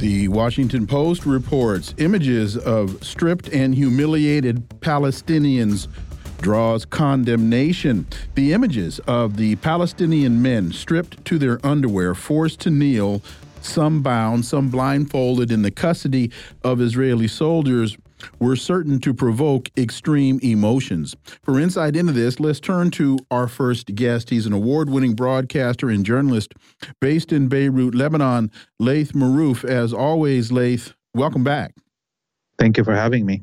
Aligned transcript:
The 0.00 0.28
Washington 0.28 0.86
Post 0.86 1.26
reports 1.26 1.94
images 1.98 2.56
of 2.56 3.04
stripped 3.04 3.50
and 3.50 3.74
humiliated 3.74 4.66
Palestinians 4.80 5.88
draws 6.40 6.86
condemnation. 6.86 8.06
The 8.34 8.54
images 8.54 8.98
of 9.00 9.36
the 9.36 9.56
Palestinian 9.56 10.40
men 10.40 10.72
stripped 10.72 11.22
to 11.26 11.36
their 11.36 11.60
underwear, 11.62 12.14
forced 12.14 12.60
to 12.60 12.70
kneel, 12.70 13.20
some 13.60 14.00
bound, 14.00 14.46
some 14.46 14.70
blindfolded 14.70 15.52
in 15.52 15.60
the 15.60 15.70
custody 15.70 16.30
of 16.64 16.80
Israeli 16.80 17.28
soldiers 17.28 17.98
were 18.38 18.56
certain 18.56 19.00
to 19.00 19.14
provoke 19.14 19.70
extreme 19.76 20.38
emotions. 20.42 21.16
For 21.42 21.58
insight 21.58 21.96
into 21.96 22.12
this, 22.12 22.40
let's 22.40 22.60
turn 22.60 22.90
to 22.92 23.18
our 23.30 23.48
first 23.48 23.94
guest. 23.94 24.30
He's 24.30 24.46
an 24.46 24.52
award 24.52 24.90
winning 24.90 25.14
broadcaster 25.14 25.88
and 25.90 26.04
journalist 26.04 26.54
based 27.00 27.32
in 27.32 27.48
Beirut, 27.48 27.94
Lebanon, 27.94 28.50
Laith 28.78 29.12
Marouf. 29.12 29.64
As 29.64 29.92
always, 29.92 30.52
Laith, 30.52 30.94
welcome 31.14 31.44
back. 31.44 31.74
Thank 32.58 32.76
you 32.76 32.84
for 32.84 32.94
having 32.94 33.24
me. 33.24 33.42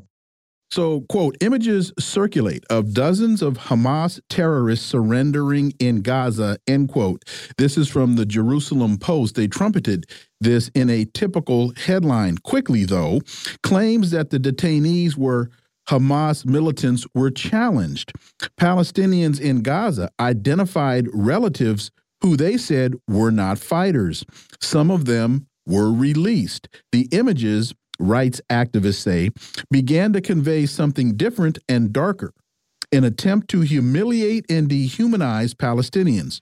So, 0.69 1.01
quote, 1.09 1.37
images 1.41 1.93
circulate 1.97 2.65
of 2.69 2.93
dozens 2.93 3.41
of 3.41 3.53
Hamas 3.53 4.19
terrorists 4.29 4.85
surrendering 4.85 5.73
in 5.79 6.01
Gaza, 6.01 6.57
end 6.67 6.89
quote. 6.89 7.23
This 7.57 7.77
is 7.77 7.87
from 7.87 8.15
the 8.15 8.25
Jerusalem 8.25 8.97
Post. 8.97 9.35
They 9.35 9.47
trumpeted 9.47 10.05
this 10.41 10.69
in 10.75 10.89
a 10.89 11.05
typical 11.05 11.73
headline. 11.77 12.37
Quickly, 12.39 12.83
though, 12.83 13.21
claims 13.63 14.11
that 14.11 14.29
the 14.29 14.39
detainees 14.39 15.15
were 15.15 15.49
Hamas 15.89 16.45
militants 16.45 17.07
were 17.15 17.31
challenged. 17.31 18.11
Palestinians 18.59 19.39
in 19.39 19.61
Gaza 19.61 20.09
identified 20.19 21.07
relatives 21.13 21.91
who 22.21 22.35
they 22.35 22.57
said 22.57 22.95
were 23.07 23.31
not 23.31 23.57
fighters. 23.57 24.25
Some 24.59 24.91
of 24.91 25.05
them 25.05 25.47
were 25.65 25.91
released. 25.91 26.67
The 26.91 27.07
images 27.11 27.73
rights 27.99 28.41
activists 28.49 29.01
say, 29.01 29.29
began 29.71 30.13
to 30.13 30.21
convey 30.21 30.65
something 30.65 31.15
different 31.15 31.59
and 31.67 31.93
darker 31.93 32.33
an 32.91 33.03
attempt 33.03 33.49
to 33.49 33.61
humiliate 33.61 34.45
and 34.49 34.69
dehumanize 34.69 35.53
Palestinians. 35.53 36.41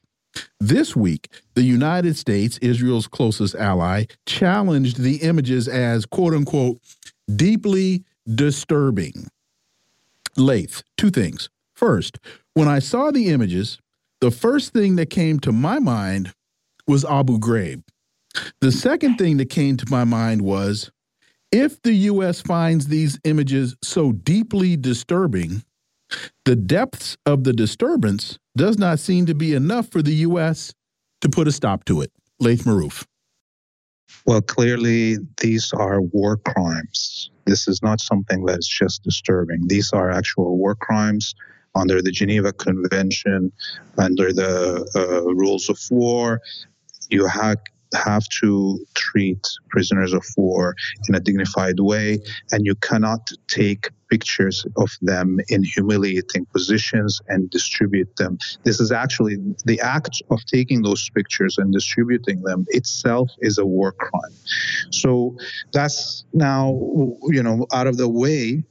This 0.60 0.96
week, 0.96 1.30
the 1.56 1.64
United 1.64 2.18
States, 2.18 2.58
Israel's 2.60 3.08
closest 3.08 3.56
ally, 3.56 4.06
challenged 4.26 5.00
the 5.00 5.18
images 5.18 5.68
as 5.68 6.06
quote 6.06 6.34
unquote 6.34 6.78
deeply 7.34 8.04
disturbing. 8.34 9.28
Laith, 10.38 10.84
two 10.98 11.10
things. 11.10 11.50
First, 11.74 12.20
when 12.54 12.68
I 12.68 12.80
saw 12.80 13.12
the 13.12 13.30
images, 13.30 13.80
the 14.20 14.32
first 14.32 14.74
thing 14.74 14.98
that 14.98 15.10
came 15.10 15.40
to 15.42 15.52
my 15.52 15.80
mind 15.80 16.34
was 16.88 17.06
Abu 17.06 17.40
Ghraib. 17.40 17.84
The 18.60 18.72
second 18.72 19.18
thing 19.18 19.38
that 19.38 19.50
came 19.50 19.78
to 19.78 19.86
my 19.90 20.04
mind 20.04 20.42
was 20.42 20.92
if 21.56 21.82
the 21.84 21.94
U.S. 21.94 22.42
finds 22.42 22.88
these 22.88 23.18
images 23.24 23.78
so 23.82 24.12
deeply 24.12 24.76
disturbing, 24.76 25.64
the 26.44 26.56
depths 26.56 27.16
of 27.26 27.46
the 27.46 27.54
disturbance 27.54 28.38
does 28.58 28.78
not 28.78 29.00
seem 29.00 29.26
to 29.28 29.34
be 29.34 29.54
enough 29.54 29.88
for 29.88 30.02
the 30.02 30.16
U.S. 30.28 30.74
to 31.22 31.30
put 31.30 31.48
a 31.48 31.54
stop 31.54 31.86
to 31.86 32.02
it. 32.02 32.12
Laith 32.42 32.66
Marouf. 32.66 33.06
Well, 34.26 34.42
clearly, 34.42 35.18
these 35.42 35.72
are 35.72 36.02
war 36.02 36.36
crimes. 36.36 37.32
This 37.46 37.70
is 37.70 37.82
not 37.82 38.02
something 38.02 38.44
that's 38.44 38.68
just 38.68 39.04
disturbing. 39.04 39.68
These 39.68 39.94
are 39.94 40.12
actual 40.12 40.58
war 40.58 40.76
crimes 40.76 41.36
under 41.74 42.02
the 42.02 42.12
Geneva 42.12 42.52
Convention, 42.52 43.52
under 43.98 44.34
the 44.34 44.86
uh, 44.94 45.34
rules 45.34 45.70
of 45.70 45.80
war. 45.90 46.42
You 47.10 47.28
have 47.28 47.60
have 47.96 48.24
to 48.42 48.80
treat 48.94 49.46
prisoners 49.70 50.14
of 50.14 50.26
war 50.38 50.76
in 51.08 51.16
a 51.16 51.20
dignified 51.20 51.80
way, 51.80 52.20
and 52.52 52.66
you 52.66 52.76
cannot 52.76 53.30
take 53.48 53.90
pictures 54.10 54.66
of 54.78 54.90
them 55.02 55.40
in 55.50 55.64
humiliating 55.64 56.46
positions 56.54 57.22
and 57.28 57.50
distribute 57.50 58.16
them. 58.18 58.38
This 58.64 58.80
is 58.80 58.92
actually 58.92 59.38
the 59.66 59.80
act 59.80 60.22
of 60.30 60.46
taking 60.46 60.84
those 60.84 61.10
pictures 61.10 61.58
and 61.58 61.74
distributing 61.74 62.42
them 62.44 62.66
itself 62.70 63.32
is 63.40 63.58
a 63.58 63.66
war 63.66 63.92
crime. 63.92 64.36
So 64.92 65.36
that's 65.74 66.24
now, 66.34 66.78
you 67.24 67.42
know, 67.42 67.66
out 67.74 67.88
of 67.88 67.98
the 67.98 68.10
way. 68.10 68.64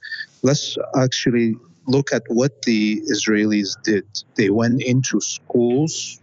Let's 0.42 0.76
actually 0.96 1.56
look 1.86 2.12
at 2.12 2.22
what 2.28 2.62
the 2.62 3.02
Israelis 3.12 3.70
did. 3.82 4.06
They 4.36 4.50
went 4.50 4.82
into 4.82 5.20
schools 5.20 6.20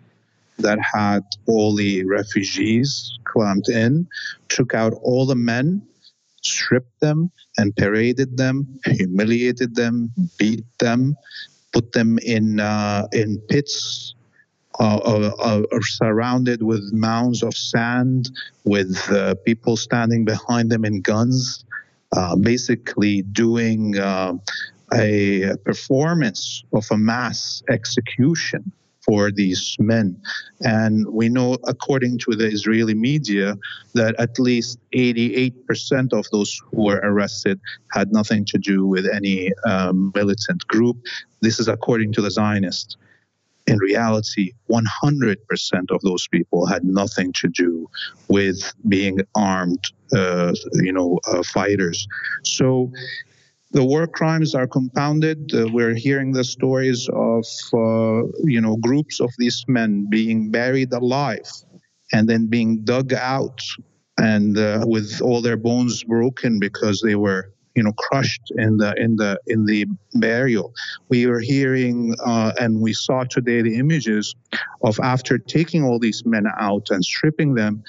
that 0.62 0.80
had 0.94 1.24
all 1.48 1.76
the 1.76 2.04
refugees 2.06 3.18
clamped 3.26 3.70
in, 3.70 4.08
took 4.50 4.74
out 4.74 4.94
all 5.02 5.26
the 5.26 5.36
men, 5.36 5.82
stripped 6.42 7.00
them, 7.00 7.32
and 7.58 7.76
paraded 7.76 8.38
them, 8.38 8.80
humiliated 8.86 9.76
them, 9.76 10.12
beat 10.38 10.66
them, 10.80 11.16
put 11.72 11.92
them 11.94 12.20
in 12.20 12.60
uh, 12.60 13.08
in 13.14 13.40
pits. 13.50 14.16
Uh, 14.80 14.98
uh, 15.04 15.32
uh 15.44 15.62
surrounded 15.82 16.64
with 16.64 16.82
mounds 16.94 17.44
of 17.44 17.54
sand, 17.54 18.32
with 18.64 18.98
uh, 19.12 19.36
people 19.46 19.76
standing 19.76 20.24
behind 20.24 20.72
them 20.72 20.86
in 20.86 21.02
guns, 21.02 21.66
uh, 22.14 22.36
basically 22.38 23.22
doing 23.22 23.96
a 23.98 25.56
performance 25.66 26.64
of 26.74 26.86
a 26.90 26.98
mass 26.98 27.62
execution 27.70 28.72
for 29.12 29.30
these 29.30 29.76
men. 29.78 30.16
And 30.62 31.06
we 31.10 31.28
know, 31.28 31.58
according 31.74 32.20
to 32.20 32.32
the 32.40 32.48
Israeli 32.48 32.94
media, 32.94 33.58
that 33.94 34.16
at 34.26 34.40
least 34.40 34.80
88% 34.96 36.14
of 36.14 36.26
those 36.32 36.52
who 36.72 36.84
were 36.86 37.02
arrested 37.04 37.60
had 37.92 38.14
nothing 38.14 38.46
to 38.46 38.58
do 38.58 38.88
with 38.88 39.06
any 39.20 39.52
um, 39.66 40.14
militant 40.16 40.66
group. 40.68 40.96
This 41.42 41.60
is 41.60 41.68
according 41.68 42.14
to 42.14 42.22
the 42.22 42.32
Zionists. 42.32 42.96
In 43.68 43.78
reality, 43.80 44.54
100% 44.70 45.92
of 45.96 46.00
those 46.08 46.26
people 46.30 46.66
had 46.66 46.86
nothing 46.86 47.34
to 47.42 47.50
do 47.50 47.90
with 48.30 48.60
being 48.88 49.20
armed, 49.36 49.84
uh, 50.16 50.54
you 50.76 50.94
know, 50.94 51.20
uh, 51.28 51.44
fighters. 51.44 52.08
So 52.44 52.90
the 53.72 53.84
war 53.84 54.08
crimes 54.08 54.54
are 54.54 54.68
compounded. 54.68 55.52
Uh, 55.54 55.68
we're 55.72 55.96
hearing 55.96 56.34
the 56.34 56.44
stories 56.44 57.08
of, 57.14 57.46
uh, 57.74 58.28
you 58.44 58.60
know, 58.60 58.76
groups 58.78 59.20
of 59.20 59.30
these 59.38 59.64
men 59.68 60.08
being 60.10 60.52
buried 60.52 60.92
alive 60.94 61.50
and 62.12 62.28
then 62.28 62.48
being 62.48 62.84
dug 62.84 63.14
out 63.14 63.62
and 64.18 64.58
uh, 64.58 64.84
with 64.86 65.22
all 65.22 65.42
their 65.42 65.58
bones 65.58 66.04
broken 66.04 66.60
because 66.60 67.02
they 67.02 67.16
were, 67.16 67.54
you 67.76 67.84
know, 67.84 67.94
crushed 67.94 68.52
in 68.58 68.78
the 68.78 68.94
in 68.98 69.16
the 69.16 69.40
in 69.48 69.66
the 69.66 69.86
burial. 70.16 70.74
We 71.08 71.26
are 71.26 71.40
hearing 71.40 72.16
uh, 72.26 72.52
and 72.60 72.82
we 72.82 72.92
saw 72.92 73.24
today 73.24 73.62
the 73.62 73.78
images 73.78 74.36
of 74.84 75.00
after 75.02 75.38
taking 75.38 75.84
all 75.84 75.98
these 75.98 76.24
men 76.26 76.46
out 76.60 76.88
and 76.90 77.04
stripping 77.04 77.56
them 77.56 77.84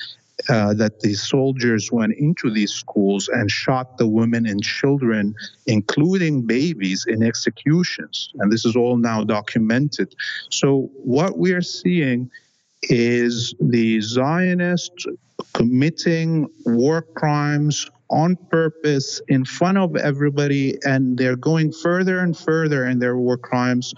uh, 0.48 0.74
that 0.74 1.00
the 1.00 1.14
soldiers 1.14 1.90
went 1.92 2.14
into 2.18 2.50
these 2.50 2.72
schools 2.72 3.28
and 3.28 3.50
shot 3.50 3.98
the 3.98 4.06
women 4.06 4.46
and 4.46 4.62
children, 4.62 5.34
including 5.66 6.42
babies, 6.42 7.04
in 7.06 7.22
executions. 7.22 8.30
And 8.38 8.50
this 8.50 8.64
is 8.64 8.76
all 8.76 8.96
now 8.96 9.24
documented. 9.24 10.14
So, 10.50 10.90
what 10.94 11.38
we 11.38 11.52
are 11.52 11.62
seeing 11.62 12.30
is 12.82 13.54
the 13.60 14.00
Zionists 14.00 15.06
committing 15.54 16.48
war 16.66 17.02
crimes 17.02 17.88
on 18.10 18.36
purpose 18.50 19.20
in 19.28 19.44
front 19.44 19.78
of 19.78 19.96
everybody, 19.96 20.78
and 20.84 21.16
they're 21.16 21.36
going 21.36 21.72
further 21.72 22.18
and 22.18 22.36
further 22.36 22.86
in 22.86 22.98
their 22.98 23.16
war 23.16 23.38
crimes 23.38 23.94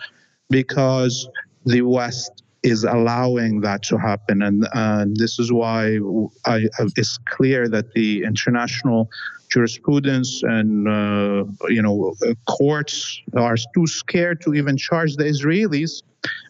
because 0.51 1.29
the 1.67 1.83
West 1.83 2.44
is 2.65 2.83
allowing 2.83 3.61
that 3.61 3.83
to 3.85 3.99
happen. 3.99 4.43
And, 4.43 4.67
and 4.73 5.17
this 5.17 5.39
is 5.39 5.53
why 5.53 5.99
I, 6.47 6.67
it's 6.97 7.19
clear 7.27 7.69
that 7.69 7.93
the 7.93 8.25
international 8.25 9.11
jurisprudence 9.51 10.43
and 10.43 10.89
uh, 10.89 11.45
you 11.69 11.81
know 11.81 12.15
courts 12.49 13.23
are 13.37 13.57
too 13.75 13.87
scared 13.87 14.41
to 14.41 14.55
even 14.55 14.77
charge 14.77 15.15
the 15.15 15.25
Israelis 15.25 16.03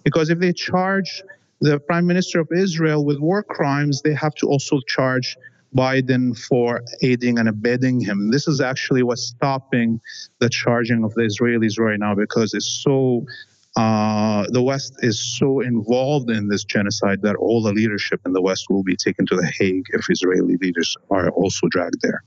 because 0.04 0.30
if 0.30 0.38
they 0.38 0.52
charge 0.52 1.22
the 1.60 1.78
prime 1.80 2.06
minister 2.06 2.40
of 2.40 2.48
Israel 2.52 3.04
with 3.04 3.18
war 3.18 3.42
crimes, 3.42 4.00
they 4.02 4.14
have 4.14 4.34
to 4.36 4.46
also 4.46 4.80
charge 4.86 5.36
Biden 5.76 6.38
for 6.38 6.82
aiding 7.02 7.38
and 7.38 7.48
abetting 7.48 8.00
him. 8.00 8.30
This 8.30 8.46
is 8.46 8.60
actually 8.60 9.02
what's 9.02 9.26
stopping 9.26 10.00
the 10.38 10.48
charging 10.48 11.04
of 11.04 11.12
the 11.14 11.22
Israelis 11.22 11.78
right 11.78 11.98
now 11.98 12.14
because 12.14 12.54
it's 12.54 12.80
so. 12.82 13.26
Uh, 13.76 14.46
the 14.50 14.62
West 14.62 14.94
is 14.98 15.18
so 15.18 15.60
involved 15.60 16.30
in 16.30 16.48
this 16.48 16.64
genocide 16.64 17.22
that 17.22 17.34
all 17.34 17.62
the 17.62 17.72
leadership 17.72 18.20
in 18.24 18.32
the 18.32 18.40
West 18.40 18.66
will 18.70 18.84
be 18.84 18.94
taken 18.94 19.26
to 19.26 19.34
The 19.34 19.50
Hague 19.58 19.86
if 19.92 20.08
Israeli 20.08 20.56
leaders 20.56 20.96
are 21.10 21.30
also 21.30 21.66
dragged 21.68 22.00
there. 22.00 22.22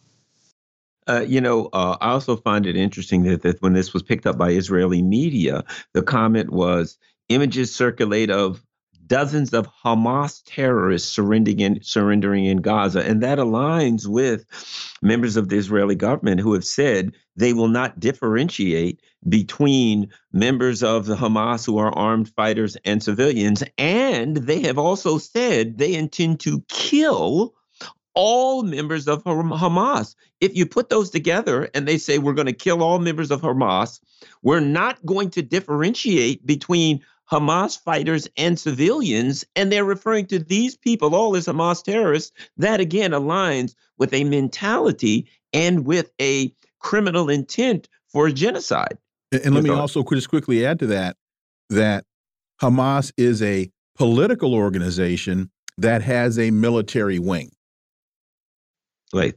Uh, 1.07 1.23
you 1.25 1.39
know, 1.39 1.69
uh, 1.71 1.95
I 2.01 2.09
also 2.09 2.35
find 2.35 2.65
it 2.65 2.75
interesting 2.75 3.23
that, 3.23 3.43
that 3.43 3.61
when 3.61 3.71
this 3.71 3.93
was 3.93 4.03
picked 4.03 4.27
up 4.27 4.37
by 4.37 4.49
Israeli 4.51 5.01
media, 5.01 5.63
the 5.93 6.01
comment 6.01 6.51
was 6.51 6.97
images 7.29 7.73
circulate 7.73 8.29
of 8.29 8.61
dozens 9.07 9.53
of 9.53 9.67
Hamas 9.83 10.41
terrorists 10.45 11.11
surrendering 11.11 11.59
in, 11.59 11.83
surrendering 11.83 12.45
in 12.45 12.57
Gaza. 12.57 13.01
And 13.01 13.23
that 13.23 13.39
aligns 13.39 14.07
with 14.07 14.45
members 15.01 15.37
of 15.37 15.49
the 15.49 15.57
Israeli 15.57 15.95
government 15.95 16.41
who 16.41 16.53
have 16.53 16.65
said 16.65 17.13
they 17.35 17.53
will 17.53 17.67
not 17.67 17.99
differentiate 17.99 19.01
between 19.27 20.09
members 20.31 20.83
of 20.83 21.05
the 21.05 21.15
Hamas 21.15 21.65
who 21.65 21.77
are 21.77 21.91
armed 21.91 22.29
fighters 22.29 22.77
and 22.85 23.01
civilians. 23.01 23.63
And 23.77 24.37
they 24.37 24.61
have 24.61 24.77
also 24.77 25.17
said 25.17 25.77
they 25.77 25.93
intend 25.93 26.39
to 26.41 26.61
kill 26.67 27.53
all 28.13 28.63
members 28.63 29.07
of 29.07 29.23
Hamas. 29.23 30.15
If 30.41 30.55
you 30.55 30.65
put 30.65 30.89
those 30.89 31.11
together 31.11 31.69
and 31.75 31.87
they 31.87 31.99
say 31.99 32.17
we're 32.17 32.33
going 32.33 32.47
to 32.47 32.53
kill 32.53 32.81
all 32.81 32.97
members 32.97 33.29
of 33.29 33.41
Hamas, 33.41 33.99
we're 34.41 34.59
not 34.59 35.05
going 35.05 35.29
to 35.31 35.43
differentiate 35.43 36.43
between 36.43 37.01
Hamas 37.31 37.77
fighters 37.79 38.27
and 38.37 38.57
civilians, 38.57 39.45
and 39.55 39.71
they're 39.71 39.85
referring 39.85 40.27
to 40.27 40.39
these 40.39 40.77
people 40.77 41.13
all 41.13 41.35
as 41.35 41.47
Hamas 41.47 41.83
terrorists. 41.83 42.31
That 42.57 42.79
again 42.79 43.11
aligns 43.11 43.75
with 43.97 44.13
a 44.13 44.23
mentality 44.23 45.29
and 45.53 45.85
with 45.85 46.11
a 46.21 46.53
criminal 46.79 47.29
intent 47.29 47.89
for 48.07 48.29
genocide. 48.29 48.97
And, 49.31 49.41
and 49.45 49.55
let 49.55 49.63
me 49.63 49.69
also 49.69 50.03
just 50.03 50.29
quickly 50.29 50.65
add 50.65 50.79
to 50.79 50.87
that 50.87 51.17
that 51.69 52.05
Hamas 52.61 53.11
is 53.17 53.41
a 53.41 53.69
political 53.95 54.53
organization 54.53 55.51
that 55.77 56.01
has 56.01 56.39
a 56.39 56.51
military 56.51 57.19
wing. 57.19 57.51
Right. 59.13 59.35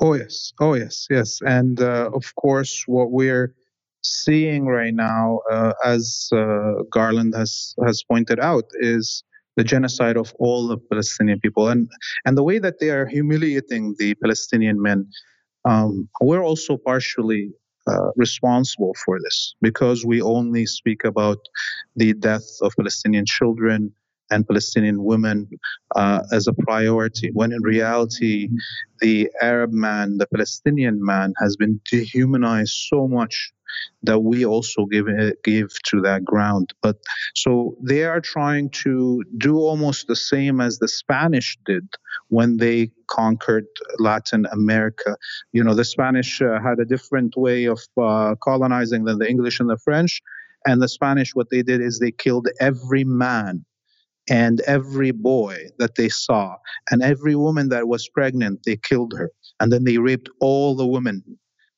Oh 0.00 0.14
yes, 0.14 0.52
oh 0.60 0.74
yes, 0.74 1.06
yes, 1.10 1.40
and 1.44 1.80
uh, 1.80 2.10
of 2.14 2.34
course, 2.36 2.84
what 2.86 3.10
we're 3.10 3.54
seeing 4.02 4.66
right 4.66 4.94
now, 4.94 5.40
uh, 5.50 5.72
as 5.84 6.28
uh, 6.32 6.82
Garland 6.90 7.34
has 7.36 7.74
has 7.84 8.02
pointed 8.02 8.40
out, 8.40 8.64
is 8.80 9.22
the 9.56 9.64
genocide 9.64 10.16
of 10.16 10.34
all 10.38 10.68
the 10.68 10.78
Palestinian 10.78 11.40
people, 11.40 11.68
and 11.68 11.88
and 12.24 12.36
the 12.36 12.42
way 12.42 12.58
that 12.58 12.78
they 12.80 12.90
are 12.90 13.06
humiliating 13.06 13.94
the 13.98 14.14
Palestinian 14.14 14.80
men. 14.80 15.06
Um, 15.64 16.08
we're 16.22 16.42
also 16.42 16.78
partially 16.78 17.52
uh, 17.86 18.10
responsible 18.16 18.94
for 19.04 19.18
this 19.22 19.54
because 19.60 20.06
we 20.06 20.22
only 20.22 20.64
speak 20.66 21.04
about 21.04 21.38
the 21.96 22.14
death 22.14 22.48
of 22.62 22.72
Palestinian 22.76 23.26
children 23.26 23.92
and 24.30 24.46
Palestinian 24.46 25.02
women 25.02 25.48
uh, 25.96 26.22
as 26.32 26.46
a 26.46 26.52
priority, 26.52 27.30
when 27.32 27.52
in 27.52 27.62
reality, 27.62 28.48
the 29.00 29.28
Arab 29.42 29.72
man, 29.72 30.18
the 30.18 30.26
Palestinian 30.28 31.04
man, 31.04 31.34
has 31.40 31.56
been 31.56 31.80
dehumanized 31.90 32.72
so 32.88 33.08
much 33.08 33.52
that 34.02 34.20
we 34.20 34.44
also 34.44 34.86
give 34.86 35.06
give 35.44 35.70
to 35.86 36.00
that 36.02 36.24
ground. 36.24 36.72
But 36.82 36.96
so 37.34 37.76
they 37.82 38.04
are 38.04 38.20
trying 38.20 38.70
to 38.84 39.22
do 39.38 39.56
almost 39.56 40.06
the 40.06 40.16
same 40.16 40.60
as 40.60 40.78
the 40.78 40.88
Spanish 40.88 41.58
did 41.66 41.86
when 42.28 42.56
they 42.56 42.90
conquered 43.08 43.66
Latin 43.98 44.46
America. 44.52 45.16
You 45.52 45.64
know, 45.64 45.74
the 45.74 45.84
Spanish 45.84 46.40
uh, 46.40 46.60
had 46.60 46.78
a 46.78 46.84
different 46.84 47.36
way 47.36 47.64
of 47.64 47.80
uh, 48.00 48.34
colonizing 48.42 49.04
than 49.04 49.18
the 49.18 49.28
English 49.28 49.60
and 49.60 49.68
the 49.68 49.78
French. 49.78 50.20
And 50.66 50.82
the 50.82 50.88
Spanish, 50.88 51.34
what 51.34 51.48
they 51.50 51.62
did 51.62 51.80
is 51.80 51.98
they 51.98 52.12
killed 52.12 52.46
every 52.60 53.04
man 53.04 53.64
and 54.28 54.60
every 54.60 55.10
boy 55.10 55.56
that 55.78 55.96
they 55.96 56.08
saw 56.08 56.56
and 56.90 57.02
every 57.02 57.34
woman 57.34 57.68
that 57.70 57.88
was 57.88 58.08
pregnant 58.08 58.60
they 58.64 58.76
killed 58.76 59.12
her 59.16 59.30
and 59.58 59.72
then 59.72 59.84
they 59.84 59.98
raped 59.98 60.28
all 60.40 60.76
the 60.76 60.86
women 60.86 61.22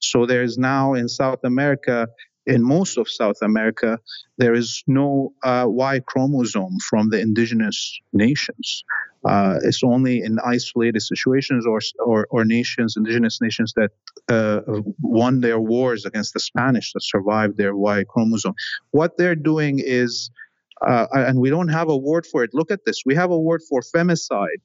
so 0.03 0.27
there's 0.27 0.59
now 0.59 0.95
in 0.95 1.09
South 1.09 1.41
America, 1.45 2.09
in 2.47 2.63
most 2.63 2.99
of 2.99 3.09
South 3.09 3.37
America, 3.43 3.99
there 4.37 4.53
is 4.53 4.83
no 4.87 5.33
uh, 5.45 5.65
Y 5.69 6.01
chromosome 6.07 6.77
from 6.91 7.11
the 7.11 7.21
indigenous 7.21 8.01
nations. 8.13 8.85
Uh, 9.25 9.55
it's 9.63 9.85
only 9.85 10.21
in 10.21 10.39
isolated 10.45 11.01
situations 11.01 11.65
or, 11.65 11.79
or, 12.05 12.27
or 12.31 12.45
nations, 12.45 12.95
indigenous 12.97 13.41
nations 13.41 13.73
that 13.77 13.91
uh, 14.29 14.61
won 15.01 15.41
their 15.41 15.61
wars 15.61 16.05
against 16.05 16.35
the 16.35 16.41
Spanish 16.41 16.93
that 16.93 17.03
survived 17.05 17.57
their 17.57 17.77
Y 17.77 18.03
chromosome. 18.09 18.55
What 18.91 19.17
they're 19.17 19.37
doing 19.37 19.79
is, 19.79 20.33
uh, 20.85 21.07
and 21.13 21.39
we 21.39 21.51
don't 21.51 21.69
have 21.69 21.89
a 21.89 21.97
word 21.97 22.27
for 22.27 22.43
it. 22.43 22.51
Look 22.53 22.73
at 22.73 22.81
this. 22.85 23.03
We 23.07 23.15
have 23.15 23.31
a 23.31 23.39
word 23.39 23.61
for 23.69 23.81
femicide. 23.95 24.65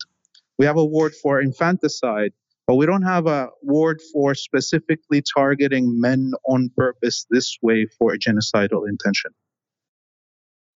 We 0.58 0.66
have 0.66 0.78
a 0.78 0.86
word 0.86 1.14
for 1.22 1.40
infanticide 1.40 2.34
but 2.68 2.76
we 2.76 2.86
don't 2.86 3.04
have 3.04 3.26
a 3.26 3.50
word 3.64 4.02
for 4.14 4.36
specifically 4.36 5.24
targeting 5.36 6.00
men 6.00 6.34
on 6.48 6.70
purpose 6.76 7.26
this 7.32 7.58
way 7.62 7.88
for 7.98 8.14
a 8.14 8.20
genocidal 8.20 8.88
intention. 8.88 9.32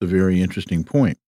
A 0.02 0.06
very 0.06 0.42
interesting 0.42 0.84
point. 0.84 1.20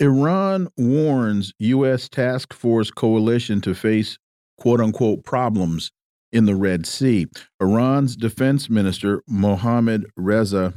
Iran 0.00 0.68
warns 0.76 1.52
U.S. 1.58 2.08
task 2.08 2.52
force 2.52 2.90
coalition 2.90 3.60
to 3.60 3.74
face 3.74 4.18
quote 4.58 4.80
unquote 4.80 5.24
problems 5.24 5.92
in 6.32 6.46
the 6.46 6.56
Red 6.56 6.86
Sea. 6.86 7.26
Iran's 7.60 8.16
defense 8.16 8.70
minister, 8.70 9.22
Mohammad 9.28 10.06
Reza 10.16 10.74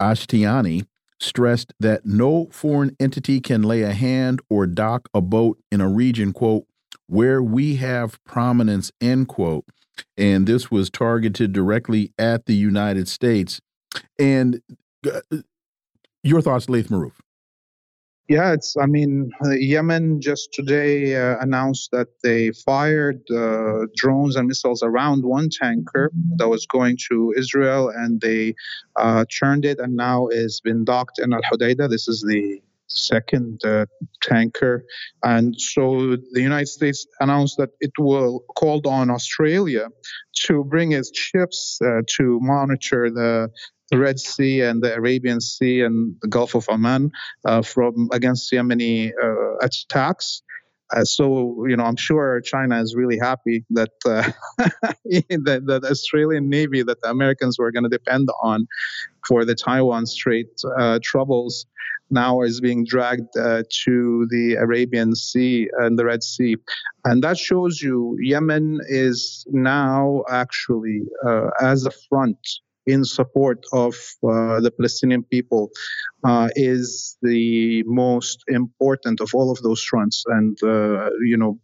Ashtiani, 0.00 0.86
stressed 1.20 1.74
that 1.78 2.06
no 2.06 2.48
foreign 2.50 2.96
entity 2.98 3.40
can 3.40 3.62
lay 3.62 3.82
a 3.82 3.92
hand 3.92 4.40
or 4.48 4.66
dock 4.66 5.08
a 5.12 5.20
boat 5.20 5.58
in 5.70 5.80
a 5.80 5.88
region, 5.88 6.32
quote, 6.32 6.64
where 7.08 7.42
we 7.42 7.76
have 7.76 8.22
prominence, 8.24 8.92
end 9.00 9.28
quote. 9.28 9.64
And 10.16 10.46
this 10.46 10.70
was 10.70 10.90
targeted 10.90 11.52
directly 11.52 12.12
at 12.18 12.46
the 12.46 12.54
United 12.54 13.08
States. 13.08 13.60
And 14.18 14.62
uh, 15.04 15.20
your 16.22 16.40
thoughts, 16.40 16.68
Laith 16.68 16.88
Marouf? 16.88 17.14
Yeah, 18.28 18.52
it's. 18.52 18.76
I 18.76 18.84
mean, 18.84 19.30
uh, 19.42 19.52
Yemen 19.52 20.20
just 20.20 20.52
today 20.52 21.16
uh, 21.16 21.38
announced 21.40 21.92
that 21.92 22.08
they 22.22 22.50
fired 22.50 23.22
uh, 23.34 23.86
drones 23.96 24.36
and 24.36 24.46
missiles 24.46 24.82
around 24.82 25.24
one 25.24 25.48
tanker 25.48 26.10
that 26.36 26.46
was 26.46 26.66
going 26.66 26.98
to 27.08 27.32
Israel, 27.38 27.88
and 27.88 28.20
they 28.20 28.54
uh, 28.96 29.24
turned 29.40 29.64
it, 29.64 29.78
and 29.78 29.96
now 29.96 30.26
is 30.28 30.60
been 30.62 30.84
docked 30.84 31.18
in 31.18 31.32
Al 31.32 31.40
Hudaydah. 31.50 31.88
This 31.88 32.06
is 32.06 32.20
the 32.20 32.60
second 32.88 33.60
uh, 33.64 33.86
tanker. 34.22 34.84
And 35.22 35.54
so 35.58 36.16
the 36.32 36.42
United 36.42 36.68
States 36.68 37.06
announced 37.20 37.56
that 37.58 37.70
it 37.80 37.92
will 37.98 38.44
called 38.56 38.86
on 38.86 39.10
Australia 39.10 39.88
to 40.46 40.64
bring 40.64 40.92
its 40.92 41.10
ships 41.16 41.78
uh, 41.84 42.02
to 42.16 42.40
monitor 42.40 43.10
the 43.10 43.50
the 43.90 43.98
Red 43.98 44.18
Sea 44.18 44.60
and 44.60 44.82
the 44.82 44.94
Arabian 44.94 45.40
Sea 45.40 45.80
and 45.80 46.14
the 46.20 46.28
Gulf 46.28 46.54
of 46.54 46.68
Oman 46.68 47.10
uh, 47.46 47.62
from 47.62 48.10
against 48.12 48.52
Yemeni 48.52 49.12
uh, 49.22 49.56
attacks. 49.62 50.42
Uh, 50.94 51.04
so 51.04 51.66
you 51.66 51.76
know, 51.76 51.84
I'm 51.84 51.96
sure 51.96 52.40
China 52.40 52.80
is 52.80 52.94
really 52.94 53.18
happy 53.18 53.64
that 53.70 53.90
uh, 54.06 54.30
that, 54.58 55.62
the 55.66 55.88
Australian 55.90 56.48
Navy 56.48 56.82
that 56.82 57.00
the 57.02 57.10
Americans 57.10 57.58
were 57.58 57.70
going 57.70 57.84
to 57.84 57.90
depend 57.90 58.28
on 58.42 58.66
for 59.26 59.44
the 59.44 59.54
Taiwan 59.54 60.06
Strait 60.06 60.48
uh, 60.78 60.98
troubles 61.02 61.66
now 62.10 62.42
is 62.42 62.60
being 62.60 62.84
dragged 62.84 63.36
uh, 63.36 63.62
to 63.84 64.26
the 64.30 64.54
Arabian 64.54 65.14
Sea 65.14 65.68
and 65.78 65.98
the 65.98 66.04
Red 66.04 66.22
Sea, 66.22 66.56
and 67.04 67.22
that 67.22 67.38
shows 67.38 67.80
you 67.80 68.16
Yemen 68.20 68.80
is 68.88 69.44
now 69.48 70.24
actually 70.30 71.02
uh, 71.26 71.50
as 71.60 71.84
a 71.84 71.90
front 72.08 72.38
in 72.88 73.04
support 73.04 73.64
of 73.72 73.94
uh, 74.24 74.60
the 74.64 74.72
Palestinian 74.76 75.22
people 75.22 75.70
uh, 76.24 76.48
is 76.56 77.18
the 77.20 77.82
most 77.86 78.42
important 78.48 79.20
of 79.20 79.30
all 79.34 79.50
of 79.50 79.58
those 79.62 79.82
fronts. 79.82 80.24
And, 80.26 80.56
uh, 80.62 81.10
you 81.22 81.36
know, 81.36 81.58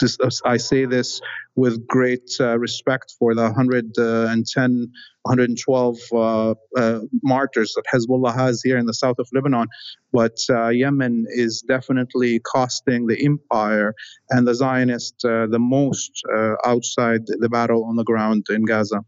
this, 0.00 0.18
I 0.44 0.56
say 0.56 0.86
this 0.86 1.20
with 1.56 1.86
great 1.86 2.28
uh, 2.40 2.58
respect 2.58 3.14
for 3.18 3.34
the 3.34 3.42
110, 3.42 4.92
112 5.22 5.98
uh, 6.12 6.54
uh, 6.76 7.00
martyrs 7.22 7.74
that 7.74 7.84
Hezbollah 7.92 8.34
has 8.34 8.62
here 8.62 8.78
in 8.78 8.86
the 8.86 8.94
south 8.94 9.18
of 9.18 9.28
Lebanon. 9.34 9.68
But 10.10 10.38
Yemen 10.48 11.26
is 11.28 11.62
definitely 11.68 12.40
costing 12.40 13.06
the 13.06 13.22
empire 13.24 13.94
and 14.30 14.48
the 14.48 14.54
Zionists 14.54 15.22
the 15.22 15.58
most 15.60 16.12
outside 16.64 17.22
the 17.26 17.48
battle 17.50 17.84
on 17.84 17.96
the 17.96 18.04
ground 18.04 18.46
in 18.48 18.64
Gaza. 18.64 19.04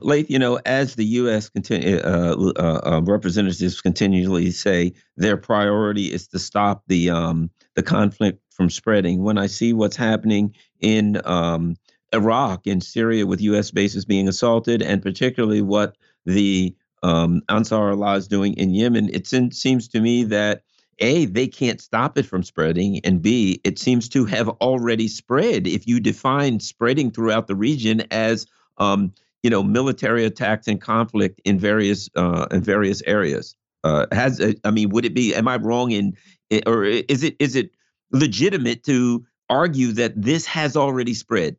Laith, 0.00 0.30
you 0.30 0.38
know, 0.38 0.58
as 0.66 0.94
the 0.94 1.04
U.S. 1.04 1.48
Continue, 1.48 1.98
uh, 1.98 2.52
uh, 2.56 2.80
uh, 2.84 3.00
representatives 3.02 3.80
continually 3.80 4.50
say, 4.50 4.92
their 5.16 5.36
priority 5.36 6.12
is 6.12 6.28
to 6.28 6.38
stop 6.38 6.82
the 6.86 7.10
um, 7.10 7.50
the 7.74 7.82
conflict 7.82 8.40
from 8.50 8.70
spreading. 8.70 9.22
When 9.22 9.38
I 9.38 9.46
see 9.46 9.72
what's 9.72 9.96
happening 9.96 10.54
in 10.80 11.20
um, 11.24 11.76
Iraq 12.12 12.66
and 12.66 12.82
Syria 12.82 13.26
with 13.26 13.40
U.S. 13.42 13.70
bases 13.70 14.04
being 14.04 14.28
assaulted, 14.28 14.82
and 14.82 15.02
particularly 15.02 15.62
what 15.62 15.96
the 16.24 16.74
um, 17.02 17.42
Ansar 17.48 17.90
Allah 17.90 18.16
is 18.16 18.28
doing 18.28 18.54
in 18.54 18.74
Yemen, 18.74 19.10
it 19.12 19.26
seems 19.26 19.88
to 19.88 20.00
me 20.00 20.24
that 20.24 20.62
a, 21.00 21.24
they 21.24 21.48
can't 21.48 21.80
stop 21.80 22.18
it 22.18 22.26
from 22.26 22.42
spreading, 22.42 23.00
and 23.04 23.22
B, 23.22 23.60
it 23.64 23.78
seems 23.78 24.08
to 24.10 24.26
have 24.26 24.48
already 24.48 25.08
spread. 25.08 25.66
If 25.66 25.86
you 25.86 25.98
define 25.98 26.60
spreading 26.60 27.10
throughout 27.10 27.46
the 27.46 27.56
region 27.56 28.02
as, 28.10 28.46
um, 28.78 29.12
you 29.42 29.50
know, 29.50 29.62
military 29.62 30.24
attacks 30.24 30.68
and 30.68 30.80
conflict 30.80 31.40
in 31.44 31.58
various 31.58 32.08
uh, 32.16 32.46
in 32.50 32.62
various 32.62 33.02
areas, 33.02 33.56
uh, 33.84 34.06
has 34.12 34.40
I 34.64 34.70
mean, 34.70 34.90
would 34.90 35.04
it 35.04 35.14
be? 35.14 35.34
Am 35.34 35.48
I 35.48 35.56
wrong 35.56 35.92
in, 35.92 36.16
or 36.66 36.84
is 36.84 37.22
it 37.22 37.36
is 37.38 37.56
it 37.56 37.70
legitimate 38.12 38.84
to 38.84 39.24
argue 39.48 39.92
that 39.92 40.20
this 40.20 40.46
has 40.46 40.76
already 40.76 41.14
spread? 41.14 41.56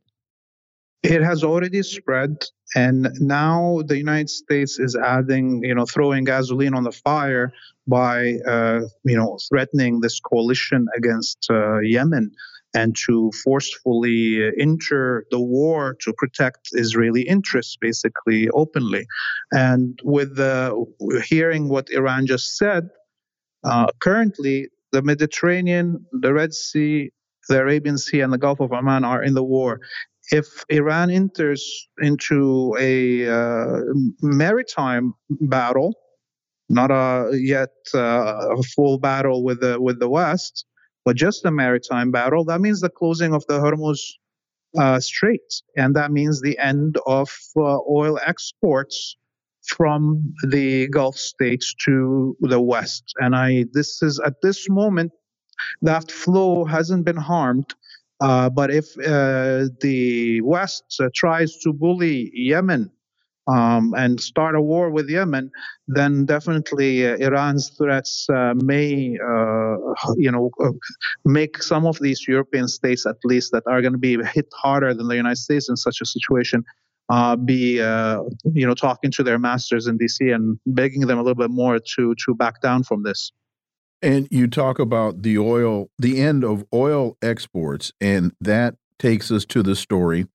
It 1.03 1.23
has 1.23 1.43
already 1.43 1.81
spread, 1.81 2.43
and 2.75 3.09
now 3.19 3.81
the 3.87 3.97
United 3.97 4.29
States 4.29 4.79
is 4.79 4.95
adding, 4.95 5.63
you 5.63 5.73
know, 5.73 5.85
throwing 5.85 6.25
gasoline 6.25 6.75
on 6.75 6.83
the 6.83 6.91
fire 6.91 7.51
by, 7.87 8.35
uh, 8.47 8.81
you 9.03 9.17
know, 9.17 9.39
threatening 9.49 10.01
this 10.01 10.19
coalition 10.19 10.85
against 10.95 11.47
uh, 11.49 11.79
Yemen 11.79 12.31
and 12.73 12.95
to 13.05 13.31
forcefully 13.43 14.49
enter 14.59 15.25
the 15.31 15.39
war 15.39 15.95
to 16.01 16.13
protect 16.13 16.69
Israeli 16.73 17.23
interests, 17.23 17.77
basically 17.79 18.49
openly. 18.49 19.05
And 19.51 19.99
with 20.03 20.35
the, 20.37 20.85
hearing 21.25 21.69
what 21.69 21.89
Iran 21.91 22.27
just 22.27 22.57
said, 22.57 22.89
uh, 23.63 23.87
currently 23.99 24.69
the 24.91 25.01
Mediterranean, 25.01 26.05
the 26.11 26.33
Red 26.33 26.53
Sea, 26.53 27.11
the 27.49 27.59
Arabian 27.59 27.97
Sea, 27.97 28.21
and 28.21 28.31
the 28.31 28.37
Gulf 28.37 28.59
of 28.59 28.71
Oman 28.71 29.03
are 29.03 29.21
in 29.21 29.33
the 29.33 29.43
war 29.43 29.79
if 30.31 30.63
Iran 30.69 31.11
enters 31.11 31.87
into 31.99 32.75
a 32.79 33.27
uh, 33.27 33.81
maritime 34.21 35.13
battle, 35.29 35.93
not 36.69 36.89
a 36.89 37.31
yet 37.33 37.71
uh, 37.93 38.55
a 38.57 38.63
full 38.63 38.97
battle 38.97 39.43
with 39.43 39.59
the 39.59 39.79
with 39.79 39.99
the 39.99 40.09
West, 40.09 40.65
but 41.05 41.15
just 41.15 41.45
a 41.45 41.51
maritime 41.51 42.11
battle, 42.11 42.45
that 42.45 42.61
means 42.61 42.81
the 42.81 42.89
closing 42.89 43.33
of 43.33 43.45
the 43.47 43.59
Hormuz 43.59 43.99
uh, 44.77 44.99
Strait, 44.99 45.41
and 45.75 45.95
that 45.95 46.11
means 46.11 46.41
the 46.41 46.57
end 46.57 46.97
of 47.05 47.29
uh, 47.57 47.79
oil 47.89 48.19
exports 48.25 49.17
from 49.67 50.33
the 50.47 50.87
Gulf 50.87 51.17
states 51.17 51.75
to 51.85 52.35
the 52.41 52.59
West. 52.59 53.13
And 53.17 53.35
I, 53.35 53.65
this 53.73 54.01
is 54.01 54.19
at 54.25 54.35
this 54.41 54.69
moment, 54.69 55.11
that 55.83 56.11
flow 56.11 56.65
hasn't 56.65 57.05
been 57.05 57.17
harmed 57.17 57.75
uh, 58.21 58.49
but 58.51 58.69
if 58.71 58.85
uh, 58.99 59.65
the 59.81 60.41
West 60.41 60.83
uh, 60.99 61.09
tries 61.13 61.57
to 61.57 61.73
bully 61.73 62.29
Yemen 62.33 62.91
um, 63.47 63.93
and 63.97 64.19
start 64.19 64.55
a 64.55 64.61
war 64.61 64.89
with 64.89 65.09
Yemen, 65.09 65.51
then 65.87 66.25
definitely 66.25 67.07
uh, 67.07 67.17
Iran's 67.17 67.69
threats 67.77 68.27
uh, 68.29 68.53
may, 68.63 69.17
you 70.15 70.31
know, 70.31 70.51
make 71.25 71.61
some 71.61 71.85
of 71.85 71.99
these 71.99 72.27
European 72.27 72.67
states, 72.67 73.05
at 73.05 73.17
least, 73.23 73.51
that 73.51 73.63
are 73.67 73.81
going 73.81 73.93
to 73.93 73.99
be 73.99 74.17
hit 74.23 74.47
harder 74.53 74.93
than 74.93 75.07
the 75.07 75.15
United 75.15 75.37
States 75.37 75.69
in 75.69 75.75
such 75.75 76.01
a 76.01 76.05
situation, 76.05 76.63
uh, 77.09 77.35
be 77.35 77.81
uh, 77.81 78.21
you 78.53 78.65
know 78.65 78.73
talking 78.73 79.11
to 79.11 79.23
their 79.23 79.37
masters 79.37 79.85
in 79.87 79.97
DC 79.97 80.33
and 80.33 80.57
begging 80.65 81.01
them 81.01 81.19
a 81.19 81.21
little 81.21 81.35
bit 81.35 81.51
more 81.51 81.79
to 81.79 82.15
to 82.15 82.33
back 82.35 82.61
down 82.61 82.83
from 82.83 83.03
this. 83.03 83.31
And 84.01 84.27
you 84.31 84.47
talk 84.47 84.79
about 84.79 85.21
the 85.21 85.37
oil, 85.37 85.89
the 85.99 86.21
end 86.21 86.43
of 86.43 86.65
oil 86.73 87.17
exports, 87.21 87.91
and 88.01 88.33
that 88.41 88.75
takes 88.97 89.29
us 89.29 89.45
to 89.45 89.61
the 89.61 89.75
story. 89.75 90.27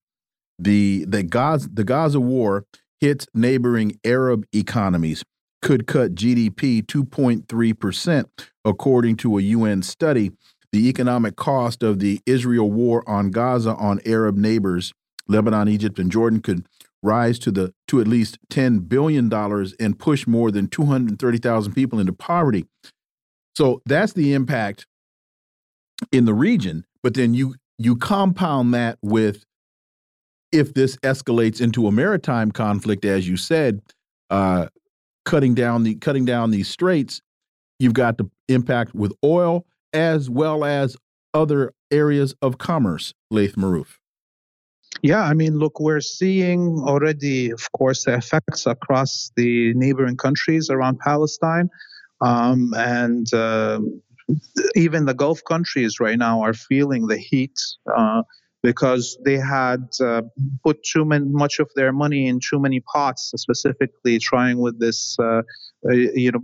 The 0.58 1.04
the 1.06 1.22
Gaza 1.22 1.68
the 1.72 1.84
Gaza 1.84 2.20
war 2.20 2.66
hits 3.00 3.26
neighboring 3.35 3.99
Arab 4.05 4.47
economies, 4.53 5.23
could 5.62 5.87
cut 5.87 6.15
GDP 6.15 6.85
2.3 6.85 7.79
percent, 7.79 8.29
according 8.65 9.17
to 9.17 9.38
a 9.38 9.43
UN 9.43 9.83
study. 9.83 10.33
The 10.73 10.88
economic 10.88 11.37
cost 11.37 11.83
of 11.83 12.00
the 12.00 12.21
Israel 12.26 12.71
war 12.71 13.09
on 13.09 13.31
Gaza 13.31 13.75
on 13.76 14.00
Arab 14.05 14.37
neighbors, 14.37 14.93
Lebanon, 15.29 15.69
Egypt, 15.69 15.99
and 15.99 16.11
Jordan, 16.11 16.41
could 16.41 16.67
rise 17.03 17.38
to 17.38 17.50
the 17.50 17.73
to 17.88 18.00
at 18.00 18.09
least 18.09 18.38
10 18.50 18.81
billion 18.81 19.29
dollars 19.29 19.75
and 19.79 19.99
push 19.99 20.26
more 20.26 20.50
than 20.50 20.67
230,000 20.69 21.73
people 21.73 21.99
into 21.99 22.12
poverty. 22.12 22.67
So 23.57 23.81
that's 23.87 24.12
the 24.12 24.35
impact 24.35 24.87
in 26.12 26.26
the 26.26 26.35
region. 26.35 26.85
But 27.03 27.15
then 27.15 27.33
you 27.35 27.55
you 27.79 27.97
compound 27.97 28.75
that 28.75 28.99
with 29.03 29.45
if 30.53 30.75
this 30.75 30.97
escalates 30.99 31.61
into 31.61 31.87
a 31.87 31.93
maritime 31.93 32.50
conflict, 32.50 33.05
as 33.05 33.29
you 33.29 33.37
said, 33.37 33.81
uh, 34.31 34.67
cutting 35.25 35.55
down 35.55 35.83
the 35.83 35.95
cutting 35.97 36.25
down 36.25 36.50
these 36.50 36.69
straits, 36.69 37.21
you've 37.79 37.95
got 37.95 38.19
the 38.19 38.31
impact 38.49 38.95
with 38.95 39.12
oil 39.25 39.67
as 39.93 40.31
well 40.31 40.65
as 40.65 40.97
other 41.35 41.73
areas 41.91 42.35
of 42.43 42.59
commerce. 42.59 43.12
Laith 43.31 43.57
Marouf. 43.57 43.99
Yeah, 45.03 45.23
I 45.23 45.35
mean, 45.35 45.59
look, 45.59 45.79
we're 45.79 46.00
seeing 46.00 46.79
already, 46.79 47.50
of 47.50 47.71
course, 47.73 48.05
the 48.05 48.15
effects 48.15 48.67
across 48.67 49.31
the 49.37 49.75
neighboring 49.75 50.17
countries 50.17 50.71
around 50.71 50.99
Palestine. 51.00 51.69
Um, 52.23 52.73
and 52.75 53.33
uh, 53.35 53.81
even 54.75 55.05
the 55.05 55.15
Gulf 55.15 55.43
countries 55.45 56.00
right 56.00 56.19
now 56.19 56.41
are 56.41 56.55
feeling 56.55 57.09
the 57.09 57.19
heat 57.19 57.61
uh, 57.95 58.23
because 58.62 59.18
they 59.25 59.36
had 59.36 59.88
uh, 60.00 60.22
put 60.64 60.82
too 60.82 61.04
many, 61.04 61.25
much 61.26 61.58
of 61.58 61.70
their 61.76 61.92
money 61.92 62.26
in 62.26 62.40
too 62.40 62.58
many 62.58 62.80
pots, 62.80 63.32
specifically 63.36 64.18
trying 64.18 64.58
with 64.58 64.78
this, 64.80 65.16
uh, 65.20 65.42
uh, 65.88 65.92
you 65.92 66.32
know, 66.32 66.40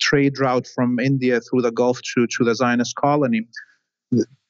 trade 0.00 0.38
route 0.38 0.66
from 0.66 0.98
India 0.98 1.40
through 1.40 1.62
the 1.62 1.72
Gulf 1.72 2.00
to, 2.14 2.26
to 2.26 2.44
the 2.44 2.54
Zionist 2.54 2.94
colony. 2.96 3.46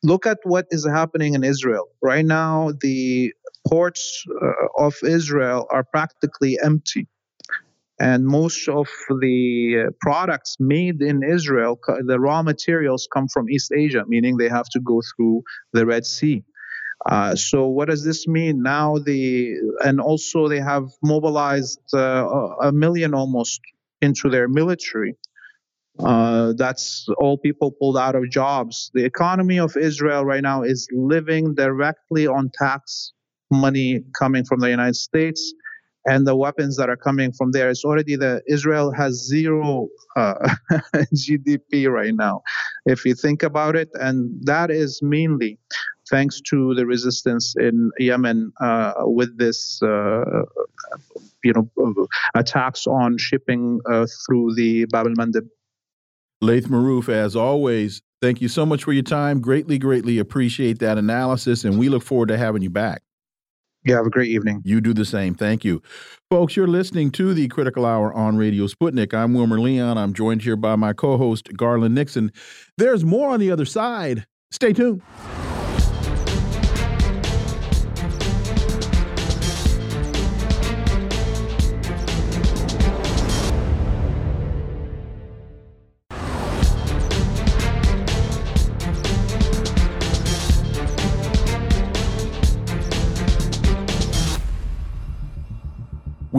Look 0.03 0.27
at 0.27 0.39
what 0.45 0.67
is 0.71 0.87
happening 0.87 1.35
in 1.35 1.45
Israel. 1.45 1.89
Right 2.01 2.25
now, 2.25 2.73
the 2.81 3.33
ports 3.69 4.25
uh, 4.29 4.85
of 4.85 4.95
Israel 5.05 5.69
are 5.71 5.85
practically 5.85 6.59
empty 6.63 7.07
and 8.03 8.27
most 8.27 8.69
of 8.69 8.89
the 9.21 9.85
uh, 9.87 9.91
products 10.01 10.57
made 10.59 11.01
in 11.01 11.23
Israel, 11.23 11.79
the 12.05 12.19
raw 12.19 12.43
materials 12.43 13.07
come 13.13 13.29
from 13.29 13.49
East 13.49 13.71
Asia, 13.73 14.05
meaning 14.09 14.37
they 14.37 14.49
have 14.49 14.69
to 14.71 14.81
go 14.81 15.01
through 15.15 15.45
the 15.73 15.87
Red 15.87 16.05
Sea. 16.05 16.43
Uh, 17.07 17.35
so 17.35 17.67
what 17.67 17.89
does 17.89 18.05
this 18.05 18.29
mean 18.29 18.63
now? 18.63 18.97
The 18.99 19.55
and 19.85 20.01
also 20.01 20.49
they 20.49 20.61
have 20.61 20.89
mobilized 21.03 21.81
uh, 21.95 22.27
a 22.63 22.73
million 22.73 23.15
almost 23.15 23.61
into 24.01 24.31
their 24.31 24.49
military. 24.49 25.17
Uh, 25.99 26.53
that's 26.57 27.07
all 27.19 27.37
people 27.39 27.73
pulled 27.73 27.99
out 27.99 28.15
of 28.15 28.31
jobs. 28.31 28.91
The 28.95 29.05
economy 29.05 29.59
of 29.59 29.77
Israel 29.77 30.25
right 30.25 30.43
now 30.43 30.63
is 30.63 30.89
living 30.93 31.55
directly 31.55 32.27
on 32.27 32.51
tax 32.59 33.13
money 33.51 34.01
coming 34.19 34.45
from 34.45 34.61
the 34.61 34.71
United 34.71 34.97
States 34.97 35.53
and 36.07 36.27
the 36.27 36.35
weapons 36.35 36.77
that 36.79 36.89
are 36.89 36.97
coming 36.97 37.33
from 37.33 37.53
there. 37.53 37.69
It's 37.71 37.85
already 37.85 38.17
the 38.17 38.43
Israel 38.49 38.93
has 38.93 39.27
zero 39.29 39.89
uh, 40.17 40.35
GDP 41.15 41.89
right 41.89 42.15
now, 42.15 42.43
if 42.87 43.05
you 43.05 43.15
think 43.15 43.43
about 43.43 43.77
it, 43.77 43.89
and 43.95 44.31
that 44.47 44.71
is 44.71 45.01
mainly 45.03 45.59
thanks 46.13 46.41
to 46.43 46.75
the 46.75 46.87
resistance 46.87 47.55
in 47.59 47.91
Yemen 47.99 48.53
uh, 48.61 48.93
with 48.99 49.37
this, 49.39 49.83
uh, 49.83 50.43
you 51.43 51.53
know, 51.55 52.07
attacks 52.35 52.87
on 52.87 53.19
shipping 53.19 53.81
uh, 53.91 54.07
through 54.25 54.55
the 54.55 54.85
Bab 54.93 55.07
el 55.07 55.15
Mandeb. 55.15 55.49
Laith 56.41 56.69
Marouf, 56.69 57.09
as 57.09 57.35
always, 57.35 58.03
thank 58.21 58.41
you 58.41 58.49
so 58.49 58.67
much 58.67 58.85
for 58.85 58.93
your 58.93 59.03
time. 59.03 59.41
Greatly, 59.41 59.79
greatly 59.79 60.19
appreciate 60.19 60.81
that 60.81 60.99
analysis, 60.99 61.65
and 61.65 61.79
we 61.79 61.89
look 61.89 62.03
forward 62.03 62.29
to 62.29 62.37
having 62.37 62.63
you 62.63 62.71
back. 62.71 63.03
Yeah, 63.85 63.97
have 63.97 64.07
a 64.07 64.11
great 64.11 64.31
evening. 64.31 64.63
You 64.65 64.81
do 64.81 64.93
the 64.95 65.05
same. 65.05 65.35
Thank 65.35 65.65
you. 65.65 65.83
Folks, 66.31 66.57
you're 66.57 66.69
listening 66.69 67.11
to 67.13 67.35
the 67.35 67.49
Critical 67.49 67.85
Hour 67.85 68.13
on 68.15 68.37
Radio 68.37 68.67
Sputnik. 68.67 69.13
I'm 69.13 69.35
Wilmer 69.35 69.59
Leon. 69.59 69.99
I'm 69.99 70.13
joined 70.13 70.43
here 70.43 70.57
by 70.57 70.77
my 70.77 70.93
co 70.93 71.17
host, 71.17 71.49
Garland 71.57 71.95
Nixon. 71.95 72.31
There's 72.79 73.05
more 73.05 73.31
on 73.31 73.41
the 73.41 73.51
other 73.51 73.65
side. 73.65 74.27
Stay 74.53 74.73
tuned. 74.73 75.03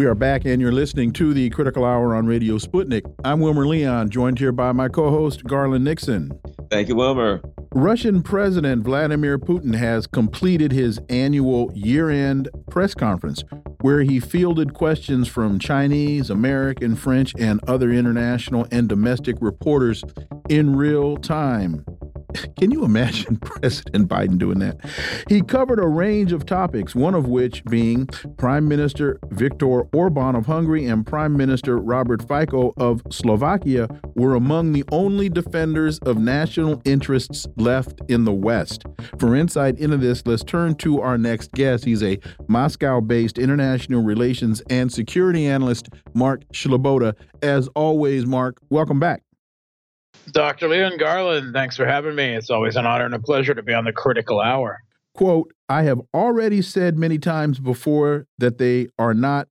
We 0.03 0.09
are 0.09 0.15
back, 0.15 0.43
and 0.43 0.61
you're 0.61 0.73
listening 0.73 1.13
to 1.13 1.33
the 1.33 1.49
Critical 1.51 1.85
Hour 1.85 2.13
on 2.13 2.25
Radio 2.25 2.57
Sputnik. 2.57 3.09
I'm 3.23 3.39
Wilmer 3.39 3.65
Leon, 3.65 4.09
joined 4.09 4.37
here 4.37 4.51
by 4.51 4.73
my 4.73 4.89
co 4.89 5.09
host, 5.09 5.45
Garland 5.45 5.85
Nixon. 5.85 6.37
Thank 6.69 6.89
you, 6.89 6.95
Wilmer. 6.97 7.41
Russian 7.73 8.21
President 8.21 8.83
Vladimir 8.83 9.39
Putin 9.39 9.73
has 9.73 10.05
completed 10.05 10.73
his 10.73 10.99
annual 11.07 11.71
year 11.73 12.09
end 12.09 12.49
press 12.69 12.93
conference 12.93 13.45
where 13.79 14.01
he 14.01 14.19
fielded 14.19 14.73
questions 14.73 15.29
from 15.29 15.57
Chinese, 15.57 16.29
American, 16.29 16.97
French, 16.97 17.33
and 17.39 17.63
other 17.69 17.89
international 17.89 18.67
and 18.71 18.89
domestic 18.89 19.37
reporters 19.39 20.03
in 20.49 20.75
real 20.75 21.15
time. 21.15 21.85
Can 22.59 22.71
you 22.71 22.85
imagine 22.85 23.37
President 23.41 24.07
Biden 24.07 24.37
doing 24.37 24.59
that? 24.59 24.77
He 25.27 25.41
covered 25.41 25.79
a 25.79 25.87
range 25.87 26.31
of 26.31 26.45
topics, 26.45 26.95
one 26.95 27.15
of 27.15 27.27
which 27.27 27.63
being 27.65 28.07
Prime 28.37 28.67
Minister 28.67 29.19
Viktor 29.29 29.83
Orban 29.93 30.35
of 30.35 30.45
Hungary 30.45 30.85
and 30.85 31.05
Prime 31.05 31.35
Minister 31.35 31.77
Robert 31.77 32.27
Fico 32.27 32.73
of 32.77 33.01
Slovakia 33.11 33.87
were 34.15 34.35
among 34.35 34.73
the 34.73 34.83
only 34.91 35.29
defenders 35.29 35.99
of 35.99 36.17
national 36.17 36.81
interests 36.85 37.47
left 37.57 38.01
in 38.09 38.25
the 38.25 38.33
West. 38.33 38.83
For 39.19 39.35
insight 39.35 39.77
into 39.79 39.97
this, 39.97 40.25
let's 40.25 40.43
turn 40.43 40.75
to 40.75 41.01
our 41.01 41.17
next 41.17 41.51
guest. 41.53 41.85
He's 41.85 42.03
a 42.03 42.19
Moscow 42.47 43.01
based 43.01 43.37
international 43.37 44.03
relations 44.03 44.61
and 44.69 44.91
security 44.91 45.47
analyst, 45.47 45.89
Mark 46.13 46.43
Sleboda. 46.53 47.15
As 47.41 47.67
always, 47.69 48.25
Mark, 48.25 48.57
welcome 48.69 48.99
back. 48.99 49.23
Dr. 50.31 50.67
Leon 50.67 50.97
Garland, 50.97 51.53
thanks 51.53 51.75
for 51.75 51.85
having 51.85 52.15
me. 52.15 52.35
It's 52.35 52.49
always 52.49 52.75
an 52.75 52.85
honor 52.85 53.05
and 53.05 53.13
a 53.13 53.19
pleasure 53.19 53.53
to 53.53 53.63
be 53.63 53.73
on 53.73 53.83
the 53.83 53.93
critical 53.93 54.39
hour. 54.39 54.81
Quote, 55.13 55.53
I 55.69 55.83
have 55.83 56.01
already 56.13 56.61
said 56.61 56.97
many 56.97 57.19
times 57.19 57.59
before 57.59 58.27
that 58.37 58.57
they 58.57 58.87
are 58.97 59.13
not 59.13 59.49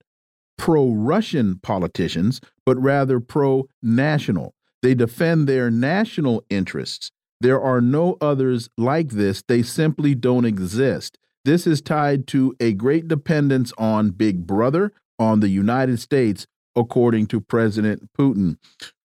pro 0.59 0.91
Russian 0.91 1.59
politicians, 1.63 2.41
but 2.65 2.81
rather 2.81 3.21
pro 3.21 3.69
national. 3.83 4.55
They 4.83 4.95
defend 4.95 5.49
their 5.49 5.71
national 5.71 6.45
interests. 6.51 7.11
There 7.41 7.61
are 7.61 7.81
no 7.81 8.17
others 8.21 8.69
like 8.77 9.11
this. 9.11 9.43
They 9.47 9.63
simply 9.63 10.15
don't 10.15 10.45
exist. 10.45 11.19
This 11.45 11.67
is 11.67 11.81
tied 11.81 12.27
to 12.29 12.55
a 12.61 12.73
great 12.73 13.09
dependence 13.09 13.73
on 13.77 14.11
Big 14.11 14.47
Brother, 14.47 14.93
on 15.19 15.41
the 15.41 15.49
United 15.49 15.99
States, 15.99 16.47
according 16.77 17.27
to 17.29 17.41
President 17.41 18.09
Putin. 18.19 18.57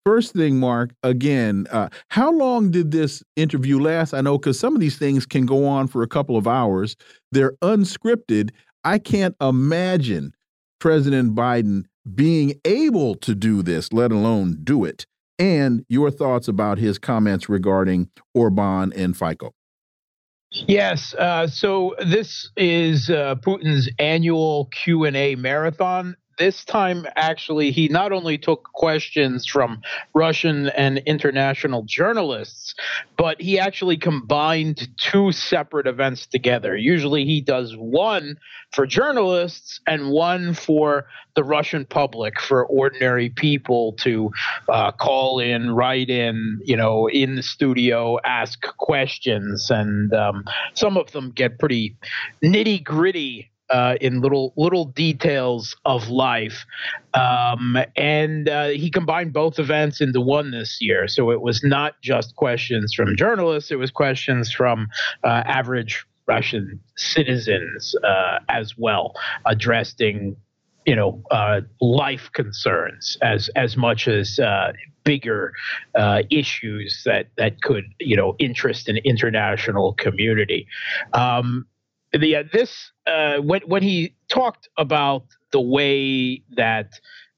First 0.05 0.33
thing, 0.33 0.57
Mark, 0.57 0.91
again, 1.03 1.67
uh, 1.69 1.89
how 2.09 2.31
long 2.31 2.71
did 2.71 2.91
this 2.91 3.23
interview 3.35 3.79
last? 3.79 4.13
I 4.13 4.21
know 4.21 4.37
because 4.37 4.57
some 4.57 4.73
of 4.73 4.79
these 4.79 4.97
things 4.97 5.25
can 5.25 5.45
go 5.45 5.67
on 5.67 5.87
for 5.87 6.01
a 6.01 6.07
couple 6.07 6.37
of 6.37 6.47
hours. 6.47 6.95
They're 7.31 7.53
unscripted. 7.61 8.51
I 8.85 8.99
can't 8.99 9.35
imagine 9.41 10.33
President 10.79 11.35
Biden 11.35 11.85
being 12.15 12.53
able 12.63 13.15
to 13.15 13.35
do 13.35 13.61
this, 13.61 13.91
let 13.91 14.13
alone 14.13 14.59
do 14.63 14.85
it. 14.85 15.05
And 15.39 15.85
your 15.89 16.09
thoughts 16.09 16.47
about 16.47 16.77
his 16.77 16.97
comments 16.97 17.49
regarding 17.49 18.09
Orban 18.33 18.93
and 18.93 19.15
Fico. 19.15 19.53
Yes. 20.51 21.13
Uh, 21.15 21.47
so 21.47 21.95
this 21.99 22.49
is 22.55 23.09
uh, 23.09 23.35
Putin's 23.35 23.89
annual 23.99 24.69
Q 24.71 25.03
and 25.03 25.15
A 25.17 25.35
marathon, 25.35 26.15
this 26.37 26.63
time, 26.63 27.05
actually, 27.15 27.71
he 27.71 27.87
not 27.87 28.11
only 28.11 28.37
took 28.37 28.63
questions 28.73 29.45
from 29.45 29.81
Russian 30.13 30.69
and 30.69 30.99
international 30.99 31.83
journalists, 31.83 32.75
but 33.17 33.41
he 33.41 33.59
actually 33.59 33.97
combined 33.97 34.87
two 34.97 35.31
separate 35.31 35.87
events 35.87 36.27
together. 36.27 36.75
Usually, 36.75 37.25
he 37.25 37.41
does 37.41 37.75
one 37.75 38.37
for 38.71 38.85
journalists 38.85 39.79
and 39.87 40.11
one 40.11 40.53
for 40.53 41.05
the 41.35 41.43
Russian 41.43 41.85
public, 41.85 42.39
for 42.39 42.65
ordinary 42.65 43.29
people 43.29 43.93
to 43.93 44.31
uh, 44.69 44.91
call 44.91 45.39
in, 45.39 45.71
write 45.71 46.09
in, 46.09 46.59
you 46.63 46.75
know, 46.75 47.07
in 47.07 47.35
the 47.35 47.43
studio, 47.43 48.17
ask 48.23 48.61
questions. 48.77 49.69
And 49.69 50.13
um, 50.13 50.45
some 50.73 50.97
of 50.97 51.11
them 51.11 51.31
get 51.31 51.59
pretty 51.59 51.95
nitty 52.43 52.83
gritty 52.83 53.51
uh, 53.69 53.95
in 54.01 54.21
little 54.21 54.53
little 54.55 54.85
details 54.85 55.75
of 55.85 56.09
life, 56.09 56.65
um, 57.13 57.77
and 57.95 58.49
uh, 58.49 58.67
he 58.67 58.89
combined 58.89 59.33
both 59.33 59.59
events 59.59 60.01
into 60.01 60.21
one 60.21 60.51
this 60.51 60.77
year. 60.81 61.07
So 61.07 61.31
it 61.31 61.41
was 61.41 61.63
not 61.63 62.01
just 62.01 62.35
questions 62.35 62.93
from 62.93 63.15
journalists; 63.15 63.71
it 63.71 63.75
was 63.75 63.91
questions 63.91 64.51
from 64.51 64.87
uh, 65.23 65.43
average 65.45 66.05
Russian 66.27 66.79
citizens 66.95 67.95
uh, 68.03 68.39
as 68.49 68.77
well, 68.77 69.13
addressing 69.45 70.35
you 70.85 70.95
know 70.95 71.21
uh, 71.31 71.61
life 71.81 72.29
concerns 72.33 73.17
as 73.21 73.49
as 73.55 73.77
much 73.77 74.07
as 74.07 74.39
uh, 74.39 74.71
bigger 75.03 75.53
uh, 75.95 76.23
issues 76.29 77.01
that 77.05 77.27
that 77.37 77.61
could 77.61 77.85
you 77.99 78.15
know 78.15 78.35
interest 78.39 78.87
an 78.87 78.97
international 79.03 79.93
community. 79.93 80.67
Um, 81.13 81.65
the 82.13 82.35
uh, 82.37 82.43
this 82.51 82.91
uh, 83.05 83.37
when 83.37 83.61
when 83.65 83.83
he 83.83 84.15
talked 84.29 84.69
about 84.77 85.25
the 85.51 85.61
way 85.61 86.41
that 86.55 86.91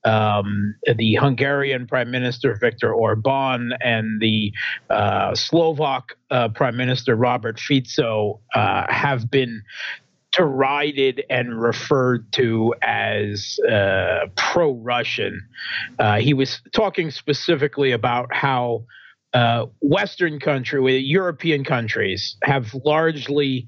um, 0.05 0.75
the 0.95 1.15
Hungarian 1.15 1.88
Prime 1.88 2.12
Minister 2.12 2.58
Viktor 2.60 2.93
Orban 2.93 3.73
and 3.82 4.21
the 4.21 4.53
uh, 4.89 5.36
Slovak 5.36 6.17
uh, 6.32 6.49
Prime 6.49 6.77
Minister 6.77 7.15
Robert 7.15 7.60
Fico 7.60 8.39
uh, 8.55 8.86
have 8.89 9.29
been 9.29 9.62
derided 10.32 11.23
and 11.29 11.60
referred 11.60 12.32
to 12.34 12.73
as 12.84 13.60
uh, 13.69 14.27
pro-Russian. 14.38 15.41
he 16.19 16.36
was 16.36 16.62
talking 16.71 17.10
specifically 17.10 17.91
about 17.91 18.34
how 18.34 18.86
Western 19.82 20.39
country, 20.39 20.97
European 20.97 21.63
countries, 21.63 22.38
have 22.43 22.73
largely 22.86 23.65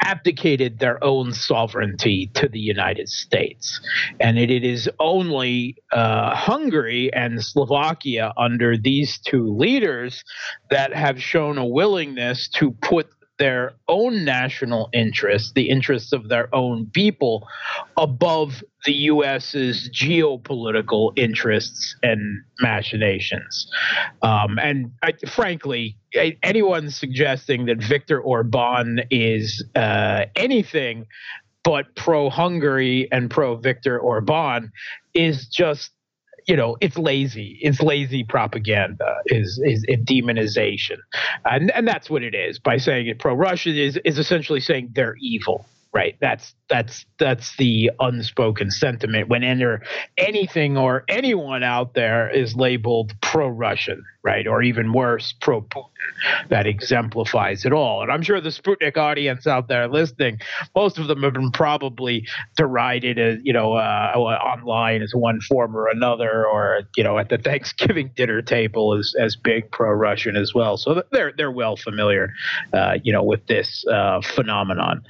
abdicated 0.00 0.78
their 0.78 1.02
own 1.02 1.32
sovereignty 1.32 2.30
to 2.34 2.48
the 2.48 2.58
United 2.58 3.08
States. 3.08 3.80
And 4.20 4.38
it, 4.38 4.50
it 4.50 4.64
is 4.64 4.90
only 4.98 5.76
uh, 5.92 6.34
Hungary 6.34 7.12
and 7.14 7.42
Slovakia 7.42 8.32
under 8.36 8.76
these 8.76 9.18
two 9.18 9.56
leaders 9.56 10.22
that 10.70 10.94
have 10.94 11.22
shown 11.22 11.56
a 11.58 11.66
willingness 11.66 12.48
to 12.56 12.72
put 12.82 13.08
their 13.42 13.74
own 13.88 14.24
national 14.24 14.88
interests, 14.92 15.50
the 15.56 15.68
interests 15.68 16.12
of 16.12 16.28
their 16.28 16.48
own 16.54 16.86
people, 16.94 17.48
above 17.96 18.62
the 18.84 18.92
U.S.'s 18.92 19.90
geopolitical 19.92 21.12
interests 21.16 21.96
and 22.04 22.20
machinations. 22.60 23.68
Um, 24.22 24.60
and 24.60 24.92
I, 25.02 25.14
frankly, 25.26 25.96
anyone 26.44 26.88
suggesting 26.90 27.66
that 27.66 27.82
Viktor 27.82 28.20
Orban 28.20 29.00
is 29.10 29.64
uh, 29.74 30.26
anything 30.36 31.06
but 31.64 31.96
pro 31.96 32.30
Hungary 32.30 33.08
and 33.10 33.28
pro 33.28 33.56
Viktor 33.56 33.98
Orban 33.98 34.70
is 35.14 35.48
just 35.48 35.90
you 36.46 36.56
know 36.56 36.76
it's 36.80 36.98
lazy 36.98 37.58
it's 37.60 37.80
lazy 37.80 38.24
propaganda 38.24 39.16
is 39.26 39.60
is, 39.64 39.84
demonization. 40.04 40.98
And 41.44 41.70
and 41.72 41.86
that's 41.86 42.10
what 42.10 42.22
it 42.22 42.34
is 42.34 42.58
by 42.58 42.76
saying 42.76 43.06
it 43.06 43.18
pro 43.18 43.34
russian 43.34 43.76
is 43.76 43.98
is 44.04 44.18
essentially 44.18 44.60
saying 44.60 44.90
they're 44.94 45.16
evil 45.20 45.66
right 45.92 46.16
that's 46.20 46.54
that's 46.68 47.04
that's 47.18 47.54
the 47.56 47.90
unspoken 48.00 48.70
sentiment 48.70 49.28
when 49.28 49.44
enter 49.44 49.82
anything 50.16 50.78
or 50.78 51.04
anyone 51.08 51.62
out 51.62 51.94
there 51.94 52.30
is 52.30 52.56
labeled 52.56 53.12
pro-Russian, 53.20 54.02
right, 54.22 54.46
or 54.46 54.62
even 54.62 54.92
worse, 54.92 55.34
pro-Putin. 55.40 55.88
That 56.48 56.66
exemplifies 56.66 57.64
it 57.64 57.72
all. 57.72 58.02
And 58.02 58.10
I'm 58.10 58.22
sure 58.22 58.40
the 58.40 58.48
Sputnik 58.48 58.96
audience 58.96 59.46
out 59.46 59.68
there 59.68 59.86
listening, 59.88 60.40
most 60.74 60.98
of 60.98 61.08
them 61.08 61.22
have 61.22 61.34
been 61.34 61.50
probably 61.50 62.26
derided, 62.56 63.18
as, 63.18 63.38
you 63.42 63.52
know, 63.52 63.74
uh, 63.74 64.12
online 64.16 65.02
as 65.02 65.14
one 65.14 65.40
form 65.40 65.76
or 65.76 65.88
another, 65.88 66.46
or 66.46 66.82
you 66.96 67.04
know, 67.04 67.18
at 67.18 67.28
the 67.28 67.38
Thanksgiving 67.52 68.10
dinner 68.16 68.40
table 68.42 68.98
as 68.98 69.14
as 69.18 69.36
big 69.36 69.70
pro-Russian 69.70 70.36
as 70.36 70.54
well. 70.54 70.76
So 70.76 71.02
they're 71.12 71.32
they're 71.36 71.52
well 71.52 71.76
familiar, 71.76 72.32
uh, 72.72 72.98
you 73.02 73.12
know, 73.12 73.22
with 73.22 73.46
this 73.46 73.84
uh, 73.90 74.20
phenomenon. 74.22 75.02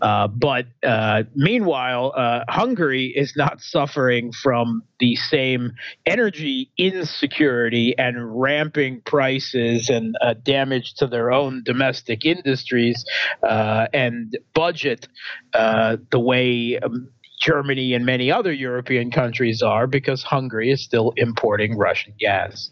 Uh, 0.00 0.28
but 0.36 0.66
uh, 0.82 1.24
meanwhile, 1.34 2.12
uh, 2.16 2.44
Hungary 2.48 3.06
is 3.06 3.34
not 3.36 3.60
suffering 3.60 4.32
from 4.32 4.82
the 4.98 5.16
same 5.16 5.72
energy 6.06 6.70
insecurity 6.76 7.96
and 7.98 8.40
ramping 8.40 9.00
prices 9.02 9.88
and 9.88 10.14
uh, 10.22 10.34
damage 10.42 10.94
to 10.94 11.06
their 11.06 11.32
own 11.32 11.62
domestic 11.64 12.24
industries 12.24 13.04
and 13.42 14.36
budget 14.54 15.08
the 15.52 16.20
way. 16.20 16.78
Um, 16.78 17.10
Germany 17.40 17.94
and 17.94 18.04
many 18.04 18.30
other 18.30 18.52
European 18.52 19.10
countries 19.10 19.62
are 19.62 19.86
because 19.86 20.22
Hungary 20.22 20.70
is 20.70 20.84
still 20.84 21.14
importing 21.16 21.74
Russian 21.74 22.12
gas. 22.20 22.70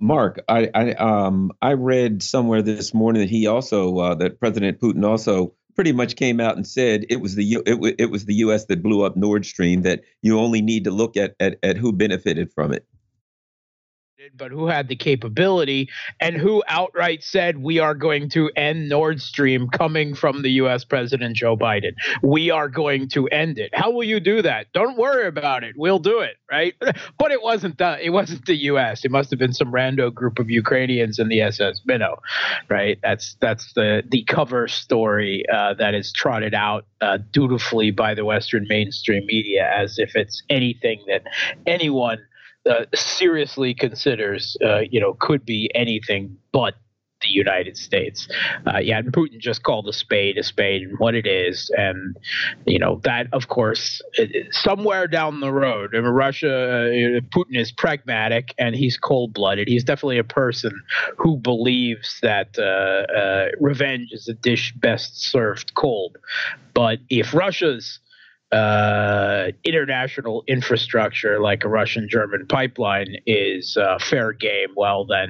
Mark, 0.00 0.42
I 0.48 0.70
I, 0.74 0.92
um, 0.92 1.52
I 1.62 1.72
read 1.72 2.22
somewhere 2.22 2.62
this 2.62 2.92
morning 2.92 3.20
that 3.20 3.30
he 3.30 3.46
also 3.46 3.96
uh, 3.98 4.14
that 4.16 4.40
President 4.40 4.80
Putin 4.80 5.04
also 5.04 5.54
pretty 5.74 5.92
much 5.92 6.16
came 6.16 6.40
out 6.40 6.56
and 6.56 6.66
said 6.66 7.04
it 7.08 7.20
was 7.20 7.34
the 7.34 7.58
it, 7.66 7.96
it 7.98 8.10
was 8.10 8.24
the 8.24 8.34
U.S. 8.34 8.66
that 8.66 8.82
blew 8.82 9.04
up 9.04 9.16
Nord 9.16 9.44
Stream. 9.46 9.82
That 9.82 10.02
you 10.22 10.38
only 10.38 10.62
need 10.62 10.84
to 10.84 10.90
look 10.90 11.16
at, 11.16 11.34
at 11.40 11.58
at 11.62 11.76
who 11.76 11.92
benefited 11.92 12.52
from 12.52 12.72
it. 12.72 12.86
But 14.36 14.50
who 14.50 14.66
had 14.66 14.88
the 14.88 14.96
capability 14.96 15.88
and 16.20 16.36
who 16.36 16.62
outright 16.68 17.22
said 17.22 17.58
we 17.58 17.78
are 17.78 17.94
going 17.94 18.28
to 18.30 18.50
end 18.56 18.88
Nord 18.88 19.20
Stream 19.20 19.68
coming 19.68 20.14
from 20.14 20.42
the 20.42 20.50
US 20.52 20.84
President 20.84 21.36
Joe 21.36 21.56
Biden. 21.56 21.92
We 22.22 22.50
are 22.50 22.68
going 22.68 23.08
to 23.10 23.26
end 23.28 23.58
it. 23.58 23.70
How 23.74 23.90
will 23.90 24.04
you 24.04 24.20
do 24.20 24.42
that? 24.42 24.72
Don't 24.72 24.96
worry 24.96 25.26
about 25.26 25.64
it. 25.64 25.74
We'll 25.76 25.98
do 25.98 26.20
it, 26.20 26.36
right? 26.50 26.74
But 27.18 27.32
it 27.32 27.42
wasn't 27.42 27.78
the 27.78 28.04
it 28.04 28.10
wasn't 28.10 28.44
the 28.46 28.56
US. 28.72 29.04
It 29.04 29.10
must 29.10 29.30
have 29.30 29.38
been 29.38 29.52
some 29.52 29.72
rando 29.72 30.12
group 30.12 30.38
of 30.38 30.50
Ukrainians 30.50 31.18
in 31.18 31.28
the 31.28 31.40
SS 31.40 31.80
Minnow, 31.84 32.20
right? 32.68 32.98
That's 33.02 33.36
that's 33.40 33.72
the 33.74 34.02
the 34.08 34.24
cover 34.24 34.68
story 34.68 35.44
uh, 35.52 35.74
that 35.74 35.94
is 35.94 36.12
trotted 36.12 36.54
out 36.54 36.86
uh, 37.00 37.18
dutifully 37.30 37.90
by 37.90 38.14
the 38.14 38.24
Western 38.24 38.66
mainstream 38.68 39.24
media 39.26 39.70
as 39.74 39.98
if 39.98 40.16
it's 40.16 40.42
anything 40.50 41.02
that 41.06 41.22
anyone 41.66 42.18
uh, 42.68 42.84
seriously 42.94 43.74
considers, 43.74 44.56
uh, 44.64 44.80
you 44.90 45.00
know, 45.00 45.14
could 45.14 45.44
be 45.44 45.70
anything 45.74 46.36
but 46.52 46.74
the 47.24 47.30
United 47.30 47.76
States. 47.76 48.28
Uh, 48.66 48.78
yeah, 48.78 48.98
and 48.98 49.12
Putin 49.12 49.38
just 49.38 49.62
called 49.62 49.88
a 49.88 49.92
spade 49.92 50.38
a 50.38 50.42
spade 50.42 50.82
and 50.82 50.98
what 50.98 51.14
it 51.14 51.26
is, 51.26 51.70
and 51.76 52.16
you 52.66 52.78
know 52.78 53.00
that, 53.04 53.26
of 53.32 53.48
course, 53.48 54.00
somewhere 54.50 55.08
down 55.08 55.40
the 55.40 55.52
road, 55.52 55.94
I 55.94 56.00
mean, 56.00 56.10
Russia, 56.10 56.54
uh, 56.54 57.20
Putin 57.34 57.56
is 57.56 57.72
pragmatic 57.72 58.54
and 58.58 58.74
he's 58.74 58.96
cold 58.96 59.32
blooded. 59.32 59.68
He's 59.68 59.84
definitely 59.84 60.18
a 60.18 60.24
person 60.24 60.72
who 61.16 61.36
believes 61.36 62.18
that 62.22 62.58
uh, 62.58 63.12
uh, 63.12 63.48
revenge 63.58 64.10
is 64.12 64.28
a 64.28 64.34
dish 64.34 64.72
best 64.76 65.20
served 65.20 65.74
cold. 65.74 66.18
But 66.74 66.98
if 67.08 67.34
Russia's 67.34 68.00
uh, 68.54 69.50
international 69.64 70.44
infrastructure 70.46 71.40
like 71.40 71.64
a 71.64 71.68
Russian 71.68 72.08
German 72.08 72.46
pipeline 72.46 73.16
is 73.26 73.76
uh, 73.76 73.98
fair 73.98 74.32
game, 74.32 74.68
well, 74.76 75.04
then 75.04 75.28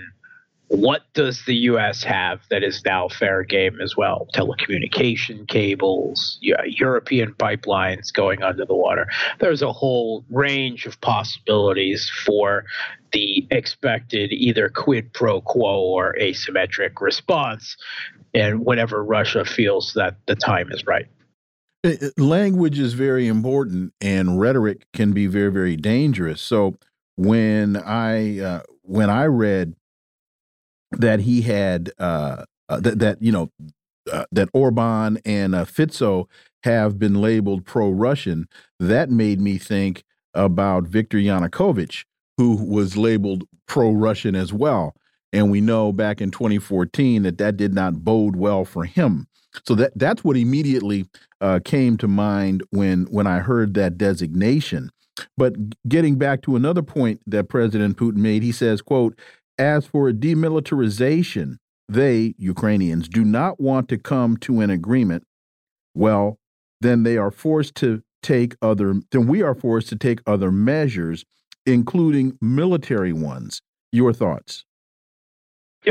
what 0.69 1.03
does 1.15 1.45
the 1.47 1.55
U.S. 1.55 2.03
have 2.03 2.41
that 2.51 2.63
is 2.63 2.83
now 2.85 3.09
fair 3.09 3.43
game 3.43 3.81
as 3.81 3.97
well? 3.97 4.29
Telecommunication 4.35 5.49
cables, 5.49 6.39
European 6.43 7.33
pipelines 7.35 8.13
going 8.13 8.43
under 8.43 8.65
the 8.65 8.75
water. 8.75 9.07
There's 9.41 9.63
a 9.63 9.73
whole 9.73 10.25
range 10.31 10.85
of 10.85 11.01
possibilities 11.01 12.11
for 12.27 12.65
the 13.13 13.47
expected 13.51 14.33
either 14.33 14.69
quid 14.69 15.13
pro 15.13 15.41
quo 15.41 15.81
or 15.81 16.15
asymmetric 16.21 17.01
response, 17.01 17.77
and 18.35 18.67
whenever 18.67 19.03
Russia 19.03 19.45
feels 19.45 19.95
that 19.95 20.17
the 20.27 20.35
time 20.35 20.71
is 20.73 20.85
right 20.87 21.07
language 22.17 22.79
is 22.79 22.95
very 22.95 23.27
important 23.27 23.93
and 24.01 24.41
rhetoric 24.41 24.87
can 24.93 25.13
be 25.13 25.27
very 25.27 25.51
very 25.51 25.77
dangerous. 25.77 26.41
So 26.41 26.77
when 27.17 27.77
i 27.77 28.41
uh, 28.41 28.63
when 28.83 29.11
i 29.11 29.25
read 29.25 29.75
that 30.93 31.21
he 31.21 31.43
had 31.43 31.91
uh, 31.99 32.45
uh, 32.69 32.81
that 32.81 32.99
that 32.99 33.23
you 33.23 33.33
know 33.33 33.51
uh, 34.13 34.25
that 34.33 34.49
Orban 34.53 35.19
and 35.25 35.55
uh, 35.55 35.65
Fico 35.65 36.29
have 36.63 36.99
been 36.99 37.21
labeled 37.21 37.65
pro-Russian 37.65 38.49
that 38.79 39.11
made 39.11 39.41
me 39.41 39.59
think 39.59 40.03
about 40.35 40.85
Viktor 40.85 41.19
Yanukovych 41.19 42.05
who 42.37 42.57
was 42.57 42.97
labeled 42.97 43.45
pro-Russian 43.67 44.35
as 44.35 44.53
well. 44.53 44.95
And 45.33 45.51
we 45.51 45.61
know 45.61 45.93
back 45.93 46.21
in 46.21 46.31
2014 46.31 47.23
that 47.23 47.39
that 47.39 47.57
did 47.57 47.75
not 47.75 48.05
bode 48.05 48.37
well 48.37 48.65
for 48.65 48.85
him 48.85 49.27
so 49.65 49.75
that 49.77 49.93
that's 49.97 50.25
what 50.25 50.37
immediately 50.37 51.07
uh, 51.41 51.61
came 51.65 51.97
to 51.99 52.09
mind 52.09 52.63
when 52.71 53.05
when 53.05 53.27
I 53.27 53.39
heard 53.39 53.75
that 53.75 53.97
designation. 53.97 54.91
But 55.37 55.55
getting 55.89 56.17
back 56.17 56.43
to 56.43 56.57
another 56.57 56.83
point 56.83 57.21
that 57.27 57.49
President 57.49 57.97
Putin 57.97 58.17
made, 58.17 58.43
he 58.43 58.53
says, 58.53 58.83
"quote 58.83 59.19
As 59.59 59.87
for 59.87 60.11
demilitarization, 60.11 61.57
they 61.89 62.35
Ukrainians 62.39 63.09
do 63.09 63.25
not 63.25 63.61
want 63.61 63.89
to 63.91 63.99
come 63.99 64.37
to 64.39 64.61
an 64.61 64.71
agreement. 64.71 65.25
Well, 65.95 66.39
then 66.81 67.05
they 67.05 67.17
are 67.17 67.31
forced 67.31 67.75
to 67.77 68.03
take 68.23 68.57
other. 68.61 69.01
Then 69.13 69.29
we 69.29 69.43
are 69.43 69.55
forced 69.55 69.89
to 69.91 69.97
take 69.97 70.21
other 70.27 70.51
measures, 70.51 71.25
including 71.67 72.37
military 72.41 73.13
ones. 73.13 73.61
Your 73.93 74.13
thoughts?" 74.13 74.65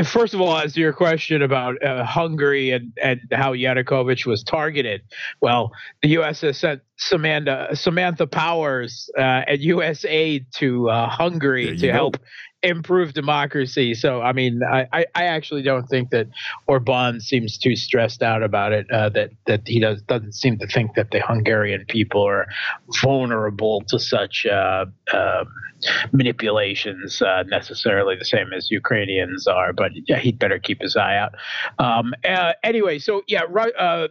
First 0.02 0.34
of 0.34 0.40
all, 0.40 0.56
as 0.56 0.72
to 0.74 0.80
your 0.80 0.92
question 0.92 1.42
about 1.42 1.82
uh, 1.84 2.04
Hungary 2.04 2.70
and, 2.70 2.92
and 3.00 3.20
how 3.32 3.52
Yanukovych 3.52 4.26
was 4.26 4.42
targeted, 4.42 5.02
well, 5.40 5.72
the 6.02 6.08
U.S. 6.10 6.40
has 6.40 6.58
sent 6.58 6.80
Samantha 6.96 7.68
Samantha 7.74 8.26
Powers 8.26 9.08
uh, 9.16 9.42
and 9.46 9.60
U.S. 9.60 10.04
aid 10.04 10.46
to 10.56 10.90
uh, 10.90 11.08
Hungary 11.08 11.76
to 11.76 11.86
go. 11.86 11.92
help 11.92 12.16
improve 12.64 13.12
democracy. 13.12 13.94
So, 13.94 14.22
I 14.22 14.32
mean, 14.32 14.62
I, 14.62 15.06
I 15.14 15.24
actually 15.24 15.62
don't 15.62 15.86
think 15.86 16.10
that 16.10 16.26
Orban 16.66 17.20
seems 17.20 17.58
too 17.58 17.76
stressed 17.76 18.22
out 18.22 18.42
about 18.42 18.72
it. 18.72 18.90
Uh, 18.90 19.10
that 19.10 19.30
that 19.46 19.62
he 19.66 19.80
does 19.80 20.02
doesn't 20.02 20.32
seem 20.32 20.58
to 20.58 20.66
think 20.66 20.94
that 20.94 21.10
the 21.10 21.20
Hungarian 21.20 21.84
people 21.86 22.26
are 22.26 22.46
vulnerable 23.02 23.82
to 23.88 23.98
such 23.98 24.46
uh, 24.46 24.86
uh, 25.12 25.44
manipulations 26.12 27.20
uh, 27.22 27.44
necessarily 27.46 28.16
the 28.16 28.24
same 28.24 28.52
as 28.52 28.70
Ukrainians 28.70 29.46
are. 29.46 29.72
But 29.72 29.92
yeah, 30.08 30.18
he'd 30.18 30.38
better 30.38 30.58
keep 30.58 30.80
his 30.80 30.96
eye 30.96 31.16
out. 31.16 31.34
Um, 31.78 32.14
uh, 32.26 32.54
anyway, 32.62 32.98
so 32.98 33.22
yeah, 33.28 33.42
uh, 33.42 34.08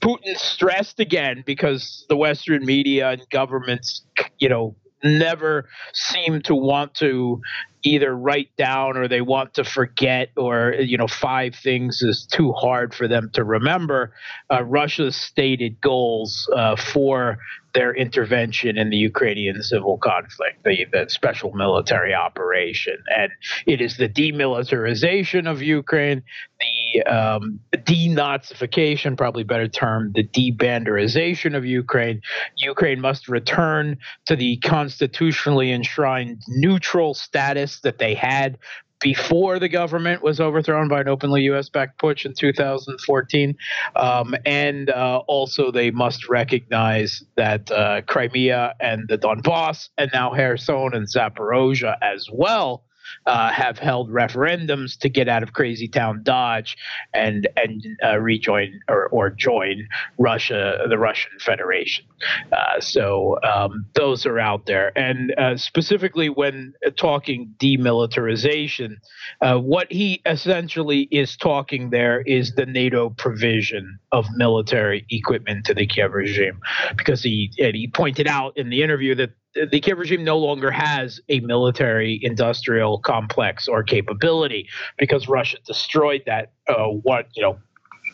Putin 0.00 0.36
stressed 0.36 1.00
again 1.00 1.42
because 1.46 2.04
the 2.10 2.16
Western 2.16 2.64
media 2.66 3.10
and 3.10 3.22
governments, 3.30 4.04
you 4.38 4.50
know, 4.50 4.76
never 5.04 5.68
seem 5.92 6.40
to 6.42 6.54
want 6.54 6.94
to 6.94 7.40
either 7.84 8.16
write 8.16 8.48
down 8.56 8.96
or 8.96 9.06
they 9.06 9.20
want 9.20 9.54
to 9.54 9.62
forget 9.62 10.30
or 10.36 10.74
you 10.78 10.96
know 10.96 11.06
five 11.06 11.54
things 11.54 12.00
is 12.02 12.26
too 12.32 12.50
hard 12.52 12.94
for 12.94 13.06
them 13.06 13.30
to 13.34 13.44
remember 13.44 14.14
uh, 14.50 14.64
russia's 14.64 15.14
stated 15.14 15.78
goals 15.82 16.48
uh, 16.56 16.74
for 16.76 17.38
their 17.74 17.92
intervention 17.94 18.78
in 18.78 18.88
the 18.88 18.96
Ukrainian 18.96 19.62
civil 19.62 19.98
conflict, 19.98 20.62
the, 20.64 20.86
the, 20.92 21.06
special 21.08 21.52
military 21.52 22.14
operation. 22.14 22.96
And 23.14 23.32
it 23.66 23.80
is 23.80 23.96
the 23.96 24.08
demilitarization 24.08 25.50
of 25.50 25.60
Ukraine, 25.60 26.22
the 26.60 26.83
um, 27.02 27.60
denazification, 27.74 29.16
probably 29.16 29.42
better 29.42 29.68
term, 29.68 30.12
the 30.14 30.24
debanderization 30.24 31.56
of 31.56 31.64
Ukraine. 31.64 32.20
Ukraine 32.56 33.00
must 33.00 33.28
return 33.28 33.98
to 34.26 34.36
the 34.36 34.56
constitutionally 34.58 35.72
enshrined 35.72 36.42
neutral 36.48 37.14
status 37.14 37.80
that 37.80 37.98
they 37.98 38.14
had 38.14 38.58
before 39.00 39.58
the 39.58 39.68
government 39.68 40.22
was 40.22 40.40
overthrown 40.40 40.88
by 40.88 41.02
an 41.02 41.08
openly 41.08 41.42
U.S. 41.42 41.68
backed 41.68 42.00
putsch 42.00 42.24
in 42.24 42.32
2014. 42.32 43.54
Um, 43.96 44.34
and 44.46 44.88
uh, 44.88 45.20
also, 45.26 45.70
they 45.70 45.90
must 45.90 46.28
recognize 46.28 47.22
that 47.36 47.70
uh, 47.70 48.00
Crimea 48.06 48.74
and 48.80 49.06
the 49.08 49.18
Donbass, 49.18 49.90
and 49.98 50.10
now 50.14 50.30
Kherson 50.34 50.94
and 50.94 51.06
Zaporozhye 51.06 51.96
as 52.00 52.28
well, 52.32 52.84
uh, 53.26 53.50
have 53.52 53.78
held 53.78 54.10
referendums 54.10 54.98
to 54.98 55.08
get 55.08 55.28
out 55.28 55.42
of 55.42 55.52
Crazy 55.52 55.88
Town 55.88 56.22
Dodge 56.22 56.76
and 57.12 57.48
and 57.56 57.84
uh, 58.04 58.18
rejoin 58.18 58.80
or, 58.88 59.08
or 59.08 59.30
join 59.30 59.86
Russia, 60.18 60.78
the 60.88 60.98
Russian 60.98 61.32
Federation. 61.40 62.04
Uh, 62.52 62.80
so 62.80 63.38
um, 63.42 63.86
those 63.94 64.26
are 64.26 64.38
out 64.38 64.66
there, 64.66 64.96
and 64.96 65.34
uh, 65.38 65.56
specifically 65.56 66.28
when 66.28 66.74
talking 66.96 67.54
demilitarization, 67.58 68.96
uh, 69.40 69.58
what 69.58 69.90
he 69.90 70.22
essentially 70.26 71.02
is 71.10 71.36
talking 71.36 71.90
there 71.90 72.20
is 72.22 72.54
the 72.54 72.66
NATO 72.66 73.10
provision 73.10 73.98
of 74.12 74.26
military 74.36 75.04
equipment 75.10 75.66
to 75.66 75.74
the 75.74 75.86
Kiev 75.86 76.12
regime, 76.12 76.60
because 76.96 77.22
he 77.22 77.50
he 77.56 77.90
pointed 77.92 78.26
out 78.26 78.56
in 78.56 78.70
the 78.70 78.82
interview 78.82 79.14
that 79.14 79.30
the 79.54 79.80
Kiev 79.80 79.98
regime 79.98 80.24
no 80.24 80.38
longer 80.38 80.70
has 80.70 81.20
a 81.28 81.40
military 81.40 82.18
industrial 82.22 82.98
complex 82.98 83.68
or 83.68 83.82
capability 83.82 84.68
because 84.98 85.28
Russia 85.28 85.58
destroyed 85.66 86.22
that 86.26 86.52
uh, 86.68 86.86
what 86.86 87.28
you 87.34 87.42
know 87.42 87.58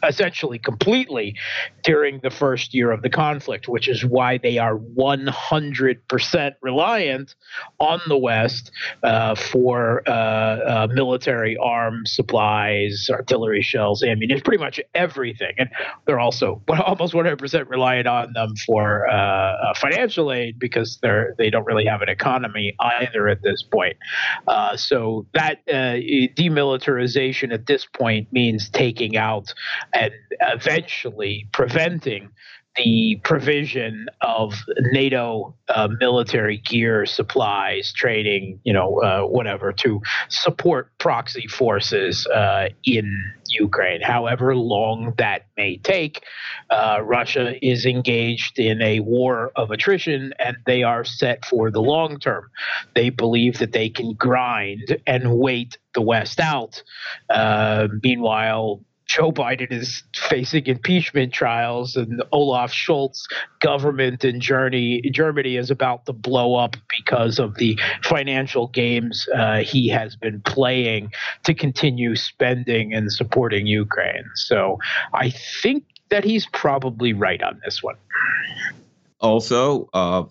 essentially 0.06 0.58
completely 0.58 1.34
during 1.82 2.20
the 2.22 2.30
first 2.30 2.74
year 2.74 2.90
of 2.90 3.02
the 3.02 3.10
conflict, 3.10 3.68
which 3.68 3.88
is 3.88 4.04
why 4.04 4.38
they 4.38 4.58
are 4.58 4.76
100% 4.76 6.54
reliant 6.62 7.34
on 7.78 8.00
the 8.08 8.16
West 8.16 8.70
uh, 9.02 9.34
for 9.34 10.02
uh, 10.06 10.12
uh, 10.12 10.88
military 10.92 11.56
arms, 11.56 12.12
supplies, 12.14 13.08
artillery 13.10 13.62
shells, 13.62 14.02
ammunition, 14.02 14.42
pretty 14.42 14.62
much 14.62 14.80
everything. 14.94 15.54
And 15.58 15.70
they're 16.06 16.20
also 16.20 16.62
almost 16.68 17.14
100% 17.14 17.68
reliant 17.68 18.06
on 18.06 18.32
them 18.32 18.54
for 18.66 19.08
uh, 19.08 19.14
uh, 19.14 19.74
financial 19.74 20.32
aid 20.32 20.58
because 20.58 20.98
they're 21.02 21.34
they 21.38 21.50
don't 21.50 21.66
really 21.66 21.86
have 21.86 22.02
an 22.02 22.08
economy 22.08 22.74
either 22.80 23.28
at 23.28 23.42
this 23.42 23.62
point. 23.62 23.96
Uh, 24.46 24.76
so 24.76 25.26
that 25.34 25.66
demilitarization 25.66 27.52
at 27.52 27.66
this 27.66 27.86
point 27.86 28.32
means 28.32 28.68
taking 28.70 29.16
out 29.16 29.52
and 29.94 30.12
eventually 30.40 31.48
preventing 31.52 32.30
the 32.76 33.20
provision 33.24 34.06
of 34.20 34.54
NATO 34.92 35.54
uh, 35.68 35.88
military 35.98 36.58
gear, 36.58 37.04
supplies, 37.04 37.92
training, 37.92 38.60
you 38.64 38.72
know, 38.72 39.02
uh, 39.02 39.22
whatever, 39.22 39.72
to 39.72 40.00
support 40.28 40.90
proxy 40.98 41.46
forces 41.48 42.26
uh, 42.28 42.68
in 42.84 43.32
Ukraine. 43.48 44.00
However 44.02 44.54
long 44.54 45.14
that 45.18 45.46
may 45.56 45.78
take, 45.78 46.22
uh, 46.70 47.00
Russia 47.02 47.54
is 47.64 47.86
engaged 47.86 48.58
in 48.58 48.80
a 48.80 49.00
war 49.00 49.50
of 49.56 49.72
attrition 49.72 50.32
and 50.38 50.56
they 50.66 50.82
are 50.84 51.04
set 51.04 51.44
for 51.44 51.70
the 51.70 51.82
long 51.82 52.18
term. 52.18 52.48
They 52.94 53.10
believe 53.10 53.58
that 53.58 53.72
they 53.72 53.88
can 53.88 54.14
grind 54.14 54.96
and 55.06 55.38
wait 55.38 55.76
the 55.94 56.02
West 56.02 56.38
out. 56.38 56.82
Uh, 57.28 57.88
meanwhile, 58.02 58.80
Joe 59.10 59.32
Biden 59.32 59.72
is 59.72 60.04
facing 60.14 60.66
impeachment 60.66 61.32
trials, 61.32 61.96
and 61.96 62.22
Olaf 62.30 62.72
Scholz 62.72 63.24
government 63.58 64.24
in 64.24 64.40
Germany, 64.40 65.02
Germany 65.10 65.56
is 65.56 65.68
about 65.68 66.06
to 66.06 66.12
blow 66.12 66.54
up 66.54 66.76
because 66.88 67.40
of 67.40 67.56
the 67.56 67.76
financial 68.04 68.68
games 68.68 69.26
uh, 69.34 69.62
he 69.62 69.88
has 69.88 70.14
been 70.14 70.40
playing 70.42 71.10
to 71.42 71.54
continue 71.54 72.14
spending 72.14 72.94
and 72.94 73.12
supporting 73.12 73.66
Ukraine. 73.66 74.30
So 74.36 74.78
I 75.12 75.30
think 75.60 75.82
that 76.10 76.22
he's 76.22 76.46
probably 76.46 77.12
right 77.12 77.42
on 77.42 77.60
this 77.64 77.82
one. 77.82 77.96
Also, 79.20 79.88
uh, 79.92 80.24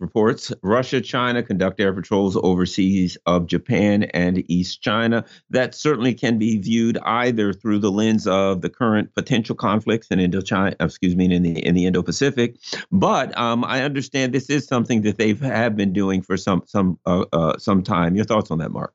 reports 0.00 0.52
Russia, 0.62 1.00
China 1.00 1.42
conduct 1.42 1.80
air 1.80 1.92
patrols 1.92 2.36
overseas 2.36 3.18
of 3.26 3.46
Japan 3.46 4.04
and 4.04 4.48
East 4.48 4.80
China. 4.82 5.24
That 5.50 5.74
certainly 5.74 6.14
can 6.14 6.38
be 6.38 6.58
viewed 6.58 6.98
either 6.98 7.52
through 7.52 7.80
the 7.80 7.90
lens 7.90 8.26
of 8.26 8.60
the 8.60 8.70
current 8.70 9.14
potential 9.14 9.56
conflicts 9.56 10.08
in 10.08 10.20
Indochina, 10.20 10.76
excuse 10.78 11.16
me, 11.16 11.32
in 11.34 11.42
the 11.42 11.66
in 11.66 11.74
the 11.74 11.86
Indo-Pacific. 11.86 12.56
But 12.92 13.36
um, 13.36 13.64
I 13.64 13.82
understand 13.82 14.32
this 14.32 14.48
is 14.48 14.66
something 14.66 15.02
that 15.02 15.18
they 15.18 15.34
have 15.34 15.76
been 15.76 15.92
doing 15.92 16.22
for 16.22 16.36
some 16.36 16.62
some 16.66 16.98
uh, 17.04 17.24
uh, 17.32 17.58
some 17.58 17.82
time. 17.82 18.14
Your 18.14 18.24
thoughts 18.24 18.50
on 18.50 18.58
that, 18.58 18.70
Mark? 18.70 18.94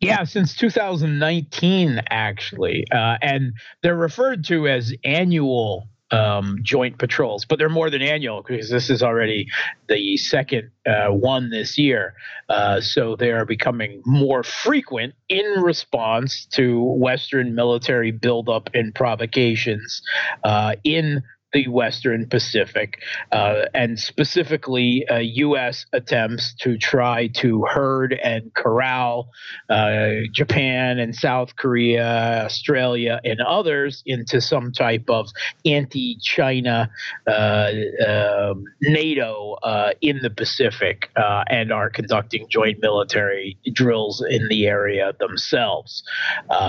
Yeah, 0.00 0.24
since 0.24 0.56
2019, 0.56 2.02
actually, 2.10 2.84
uh, 2.90 3.18
and 3.22 3.52
they're 3.84 3.94
referred 3.94 4.44
to 4.46 4.66
as 4.66 4.92
annual 5.04 5.88
um, 6.12 6.58
joint 6.62 6.98
patrols, 6.98 7.44
but 7.44 7.58
they're 7.58 7.68
more 7.68 7.90
than 7.90 8.02
annual 8.02 8.42
because 8.42 8.70
this 8.70 8.90
is 8.90 9.02
already 9.02 9.48
the 9.88 10.16
second 10.18 10.70
uh, 10.86 11.08
one 11.08 11.50
this 11.50 11.78
year. 11.78 12.14
Uh, 12.48 12.80
so 12.80 13.16
they 13.16 13.30
are 13.30 13.46
becoming 13.46 14.02
more 14.04 14.42
frequent 14.42 15.14
in 15.28 15.44
response 15.62 16.46
to 16.52 16.82
Western 16.82 17.54
military 17.54 18.10
buildup 18.10 18.68
and 18.74 18.94
provocations 18.94 20.02
uh, 20.44 20.76
in 20.84 21.22
the 21.52 21.68
Western 21.68 22.26
Pacific, 22.26 22.98
uh, 23.30 23.62
and 23.74 23.98
specifically 23.98 25.06
uh, 25.08 25.18
U.S. 25.18 25.86
attempts 25.92 26.54
to 26.60 26.78
try 26.78 27.28
to 27.28 27.64
herd 27.64 28.12
and 28.22 28.52
corral 28.54 29.28
uh, 29.68 30.10
Japan 30.32 30.98
and 30.98 31.14
South 31.14 31.56
Korea, 31.56 32.44
Australia, 32.44 33.20
and 33.24 33.40
others 33.40 34.02
into 34.06 34.40
some 34.40 34.72
type 34.72 35.04
of 35.08 35.28
anti 35.64 36.18
China 36.22 36.90
uh, 37.26 37.70
um, 38.06 38.64
NATO 38.80 39.56
uh, 39.62 39.92
in 40.00 40.20
the 40.22 40.30
Pacific 40.30 41.10
uh, 41.16 41.44
and 41.48 41.72
are 41.72 41.90
conducting 41.90 42.46
joint 42.48 42.78
military 42.80 43.58
drills 43.72 44.24
in 44.28 44.48
the 44.48 44.66
area 44.66 45.12
themselves. 45.18 46.02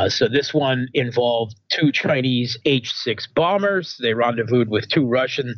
so 0.10 0.28
this 0.28 0.54
one 0.54 0.88
involved 0.93 1.56
two 1.69 1.91
Chinese 1.91 2.58
H 2.65 2.93
6 2.93 3.28
bombers. 3.28 3.98
They 4.02 4.13
rendezvoused 4.13 4.69
with 4.73 4.89
two 4.89 5.07
Russian 5.07 5.55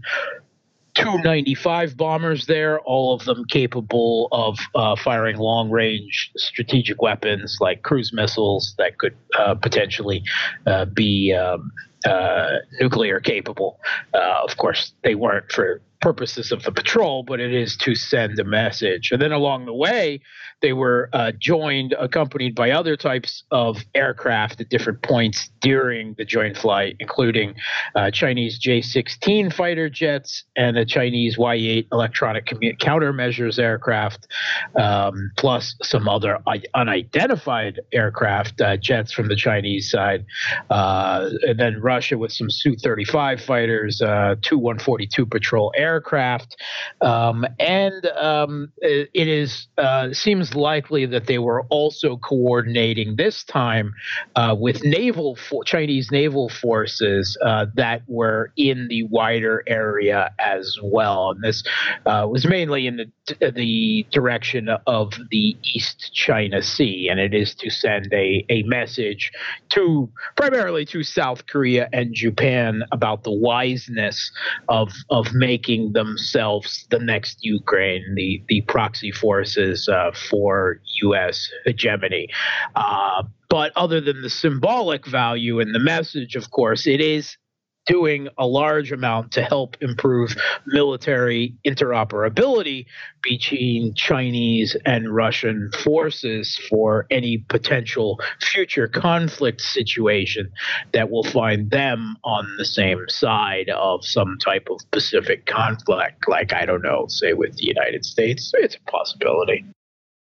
Tu-95 0.95 1.97
bombers 1.97 2.45
there, 2.45 2.80
all 2.82 3.13
of 3.13 3.25
them 3.25 3.43
capable 3.45 4.28
of 4.32 4.58
uh, 4.75 4.95
firing 4.95 5.38
long 5.38 5.69
range 5.69 6.32
strategic 6.38 7.01
weapons 7.01 7.58
like 7.60 7.82
cruise 7.82 8.12
missiles 8.13 8.75
that 8.78 8.97
could 8.97 9.15
uh, 9.38 9.56
potentially 9.56 10.23
uh, 10.67 10.86
be 10.86 11.34
um, 11.34 11.71
uh, 12.06 12.58
nuclear 12.80 13.20
capable. 13.20 13.80
Uh, 14.13 14.41
of 14.44 14.58
course, 14.58 14.94
they 15.04 15.15
weren't 15.15 15.52
for 15.52 15.82
purposes 16.02 16.52
of 16.52 16.62
the 16.62 16.72
patrol, 16.72 17.24
but 17.24 17.39
it 17.39 17.52
is 17.52 17.76
to 17.78 17.96
send 17.96 18.38
a 18.38 18.44
message. 18.44 19.12
And 19.12 19.20
then 19.20 19.32
along 19.32 19.65
the 19.65 19.74
way, 19.74 20.22
they 20.62 20.72
were 20.72 21.10
uh, 21.13 21.32
joined, 21.39 21.94
accompanied 22.00 22.54
by 22.54 22.72
other 22.72 22.96
types 22.96 23.44
of 23.50 23.84
aircraft 23.96 24.62
at 24.62 24.70
different 24.70 25.02
points 25.02 25.50
during 25.62 26.13
the 26.13 26.26
joint 26.26 26.58
flight, 26.58 26.96
including 27.00 27.56
uh, 27.96 28.12
Chinese 28.12 28.60
J 28.60 28.82
16 28.82 29.50
fighter 29.50 29.89
jets 29.89 30.44
and 30.56 30.78
a 30.78 30.86
Chinese 30.86 31.39
Y 31.39 31.56
8 31.56 31.88
electronic 31.91 32.46
countermeasures 32.46 33.58
aircraft, 33.58 34.28
um, 34.76 35.32
plus 35.38 35.76
some 35.82 36.08
other 36.08 36.38
unidentified 36.76 37.80
aircraft, 37.91 38.62
uh, 38.62 38.78
jets 38.78 39.12
from 39.12 39.28
the 39.28 39.36
Chinese 39.36 39.89
side. 39.89 40.24
Uh, 40.70 41.30
and 41.48 41.60
then 41.60 41.82
Russia 41.82 41.95
with 42.18 42.32
some 42.32 42.50
Su 42.50 42.76
35 42.76 43.42
fighters, 43.42 44.02
uh, 44.02 44.36
Tu-142 44.42 45.30
patrol 45.30 45.72
aircraft. 45.76 46.58
Um, 47.02 47.46
and 47.60 48.06
um, 48.08 48.72
it, 48.78 49.10
it 49.14 49.28
is 49.28 49.68
uh, 49.78 50.14
seems 50.14 50.56
likely 50.56 51.06
that 51.06 51.28
they 51.28 51.40
were 51.40 51.64
also 51.70 52.18
coordinating 52.18 53.16
this 53.16 53.44
time 53.44 53.94
uh, 54.36 54.56
with 54.58 54.84
naval 54.84 55.38
Chinese 55.66 56.12
naval 56.12 56.50
forces 56.50 57.38
uh, 57.42 57.68
that 57.76 58.02
were 58.08 58.52
in 58.58 58.88
the 58.88 59.04
wider 59.04 59.64
area 59.68 60.32
as 60.40 60.78
well. 60.84 61.32
And 61.32 61.44
this 61.44 61.64
uh, 62.06 62.28
was 62.30 62.46
mainly 62.46 62.88
in 62.88 62.98
the 62.98 63.06
the 63.52 64.06
direction 64.12 64.70
of 64.88 65.14
the 65.32 65.58
East 65.64 66.12
China 66.14 66.62
Sea, 66.62 67.10
and 67.10 67.20
it 67.20 67.34
is 67.34 67.56
to 67.56 67.70
send 67.70 68.14
a 68.14 68.46
a 68.50 68.64
message 68.64 69.32
to 69.70 70.10
primarily 70.36 70.86
to 70.86 71.04
South 71.04 71.48
Korea 71.48 71.85
and 71.93 72.13
Japan 72.13 72.84
about 72.91 73.24
the 73.24 73.32
wiseness 73.32 74.32
of 74.69 74.93
of 75.10 75.34
making 75.34 75.93
themselves 75.93 76.86
the 76.89 77.00
next 77.00 77.39
Ukraine, 77.43 78.04
the 78.15 78.43
the 78.48 78.62
proxy 78.62 79.12
forces 79.12 79.88
uh, 79.89 80.12
for 80.30 80.80
U.S. 81.04 81.50
hegemony. 81.65 82.28
Uh, 82.76 83.24
but 83.50 83.71
other 83.76 84.02
than 84.02 84.21
the 84.21 84.30
symbolic 84.30 85.06
value 85.06 85.60
and 85.60 85.74
the 85.74 85.80
message, 85.80 86.36
of 86.36 86.52
course, 86.52 86.88
it 86.88 87.00
is 87.00 87.38
doing 87.86 88.28
a 88.38 88.48
large 88.48 88.91
amount 88.91 89.32
to 89.34 89.43
help 89.43 89.78
improve 89.82 90.36
military 90.65 91.56
interoperability 91.65 92.86
between 93.21 93.93
Chinese 93.93 94.76
and 94.86 95.13
Russian 95.13 95.71
forces 95.84 96.60
for 96.69 97.06
any 97.12 97.38
potential 97.38 98.19
future 98.41 98.88
conflict 98.88 99.62
situation 99.62 100.52
that 100.93 101.10
will 101.10 101.24
find 101.24 101.69
them 101.69 102.17
on 102.24 102.48
the 102.58 102.65
same 102.65 103.04
side 103.08 103.69
of 103.69 104.04
some 104.04 104.38
type 104.43 104.67
of 104.69 104.80
Pacific 104.91 105.45
conflict, 105.45 106.28
like, 106.28 106.54
I 106.54 106.65
don't 106.65 106.84
know, 106.84 107.06
say 107.08 107.34
with 107.34 107.58
the 107.58 107.65
United 107.65 108.06
States. 108.06 108.52
It's 108.56 108.76
a 108.76 108.91
possibility 108.91 109.65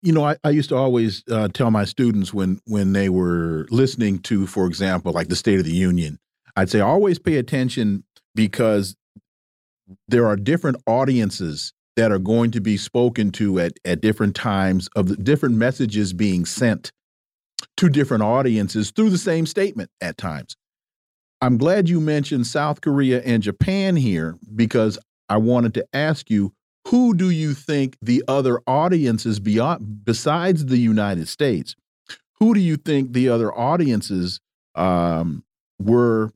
you 0.01 0.13
know, 0.13 0.23
I, 0.23 0.37
I 0.43 0.51
used 0.51 0.69
to 0.69 0.75
always 0.75 1.23
uh, 1.31 1.47
tell 1.47 1.71
my 1.71 1.83
students 1.83 2.31
when 2.31 2.61
when 2.65 2.93
they 2.93 3.09
were 3.09 3.65
listening 3.71 4.19
to, 4.19 4.45
for 4.45 4.67
example, 4.67 5.11
like 5.11 5.29
the 5.29 5.35
State 5.35 5.57
of 5.57 5.65
the 5.65 5.73
Union, 5.73 6.19
I'd 6.55 6.69
say 6.69 6.79
always 6.79 7.19
pay 7.19 7.37
attention 7.37 8.03
because 8.33 8.95
there 10.07 10.25
are 10.27 10.35
different 10.35 10.77
audiences 10.87 11.73
that 11.95 12.11
are 12.11 12.19
going 12.19 12.51
to 12.51 12.61
be 12.61 12.77
spoken 12.77 13.31
to 13.31 13.59
at 13.59 13.73
at 13.85 14.01
different 14.01 14.35
times 14.35 14.89
of 14.95 15.07
the 15.07 15.15
different 15.15 15.55
messages 15.55 16.13
being 16.13 16.45
sent 16.45 16.91
to 17.77 17.89
different 17.89 18.23
audiences 18.23 18.91
through 18.91 19.09
the 19.09 19.17
same 19.17 19.45
statement 19.45 19.89
at 20.01 20.17
times. 20.17 20.55
I'm 21.41 21.57
glad 21.57 21.89
you 21.89 21.99
mentioned 21.99 22.47
South 22.47 22.81
Korea 22.81 23.21
and 23.21 23.43
Japan 23.43 23.95
here 23.95 24.37
because 24.55 24.97
I 25.29 25.37
wanted 25.37 25.73
to 25.75 25.85
ask 25.93 26.29
you 26.29 26.53
who 26.87 27.15
do 27.15 27.29
you 27.29 27.53
think 27.53 27.97
the 28.01 28.23
other 28.27 28.61
audiences 28.67 29.39
beyond 29.39 30.05
besides 30.05 30.67
the 30.67 30.77
United 30.77 31.27
States? 31.27 31.75
Who 32.39 32.53
do 32.53 32.59
you 32.59 32.77
think 32.77 33.13
the 33.13 33.29
other 33.29 33.51
audiences 33.53 34.39
um, 34.75 35.43
were, 35.79 36.31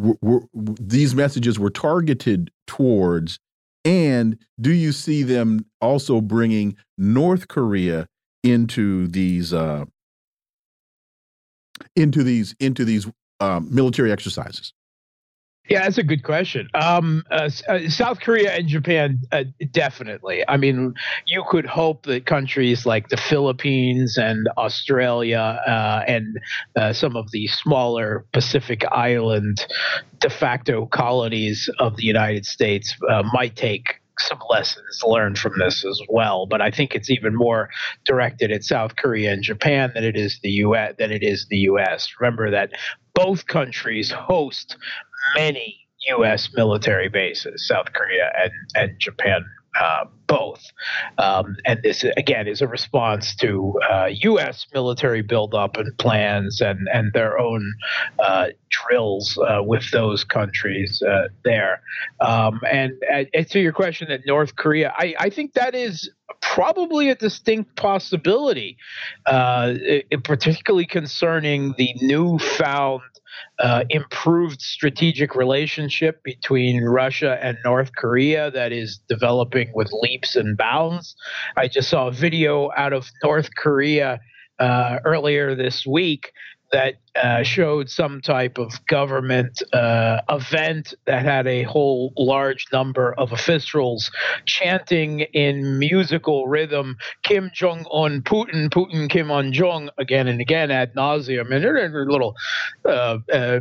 were, 0.00 0.16
were 0.20 0.42
these 0.52 1.14
messages 1.14 1.58
were 1.58 1.70
targeted 1.70 2.50
towards? 2.66 3.38
And 3.84 4.38
do 4.60 4.72
you 4.72 4.92
see 4.92 5.22
them 5.22 5.64
also 5.80 6.20
bringing 6.20 6.76
North 6.98 7.48
Korea 7.48 8.06
into 8.42 9.06
these 9.08 9.52
uh, 9.52 9.84
into 11.96 12.22
these 12.22 12.54
into 12.60 12.84
these 12.84 13.06
um, 13.40 13.68
military 13.74 14.12
exercises? 14.12 14.72
Yeah, 15.70 15.84
that's 15.84 15.98
a 15.98 16.02
good 16.02 16.24
question. 16.24 16.68
Um, 16.74 17.22
uh, 17.30 17.48
uh, 17.68 17.88
South 17.88 18.18
Korea 18.18 18.52
and 18.56 18.66
Japan, 18.66 19.20
uh, 19.30 19.44
definitely. 19.70 20.42
I 20.48 20.56
mean, 20.56 20.94
you 21.26 21.44
could 21.48 21.64
hope 21.64 22.06
that 22.06 22.26
countries 22.26 22.86
like 22.86 23.08
the 23.08 23.16
Philippines 23.16 24.18
and 24.18 24.48
Australia 24.58 25.60
uh, 25.64 26.02
and 26.08 26.40
uh, 26.74 26.92
some 26.92 27.14
of 27.14 27.30
the 27.30 27.46
smaller 27.46 28.26
Pacific 28.32 28.82
island 28.90 29.64
de 30.18 30.28
facto 30.28 30.86
colonies 30.86 31.70
of 31.78 31.96
the 31.96 32.04
United 32.04 32.46
States 32.46 32.96
uh, 33.08 33.22
might 33.32 33.54
take 33.54 34.00
some 34.18 34.40
lessons 34.50 35.00
learned 35.04 35.38
from 35.38 35.52
this 35.58 35.84
as 35.84 36.00
well. 36.08 36.46
But 36.46 36.60
I 36.60 36.72
think 36.72 36.96
it's 36.96 37.10
even 37.10 37.34
more 37.36 37.70
directed 38.04 38.50
at 38.50 38.64
South 38.64 38.96
Korea 38.96 39.32
and 39.32 39.42
Japan 39.42 39.92
than 39.94 40.02
it 40.02 40.16
is 40.16 40.40
the 40.42 40.50
U.S. 40.50 40.94
than 40.98 41.12
it 41.12 41.22
is 41.22 41.46
the 41.48 41.58
U.S. 41.58 42.08
Remember 42.18 42.50
that 42.50 42.72
both 43.14 43.46
countries 43.46 44.10
host 44.10 44.76
many 45.36 45.80
U.S. 46.08 46.50
military 46.54 47.08
bases, 47.08 47.66
South 47.66 47.92
Korea 47.92 48.30
and, 48.42 48.52
and 48.74 48.98
Japan 48.98 49.44
uh, 49.78 50.04
both. 50.26 50.64
Um, 51.18 51.56
and 51.64 51.80
this, 51.82 52.04
again, 52.16 52.48
is 52.48 52.60
a 52.60 52.66
response 52.66 53.34
to 53.36 53.74
uh, 53.88 54.08
U.S. 54.10 54.66
military 54.74 55.22
buildup 55.22 55.76
and 55.76 55.96
plans 55.98 56.60
and, 56.60 56.88
and 56.92 57.12
their 57.12 57.38
own 57.38 57.72
uh, 58.18 58.48
drills 58.68 59.38
uh, 59.38 59.62
with 59.62 59.88
those 59.92 60.24
countries 60.24 61.02
uh, 61.02 61.28
there. 61.44 61.82
Um, 62.20 62.60
and, 62.70 62.92
and, 63.12 63.48
to 63.50 63.60
your 63.60 63.72
question 63.72 64.08
that 64.08 64.22
North 64.26 64.56
Korea, 64.56 64.92
I, 64.96 65.14
I 65.18 65.30
think 65.30 65.54
that 65.54 65.74
is 65.74 66.10
probably 66.40 67.10
a 67.10 67.14
distinct 67.14 67.76
possibility, 67.76 68.76
uh, 69.26 69.74
it, 69.76 70.24
particularly 70.24 70.86
concerning 70.86 71.74
the 71.76 71.94
newfound 72.00 73.02
uh, 73.58 73.84
improved 73.90 74.60
strategic 74.60 75.34
relationship 75.34 76.22
between 76.22 76.82
Russia 76.82 77.38
and 77.42 77.58
North 77.64 77.92
Korea 77.96 78.50
that 78.50 78.72
is 78.72 79.00
developing 79.08 79.70
with 79.74 79.90
leaps 79.92 80.36
and 80.36 80.56
bounds. 80.56 81.16
I 81.56 81.68
just 81.68 81.90
saw 81.90 82.08
a 82.08 82.12
video 82.12 82.70
out 82.76 82.92
of 82.92 83.10
North 83.22 83.50
Korea 83.56 84.20
uh, 84.58 84.98
earlier 85.04 85.54
this 85.54 85.86
week 85.86 86.32
that 86.72 86.94
uh, 87.16 87.42
showed 87.42 87.90
some 87.90 88.20
type 88.20 88.58
of 88.58 88.84
government 88.86 89.62
uh, 89.72 90.20
event 90.28 90.94
that 91.06 91.24
had 91.24 91.46
a 91.46 91.64
whole 91.64 92.12
large 92.16 92.66
number 92.72 93.12
of 93.14 93.32
officials 93.32 94.10
chanting 94.46 95.20
in 95.20 95.78
musical 95.78 96.46
rhythm 96.46 96.96
Kim 97.22 97.50
Jong 97.52 97.84
Un, 97.92 98.22
Putin, 98.22 98.70
Putin, 98.70 99.10
Kim 99.10 99.30
On 99.30 99.52
Jong 99.52 99.90
again 99.98 100.28
and 100.28 100.40
again 100.40 100.70
ad 100.70 100.94
nauseum. 100.94 101.52
And 101.52 101.64
they're, 101.64 102.02
a 102.02 102.12
little 102.12 102.34
uh, 102.84 103.18
uh 103.32 103.60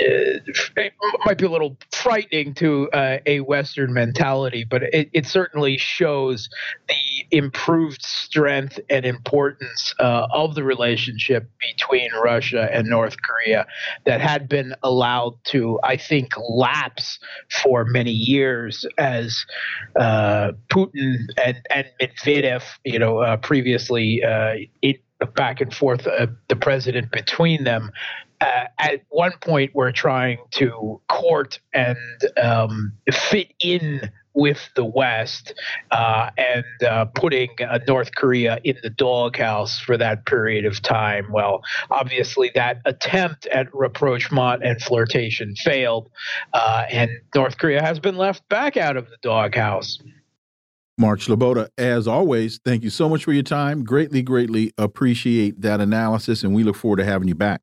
it 0.00 0.92
might 1.24 1.38
be 1.38 1.44
a 1.44 1.50
little 1.50 1.76
frightening 1.92 2.54
to 2.54 2.90
uh, 2.92 3.18
a 3.26 3.40
Western 3.40 3.92
mentality, 3.92 4.64
but 4.64 4.82
it, 4.82 5.10
it, 5.12 5.26
certainly 5.26 5.76
shows 5.76 6.48
the 6.88 7.36
improved 7.36 8.02
strength 8.02 8.80
and 8.88 9.04
importance 9.04 9.94
uh, 10.00 10.26
of 10.32 10.54
the 10.54 10.64
relationship 10.64 11.50
between 11.60 12.10
Russia 12.22 12.68
and 12.72 12.88
North 12.88 13.16
Korea 13.22 13.66
that 14.06 14.20
had 14.20 14.48
been 14.48 14.74
allowed 14.82 15.34
to, 15.44 15.78
I 15.84 15.96
think, 15.96 16.32
lapse 16.48 17.18
for 17.62 17.84
many 17.84 18.12
years 18.12 18.86
as 18.98 19.44
uh, 19.98 20.52
Putin 20.70 21.16
and, 21.44 21.58
and 21.70 21.86
Medvedev, 22.00 22.62
you 22.84 22.98
know, 22.98 23.18
uh, 23.18 23.36
previously 23.36 24.22
uh, 24.24 24.54
it, 24.82 25.02
back 25.34 25.60
and 25.60 25.72
forth, 25.72 26.06
uh, 26.06 26.26
the 26.48 26.56
president 26.56 27.10
between 27.12 27.64
them 27.64 27.90
uh, 28.40 28.64
at 28.78 29.02
one 29.08 29.32
point 29.40 29.74
were 29.74 29.92
trying 29.92 30.38
to 30.52 31.00
court 31.08 31.60
and 31.72 31.96
um, 32.42 32.92
fit 33.10 33.52
in 33.60 34.10
with 34.32 34.70
the 34.76 34.84
West 34.84 35.54
uh, 35.90 36.30
and 36.38 36.64
uh, 36.88 37.04
putting 37.06 37.50
uh, 37.60 37.78
North 37.86 38.14
Korea 38.14 38.60
in 38.64 38.76
the 38.82 38.90
doghouse 38.90 39.80
for 39.80 39.96
that 39.96 40.24
period 40.24 40.64
of 40.64 40.80
time. 40.80 41.26
Well, 41.32 41.62
obviously, 41.90 42.50
that 42.54 42.80
attempt 42.84 43.46
at 43.46 43.66
rapprochement 43.74 44.64
and 44.64 44.80
flirtation 44.80 45.54
failed, 45.56 46.10
uh, 46.52 46.84
and 46.90 47.10
North 47.34 47.58
Korea 47.58 47.82
has 47.82 47.98
been 47.98 48.16
left 48.16 48.48
back 48.48 48.76
out 48.76 48.96
of 48.96 49.08
the 49.10 49.16
doghouse. 49.22 49.98
Mark 50.96 51.20
Sleboda, 51.20 51.68
as 51.78 52.06
always, 52.06 52.60
thank 52.64 52.84
you 52.84 52.90
so 52.90 53.08
much 53.08 53.24
for 53.24 53.32
your 53.32 53.42
time. 53.42 53.84
Greatly, 53.84 54.22
greatly 54.22 54.72
appreciate 54.76 55.60
that 55.62 55.80
analysis, 55.80 56.42
and 56.42 56.54
we 56.54 56.62
look 56.62 56.76
forward 56.76 56.98
to 56.98 57.04
having 57.04 57.26
you 57.26 57.34
back. 57.34 57.62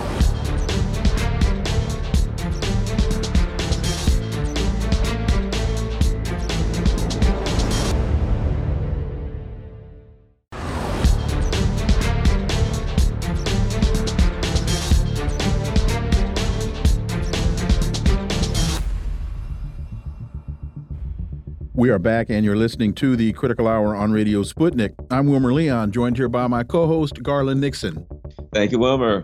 We 21.81 21.89
are 21.89 21.97
back, 21.97 22.29
and 22.29 22.45
you're 22.45 22.55
listening 22.55 22.93
to 22.93 23.15
the 23.15 23.33
Critical 23.33 23.67
Hour 23.67 23.95
on 23.95 24.11
Radio 24.11 24.43
Sputnik. 24.43 24.93
I'm 25.09 25.25
Wilmer 25.25 25.51
Leon, 25.51 25.91
joined 25.91 26.15
here 26.15 26.29
by 26.29 26.45
my 26.45 26.61
co 26.61 26.85
host, 26.85 27.23
Garland 27.23 27.59
Nixon. 27.59 28.05
Thank 28.53 28.71
you, 28.71 28.77
Wilmer. 28.77 29.23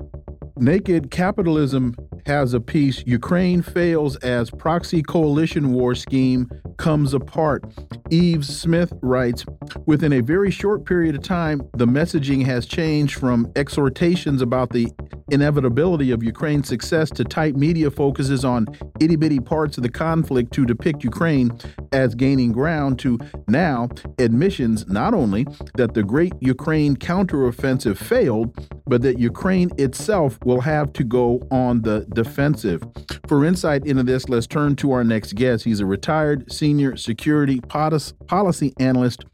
Naked 0.56 1.12
Capitalism 1.12 1.96
has 2.26 2.56
a 2.56 2.60
piece 2.60 3.04
Ukraine 3.06 3.62
fails 3.62 4.16
as 4.18 4.50
proxy 4.50 5.04
coalition 5.04 5.72
war 5.72 5.94
scheme 5.94 6.50
comes 6.78 7.14
apart. 7.14 7.64
Yves 8.10 8.48
Smith 8.48 8.92
writes 9.04 9.46
Within 9.86 10.12
a 10.14 10.22
very 10.22 10.50
short 10.50 10.84
period 10.84 11.14
of 11.14 11.22
time, 11.22 11.62
the 11.76 11.86
messaging 11.86 12.44
has 12.44 12.66
changed 12.66 13.20
from 13.20 13.52
exhortations 13.56 14.42
about 14.42 14.72
the 14.72 14.88
inevitability 15.30 16.12
of 16.12 16.24
Ukraine's 16.24 16.68
success 16.68 17.10
to 17.12 17.24
tight 17.24 17.56
media 17.56 17.92
focuses 17.92 18.46
on 18.46 18.68
itty 19.00 19.16
bitty 19.16 19.40
parts 19.40 19.78
of 19.78 19.84
the 19.84 19.90
conflict 19.90 20.54
to 20.54 20.66
depict 20.66 21.04
Ukraine 21.04 21.52
as 21.92 22.16
gaining 22.16 22.52
ground 22.52 23.00
to 23.00 23.18
now 23.48 23.90
admissions 24.20 24.88
not 24.88 25.14
only 25.14 25.46
that 25.76 25.94
the 25.94 26.04
great 26.04 26.34
Ukraine 26.40 26.96
counteroffensive 26.96 27.98
failed, 27.98 28.56
but 28.86 29.02
that 29.02 29.20
Ukraine 29.20 29.70
itself 29.78 30.38
will 30.46 30.62
have 30.62 30.94
to 30.94 31.04
go 31.04 31.46
on 31.52 31.82
the 31.82 32.06
defensive. 32.14 32.84
For 33.28 33.44
insight 33.44 33.86
into 33.86 34.04
this, 34.04 34.30
let's 34.30 34.48
turn 34.48 34.76
to 34.78 34.92
our 34.92 35.04
next 35.04 35.34
guest. 35.36 35.66
He's 35.66 35.80
a 35.80 35.86
retired 35.86 36.52
senior 36.52 36.96
security 36.96 37.60
policy 37.62 38.74
analyst, 38.80 39.26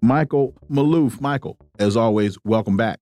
Michael 0.00 0.54
Maloof. 0.70 1.20
Michael, 1.20 1.58
as 1.78 1.96
always, 1.96 2.38
welcome 2.44 2.76
back. 2.76 3.00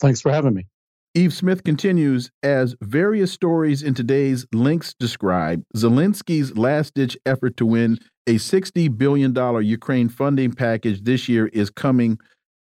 Thanks 0.00 0.20
for 0.20 0.32
having 0.32 0.54
me. 0.54 0.66
Yves 1.14 1.36
Smith 1.36 1.62
continues 1.62 2.30
as 2.42 2.74
various 2.80 3.30
stories 3.30 3.82
in 3.82 3.92
today's 3.92 4.46
links 4.54 4.94
describe 4.98 5.62
Zelensky's 5.76 6.56
last 6.56 6.94
ditch 6.94 7.18
effort 7.26 7.54
to 7.58 7.66
win 7.66 7.98
a 8.26 8.36
$60 8.36 8.96
billion 8.96 9.34
Ukraine 9.62 10.08
funding 10.08 10.52
package 10.52 11.02
this 11.02 11.28
year 11.28 11.48
is 11.48 11.68
coming 11.68 12.18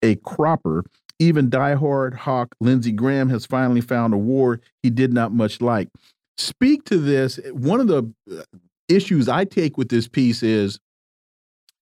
a 0.03 0.14
cropper. 0.16 0.85
Even 1.18 1.51
diehard 1.51 2.14
hawk 2.14 2.55
Lindsey 2.61 2.92
Graham 2.92 3.29
has 3.29 3.44
finally 3.44 3.81
found 3.81 4.14
a 4.14 4.18
war 4.18 4.61
he 4.85 4.90
did 4.90 5.12
not 5.12 5.33
much 5.33 5.61
like. 5.61 5.88
Speak 6.37 6.85
to 6.85 6.98
this. 6.98 7.40
One 7.51 7.81
of 7.81 7.88
the 7.88 8.12
uh, 8.31 8.42
issues 8.88 9.29
I 9.29 9.46
take 9.46 9.77
with 9.77 9.88
this 9.88 10.07
piece 10.07 10.44
is 10.44 10.79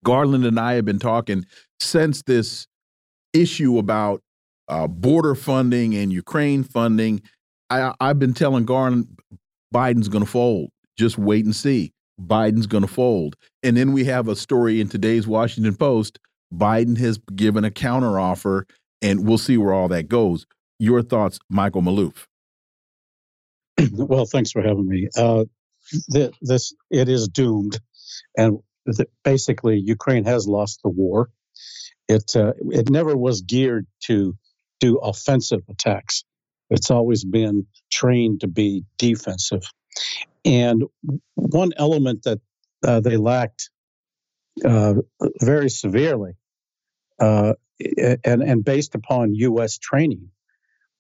Garland 0.05 0.47
and 0.47 0.59
I 0.59 0.73
have 0.75 0.87
been 0.87 0.99
talking 0.99 1.45
since 1.81 2.23
this 2.23 2.67
issue 3.35 3.77
about 3.77 4.23
uh, 4.69 4.87
border 4.87 5.35
funding 5.35 5.95
and 5.95 6.13
Ukraine 6.13 6.63
funding. 6.63 7.23
I, 7.71 7.95
I've 8.01 8.19
been 8.19 8.35
telling 8.35 8.65
Garland 8.65 9.09
Biden's 9.75 10.09
going 10.09 10.25
to 10.25 10.31
fold. 10.31 10.71
Just 10.99 11.19
wait 11.19 11.45
and 11.45 11.55
see. 11.55 11.93
Biden's 12.21 12.67
going 12.67 12.83
to 12.83 12.89
fold. 12.89 13.37
And 13.63 13.77
then 13.77 13.93
we 13.93 14.05
have 14.05 14.29
a 14.29 14.37
story 14.37 14.81
in 14.81 14.89
today's 14.89 15.27
Washington 15.27 15.77
Post. 15.77 16.19
Biden 16.55 16.97
has 16.99 17.19
given 17.35 17.65
a 17.65 17.71
counteroffer, 17.71 18.63
and 19.03 19.27
we'll 19.27 19.39
see 19.39 19.59
where 19.59 19.75
all 19.75 19.89
that 19.89 20.09
goes. 20.09 20.47
Your 20.79 21.03
thoughts, 21.03 21.39
Michael 21.51 21.83
Maloof? 21.83 22.27
Well, 23.93 24.25
thanks 24.25 24.53
for 24.53 24.63
having 24.63 24.89
me. 24.89 25.09
Uh, 25.17 25.45
this 26.41 26.75
it 26.91 27.09
is 27.09 27.29
doomed, 27.29 27.79
and 28.37 28.59
basically 29.23 29.79
Ukraine 29.79 30.25
has 30.25 30.49
lost 30.49 30.81
the 30.83 30.89
war. 30.89 31.29
It 32.09 32.35
uh, 32.35 32.53
it 32.71 32.89
never 32.89 33.17
was 33.17 33.43
geared 33.43 33.87
to 34.05 34.35
do 34.81 34.99
offensive 34.99 35.63
attacks. 35.69 36.25
It's 36.71 36.91
always 36.91 37.25
been 37.25 37.67
trained 37.91 38.41
to 38.41 38.49
be 38.49 38.85
defensive. 38.99 39.63
And 40.45 40.85
one 41.35 41.73
element 41.77 42.25
that 42.25 42.41
uh, 42.85 43.01
they 43.01 43.17
lacked 43.17 43.71
uh, 44.65 44.95
very 45.41 45.69
severely, 45.69 46.33
uh, 47.21 47.55
and 48.25 48.43
and 48.43 48.65
based 48.65 48.95
upon 48.95 49.35
U.S. 49.35 49.79
training, 49.79 50.31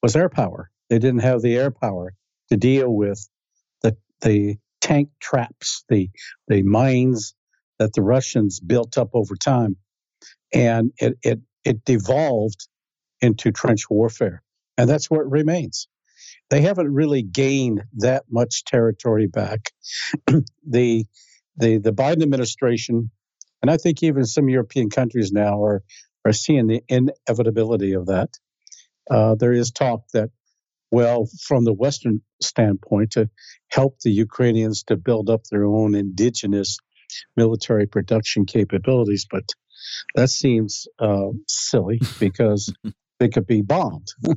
was 0.03 0.16
air 0.16 0.29
power. 0.29 0.70
They 0.91 0.99
didn't 0.99 1.20
have 1.20 1.43
the 1.43 1.57
air 1.57 1.70
power 1.70 2.14
to 2.51 2.57
deal 2.57 2.89
with 2.91 3.29
the 3.83 3.97
the 4.20 4.57
tank 4.81 5.11
traps, 5.20 5.85
the 5.89 6.11
the 6.49 6.62
mines 6.62 7.35
that 7.79 7.93
the 7.95 8.03
Russians 8.03 8.61
built 8.61 8.99
up 8.99 9.11
over 9.14 9.37
time, 9.37 9.77
and 10.53 10.93
it 10.99 11.18
it 11.22 11.41
it 11.64 11.85
devolved 11.85 12.68
into 13.21 13.53
trench 13.53 13.89
warfare, 13.91 14.43
and 14.77 14.89
that's 14.89 15.11
where 15.11 15.23
it 15.23 15.29
remains. 15.29 15.89
They 16.51 16.62
haven't 16.62 16.93
really 16.93 17.23
gained 17.23 17.83
that 17.99 18.25
much 18.31 18.64
territory 18.64 19.27
back. 19.27 19.73
the 20.67 21.05
the 21.57 21.79
the 21.79 21.93
Biden 21.93 22.23
administration, 22.23 23.11
and 23.62 23.71
I 23.71 23.77
think 23.77 24.03
even 24.03 24.25
some 24.25 24.49
European 24.49 24.91
countries 24.91 25.33
now 25.33 25.62
are 25.62 25.83
are 26.25 26.33
seeing 26.33 26.67
the 26.67 26.83
inevitability 26.89 27.93
of 27.93 28.07
that. 28.07 28.31
Uh, 29.09 29.37
there 29.37 29.53
is 29.53 29.71
talk 29.71 30.03
that, 30.12 30.31
well, 30.91 31.29
from 31.45 31.64
the 31.64 31.73
Western 31.73 32.21
standpoint, 32.43 33.12
to 33.12 33.31
help 33.69 34.01
the 34.01 34.11
Ukrainians 34.11 34.83
to 34.85 34.97
build 34.97 35.31
up 35.31 35.45
their 35.45 35.64
own 35.64 35.95
indigenous 35.95 36.79
military 37.37 37.87
production 37.87 38.45
capabilities, 38.45 39.27
but 39.31 39.45
that 40.17 40.31
seems 40.31 40.89
uh, 40.99 41.29
silly 41.47 42.01
because 42.19 42.73
they 43.19 43.29
could 43.29 43.47
be 43.47 43.62
bombed 43.62 44.09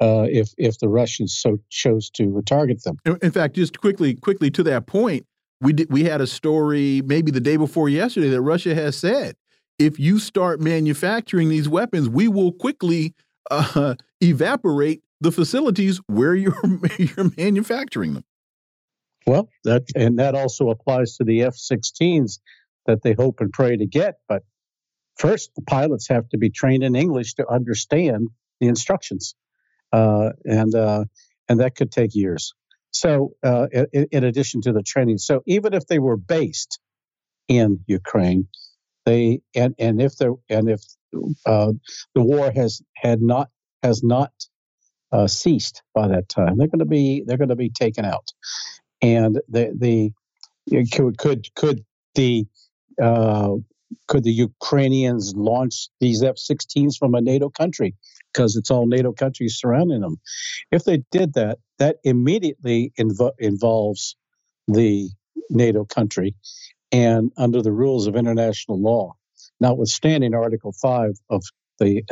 uh, 0.00 0.26
if 0.30 0.50
if 0.58 0.78
the 0.78 0.88
Russians 0.88 1.38
so 1.38 1.58
chose 1.70 2.10
to 2.10 2.42
target 2.46 2.82
them. 2.84 2.96
In 3.22 3.30
fact, 3.30 3.56
just 3.56 3.80
quickly 3.80 4.14
quickly 4.14 4.50
to 4.52 4.62
that 4.64 4.86
point, 4.86 5.26
we 5.60 5.72
did, 5.72 5.90
we 5.90 6.04
had 6.04 6.20
a 6.20 6.26
story 6.26 7.02
maybe 7.04 7.30
the 7.30 7.40
day 7.40 7.56
before 7.56 7.88
yesterday 7.88 8.28
that 8.30 8.42
Russia 8.42 8.74
has 8.74 8.96
said 8.96 9.36
if 9.78 9.98
you 9.98 10.18
start 10.18 10.60
manufacturing 10.60 11.48
these 11.48 11.68
weapons, 11.68 12.08
we 12.08 12.28
will 12.28 12.52
quickly 12.52 13.14
uh, 13.50 13.94
evaporate 14.20 15.02
the 15.20 15.32
facilities 15.32 16.00
where 16.06 16.34
you're 16.34 16.56
you're 16.98 17.30
manufacturing 17.36 18.14
them. 18.14 18.24
Well, 19.26 19.48
that 19.64 19.84
and 19.94 20.18
that 20.18 20.34
also 20.34 20.70
applies 20.70 21.16
to 21.16 21.24
the 21.24 21.42
F-16s 21.42 22.38
that 22.86 23.02
they 23.02 23.12
hope 23.12 23.40
and 23.40 23.52
pray 23.52 23.76
to 23.76 23.86
get. 23.86 24.18
But 24.28 24.44
first, 25.16 25.50
the 25.56 25.62
pilots 25.62 26.08
have 26.08 26.28
to 26.30 26.38
be 26.38 26.50
trained 26.50 26.82
in 26.82 26.94
English 26.94 27.34
to 27.34 27.48
understand 27.48 28.28
the 28.60 28.68
instructions, 28.68 29.34
uh, 29.92 30.30
and 30.44 30.74
uh, 30.74 31.04
and 31.48 31.60
that 31.60 31.76
could 31.76 31.90
take 31.90 32.14
years. 32.14 32.54
So, 32.90 33.32
uh, 33.42 33.66
in, 33.92 34.06
in, 34.10 34.24
addition 34.24 34.62
to 34.62 34.72
the 34.72 34.82
training, 34.82 35.18
so 35.18 35.42
even 35.46 35.74
if 35.74 35.86
they 35.86 35.98
were 35.98 36.16
based 36.16 36.80
in 37.46 37.80
Ukraine, 37.86 38.48
they 39.04 39.40
and 39.54 39.74
and 39.78 40.00
if 40.00 40.16
the 40.16 40.36
and 40.48 40.68
if 40.68 40.82
uh, 41.44 41.72
the 42.14 42.22
war 42.22 42.50
has 42.50 42.80
had 42.94 43.20
not 43.20 43.50
has 43.82 44.02
not 44.02 44.32
uh, 45.12 45.26
ceased 45.26 45.82
by 45.94 46.08
that 46.08 46.28
time, 46.28 46.56
they're 46.56 46.68
going 46.68 46.80
to 46.80 46.86
be 46.86 47.22
they're 47.26 47.36
going 47.36 47.50
to 47.50 47.56
be 47.56 47.70
taken 47.70 48.04
out, 48.04 48.32
and 49.02 49.40
the 49.48 49.72
the 49.78 50.12
could 50.92 51.18
could, 51.18 51.54
could 51.54 51.84
the 52.14 52.46
uh, 53.00 53.56
could 54.08 54.24
the 54.24 54.32
Ukrainians 54.32 55.34
launch 55.36 55.88
these 56.00 56.22
F-16s 56.22 56.98
from 56.98 57.14
a 57.14 57.20
NATO 57.22 57.50
country 57.50 57.94
because 58.32 58.56
it's 58.56 58.70
all 58.70 58.86
NATO 58.86 59.12
countries 59.12 59.58
surrounding 59.58 60.00
them? 60.02 60.18
If 60.72 60.84
they 60.84 61.04
did 61.12 61.34
that, 61.34 61.58
that 61.78 61.98
immediately 62.04 62.92
inv- 63.00 63.32
involves 63.38 64.16
the 64.68 65.10
NATO 65.50 65.84
country, 65.84 66.34
and 66.92 67.32
under 67.38 67.62
the 67.62 67.72
rules 67.72 68.06
of 68.06 68.16
international 68.16 68.80
law, 68.80 69.14
notwithstanding 69.60 70.34
Article 70.34 70.72
Five 70.80 71.12
of 71.30 71.44
the 71.80 72.04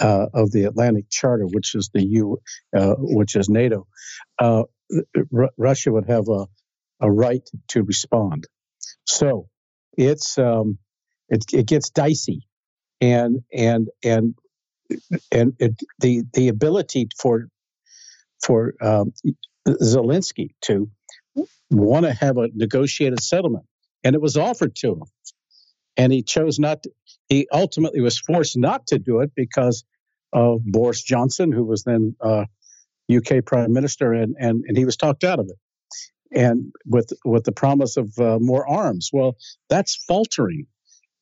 uh, 0.00 0.26
of 0.34 0.52
the 0.52 0.64
Atlantic 0.64 1.06
Charter, 1.10 1.46
which 1.46 1.74
is 1.74 1.90
the 1.92 2.04
U, 2.04 2.38
uh, 2.76 2.94
which 2.98 3.36
is 3.36 3.48
NATO, 3.48 3.86
uh, 4.38 4.64
R- 5.34 5.50
Russia 5.56 5.92
would 5.92 6.08
have 6.08 6.28
a, 6.28 6.46
a 7.00 7.10
right 7.10 7.48
to 7.68 7.82
respond. 7.82 8.46
So 9.06 9.48
it's 9.96 10.38
um, 10.38 10.78
it, 11.28 11.44
it 11.52 11.66
gets 11.66 11.90
dicey, 11.90 12.46
and 13.00 13.40
and 13.52 13.88
and 14.04 14.34
and 15.32 15.54
it, 15.58 15.80
the 15.98 16.22
the 16.32 16.48
ability 16.48 17.08
for 17.18 17.48
for 18.42 18.74
um, 18.80 19.12
Zelensky 19.66 20.50
to 20.62 20.90
want 21.70 22.06
to 22.06 22.12
have 22.12 22.36
a 22.36 22.48
negotiated 22.54 23.22
settlement, 23.22 23.64
and 24.04 24.14
it 24.14 24.20
was 24.20 24.36
offered 24.36 24.76
to 24.76 24.92
him, 24.92 25.02
and 25.96 26.12
he 26.12 26.22
chose 26.22 26.58
not. 26.58 26.82
To, 26.82 26.90
he 27.28 27.48
ultimately 27.52 28.00
was 28.00 28.20
forced 28.20 28.56
not 28.56 28.86
to 28.88 28.98
do 28.98 29.20
it 29.20 29.32
because 29.34 29.84
of 30.32 30.64
Boris 30.64 31.02
Johnson, 31.02 31.50
who 31.50 31.64
was 31.64 31.82
then 31.84 32.14
uh, 32.20 32.44
UK 33.14 33.44
Prime 33.44 33.72
Minister, 33.72 34.12
and, 34.12 34.36
and 34.38 34.64
and 34.66 34.76
he 34.76 34.84
was 34.84 34.96
talked 34.96 35.24
out 35.24 35.40
of 35.40 35.46
it 35.48 35.56
and 36.32 36.72
with 36.84 37.12
with 37.24 37.44
the 37.44 37.52
promise 37.52 37.96
of 37.96 38.12
uh, 38.18 38.38
more 38.40 38.68
arms. 38.68 39.10
Well, 39.12 39.36
that's 39.68 39.96
faltering, 40.08 40.66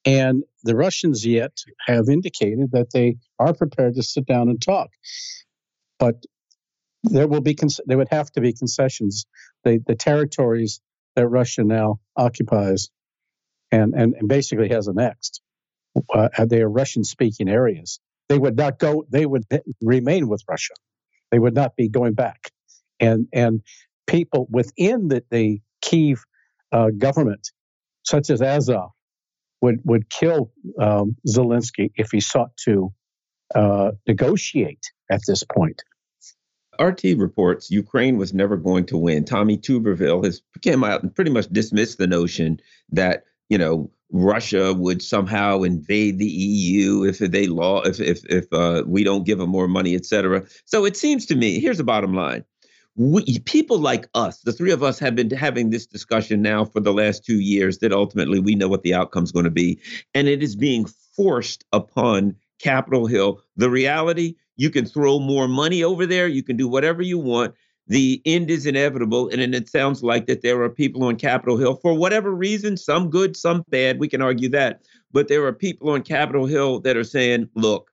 and 0.05 0.45
the 0.63 0.77
Russians 0.77 1.25
yet 1.25 1.53
have 1.87 2.09
indicated 2.09 2.71
that 2.73 2.93
they 2.93 3.17
are 3.39 3.55
prepared 3.55 3.95
to 3.95 4.03
sit 4.03 4.27
down 4.27 4.49
and 4.49 4.61
talk, 4.61 4.91
but 5.99 6.25
there 7.03 7.29
will 7.29 7.41
be 7.41 7.57
there 7.87 7.99
would 7.99 8.09
have 8.11 8.31
to 8.33 8.41
be 8.41 8.53
concessions. 8.53 9.27
The 9.65 9.81
the 9.87 9.95
territories 9.95 10.81
that 11.17 11.29
Russia 11.29 11.65
now 11.65 12.01
occupies, 12.17 12.89
and 13.71 13.95
and, 13.95 14.15
and 14.15 14.29
basically 14.29 14.69
has 14.71 14.89
annexed, 14.89 15.41
uh, 16.13 16.29
they 16.47 16.63
are 16.63 16.69
Russian 16.69 17.05
speaking 17.05 17.49
areas. 17.49 18.01
They 18.29 18.39
would 18.39 18.57
not 18.57 18.79
go. 18.79 19.05
They 19.09 19.27
would 19.27 19.45
remain 19.83 20.29
with 20.29 20.43
Russia. 20.49 20.75
They 21.31 21.39
would 21.39 21.55
not 21.55 21.77
be 21.77 21.89
going 21.89 22.15
back. 22.15 22.51
And 23.01 23.27
and 23.33 23.63
people 24.07 24.47
within 24.51 25.09
the, 25.09 25.23
the 25.31 25.61
Kiev 25.83 26.25
uh, 26.73 26.91
government, 26.91 27.51
such 28.05 28.31
as 28.31 28.43
Azov, 28.43 28.91
would 29.61 29.81
would 29.85 30.11
kill 30.11 30.53
um, 30.79 31.17
Zelensky 31.27 31.91
if 31.97 32.11
he 32.11 32.21
sought 32.21 32.57
to 32.65 32.93
uh, 33.55 33.93
negotiate 34.07 34.91
at 35.11 35.21
this 35.27 35.43
point. 35.43 35.83
RT 36.79 37.03
reports 37.17 37.71
Ukraine 37.71 38.19
was 38.19 38.35
never 38.35 38.57
going 38.57 38.87
to 38.87 38.99
win. 38.99 39.25
Tommy 39.25 39.57
Tuberville 39.57 40.25
has 40.25 40.43
came 40.61 40.83
out 40.83 41.03
and 41.03 41.15
pretty 41.15 41.31
much 41.31 41.47
dismissed 41.49 41.99
the 41.99 42.07
notion 42.07 42.61
that 42.91 43.25
you 43.49 43.59
know 43.59 43.91
Russia 44.11 44.73
would 44.75 45.03
somehow 45.03 45.63
invade 45.63 46.19
the 46.19 46.27
EU 46.27 47.05
if 47.05 47.19
they 47.19 47.47
law 47.47 47.83
if 47.83 48.01
if 48.01 48.25
if 48.27 48.53
uh, 48.53 48.83
we 48.87 49.05
don't 49.05 49.25
give 49.25 49.39
them 49.39 49.51
more 49.51 49.69
money, 49.69 49.95
et 49.95 50.05
cetera. 50.05 50.45
So 50.65 50.85
it 50.85 50.97
seems 50.97 51.27
to 51.27 51.37
me 51.37 51.61
here's 51.61 51.79
the 51.79 51.85
bottom 51.85 52.15
line: 52.15 52.45
we, 52.97 53.39
people 53.41 53.79
like 53.79 54.09
us, 54.15 54.41
the 54.41 54.53
three 54.53 54.71
of 54.71 54.83
us, 54.83 54.99
have 55.01 55.17
been 55.17 55.31
having 55.31 55.71
this 55.71 55.87
discussion 55.87 56.43
now 56.43 56.65
for 56.65 56.81
the 56.81 56.93
last 56.93 57.25
two 57.25 57.41
years 57.41 57.79
that 57.79 57.93
ultimately 57.93 58.39
we 58.39 58.55
know 58.55 58.69
what 58.69 58.83
the 58.83 58.95
outcome 58.95 59.25
is 59.25 59.33
going 59.33 59.45
to 59.45 59.51
be. 59.51 59.81
And 60.15 60.29
it 60.29 60.43
is 60.43 60.55
being 60.55 60.87
forced 61.17 61.65
upon 61.73 62.37
Capitol 62.61 63.07
Hill. 63.07 63.43
The 63.57 63.71
reality 63.71 64.37
you 64.57 64.71
can 64.71 64.87
throw 64.87 65.19
more 65.19 65.49
money 65.49 65.83
over 65.83 66.07
there, 66.07 66.29
you 66.29 66.43
can 66.43 66.57
do 66.57 66.69
whatever 66.69 67.03
you 67.03 67.19
want. 67.19 67.55
The 67.89 68.23
end 68.25 68.49
is 68.49 68.65
inevitable. 68.65 69.29
And 69.29 69.55
it 69.55 69.69
sounds 69.69 70.05
like 70.05 70.27
that 70.27 70.43
there 70.43 70.63
are 70.63 70.71
people 70.71 71.03
on 71.03 71.17
Capitol 71.17 71.57
Hill 71.57 71.77
for 71.77 71.95
whatever 71.95 72.33
reason, 72.33 72.77
some 72.77 73.11
good, 73.11 73.37
some 73.37 73.65
bad. 73.69 73.99
We 73.99 74.09
can 74.09 74.23
argue 74.23 74.49
that. 74.51 74.83
But 75.11 75.27
there 75.29 75.45
are 75.45 75.53
people 75.53 75.91
on 75.91 76.03
Capitol 76.03 76.47
Hill 76.47 76.81
that 76.81 76.97
are 76.97 77.05
saying, 77.05 77.49
look, 77.57 77.91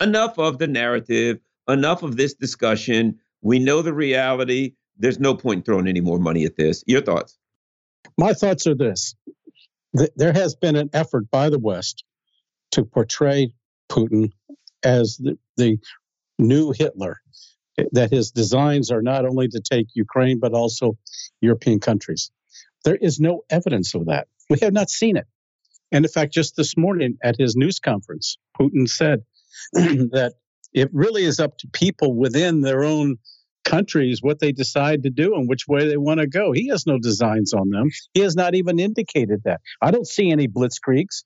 enough 0.00 0.38
of 0.38 0.58
the 0.58 0.66
narrative, 0.66 1.40
enough 1.68 2.02
of 2.02 2.16
this 2.16 2.34
discussion 2.34 3.18
we 3.42 3.58
know 3.58 3.82
the 3.82 3.92
reality. 3.92 4.74
There's 4.96 5.20
no 5.20 5.34
point 5.34 5.64
throwing 5.64 5.88
any 5.88 6.00
more 6.00 6.18
money 6.18 6.44
at 6.44 6.56
this. 6.56 6.82
Your 6.86 7.02
thoughts? 7.02 7.38
My 8.18 8.32
thoughts 8.32 8.66
are 8.66 8.74
this 8.74 9.14
there 10.16 10.32
has 10.32 10.54
been 10.54 10.76
an 10.76 10.90
effort 10.92 11.30
by 11.30 11.50
the 11.50 11.58
West 11.58 12.04
to 12.72 12.84
portray 12.84 13.52
Putin 13.90 14.32
as 14.82 15.18
the, 15.18 15.38
the 15.56 15.78
new 16.38 16.72
Hitler, 16.72 17.20
eh, 17.78 17.84
that 17.92 18.10
his 18.10 18.30
designs 18.30 18.90
are 18.90 19.02
not 19.02 19.26
only 19.26 19.48
to 19.48 19.60
take 19.60 19.88
Ukraine, 19.94 20.40
but 20.40 20.52
also 20.52 20.96
European 21.40 21.78
countries. 21.78 22.30
There 22.84 22.96
is 22.96 23.20
no 23.20 23.42
evidence 23.50 23.94
of 23.94 24.06
that. 24.06 24.28
We 24.48 24.58
have 24.60 24.72
not 24.72 24.90
seen 24.90 25.16
it. 25.16 25.26
And 25.92 26.04
in 26.04 26.10
fact, 26.10 26.32
just 26.32 26.56
this 26.56 26.76
morning 26.76 27.18
at 27.22 27.36
his 27.38 27.54
news 27.54 27.78
conference, 27.78 28.38
Putin 28.58 28.88
said 28.88 29.24
that 29.72 30.34
it 30.72 30.88
really 30.92 31.24
is 31.24 31.40
up 31.40 31.58
to 31.58 31.68
people 31.68 32.14
within 32.14 32.60
their 32.60 32.84
own 32.84 33.16
countries 33.64 34.20
what 34.22 34.40
they 34.40 34.52
decide 34.52 35.04
to 35.04 35.10
do 35.10 35.34
and 35.34 35.48
which 35.48 35.68
way 35.68 35.86
they 35.88 35.96
want 35.96 36.20
to 36.20 36.26
go. 36.26 36.52
He 36.52 36.68
has 36.68 36.86
no 36.86 36.98
designs 36.98 37.52
on 37.52 37.70
them. 37.70 37.90
He 38.12 38.20
has 38.20 38.34
not 38.34 38.54
even 38.54 38.78
indicated 38.78 39.42
that. 39.44 39.60
I 39.80 39.90
don't 39.90 40.06
see 40.06 40.30
any 40.30 40.48
blitzkriegs, 40.48 41.24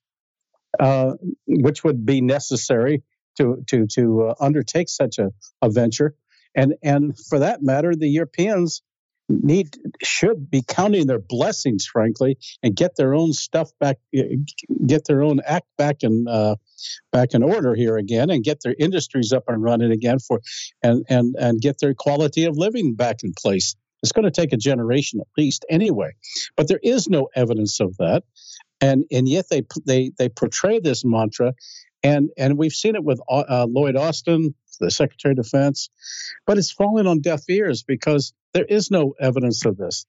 uh, 0.79 1.13
which 1.47 1.83
would 1.83 2.05
be 2.05 2.21
necessary 2.21 3.03
to 3.37 3.63
to 3.67 3.87
to 3.87 4.27
uh, 4.27 4.35
undertake 4.39 4.89
such 4.89 5.19
a, 5.19 5.31
a 5.61 5.69
venture. 5.69 6.15
And 6.55 6.75
and 6.83 7.17
for 7.29 7.39
that 7.39 7.61
matter, 7.61 7.95
the 7.95 8.09
Europeans 8.09 8.81
need 9.29 9.77
should 10.03 10.49
be 10.49 10.63
counting 10.67 11.07
their 11.07 11.19
blessings, 11.19 11.85
frankly, 11.85 12.37
and 12.63 12.75
get 12.75 12.95
their 12.95 13.13
own 13.13 13.33
stuff 13.33 13.71
back, 13.79 13.97
get 14.85 15.05
their 15.05 15.21
own 15.21 15.41
act 15.45 15.67
back 15.77 15.97
in 16.01 16.25
uh, 16.29 16.55
back 17.11 17.33
in 17.33 17.43
order 17.43 17.75
here 17.75 17.97
again, 17.97 18.29
and 18.29 18.43
get 18.43 18.61
their 18.61 18.75
industries 18.79 19.33
up 19.33 19.43
and 19.47 19.63
running 19.63 19.91
again 19.91 20.19
for, 20.19 20.41
and 20.81 21.05
and 21.09 21.35
and 21.37 21.61
get 21.61 21.79
their 21.79 21.93
quality 21.93 22.45
of 22.45 22.57
living 22.57 22.95
back 22.95 23.17
in 23.23 23.33
place. 23.33 23.75
It's 24.03 24.11
going 24.11 24.25
to 24.25 24.31
take 24.31 24.53
a 24.53 24.57
generation 24.57 25.19
at 25.19 25.27
least, 25.37 25.65
anyway. 25.69 26.11
But 26.55 26.67
there 26.67 26.79
is 26.83 27.09
no 27.09 27.29
evidence 27.35 27.79
of 27.79 27.97
that, 27.97 28.23
and 28.79 29.05
and 29.11 29.27
yet 29.27 29.49
they 29.49 29.63
they 29.85 30.11
they 30.17 30.29
portray 30.29 30.79
this 30.79 31.03
mantra, 31.03 31.53
and 32.03 32.29
and 32.37 32.57
we've 32.57 32.73
seen 32.73 32.95
it 32.95 33.03
with 33.03 33.19
uh, 33.29 33.65
Lloyd 33.69 33.95
Austin, 33.95 34.53
the 34.79 34.91
Secretary 34.91 35.33
of 35.33 35.37
Defense, 35.37 35.89
but 36.45 36.57
it's 36.57 36.71
fallen 36.71 37.07
on 37.07 37.21
deaf 37.21 37.43
ears 37.49 37.83
because 37.83 38.33
there 38.53 38.65
is 38.65 38.91
no 38.91 39.13
evidence 39.19 39.65
of 39.65 39.77
this. 39.77 40.05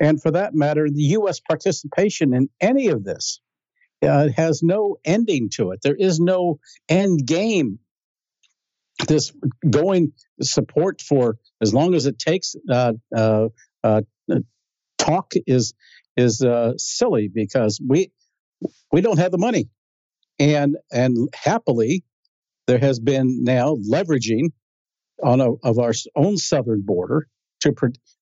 And 0.00 0.20
for 0.20 0.32
that 0.32 0.54
matter, 0.54 0.88
the 0.90 1.02
U.S. 1.02 1.40
participation 1.40 2.34
in 2.34 2.48
any 2.60 2.88
of 2.88 3.04
this 3.04 3.40
uh, 4.02 4.28
has 4.36 4.62
no 4.62 4.96
ending 5.04 5.48
to 5.54 5.70
it. 5.70 5.80
There 5.82 5.96
is 5.96 6.20
no 6.20 6.58
end 6.88 7.26
game. 7.26 7.78
This 9.08 9.32
going 9.68 10.12
support 10.40 11.02
for 11.02 11.38
as 11.60 11.74
long 11.74 11.94
as 11.94 12.06
it 12.06 12.18
takes 12.18 12.56
uh, 12.70 12.94
uh, 13.14 13.48
uh 13.84 14.02
talk 14.98 15.32
is 15.46 15.74
is 16.16 16.42
uh, 16.42 16.72
silly 16.76 17.28
because 17.28 17.80
we 17.86 18.10
we 18.90 19.02
don't 19.02 19.18
have 19.18 19.32
the 19.32 19.38
money, 19.38 19.68
and 20.38 20.76
and 20.90 21.28
happily 21.34 22.04
there 22.66 22.78
has 22.78 22.98
been 22.98 23.44
now 23.44 23.76
leveraging 23.90 24.50
on 25.22 25.40
a, 25.40 25.52
of 25.64 25.78
our 25.78 25.92
own 26.14 26.36
southern 26.36 26.82
border 26.82 27.26
to 27.60 27.72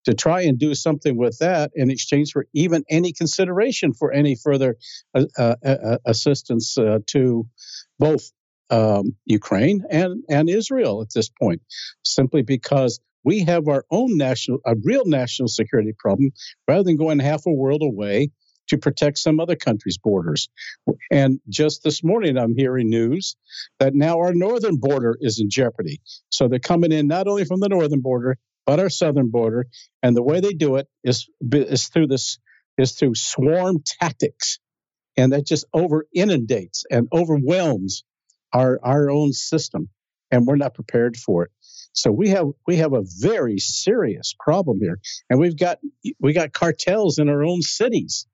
to 0.05 0.15
try 0.15 0.43
and 0.43 0.59
do 0.59 0.75
something 0.75 1.17
with 1.17 1.39
that 1.39 1.71
in 1.75 1.91
exchange 1.91 2.31
for 2.33 2.47
even 2.55 2.85
any 2.89 3.13
consideration 3.13 3.93
for 3.93 4.13
any 4.13 4.37
further 4.37 4.77
uh, 5.15 5.25
uh, 5.37 5.57
uh 5.65 5.99
assistance 6.07 6.79
uh, 6.79 6.99
to 7.07 7.47
both 7.99 8.31
um, 8.71 9.17
Ukraine 9.27 9.85
and 9.91 10.23
and 10.29 10.49
Israel 10.49 11.03
at 11.03 11.13
this 11.15 11.29
point, 11.29 11.63
simply 12.03 12.43
because 12.43 13.01
we 13.25 13.41
have 13.41 13.69
our 13.69 13.85
own 13.91 14.17
national 14.17 14.61
a 14.65 14.75
real 14.85 15.05
national 15.07 15.49
security 15.49 15.93
problem 15.99 16.31
rather 16.69 16.85
than 16.85 16.97
going 16.97 17.19
half 17.19 17.47
a 17.47 17.53
world 17.53 17.83
away 17.83 18.31
to 18.69 18.79
protect 18.79 19.19
some 19.19 19.41
other 19.41 19.57
country's 19.57 19.99
borders. 19.99 20.49
And 21.11 21.41
just 21.49 21.83
this 21.83 22.03
morning, 22.03 22.37
I'm 22.37 22.57
hearing 22.57 22.89
news 22.89 23.37
that 23.79 23.95
now 23.95 24.19
our 24.19 24.35
northern 24.35 24.77
border 24.77 25.17
is 25.21 25.41
in 25.41 25.51
jeopardy. 25.51 26.01
So 26.31 26.49
they're 26.49 26.59
coming 26.59 26.93
in 26.93 27.07
not 27.07 27.29
only 27.29 27.45
from 27.45 27.61
the 27.61 27.69
northern 27.69 28.01
border, 28.01 28.39
but 28.67 28.81
our 28.81 28.91
southern 28.91 29.31
border. 29.31 29.67
And 30.03 30.17
the 30.17 30.23
way 30.23 30.41
they 30.41 30.53
do 30.53 30.77
it 30.77 30.89
is, 31.03 31.29
is 31.53 31.89
through 31.89 32.09
this 32.09 32.39
is 32.77 32.93
through 32.93 33.15
swarm 33.15 33.83
tactics. 34.01 34.59
And 35.17 35.33
that 35.33 35.47
just 35.47 35.65
over 35.73 36.07
inundates 36.13 36.85
and 36.91 37.07
overwhelms 37.13 38.03
our, 38.53 38.81
our 38.83 39.11
own 39.11 39.33
system. 39.33 39.91
And 40.33 40.45
we're 40.45 40.57
not 40.57 40.75
prepared 40.75 41.17
for 41.17 41.45
it. 41.45 41.51
So 41.93 42.11
we 42.11 42.31
have 42.31 42.49
we 42.67 42.77
have 42.77 42.93
a 42.93 43.05
very 43.21 43.59
serious 43.59 44.35
problem 44.39 44.81
here, 44.81 44.99
and 45.31 45.39
we've 45.39 45.57
got 45.57 45.79
we 46.19 46.33
got 46.33 46.53
cartels 46.53 47.21
in 47.21 47.29
our 47.29 47.45
own 47.45 47.63
cities 47.63 48.27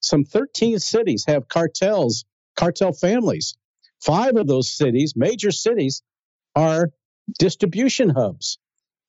some 0.00 0.24
13 0.24 0.78
cities 0.78 1.24
have 1.28 1.48
cartels, 1.48 2.24
cartel 2.56 2.92
families. 2.92 3.56
Five 4.00 4.36
of 4.36 4.46
those 4.46 4.70
cities, 4.70 5.14
major 5.16 5.50
cities, 5.50 6.02
are 6.56 6.90
distribution 7.38 8.08
hubs. 8.08 8.58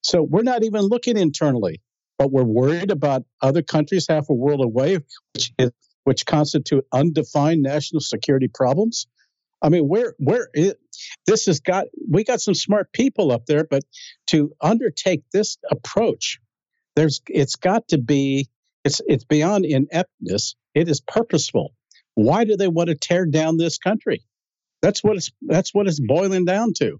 So 0.01 0.21
we're 0.21 0.43
not 0.43 0.63
even 0.63 0.81
looking 0.81 1.17
internally, 1.17 1.81
but 2.17 2.31
we're 2.31 2.43
worried 2.43 2.91
about 2.91 3.23
other 3.41 3.61
countries 3.61 4.07
half 4.09 4.29
a 4.29 4.33
world 4.33 4.63
away, 4.63 4.99
which, 5.33 5.53
is, 5.57 5.71
which 6.03 6.25
constitute 6.25 6.85
undefined 6.91 7.61
national 7.61 8.01
security 8.01 8.47
problems. 8.47 9.07
I 9.61 9.69
mean, 9.69 9.87
where 9.87 10.15
where 10.17 10.49
it, 10.53 10.79
this 11.27 11.45
has 11.45 11.59
got 11.59 11.85
we 12.09 12.23
got 12.23 12.41
some 12.41 12.55
smart 12.55 12.91
people 12.91 13.31
up 13.31 13.45
there, 13.45 13.63
but 13.63 13.83
to 14.27 14.53
undertake 14.59 15.23
this 15.31 15.57
approach, 15.69 16.39
there's 16.95 17.21
it's 17.27 17.55
got 17.57 17.89
to 17.89 17.99
be 17.99 18.49
it's 18.83 19.01
it's 19.05 19.23
beyond 19.23 19.65
ineptness. 19.65 20.55
It 20.73 20.89
is 20.89 21.01
purposeful. 21.01 21.73
Why 22.15 22.43
do 22.43 22.55
they 22.57 22.67
want 22.67 22.89
to 22.89 22.95
tear 22.95 23.25
down 23.25 23.57
this 23.57 23.77
country? 23.77 24.23
That's 24.81 25.03
what 25.03 25.17
it's 25.17 25.31
that's 25.41 25.73
what 25.73 25.87
it's 25.87 25.99
boiling 25.99 26.45
down 26.45 26.73
to. 26.79 26.99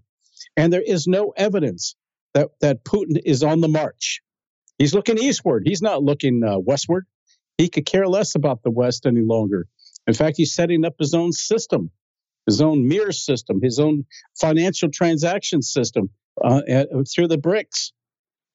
And 0.56 0.72
there 0.72 0.82
is 0.82 1.06
no 1.06 1.32
evidence 1.36 1.94
that 2.34 2.50
that 2.60 2.84
Putin 2.84 3.20
is 3.24 3.42
on 3.42 3.60
the 3.60 3.68
march. 3.68 4.20
He's 4.78 4.94
looking 4.94 5.18
eastward. 5.18 5.62
He's 5.66 5.82
not 5.82 6.02
looking 6.02 6.42
uh, 6.42 6.58
westward. 6.58 7.06
He 7.58 7.68
could 7.68 7.86
care 7.86 8.06
less 8.06 8.34
about 8.34 8.62
the 8.62 8.70
West 8.70 9.06
any 9.06 9.20
longer. 9.20 9.66
In 10.06 10.14
fact, 10.14 10.36
he's 10.36 10.54
setting 10.54 10.84
up 10.84 10.94
his 10.98 11.14
own 11.14 11.32
system, 11.32 11.90
his 12.46 12.60
own 12.60 12.88
mirror 12.88 13.12
system, 13.12 13.60
his 13.62 13.78
own 13.78 14.04
financial 14.40 14.90
transaction 14.90 15.62
system 15.62 16.10
uh, 16.42 16.62
through 17.12 17.28
the 17.28 17.38
BRICS. 17.38 17.92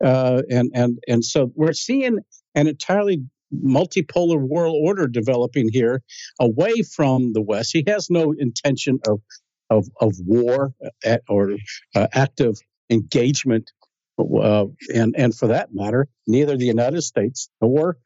Uh, 0.03 0.41
and 0.49 0.72
and 0.76 0.99
and 1.07 1.26
so 1.26 1.51
we're 1.55 1.74
seeing 1.74 2.20
an 2.53 2.68
entirely 2.68 3.24
multipolar 3.54 4.39
world 4.39 4.76
order 4.84 5.08
developing 5.08 5.70
here 5.72 6.02
away 6.39 6.82
from 6.82 7.34
the 7.34 7.41
West. 7.41 7.72
He 7.74 7.84
has 7.88 8.10
no 8.10 8.34
intention 8.38 9.00
of 9.08 9.22
of, 9.70 9.86
of 10.00 10.16
war 10.26 10.74
uh, 11.06 11.18
or 11.28 11.58
uh, 11.93 12.08
active 12.14 12.56
engagement, 12.89 13.72
uh, 14.18 14.66
and 14.93 15.16
and 15.18 15.36
for 15.36 15.48
that 15.48 15.70
matter, 15.74 16.08
neither 16.26 16.56
the 16.56 16.66
United 16.66 17.02
States 17.02 17.50
nor 17.62 17.98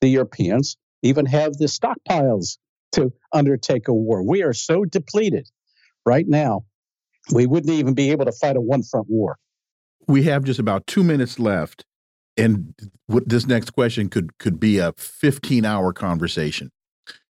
the 0.00 0.08
Europeans 0.08 0.76
even 1.02 1.26
have 1.26 1.54
the 1.54 1.66
stockpiles 1.66 2.58
to 2.92 3.12
undertake 3.32 3.88
a 3.88 3.92
war. 3.92 4.22
We 4.22 4.42
are 4.42 4.52
so 4.52 4.84
depleted 4.84 5.48
right 6.06 6.26
now, 6.28 6.64
we 7.32 7.46
wouldn't 7.46 7.72
even 7.72 7.94
be 7.94 8.10
able 8.10 8.24
to 8.26 8.32
fight 8.32 8.56
a 8.56 8.60
one 8.60 8.82
front 8.82 9.06
war. 9.08 9.36
We 10.06 10.24
have 10.24 10.44
just 10.44 10.60
about 10.60 10.86
two 10.86 11.02
minutes 11.02 11.38
left 11.38 11.84
and 12.36 12.74
this 13.08 13.46
next 13.46 13.70
question 13.70 14.08
could 14.08 14.36
could 14.38 14.58
be 14.58 14.78
a 14.78 14.92
15 14.92 15.64
hour 15.64 15.92
conversation. 15.92 16.70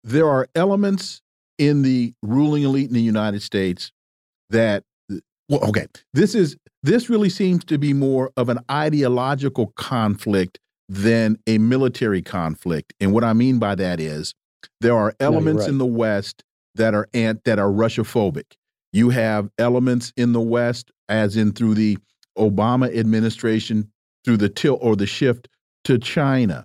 There 0.04 0.28
are 0.28 0.48
elements 0.54 1.22
in 1.58 1.82
the 1.82 2.14
ruling 2.22 2.62
elite 2.62 2.88
in 2.88 2.94
the 2.94 3.00
united 3.00 3.42
states 3.42 3.90
that 4.50 4.84
well 5.48 5.60
okay 5.68 5.86
this 6.14 6.34
is 6.34 6.56
this 6.84 7.10
really 7.10 7.28
seems 7.28 7.64
to 7.64 7.78
be 7.78 7.92
more 7.92 8.30
of 8.36 8.48
an 8.48 8.60
ideological 8.70 9.72
conflict 9.74 10.60
than 10.88 11.36
a 11.48 11.58
military 11.58 12.22
conflict. 12.22 12.94
And 13.00 13.12
what 13.12 13.24
i 13.24 13.32
mean 13.32 13.58
by 13.58 13.74
that 13.74 14.00
is 14.00 14.34
there 14.80 14.96
are 14.96 15.14
elements 15.20 15.62
no, 15.62 15.64
right. 15.64 15.68
in 15.70 15.78
the 15.78 15.86
west 15.86 16.44
that 16.76 16.94
are 16.94 17.08
ant 17.12 17.42
that 17.44 17.58
are 17.58 17.70
russophobic 17.70 18.54
you 18.92 19.10
have 19.10 19.50
elements 19.58 20.12
in 20.16 20.32
the 20.32 20.40
west 20.40 20.90
as 21.08 21.36
in 21.36 21.52
through 21.52 21.74
the 21.74 21.98
obama 22.36 22.94
administration 22.96 23.90
through 24.28 24.36
the 24.36 24.50
tilt 24.50 24.78
or 24.82 24.94
the 24.94 25.06
shift 25.06 25.48
to 25.84 25.98
China. 25.98 26.62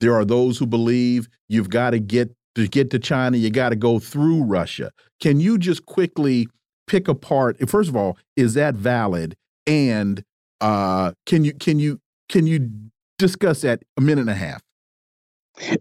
There 0.00 0.14
are 0.14 0.26
those 0.26 0.58
who 0.58 0.66
believe 0.66 1.28
you've 1.48 1.70
got 1.70 1.92
to 1.92 1.98
get 1.98 2.30
to 2.56 2.68
get 2.68 2.90
to 2.90 2.98
China, 2.98 3.38
you 3.38 3.48
got 3.48 3.70
to 3.70 3.76
go 3.76 3.98
through 3.98 4.42
Russia. 4.42 4.90
Can 5.18 5.40
you 5.40 5.56
just 5.56 5.86
quickly 5.86 6.46
pick 6.86 7.08
apart? 7.08 7.56
First 7.70 7.88
of 7.88 7.96
all, 7.96 8.18
is 8.36 8.52
that 8.52 8.74
valid? 8.74 9.34
And 9.66 10.22
uh, 10.60 11.12
can 11.24 11.42
you 11.42 11.54
can 11.54 11.78
you 11.78 12.00
can 12.28 12.46
you 12.46 12.70
discuss 13.18 13.62
that 13.62 13.80
a 13.96 14.02
minute 14.02 14.20
and 14.20 14.30
a 14.30 14.34
half? 14.34 14.60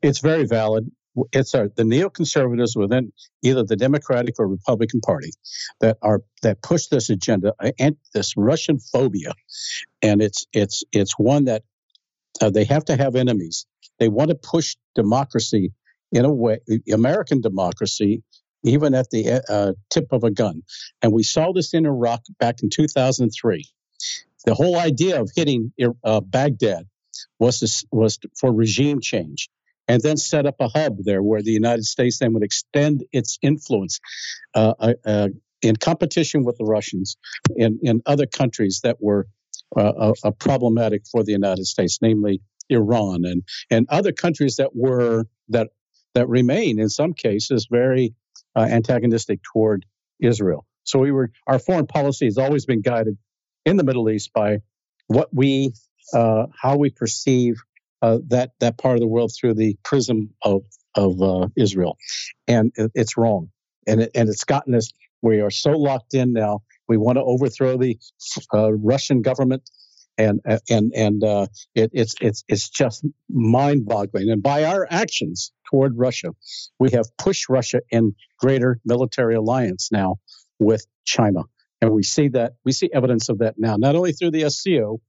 It's 0.02 0.20
very 0.20 0.46
valid. 0.46 0.90
It's 1.32 1.56
our, 1.56 1.70
the 1.70 1.84
neoconservatives 1.84 2.76
within 2.76 3.14
either 3.42 3.64
the 3.64 3.76
Democratic 3.76 4.36
or 4.40 4.48
Republican 4.48 5.02
Party 5.02 5.32
that 5.80 5.98
are 6.02 6.22
that 6.42 6.62
push 6.62 6.88
this 6.88 7.10
agenda 7.10 7.54
and 7.80 7.96
this 8.14 8.36
Russian 8.36 8.80
phobia, 8.80 9.34
and 10.02 10.22
it's 10.22 10.46
it's 10.54 10.84
it's 10.92 11.18
one 11.18 11.46
that 11.46 11.64
uh, 12.42 12.50
they 12.50 12.66
have 12.66 12.86
to 12.86 12.98
have 12.98 13.16
enemies. 13.16 13.66
They 14.00 14.10
want 14.10 14.30
to 14.30 14.36
push 14.36 14.76
democracy 14.94 15.72
in 16.12 16.26
a 16.26 16.34
way, 16.34 16.60
American 16.92 17.42
democracy, 17.42 18.24
even 18.64 18.94
at 18.94 19.10
the 19.10 19.42
uh, 19.48 19.74
tip 19.90 20.08
of 20.12 20.24
a 20.24 20.32
gun. 20.32 20.64
And 21.02 21.12
we 21.12 21.24
saw 21.24 21.52
this 21.54 21.74
in 21.74 21.86
Iraq 21.86 22.22
back 22.40 22.64
in 22.64 22.70
2003. 22.70 23.66
The 24.46 24.54
whole 24.54 24.78
idea 24.78 25.22
of 25.22 25.32
hitting 25.36 25.72
uh, 26.04 26.22
Baghdad 26.22 26.88
was 27.40 27.86
was 27.92 28.20
for 28.40 28.54
regime 28.54 29.02
change, 29.02 29.50
and 29.88 30.02
then 30.02 30.18
set 30.18 30.46
up 30.46 30.56
a 30.60 30.68
hub 30.68 30.98
there 31.04 31.22
where 31.22 31.42
the 31.42 31.52
United 31.52 31.86
States 31.86 32.20
then 32.20 32.34
would 32.34 32.44
extend 32.44 33.04
its 33.12 33.38
influence 33.42 34.00
uh, 34.54 34.74
uh, 34.80 34.94
uh 35.06 35.28
in 35.62 35.76
competition 35.76 36.44
with 36.44 36.58
the 36.58 36.66
Russians 36.66 37.18
in, 37.56 37.80
in 37.82 38.02
other 38.06 38.28
countries 38.28 38.82
that 38.84 38.98
were 39.00 39.28
uh, 39.76 40.14
uh, 40.24 40.32
problematic 40.32 41.04
for 41.12 41.24
the 41.24 41.32
United 41.32 41.66
States, 41.66 42.00
namely 42.02 42.42
Iran 42.70 43.26
and 43.26 43.44
and 43.70 43.88
other 43.90 44.12
countries 44.12 44.56
that 44.58 44.76
were 44.76 45.26
that 45.50 45.70
that 46.14 46.28
remain 46.30 46.80
in 46.80 46.90
some 46.90 47.14
cases 47.14 47.68
very 47.70 48.14
uh, 48.56 48.68
antagonistic 48.70 49.42
toward 49.44 49.86
Israel. 50.20 50.66
So 50.84 51.00
we 51.00 51.12
were 51.12 51.32
our 51.48 51.60
foreign 51.60 51.88
policy 51.88 52.26
has 52.26 52.38
always 52.38 52.66
been 52.66 52.82
guided 52.82 53.18
in 53.66 53.78
the 53.78 53.84
Middle 53.84 54.10
East 54.10 54.32
by 54.34 54.60
what 55.08 55.30
we 55.34 55.74
uh, 56.14 56.48
how 56.60 56.78
we 56.78 56.90
perceive 56.90 57.56
uh, 58.06 58.20
that 58.28 58.52
that 58.60 58.78
part 58.78 58.96
of 58.96 59.02
the 59.02 59.08
world 59.08 59.32
through 59.34 59.56
the 59.56 59.76
prism 59.84 60.30
of 60.44 60.62
of 60.94 61.22
uh, 61.22 61.48
Israel, 61.56 61.98
and 62.48 62.72
it, 62.76 62.92
it's 62.94 63.18
wrong, 63.18 63.50
and 63.88 64.02
it, 64.02 64.12
and 64.14 64.30
it's 64.30 64.44
gotten 64.44 64.76
us. 64.76 64.92
We 65.22 65.42
are 65.42 65.50
so 65.50 65.72
locked 65.72 66.14
in 66.14 66.32
now. 66.32 66.62
We 66.88 66.98
want 66.98 67.18
to 67.18 67.24
overthrow 67.24 67.78
the 67.78 67.98
uh, 68.54 68.74
Russian 68.74 69.24
government, 69.24 69.68
and 70.20 70.40
and 70.70 70.94
and 70.96 71.24
uh, 71.24 71.48
it, 71.74 71.90
it's 71.94 72.14
it's 72.22 72.44
it's 72.48 72.70
just 72.70 73.04
mind-boggling. 73.30 74.30
And 74.30 74.44
by 74.44 74.66
our 74.66 74.88
actions 74.90 75.52
toward 75.72 75.98
Russia, 75.98 76.30
we 76.80 76.92
have 76.92 77.08
pushed 77.18 77.50
Russia 77.50 77.82
in 77.90 78.14
greater 78.38 78.80
military 78.86 79.34
alliance 79.34 79.90
now 79.92 80.18
with 80.60 80.86
China, 81.06 81.42
and 81.82 81.90
we 81.92 82.04
see 82.04 82.28
that 82.30 82.54
we 82.64 82.72
see 82.72 82.90
evidence 82.94 83.30
of 83.30 83.40
that 83.40 83.56
now, 83.58 83.78
not 83.78 83.96
only 83.96 84.12
through 84.12 84.32
the 84.32 84.48
SCO, 84.52 85.02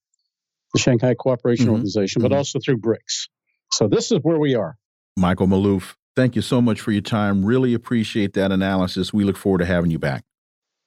the 0.76 0.82
Shanghai 0.82 1.14
Cooperation 1.14 1.66
mm-hmm. 1.66 1.74
Organization, 1.74 2.22
but 2.22 2.30
mm-hmm. 2.30 2.38
also 2.38 2.58
through 2.58 2.78
BRICS. 2.78 3.28
So 3.72 3.88
this 3.88 4.12
is 4.12 4.18
where 4.22 4.38
we 4.38 4.54
are. 4.54 4.76
Michael 5.16 5.46
Maloof, 5.46 5.94
thank 6.14 6.36
you 6.36 6.42
so 6.42 6.60
much 6.60 6.80
for 6.80 6.92
your 6.92 7.00
time. 7.00 7.44
Really 7.44 7.72
appreciate 7.72 8.34
that 8.34 8.52
analysis. 8.52 9.12
We 9.12 9.24
look 9.24 9.38
forward 9.38 9.58
to 9.58 9.66
having 9.66 9.90
you 9.90 9.98
back. 9.98 10.24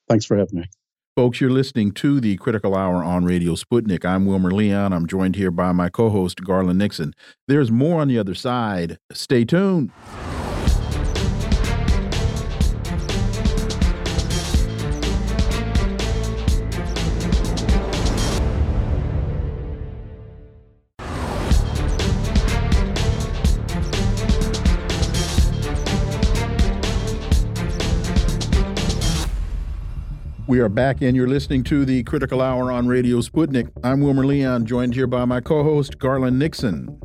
Thanks 0.08 0.24
for 0.24 0.36
having 0.36 0.60
me. 0.60 0.66
Folks, 1.16 1.40
you're 1.40 1.50
listening 1.50 1.90
to 1.92 2.20
the 2.20 2.36
Critical 2.36 2.76
Hour 2.76 3.02
on 3.02 3.24
Radio 3.24 3.54
Sputnik. 3.54 4.04
I'm 4.04 4.26
Wilmer 4.26 4.52
Leon. 4.52 4.92
I'm 4.92 5.08
joined 5.08 5.34
here 5.34 5.50
by 5.50 5.72
my 5.72 5.88
co 5.88 6.08
host, 6.08 6.44
Garland 6.44 6.78
Nixon. 6.78 7.12
There's 7.48 7.72
more 7.72 8.00
on 8.00 8.06
the 8.06 8.18
other 8.18 8.34
side. 8.34 8.96
Stay 9.12 9.44
tuned. 9.44 9.90
We 30.50 30.58
are 30.58 30.68
back, 30.68 31.00
and 31.00 31.14
you're 31.14 31.28
listening 31.28 31.62
to 31.64 31.84
the 31.84 32.02
Critical 32.02 32.42
Hour 32.42 32.72
on 32.72 32.88
Radio 32.88 33.18
Sputnik. 33.18 33.70
I'm 33.84 34.00
Wilmer 34.00 34.26
Leon, 34.26 34.66
joined 34.66 34.96
here 34.96 35.06
by 35.06 35.24
my 35.24 35.40
co 35.40 35.62
host, 35.62 36.00
Garland 36.00 36.40
Nixon. 36.40 37.00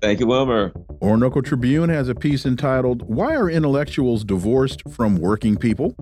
Thank 0.00 0.18
you, 0.18 0.26
Wilmer. 0.26 0.72
Orinoco 1.00 1.42
Tribune 1.42 1.90
has 1.90 2.08
a 2.08 2.14
piece 2.16 2.44
entitled, 2.44 3.02
Why 3.02 3.36
Are 3.36 3.48
Intellectuals 3.48 4.24
Divorced 4.24 4.82
from 4.90 5.14
Working 5.14 5.56
People? 5.56 5.94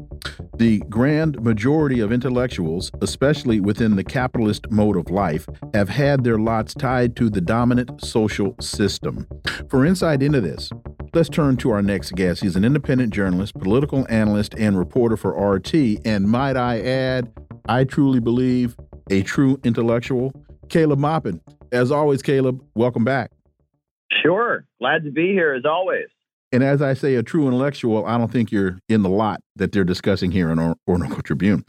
The 0.57 0.79
grand 0.89 1.43
majority 1.43 2.01
of 2.01 2.13
intellectuals, 2.13 2.91
especially 3.03 3.61
within 3.61 3.97
the 3.97 4.05
capitalist 4.05 4.71
mode 4.71 4.97
of 4.97 5.11
life, 5.11 5.47
have 5.75 5.91
had 5.91 6.25
their 6.25 6.39
lots 6.39 6.73
tied 6.73 7.15
to 7.17 7.29
the 7.29 7.43
dominant 7.43 8.03
social 8.03 8.57
system. 8.59 9.27
For 9.69 9.85
insight 9.85 10.23
into 10.23 10.41
this, 10.41 10.71
Let's 11.13 11.29
turn 11.29 11.57
to 11.57 11.73
our 11.73 11.83
next 11.83 12.15
guest. 12.15 12.41
He's 12.41 12.55
an 12.55 12.65
independent 12.65 13.13
journalist, 13.13 13.55
political 13.55 14.07
analyst, 14.09 14.55
and 14.55 14.79
reporter 14.79 15.17
for 15.17 15.33
RT. 15.33 15.75
And 16.05 16.29
might 16.29 16.57
I 16.57 16.81
add, 16.81 17.33
I 17.69 17.83
truly 17.83 18.21
believe 18.21 18.77
a 19.11 19.23
true 19.23 19.59
intellectual, 19.65 20.33
Caleb 20.69 21.01
Maupin. 21.01 21.41
As 21.73 21.91
always, 21.91 22.23
Caleb, 22.23 22.63
welcome 22.77 23.03
back. 23.03 23.33
Sure. 24.23 24.65
Glad 24.79 25.03
to 25.03 25.11
be 25.11 25.33
here 25.33 25.53
as 25.53 25.65
always. 25.65 26.07
And 26.53 26.63
as 26.63 26.81
I 26.81 26.95
say, 26.95 27.17
a 27.17 27.25
true 27.25 27.49
intellectual, 27.49 28.07
I 28.07 28.17
don't 28.17 28.31
think 28.31 28.53
you're 28.53 28.79
in 28.89 29.03
the 29.03 29.09
lot 29.09 29.41
that 29.57 29.73
they're 29.73 29.83
discussing 29.83 30.31
here 30.31 30.49
in 30.51 30.61
Or 30.61 30.77
Orinoco 30.87 31.23
Tribune. 31.23 31.65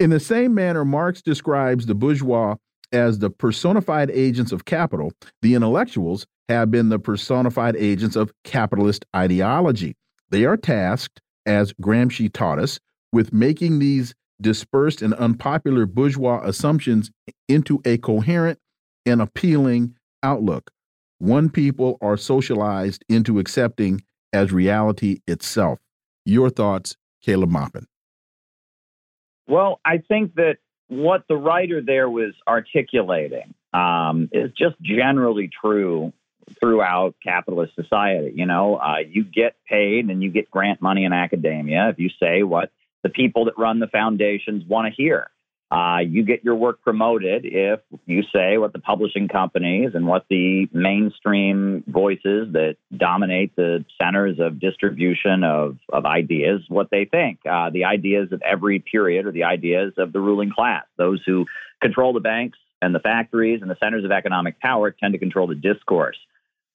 In 0.00 0.08
the 0.08 0.20
same 0.20 0.54
manner, 0.54 0.86
Marx 0.86 1.20
describes 1.20 1.84
the 1.84 1.94
bourgeois 1.94 2.56
as 2.92 3.18
the 3.18 3.28
personified 3.28 4.10
agents 4.10 4.52
of 4.52 4.64
capital, 4.64 5.12
the 5.42 5.54
intellectuals 5.54 6.26
have 6.48 6.70
been 6.70 6.88
the 6.88 6.98
personified 6.98 7.76
agents 7.76 8.16
of 8.16 8.32
capitalist 8.44 9.04
ideology. 9.14 9.96
They 10.30 10.44
are 10.44 10.56
tasked, 10.56 11.20
as 11.44 11.72
Gramsci 11.74 12.32
taught 12.32 12.58
us, 12.58 12.78
with 13.12 13.32
making 13.32 13.78
these 13.78 14.14
dispersed 14.40 15.02
and 15.02 15.14
unpopular 15.14 15.86
bourgeois 15.86 16.40
assumptions 16.44 17.10
into 17.48 17.80
a 17.84 17.98
coherent 17.98 18.58
and 19.04 19.22
appealing 19.22 19.94
outlook. 20.22 20.70
One 21.18 21.48
people 21.48 21.96
are 22.02 22.16
socialized 22.16 23.04
into 23.08 23.38
accepting 23.38 24.02
as 24.32 24.52
reality 24.52 25.20
itself. 25.26 25.78
Your 26.24 26.50
thoughts, 26.50 26.96
Caleb 27.22 27.50
Maupin? 27.50 27.86
Well, 29.48 29.80
I 29.84 29.98
think 29.98 30.34
that 30.34 30.56
what 30.88 31.22
the 31.28 31.36
writer 31.36 31.80
there 31.80 32.10
was 32.10 32.34
articulating 32.46 33.54
um, 33.72 34.28
is 34.32 34.50
just 34.58 34.74
generally 34.82 35.48
true 35.60 36.12
throughout 36.60 37.14
capitalist 37.22 37.74
society. 37.74 38.32
You 38.34 38.46
know, 38.46 38.76
uh, 38.76 38.98
you 39.08 39.24
get 39.24 39.56
paid 39.68 40.08
and 40.08 40.22
you 40.22 40.30
get 40.30 40.50
grant 40.50 40.80
money 40.80 41.04
in 41.04 41.12
academia 41.12 41.88
if 41.90 41.98
you 41.98 42.10
say 42.20 42.42
what 42.42 42.70
the 43.02 43.08
people 43.08 43.46
that 43.46 43.58
run 43.58 43.78
the 43.78 43.86
foundations 43.86 44.64
want 44.66 44.92
to 44.92 45.02
hear. 45.02 45.28
Uh, 45.68 45.98
you 45.98 46.24
get 46.24 46.44
your 46.44 46.54
work 46.54 46.80
promoted 46.82 47.44
if 47.44 47.80
you 48.06 48.22
say 48.32 48.56
what 48.56 48.72
the 48.72 48.78
publishing 48.78 49.26
companies 49.26 49.90
and 49.94 50.06
what 50.06 50.24
the 50.30 50.68
mainstream 50.72 51.82
voices 51.88 52.52
that 52.52 52.76
dominate 52.96 53.54
the 53.56 53.84
centers 54.00 54.38
of 54.38 54.60
distribution 54.60 55.42
of, 55.42 55.76
of 55.92 56.06
ideas, 56.06 56.60
what 56.68 56.88
they 56.92 57.04
think. 57.04 57.40
Uh, 57.50 57.68
the 57.70 57.84
ideas 57.84 58.30
of 58.30 58.40
every 58.42 58.78
period 58.78 59.26
are 59.26 59.32
the 59.32 59.42
ideas 59.42 59.92
of 59.98 60.12
the 60.12 60.20
ruling 60.20 60.52
class. 60.52 60.84
Those 60.98 61.20
who 61.26 61.46
control 61.82 62.12
the 62.12 62.20
banks 62.20 62.58
and 62.80 62.94
the 62.94 63.00
factories 63.00 63.60
and 63.60 63.68
the 63.68 63.76
centers 63.82 64.04
of 64.04 64.12
economic 64.12 64.60
power 64.60 64.92
tend 64.92 65.14
to 65.14 65.18
control 65.18 65.48
the 65.48 65.56
discourse. 65.56 66.16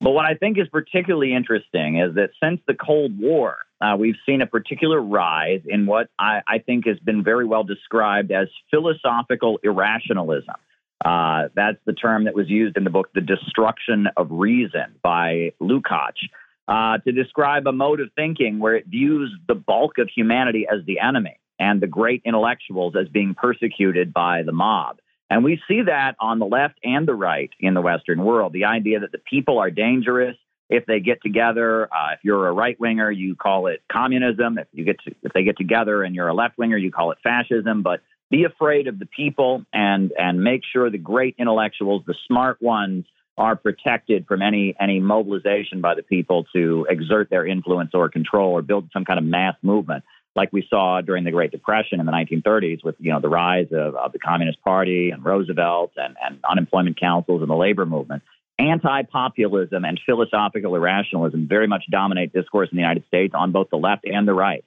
But 0.02 0.12
what 0.12 0.26
I 0.26 0.34
think 0.34 0.58
is 0.58 0.68
particularly 0.68 1.34
interesting 1.34 2.00
is 2.00 2.16
that 2.16 2.32
since 2.44 2.60
the 2.68 2.74
Cold 2.74 3.20
War, 3.20 3.58
uh, 3.80 3.96
we've 3.98 4.16
seen 4.26 4.42
a 4.42 4.48
particular 4.48 5.00
rise 5.00 5.62
in 5.66 5.86
what 5.86 6.10
I, 6.18 6.42
I, 6.48 6.58
think 6.58 6.88
has 6.88 6.98
been 7.00 7.24
very 7.24 7.46
well 7.46 7.64
described 7.64 8.32
as 8.32 8.48
philosophical 8.72 9.60
irrationalism. 9.64 10.56
Uh, 11.04 11.50
that's 11.56 11.78
the 11.86 11.94
term 11.94 12.26
that 12.26 12.34
was 12.34 12.50
used 12.50 12.78
in 12.78 12.84
the 12.84 12.90
book, 12.90 13.10
The 13.14 13.22
Destruction 13.22 14.08
of 14.18 14.30
Reason 14.32 14.96
by 15.04 15.54
Lukács, 15.62 16.22
uh, 16.68 16.98
to 17.00 17.12
describe 17.12 17.68
a 17.68 17.72
mode 17.72 18.00
of 18.00 18.10
thinking 18.16 18.60
where 18.60 18.76
it 18.76 18.88
views 18.88 19.32
the 19.48 19.56
bulk 19.56 19.98
of 20.00 20.10
humanity 20.16 20.68
as 20.72 20.86
the 20.86 21.00
enemy 21.00 21.38
and 21.60 21.80
the 21.80 21.88
great 21.88 22.22
intellectuals 22.26 22.96
as 23.00 23.08
being 23.08 23.36
persecuted 23.36 24.14
by 24.14 24.42
the 24.44 24.52
mob. 24.52 25.00
And 25.32 25.46
we 25.46 25.62
see 25.66 25.84
that 25.84 26.18
on 26.20 26.40
the 26.40 26.46
left 26.46 26.78
and 26.84 27.08
the 27.08 27.16
right 27.16 27.50
in 27.58 27.74
the 27.74 27.80
Western 27.80 28.22
world. 28.22 28.52
The 28.52 28.66
idea 28.66 29.00
that 29.00 29.14
the 29.14 29.18
people 29.18 29.60
are 29.60 29.72
dangerous 29.72 30.36
if 30.70 30.86
they 30.86 31.00
get 31.00 31.22
together. 31.22 31.86
Uh, 31.86 32.16
if 32.16 32.20
you're 32.22 32.50
a 32.50 32.52
right 32.52 32.78
winger, 32.78 33.10
you 33.10 33.38
call 33.38 33.68
it 33.68 33.82
communism. 33.90 34.58
If 34.58 34.68
you 34.74 34.84
get 34.84 34.98
to, 35.06 35.16
if 35.24 35.32
they 35.32 35.44
get 35.44 35.58
together 35.58 36.04
and 36.04 36.14
you're 36.14 36.28
a 36.28 36.34
left 36.34 36.58
winger, 36.58 36.76
you 36.76 36.92
call 36.92 37.12
it 37.12 37.18
fascism. 37.24 37.82
But 37.82 38.02
be 38.30 38.44
afraid 38.44 38.88
of 38.88 39.00
the 39.00 39.06
people 39.06 39.64
and 39.72 40.12
and 40.20 40.44
make 40.44 40.64
sure 40.70 40.90
the 40.90 40.98
great 40.98 41.36
intellectuals, 41.40 42.04
the 42.06 42.16
smart 42.28 42.62
ones, 42.62 43.06
are 43.38 43.56
protected 43.56 44.28
from 44.28 44.42
any 44.42 44.76
any 44.82 45.00
mobilization 45.00 45.80
by 45.80 45.96
the 45.96 46.04
people 46.04 46.46
to 46.54 46.86
exert 46.90 47.30
their 47.30 47.46
influence 47.46 47.92
or 47.94 48.10
control 48.10 48.52
or 48.52 48.62
build 48.62 48.90
some 48.92 49.06
kind 49.06 49.18
of 49.18 49.24
mass 49.24 49.56
movement 49.62 50.04
like 50.36 50.52
we 50.54 50.66
saw 50.70 51.02
during 51.02 51.24
the 51.24 51.32
Great 51.32 51.52
Depression 51.52 52.00
in 52.00 52.06
the 52.06 52.12
1930s 52.12 52.84
with 52.84 52.96
you 53.00 53.12
know 53.12 53.20
the 53.20 53.30
rise 53.30 53.68
of, 53.72 53.96
of 53.96 54.12
the 54.12 54.20
Communist 54.20 54.62
Party 54.62 55.10
and 55.12 55.24
Roosevelt 55.24 55.92
and, 55.98 56.16
and 56.24 56.40
unemployment 56.50 57.00
councils 57.00 57.42
and 57.42 57.50
the 57.50 57.56
labor 57.56 57.86
movement. 57.86 58.24
Anti-populism 58.60 59.84
and 59.84 60.00
philosophical 60.06 60.76
irrationalism 60.76 61.48
very 61.48 61.68
much 61.68 61.86
dominate 61.90 62.32
discourse 62.32 62.70
in 62.72 62.76
the 62.76 62.82
United 62.82 63.06
States 63.08 63.34
on 63.36 63.52
both 63.52 63.70
the 63.72 63.78
left 63.78 64.06
and 64.06 64.28
the 64.28 64.34
right. 64.34 64.64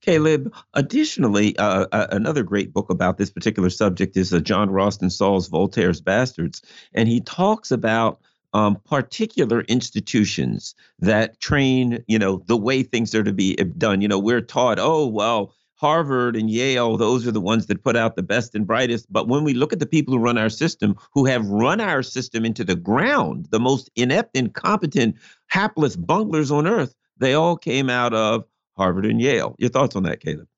Caleb, 0.00 0.54
additionally, 0.74 1.56
uh, 1.58 1.86
uh, 1.90 2.06
another 2.10 2.44
great 2.44 2.72
book 2.72 2.90
about 2.90 3.18
this 3.18 3.30
particular 3.30 3.68
subject 3.68 4.16
is 4.16 4.32
uh, 4.32 4.38
John 4.38 4.70
Ralston 4.70 5.10
Saul's 5.10 5.48
Voltaire's 5.48 6.00
Bastards. 6.00 6.62
And 6.94 7.08
he 7.08 7.20
talks 7.20 7.72
about 7.72 8.20
um, 8.52 8.76
particular 8.86 9.62
institutions 9.62 10.74
that 10.98 11.40
train, 11.40 12.02
you 12.06 12.18
know, 12.18 12.42
the 12.46 12.56
way 12.56 12.82
things 12.82 13.14
are 13.14 13.24
to 13.24 13.32
be 13.32 13.54
done. 13.56 14.00
You 14.00 14.08
know, 14.08 14.18
we're 14.18 14.40
taught, 14.40 14.78
oh, 14.78 15.06
well, 15.06 15.54
Harvard 15.76 16.34
and 16.34 16.50
Yale, 16.50 16.96
those 16.96 17.26
are 17.26 17.30
the 17.30 17.40
ones 17.40 17.66
that 17.66 17.84
put 17.84 17.96
out 17.96 18.16
the 18.16 18.22
best 18.22 18.54
and 18.54 18.66
brightest. 18.66 19.06
But 19.12 19.28
when 19.28 19.44
we 19.44 19.54
look 19.54 19.72
at 19.72 19.78
the 19.78 19.86
people 19.86 20.12
who 20.12 20.20
run 20.20 20.36
our 20.36 20.48
system, 20.48 20.96
who 21.12 21.24
have 21.26 21.46
run 21.46 21.80
our 21.80 22.02
system 22.02 22.44
into 22.44 22.64
the 22.64 22.74
ground, 22.74 23.46
the 23.50 23.60
most 23.60 23.88
inept, 23.94 24.36
incompetent, 24.36 25.14
hapless 25.46 25.94
bunglers 25.96 26.50
on 26.50 26.66
earth, 26.66 26.94
they 27.18 27.34
all 27.34 27.56
came 27.56 27.88
out 27.88 28.12
of 28.12 28.44
Harvard 28.76 29.06
and 29.06 29.20
Yale. 29.20 29.54
Your 29.58 29.70
thoughts 29.70 29.94
on 29.94 30.02
that, 30.02 30.20
Caleb? 30.20 30.48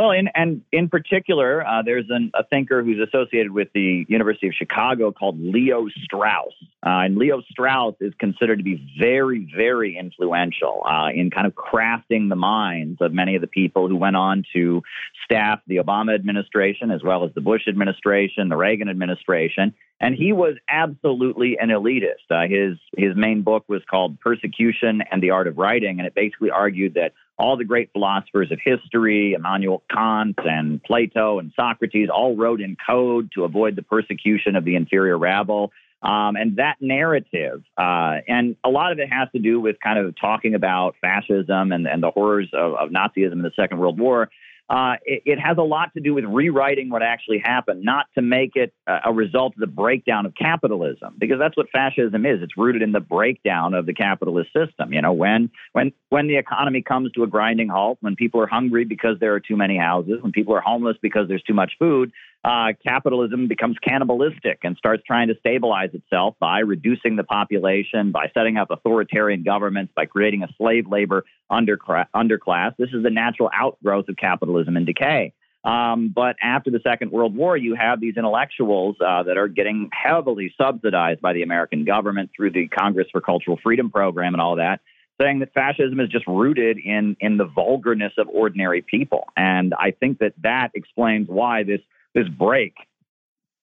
Well, 0.00 0.12
in, 0.12 0.30
and 0.34 0.62
in 0.72 0.88
particular, 0.88 1.62
uh, 1.62 1.82
there's 1.82 2.06
an, 2.08 2.30
a 2.32 2.42
thinker 2.42 2.82
who's 2.82 3.06
associated 3.06 3.52
with 3.52 3.68
the 3.74 4.06
University 4.08 4.46
of 4.46 4.54
Chicago 4.54 5.12
called 5.12 5.38
Leo 5.38 5.88
Strauss. 6.04 6.54
Uh, 6.82 7.04
and 7.04 7.18
Leo 7.18 7.42
Strauss 7.50 7.96
is 8.00 8.14
considered 8.18 8.56
to 8.56 8.62
be 8.62 8.82
very, 8.98 9.46
very 9.54 9.98
influential 9.98 10.82
uh, 10.88 11.08
in 11.14 11.30
kind 11.30 11.46
of 11.46 11.52
crafting 11.52 12.30
the 12.30 12.36
minds 12.36 13.02
of 13.02 13.12
many 13.12 13.34
of 13.34 13.42
the 13.42 13.46
people 13.46 13.88
who 13.88 13.96
went 13.96 14.16
on 14.16 14.42
to 14.54 14.82
staff 15.22 15.60
the 15.66 15.76
Obama 15.76 16.14
administration, 16.14 16.90
as 16.90 17.02
well 17.02 17.26
as 17.26 17.34
the 17.34 17.42
Bush 17.42 17.68
administration, 17.68 18.48
the 18.48 18.56
Reagan 18.56 18.88
administration. 18.88 19.74
And 20.00 20.14
he 20.14 20.32
was 20.32 20.56
absolutely 20.66 21.58
an 21.60 21.68
elitist. 21.68 22.24
Uh, 22.30 22.48
his 22.48 22.78
his 22.96 23.14
main 23.14 23.42
book 23.42 23.64
was 23.68 23.82
called 23.90 24.18
Persecution 24.20 25.02
and 25.12 25.22
the 25.22 25.32
Art 25.32 25.46
of 25.46 25.58
Writing, 25.58 25.98
and 25.98 26.06
it 26.06 26.14
basically 26.14 26.48
argued 26.48 26.94
that 26.94 27.12
all 27.40 27.56
the 27.56 27.64
great 27.64 27.90
philosophers 27.92 28.52
of 28.52 28.58
history, 28.62 29.32
Immanuel 29.32 29.82
Kant 29.90 30.38
and 30.44 30.82
Plato 30.82 31.38
and 31.38 31.52
Socrates, 31.56 32.08
all 32.12 32.36
wrote 32.36 32.60
in 32.60 32.76
code 32.86 33.30
to 33.34 33.44
avoid 33.44 33.76
the 33.76 33.82
persecution 33.82 34.56
of 34.56 34.64
the 34.64 34.76
inferior 34.76 35.18
rabble. 35.18 35.72
Um, 36.02 36.36
and 36.36 36.56
that 36.56 36.76
narrative, 36.80 37.62
uh, 37.76 38.16
and 38.28 38.56
a 38.64 38.70
lot 38.70 38.92
of 38.92 38.98
it 38.98 39.12
has 39.12 39.28
to 39.32 39.38
do 39.38 39.60
with 39.60 39.76
kind 39.82 39.98
of 39.98 40.14
talking 40.18 40.54
about 40.54 40.96
fascism 41.00 41.72
and, 41.72 41.86
and 41.86 42.02
the 42.02 42.10
horrors 42.10 42.48
of, 42.52 42.74
of 42.74 42.90
Nazism 42.90 43.32
in 43.32 43.42
the 43.42 43.52
Second 43.56 43.78
World 43.78 43.98
War 43.98 44.30
uh, 44.70 44.94
it, 45.04 45.22
it, 45.26 45.38
has 45.40 45.58
a 45.58 45.62
lot 45.62 45.92
to 45.94 46.00
do 46.00 46.14
with 46.14 46.24
rewriting 46.24 46.90
what 46.90 47.02
actually 47.02 47.40
happened, 47.40 47.82
not 47.82 48.06
to 48.14 48.22
make 48.22 48.52
it 48.54 48.72
a, 48.86 48.98
a, 49.06 49.12
result 49.12 49.52
of 49.54 49.58
the 49.58 49.66
breakdown 49.66 50.26
of 50.26 50.34
capitalism, 50.36 51.12
because 51.18 51.40
that's 51.40 51.56
what 51.56 51.68
fascism 51.70 52.24
is. 52.24 52.40
It's 52.40 52.56
rooted 52.56 52.80
in 52.80 52.92
the 52.92 53.00
breakdown 53.00 53.74
of 53.74 53.84
the 53.84 53.92
capitalist 53.92 54.50
system. 54.52 54.92
You 54.92 55.02
know, 55.02 55.12
when 55.12 55.50
when 55.72 55.92
when 56.10 56.28
the 56.28 56.36
economy 56.36 56.82
comes 56.82 57.10
to 57.12 57.24
a 57.24 57.26
grinding 57.26 57.68
halt, 57.68 57.98
when 58.00 58.14
people 58.14 58.40
are 58.40 58.46
hungry 58.46 58.84
because 58.84 59.18
there 59.18 59.34
are 59.34 59.40
too 59.40 59.56
many 59.56 59.76
houses, 59.76 60.22
when 60.22 60.30
people 60.30 60.54
are 60.54 60.60
homeless 60.60 60.96
because 61.02 61.26
there's 61.26 61.42
too 61.42 61.54
much 61.54 61.72
food, 61.76 62.12
uh, 62.42 62.68
capitalism 62.82 63.48
becomes 63.48 63.76
cannibalistic 63.82 64.60
and 64.62 64.76
starts 64.76 65.02
trying 65.06 65.28
to 65.28 65.34
stabilize 65.40 65.90
itself 65.92 66.36
by 66.40 66.60
reducing 66.60 67.16
the 67.16 67.24
population, 67.24 68.12
by 68.12 68.30
setting 68.32 68.56
up 68.56 68.70
authoritarian 68.70 69.42
governments, 69.42 69.92
by 69.94 70.06
creating 70.06 70.42
a 70.42 70.48
slave 70.56 70.86
labor 70.88 71.24
underclass. 71.50 72.76
This 72.78 72.90
is 72.94 73.02
the 73.02 73.10
natural 73.10 73.50
outgrowth 73.54 74.08
of 74.08 74.16
capitalism 74.16 74.76
and 74.76 74.86
decay. 74.86 75.34
Um, 75.62 76.10
but 76.14 76.36
after 76.42 76.70
the 76.70 76.80
Second 76.82 77.10
World 77.12 77.36
War, 77.36 77.56
you 77.56 77.74
have 77.74 78.00
these 78.00 78.16
intellectuals 78.16 78.96
uh, 79.06 79.24
that 79.24 79.36
are 79.36 79.48
getting 79.48 79.90
heavily 79.92 80.54
subsidized 80.56 81.20
by 81.20 81.34
the 81.34 81.42
American 81.42 81.84
government 81.84 82.30
through 82.34 82.52
the 82.52 82.68
Congress 82.68 83.08
for 83.12 83.20
Cultural 83.20 83.58
Freedom 83.62 83.90
program 83.90 84.32
and 84.32 84.40
all 84.40 84.56
that, 84.56 84.80
saying 85.20 85.40
that 85.40 85.52
fascism 85.52 86.00
is 86.00 86.08
just 86.08 86.26
rooted 86.26 86.78
in 86.78 87.14
in 87.20 87.36
the 87.36 87.44
vulgarness 87.44 88.14
of 88.16 88.26
ordinary 88.28 88.80
people. 88.80 89.24
And 89.36 89.74
I 89.74 89.90
think 89.90 90.20
that 90.20 90.32
that 90.42 90.70
explains 90.74 91.28
why 91.28 91.64
this 91.64 91.80
this 92.14 92.28
break 92.28 92.74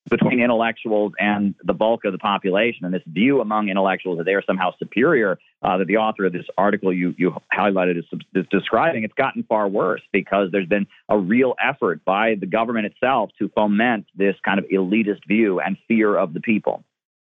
between 0.10 0.40
intellectuals 0.40 1.14
and 1.20 1.56
the 1.64 1.74
bulk 1.74 2.06
of 2.06 2.12
the 2.12 2.18
population, 2.18 2.86
and 2.86 2.94
this 2.94 3.04
view 3.08 3.42
among 3.42 3.70
intellectuals 3.70 4.18
that 4.18 4.24
they 4.24 4.34
are 4.34 4.44
somehow 4.46 4.72
superior, 4.80 5.38
uh, 5.62 5.78
that 5.78 5.88
the 5.88 5.98
author 5.98 6.26
of 6.26 6.34
this 6.34 6.46
article 6.58 6.94
you, 6.94 7.14
you 7.18 7.36
highlighted 7.54 7.98
is, 7.98 8.06
is, 8.34 8.46
describing, 8.50 9.04
it's 9.04 9.14
gotten 9.14 9.44
far 9.44 9.68
worse 9.68 10.02
because 10.12 10.50
there's 10.52 10.68
been 10.68 10.88
a 11.10 11.18
real 11.18 11.56
effort 11.64 12.04
by 12.06 12.36
the 12.40 12.46
government 12.46 12.86
itself 12.86 13.30
to 13.40 13.50
foment 13.50 14.06
this 14.16 14.36
kind 14.46 14.60
of 14.60 14.66
elitist 14.66 15.26
view 15.28 15.60
and 15.60 15.78
fear 15.88 16.16
of 16.16 16.34
the 16.34 16.40
people. 16.40 16.84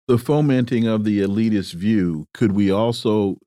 The 0.08 0.18
fomenting 0.18 0.88
of 0.88 1.04
the 1.04 1.22
elitist 1.22 1.74
view, 1.74 2.28
could 2.34 2.52
we 2.52 2.72
also 2.72 3.38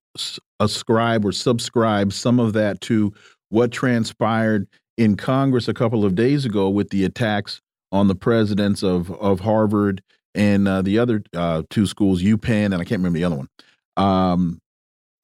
ascribe 0.60 1.24
or 1.24 1.32
subscribe 1.32 2.12
some 2.12 2.38
of 2.38 2.52
that 2.52 2.80
to 2.82 3.12
what 3.48 3.72
transpired 3.72 4.66
in 4.96 5.16
Congress 5.16 5.68
a 5.68 5.74
couple 5.74 6.04
of 6.04 6.14
days 6.14 6.44
ago 6.44 6.68
with 6.68 6.90
the 6.90 7.04
attacks 7.04 7.60
on 7.90 8.08
the 8.08 8.14
presidents 8.14 8.82
of 8.82 9.10
of 9.12 9.40
Harvard 9.40 10.02
and 10.34 10.66
uh, 10.66 10.82
the 10.82 10.98
other 10.98 11.22
uh, 11.34 11.62
two 11.70 11.86
schools, 11.86 12.22
UPenn, 12.22 12.66
and 12.66 12.74
I 12.74 12.84
can't 12.84 13.00
remember 13.00 13.18
the 13.18 13.24
other 13.24 13.36
one. 13.36 13.48
Um, 13.96 14.58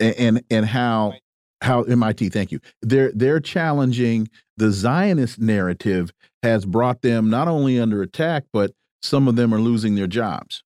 and 0.00 0.42
and 0.50 0.66
how 0.66 1.14
how 1.60 1.82
MIT, 1.82 2.28
thank 2.28 2.52
you. 2.52 2.60
They're 2.82 3.12
they're 3.12 3.40
challenging 3.40 4.28
the 4.56 4.70
Zionist 4.70 5.40
narrative 5.40 6.12
has 6.42 6.64
brought 6.64 7.02
them 7.02 7.30
not 7.30 7.48
only 7.48 7.80
under 7.80 8.02
attack, 8.02 8.44
but 8.52 8.72
some 9.02 9.28
of 9.28 9.36
them 9.36 9.52
are 9.54 9.60
losing 9.60 9.94
their 9.94 10.06
jobs. 10.06 10.62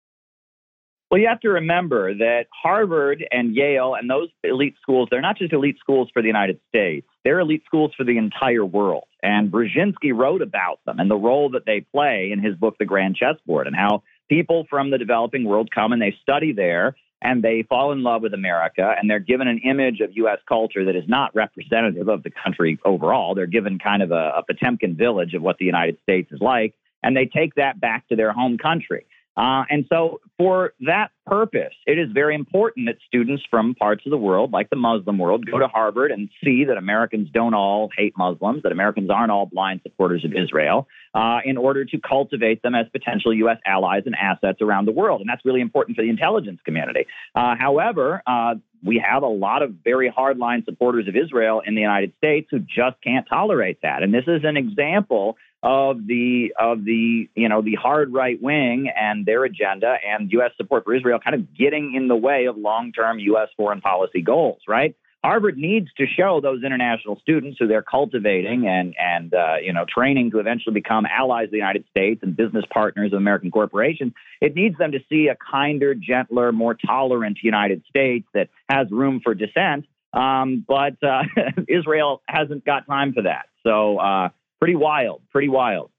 Well, 1.13 1.21
you 1.21 1.29
have 1.29 1.41
to 1.41 1.51
remember 1.51 2.15
that 2.15 2.47
Harvard 2.63 3.23
and 3.31 3.55
Yale 3.55 3.95
and 3.95 4.09
those 4.09 4.31
elite 4.43 4.77
schools, 4.81 5.09
they're 5.11 5.21
not 5.21 5.37
just 5.37 5.53
elite 5.53 5.77
schools 5.79 6.09
for 6.11 6.23
the 6.23 6.27
United 6.27 6.59
States, 6.71 7.07
they're 7.23 7.39
elite 7.39 7.65
schools 7.67 7.93
for 7.95 8.03
the 8.03 8.17
entire 8.17 8.65
world. 8.65 9.05
And 9.23 9.53
Brzezinski 9.53 10.15
wrote 10.15 10.41
about 10.41 10.79
them 10.87 10.99
and 10.99 11.11
the 11.11 11.17
role 11.17 11.51
that 11.51 11.67
they 11.67 11.85
play 11.93 12.31
in 12.33 12.43
his 12.43 12.57
book, 12.57 12.77
The 12.79 12.87
Grand 12.87 13.17
Chessboard, 13.17 13.67
and 13.67 13.77
how 13.77 14.05
people 14.31 14.65
from 14.71 14.91
the 14.91 14.97
developing 14.97 15.45
world 15.45 15.69
come 15.71 15.93
and 15.93 16.01
they 16.01 16.17
study 16.23 16.55
there 16.55 16.97
and 17.21 17.43
they 17.43 17.63
fall 17.69 17.93
in 17.93 18.03
love 18.03 18.23
with 18.23 18.33
America 18.33 18.95
and 18.99 19.11
they're 19.11 19.19
given 19.19 19.49
an 19.49 19.59
image 19.59 20.01
of 20.01 20.17
U.S. 20.17 20.39
culture 20.49 20.87
that 20.87 20.97
is 20.97 21.05
not 21.07 21.35
representative 21.35 22.09
of 22.09 22.23
the 22.23 22.31
country 22.43 22.79
overall. 22.87 23.35
They're 23.35 23.47
given 23.47 23.79
kind 23.79 24.03
of 24.03 24.13
a, 24.13 24.33
a 24.39 24.45
Potemkin 24.49 24.97
village 24.97 25.35
of 25.35 25.43
what 25.43 25.59
the 25.59 25.67
United 25.67 25.99
States 26.03 26.33
is 26.33 26.41
like, 26.41 26.73
and 27.03 27.15
they 27.15 27.27
take 27.27 27.57
that 27.57 27.79
back 27.79 28.09
to 28.09 28.17
their 28.17 28.33
home 28.33 28.57
country. 28.57 29.05
Uh, 29.37 29.65
and 29.71 29.87
so, 29.89 30.21
for 30.37 30.75
that 30.81 31.11
purpose, 31.27 31.73
it 31.87 31.99
is 31.99 32.09
very 32.13 32.35
important 32.35 32.87
that 32.87 32.97
students 33.07 33.43
from 33.51 33.75
parts 33.75 34.05
of 34.05 34.11
the 34.11 34.19
world, 34.19 34.53
like 34.53 34.69
the 34.69 34.77
Muslim 34.77 35.19
world, 35.19 35.47
go 35.51 35.59
to 35.59 35.69
Harvard 35.69 36.11
and 36.11 36.29
see 36.45 36.65
that 36.65 36.77
Americans 36.77 37.29
don't 37.33 37.55
all 37.55 37.89
hate 37.97 38.13
Muslims, 38.17 38.63
that 38.63 38.73
Americans 38.73 39.09
aren't 39.09 39.31
all 39.31 39.47
blind 39.47 39.81
supporters 39.83 40.25
of 40.25 40.33
Israel, 40.33 40.87
uh, 41.15 41.39
in 41.45 41.57
order 41.57 41.85
to 41.85 41.99
cultivate 41.99 42.63
them 42.63 42.75
as 42.75 42.87
potential 42.93 43.33
U.S. 43.35 43.59
allies 43.65 44.03
and 44.05 44.15
assets 44.15 44.61
around 44.61 44.87
the 44.87 44.93
world. 44.93 45.21
And 45.21 45.31
that's 45.31 45.45
really 45.47 45.63
important 45.63 45.97
for 45.97 46.03
the 46.03 46.11
intelligence 46.11 46.61
community. 46.65 47.07
Uh, 47.35 47.55
however, 47.59 48.23
uh, 48.27 48.57
we 48.85 49.03
have 49.07 49.23
a 49.23 49.29
lot 49.29 49.63
of 49.63 49.77
very 49.85 50.11
hardline 50.11 50.65
supporters 50.65 51.09
of 51.09 51.17
Israel 51.17 51.63
in 51.65 51.75
the 51.75 51.81
United 51.81 52.13
States 52.19 52.49
who 52.51 52.59
just 52.59 53.01
can't 53.03 53.27
tolerate 53.29 53.79
that. 53.83 54.03
And 54.03 54.13
this 54.13 54.25
is 54.27 54.43
an 54.45 54.57
example 54.57 55.37
of 55.63 56.07
the 56.07 56.53
of 56.59 56.85
the 56.85 57.29
you 57.35 57.49
know 57.49 57.63
the 57.63 57.75
hard 57.75 58.13
right 58.13 58.41
wing 58.43 58.91
and 58.95 59.25
their 59.25 59.45
agenda 59.45 59.95
and 60.07 60.31
U.S. 60.33 60.51
support 60.57 60.85
for 60.85 60.95
Israel 60.95 61.21
kind 61.23 61.37
of 61.37 61.55
getting 61.57 61.95
in 61.95 62.09
the 62.09 62.17
way 62.17 62.47
of 62.47 62.57
long 62.57 62.93
term 62.93 63.19
U.S. 63.21 63.49
foreign 63.57 63.81
policy 63.81 64.23
goals. 64.23 64.61
Right. 64.67 64.97
Harvard 65.25 65.57
needs 65.57 65.87
to 65.99 66.07
show 66.07 66.41
those 66.41 66.65
international 66.65 67.17
students 67.21 67.57
who 67.61 67.69
they're 67.69 67.83
cultivating 67.83 68.67
and 68.67 68.95
and 68.99 69.33
uh, 69.33 69.55
you 69.63 69.73
know 69.73 69.85
training 69.89 70.33
to 70.33 70.41
eventually 70.41 70.75
become 70.75 71.07
allies 71.07 71.45
of 71.45 71.53
the 71.53 71.59
United 71.59 71.85
States 71.91 72.21
and 72.25 72.37
business 72.37 72.65
partners 72.73 73.13
of 73.13 73.19
American 73.19 73.53
corporations. 73.53 74.15
It 74.41 74.57
needs 74.57 74.77
them 74.79 74.91
to 74.93 74.99
see 75.09 75.29
a 75.29 75.37
kinder, 75.37 75.95
gentler, 75.95 76.51
more 76.51 76.75
tolerant 76.75 77.39
United 77.43 77.85
States 77.89 78.27
that 78.35 78.49
has 78.69 78.91
room 78.91 79.21
for 79.23 79.35
dissent. 79.35 79.87
Um, 80.13 80.65
but 80.67 80.95
uh, 81.05 81.23
Israel 81.69 82.21
hasn't 82.27 82.65
got 82.65 82.87
time 82.87 83.13
for 83.13 83.23
that. 83.23 83.47
So 83.63 83.99
uh, 83.99 84.31
pretty 84.63 84.77
wild, 84.77 85.21
pretty 85.29 85.49
wild. 85.49 85.91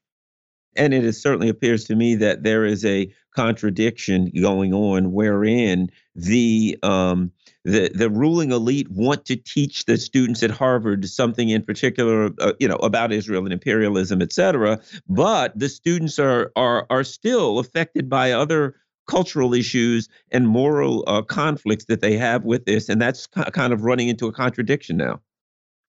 And 0.74 0.94
it 0.94 1.04
is, 1.04 1.20
certainly 1.20 1.50
appears 1.50 1.84
to 1.84 1.94
me 1.94 2.14
that 2.14 2.44
there 2.44 2.64
is 2.64 2.82
a 2.82 3.12
contradiction 3.36 4.32
going 4.40 4.72
on 4.72 5.12
wherein 5.12 5.90
the 6.14 6.78
um, 6.82 7.30
the 7.66 7.90
the 7.94 8.08
ruling 8.08 8.52
elite 8.52 8.90
want 8.90 9.26
to 9.26 9.36
teach 9.36 9.84
the 9.84 9.98
students 9.98 10.42
at 10.42 10.50
Harvard 10.50 11.06
something 11.06 11.50
in 11.50 11.62
particular, 11.62 12.30
uh, 12.40 12.54
you 12.58 12.66
know, 12.66 12.76
about 12.76 13.12
Israel 13.12 13.44
and 13.44 13.52
imperialism, 13.52 14.22
et 14.22 14.32
cetera. 14.32 14.80
But 15.10 15.58
the 15.58 15.68
students 15.68 16.18
are 16.18 16.50
are 16.56 16.86
are 16.88 17.04
still 17.04 17.58
affected 17.58 18.08
by 18.08 18.32
other 18.32 18.76
cultural 19.06 19.52
issues 19.52 20.08
and 20.30 20.48
moral 20.48 21.04
uh, 21.06 21.20
conflicts 21.20 21.84
that 21.84 22.00
they 22.00 22.16
have 22.16 22.46
with 22.46 22.64
this, 22.64 22.88
and 22.88 22.98
that's 22.98 23.26
kind 23.26 23.74
of 23.74 23.82
running 23.82 24.08
into 24.08 24.26
a 24.26 24.32
contradiction 24.32 24.96
now. 24.96 25.20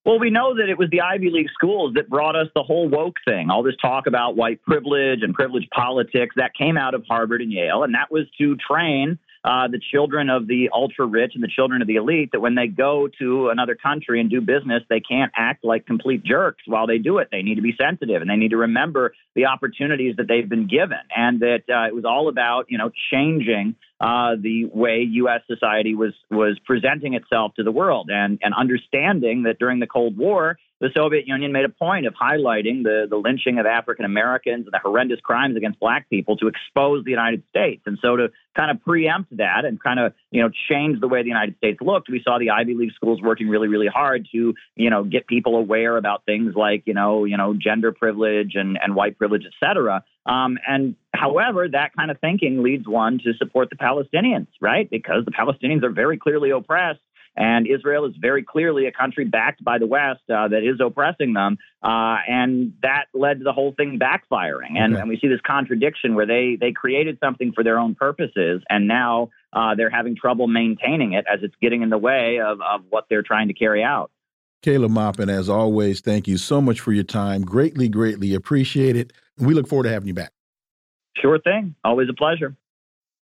Well, 0.05 0.19
we 0.19 0.29
know 0.29 0.55
that 0.55 0.69
it 0.69 0.77
was 0.77 0.89
the 0.91 1.01
Ivy 1.01 1.31
League 1.31 1.49
schools 1.51 1.95
that 1.95 2.07
brought 2.07 2.35
us 2.35 2.47
the 2.53 2.61
whole 2.61 2.87
woke 2.87 3.15
thing, 3.25 3.49
all 3.49 3.63
this 3.63 3.75
talk 3.81 4.05
about 4.05 4.35
white 4.35 4.61
privilege 4.61 5.23
and 5.23 5.33
privilege 5.33 5.67
politics 5.73 6.35
that 6.37 6.53
came 6.53 6.77
out 6.77 6.93
of 6.93 7.03
Harvard 7.09 7.41
and 7.41 7.51
Yale, 7.51 7.81
and 7.81 7.95
that 7.95 8.11
was 8.11 8.25
to 8.37 8.55
train 8.55 9.17
uh, 9.43 9.67
the 9.67 9.79
children 9.91 10.29
of 10.29 10.47
the 10.47 10.69
ultra 10.71 11.07
rich 11.07 11.31
and 11.33 11.43
the 11.43 11.47
children 11.47 11.81
of 11.81 11.87
the 11.87 11.95
elite 11.95 12.29
that 12.33 12.39
when 12.39 12.53
they 12.53 12.67
go 12.67 13.07
to 13.19 13.49
another 13.49 13.73
country 13.73 14.21
and 14.21 14.29
do 14.29 14.41
business, 14.41 14.83
they 14.89 14.99
can't 14.99 15.31
act 15.35 15.63
like 15.63 15.87
complete 15.87 16.23
jerks 16.23 16.63
while 16.67 16.85
they 16.85 16.99
do 16.99 17.17
it. 17.17 17.29
They 17.31 17.41
need 17.41 17.55
to 17.55 17.61
be 17.61 17.75
sensitive 17.79 18.21
and 18.21 18.29
they 18.29 18.35
need 18.35 18.51
to 18.51 18.57
remember 18.57 19.13
the 19.33 19.45
opportunities 19.45 20.17
that 20.17 20.27
they've 20.27 20.47
been 20.47 20.67
given, 20.67 20.99
and 21.15 21.39
that 21.39 21.63
uh, 21.67 21.87
it 21.87 21.95
was 21.95 22.05
all 22.05 22.29
about 22.29 22.65
you 22.69 22.77
know 22.77 22.91
changing 23.11 23.75
uh, 23.99 24.35
the 24.39 24.65
way 24.65 25.07
U.S. 25.09 25.41
society 25.47 25.95
was 25.95 26.13
was 26.29 26.59
presenting 26.65 27.13
itself 27.13 27.53
to 27.55 27.63
the 27.63 27.71
world, 27.71 28.09
and 28.11 28.39
and 28.41 28.53
understanding 28.53 29.43
that 29.43 29.57
during 29.59 29.79
the 29.79 29.87
Cold 29.87 30.17
War, 30.17 30.57
the 30.85 30.91
Soviet 30.93 31.27
Union 31.27 31.51
made 31.51 31.65
a 31.65 31.69
point 31.69 32.05
of 32.05 32.13
highlighting 32.13 32.83
the, 32.83 33.07
the 33.09 33.15
lynching 33.15 33.57
of 33.57 33.65
African 33.65 34.05
Americans 34.05 34.67
and 34.67 34.71
the 34.71 34.77
horrendous 34.77 35.19
crimes 35.19 35.57
against 35.57 35.79
black 35.79 36.07
people 36.11 36.37
to 36.37 36.47
expose 36.47 37.03
the 37.03 37.09
United 37.09 37.41
States. 37.49 37.81
And 37.87 37.97
so 38.03 38.15
to 38.15 38.27
kind 38.55 38.69
of 38.69 38.83
preempt 38.83 39.35
that 39.37 39.65
and 39.65 39.81
kind 39.81 39.99
of, 39.99 40.13
you 40.29 40.43
know, 40.43 40.51
change 40.69 41.01
the 41.01 41.07
way 41.07 41.23
the 41.23 41.27
United 41.27 41.57
States 41.57 41.79
looked, 41.81 42.07
we 42.07 42.21
saw 42.23 42.37
the 42.37 42.51
Ivy 42.51 42.75
League 42.75 42.93
schools 42.93 43.19
working 43.19 43.49
really, 43.49 43.67
really 43.67 43.87
hard 43.87 44.27
to, 44.31 44.53
you 44.75 44.89
know, 44.91 45.03
get 45.03 45.25
people 45.25 45.55
aware 45.55 45.97
about 45.97 46.23
things 46.23 46.53
like, 46.55 46.83
you 46.85 46.93
know, 46.93 47.25
you 47.25 47.35
know, 47.35 47.55
gender 47.55 47.91
privilege 47.91 48.51
and, 48.53 48.77
and 48.79 48.93
white 48.93 49.17
privilege, 49.17 49.43
et 49.47 49.53
cetera. 49.59 50.03
Um, 50.27 50.59
and 50.67 50.95
however, 51.15 51.67
that 51.67 51.95
kind 51.97 52.11
of 52.11 52.19
thinking 52.19 52.61
leads 52.61 52.87
one 52.87 53.19
to 53.23 53.33
support 53.33 53.71
the 53.71 53.75
Palestinians, 53.75 54.47
right? 54.61 54.87
Because 54.87 55.25
the 55.25 55.31
Palestinians 55.31 55.83
are 55.83 55.89
very 55.89 56.19
clearly 56.19 56.51
oppressed 56.51 56.99
and 57.35 57.67
Israel 57.67 58.05
is 58.05 58.15
very 58.19 58.43
clearly 58.43 58.85
a 58.85 58.91
country 58.91 59.25
backed 59.25 59.63
by 59.63 59.77
the 59.77 59.85
West 59.85 60.21
uh, 60.29 60.47
that 60.47 60.63
is 60.63 60.79
oppressing 60.79 61.33
them. 61.33 61.57
Uh, 61.83 62.17
and 62.27 62.73
that 62.81 63.05
led 63.13 63.39
to 63.39 63.43
the 63.43 63.53
whole 63.53 63.73
thing 63.75 63.99
backfiring. 63.99 64.77
And, 64.77 64.93
okay. 64.93 65.01
and, 65.01 65.09
we 65.09 65.19
see 65.19 65.27
this 65.27 65.41
contradiction 65.45 66.15
where 66.15 66.25
they, 66.25 66.57
they 66.59 66.71
created 66.71 67.17
something 67.23 67.51
for 67.53 67.63
their 67.63 67.77
own 67.77 67.95
purposes, 67.95 68.61
and 68.69 68.87
now 68.87 69.29
uh, 69.53 69.75
they're 69.75 69.89
having 69.89 70.15
trouble 70.15 70.47
maintaining 70.47 71.13
it 71.13 71.25
as 71.31 71.39
it's 71.43 71.55
getting 71.61 71.81
in 71.81 71.89
the 71.89 71.97
way 71.97 72.39
of, 72.39 72.59
of 72.61 72.81
what 72.89 73.05
they're 73.09 73.23
trying 73.23 73.49
to 73.49 73.53
carry 73.53 73.83
out. 73.83 74.11
Caleb 74.61 74.91
Maupin, 74.91 75.29
as 75.29 75.47
always, 75.47 76.01
thank 76.01 76.27
you 76.27 76.37
so 76.37 76.59
much 76.59 76.79
for 76.79 76.91
your 76.91 77.03
time. 77.03 77.43
Greatly, 77.43 77.87
greatly 77.87 78.33
appreciate 78.33 78.95
it. 78.95 79.13
We 79.37 79.53
look 79.53 79.67
forward 79.67 79.83
to 79.83 79.91
having 79.91 80.07
you 80.07 80.15
back. 80.15 80.31
Sure 81.17 81.39
thing. 81.39 81.75
Always 81.83 82.09
a 82.09 82.13
pleasure. 82.13 82.55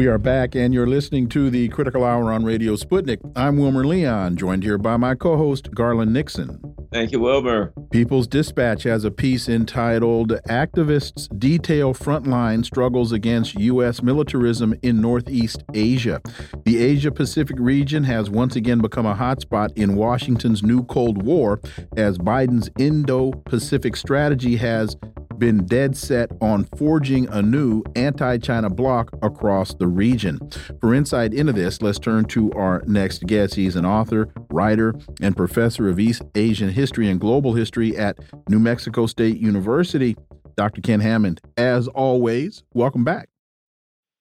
We 0.00 0.06
are 0.06 0.16
back, 0.16 0.54
and 0.54 0.72
you're 0.72 0.86
listening 0.86 1.28
to 1.28 1.50
the 1.50 1.68
Critical 1.68 2.04
Hour 2.04 2.32
on 2.32 2.42
Radio 2.42 2.74
Sputnik. 2.74 3.18
I'm 3.36 3.58
Wilmer 3.58 3.86
Leon, 3.86 4.38
joined 4.38 4.62
here 4.62 4.78
by 4.78 4.96
my 4.96 5.14
co 5.14 5.36
host, 5.36 5.74
Garland 5.74 6.14
Nixon. 6.14 6.58
Thank 6.90 7.12
you, 7.12 7.20
Wilmer. 7.20 7.74
People's 7.90 8.26
Dispatch 8.26 8.84
has 8.84 9.04
a 9.04 9.10
piece 9.10 9.46
entitled 9.46 10.30
Activists 10.48 11.28
Detail 11.38 11.92
Frontline 11.92 12.64
Struggles 12.64 13.12
Against 13.12 13.56
U.S. 13.56 14.02
Militarism 14.02 14.74
in 14.82 15.02
Northeast 15.02 15.64
Asia. 15.74 16.22
The 16.64 16.82
Asia 16.82 17.12
Pacific 17.12 17.56
region 17.60 18.04
has 18.04 18.30
once 18.30 18.56
again 18.56 18.80
become 18.80 19.04
a 19.04 19.14
hotspot 19.14 19.76
in 19.76 19.96
Washington's 19.96 20.62
new 20.62 20.82
Cold 20.84 21.22
War 21.22 21.60
as 21.98 22.16
Biden's 22.16 22.70
Indo 22.78 23.32
Pacific 23.32 23.96
strategy 23.96 24.56
has 24.56 24.96
been 25.40 25.64
dead 25.66 25.96
set 25.96 26.30
on 26.40 26.64
forging 26.76 27.26
a 27.30 27.42
new 27.42 27.82
anti 27.96 28.38
China 28.38 28.70
bloc 28.70 29.10
across 29.22 29.74
the 29.74 29.88
region. 29.88 30.38
For 30.80 30.94
insight 30.94 31.34
into 31.34 31.52
this, 31.52 31.82
let's 31.82 31.98
turn 31.98 32.26
to 32.26 32.52
our 32.52 32.84
next 32.86 33.26
guest. 33.26 33.56
He's 33.56 33.74
an 33.74 33.84
author, 33.84 34.28
writer, 34.50 34.94
and 35.20 35.36
professor 35.36 35.88
of 35.88 35.98
East 35.98 36.22
Asian 36.36 36.68
history 36.68 37.10
and 37.10 37.18
global 37.18 37.54
history 37.54 37.96
at 37.96 38.18
New 38.48 38.60
Mexico 38.60 39.06
State 39.06 39.38
University. 39.38 40.16
Dr. 40.56 40.82
Ken 40.82 41.00
Hammond, 41.00 41.40
as 41.56 41.88
always, 41.88 42.62
welcome 42.74 43.02
back. 43.02 43.28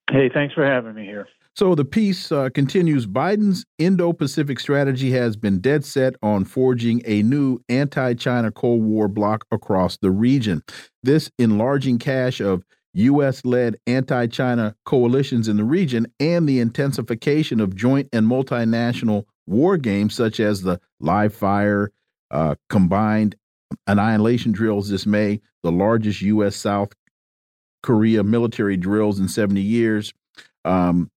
Hey, 0.10 0.30
thanks 0.34 0.56
for 0.56 0.66
having 0.66 0.96
me 0.96 1.04
here. 1.04 1.28
So 1.60 1.76
the 1.76 1.84
piece 1.84 2.32
uh, 2.32 2.48
continues 2.54 3.06
Biden's 3.06 3.66
Indo 3.80 4.14
Pacific 4.14 4.62
strategy 4.62 5.12
has 5.12 5.36
been 5.36 5.60
dead 5.60 5.84
set 5.84 6.16
on 6.24 6.46
forging 6.46 7.02
a 7.04 7.22
new 7.22 7.60
anti 7.68 8.14
China 8.14 8.50
Cold 8.50 8.82
War 8.82 9.10
bloc 9.10 9.44
across 9.52 9.98
the 9.98 10.10
region. 10.10 10.64
This 11.04 11.30
enlarging 11.38 12.00
cache 12.00 12.40
of 12.40 12.64
U.S. 12.94 13.44
led 13.44 13.76
anti 13.88 14.28
China 14.28 14.74
coalitions 14.86 15.50
in 15.50 15.58
the 15.58 15.66
region 15.66 16.08
and 16.18 16.48
the 16.48 16.62
intensification 16.62 17.60
of 17.60 17.76
joint 17.76 18.08
and 18.14 18.26
multinational 18.26 19.26
war 19.46 19.76
games 19.76 20.16
such 20.16 20.40
as 20.40 20.62
the 20.62 20.80
live 21.02 21.34
fire, 21.34 21.92
uh, 22.32 22.56
combined 22.70 23.36
annihilation 23.86 24.54
drills 24.54 24.88
this 24.88 25.06
May, 25.06 25.42
the 25.64 25.74
largest 25.74 26.22
U.S. 26.22 26.56
South 26.56 26.94
Korea 27.84 28.24
military 28.24 28.78
drills 28.78 29.20
in 29.20 29.28
70 29.28 29.60
years. 29.60 30.14
Um, 30.64 31.12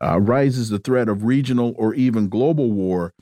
uh, 0.00 0.20
rises 0.20 0.68
the 0.68 0.78
threat 0.78 1.08
of 1.08 1.24
regional 1.24 1.74
or 1.76 1.94
even 1.94 2.28
global 2.28 2.70
war. 2.70 3.12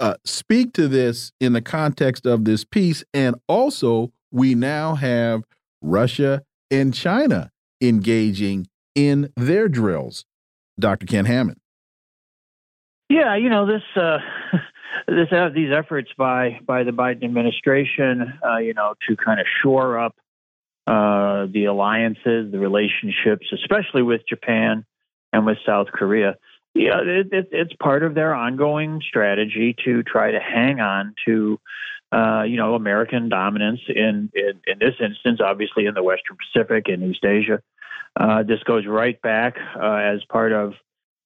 Uh, 0.00 0.14
speak 0.24 0.72
to 0.72 0.88
this 0.88 1.32
in 1.40 1.52
the 1.52 1.62
context 1.62 2.26
of 2.26 2.44
this 2.44 2.64
piece. 2.64 3.04
And 3.14 3.36
also, 3.46 4.12
we 4.30 4.54
now 4.54 4.94
have 4.94 5.44
Russia 5.80 6.42
and 6.70 6.92
China 6.92 7.50
engaging 7.80 8.66
in 8.94 9.32
their 9.36 9.68
drills. 9.68 10.24
Dr. 10.78 11.06
Ken 11.06 11.26
Hammond. 11.26 11.58
Yeah, 13.08 13.36
you 13.36 13.50
know 13.50 13.66
this. 13.66 13.82
Uh, 13.94 14.18
this 15.06 15.28
uh, 15.30 15.50
these 15.54 15.70
efforts 15.70 16.10
by 16.16 16.58
by 16.66 16.82
the 16.82 16.92
Biden 16.92 17.24
administration, 17.24 18.32
uh, 18.44 18.56
you 18.56 18.74
know, 18.74 18.94
to 19.08 19.16
kind 19.16 19.38
of 19.38 19.46
shore 19.62 19.98
up 19.98 20.16
uh, 20.86 21.46
the 21.52 21.66
alliances, 21.66 22.50
the 22.50 22.58
relationships, 22.58 23.46
especially 23.52 24.02
with 24.02 24.22
Japan, 24.28 24.84
and 25.32 25.46
with 25.46 25.58
South 25.66 25.88
Korea. 25.88 26.36
Yeah, 26.74 27.00
it, 27.02 27.32
it, 27.32 27.48
it's 27.52 27.72
part 27.74 28.02
of 28.02 28.14
their 28.14 28.34
ongoing 28.34 29.02
strategy 29.06 29.76
to 29.84 30.02
try 30.02 30.30
to 30.30 30.40
hang 30.40 30.80
on 30.80 31.14
to, 31.26 31.60
uh, 32.10 32.42
you 32.42 32.56
know, 32.56 32.74
American 32.74 33.28
dominance 33.28 33.80
in, 33.88 34.30
in, 34.34 34.60
in 34.66 34.78
this 34.78 34.94
instance, 35.00 35.40
obviously 35.44 35.86
in 35.86 35.94
the 35.94 36.02
Western 36.02 36.36
Pacific 36.36 36.88
and 36.88 37.02
East 37.02 37.24
Asia. 37.24 37.60
Uh, 38.18 38.42
this 38.42 38.62
goes 38.64 38.86
right 38.86 39.20
back 39.20 39.56
uh, 39.76 39.94
as 39.94 40.24
part 40.30 40.52
of 40.52 40.74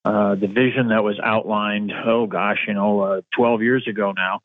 uh, 0.04 0.34
the 0.36 0.46
vision 0.46 0.88
that 0.88 1.02
was 1.02 1.18
outlined, 1.22 1.92
oh 1.92 2.26
gosh, 2.26 2.58
you 2.66 2.74
know, 2.74 3.00
uh, 3.00 3.20
12 3.36 3.62
years 3.62 3.86
ago 3.88 4.12
now, 4.12 4.40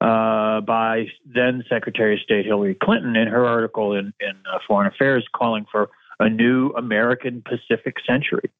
uh, 0.00 0.60
by 0.60 1.06
then 1.26 1.64
Secretary 1.68 2.14
of 2.14 2.20
State 2.20 2.46
Hillary 2.46 2.76
Clinton 2.80 3.16
in 3.16 3.28
her 3.28 3.44
article 3.44 3.94
in, 3.94 4.12
in 4.20 4.32
Foreign 4.66 4.86
Affairs 4.86 5.26
calling 5.34 5.66
for 5.70 5.90
a 6.20 6.28
new 6.28 6.70
American 6.76 7.42
Pacific 7.42 7.96
century. 8.06 8.50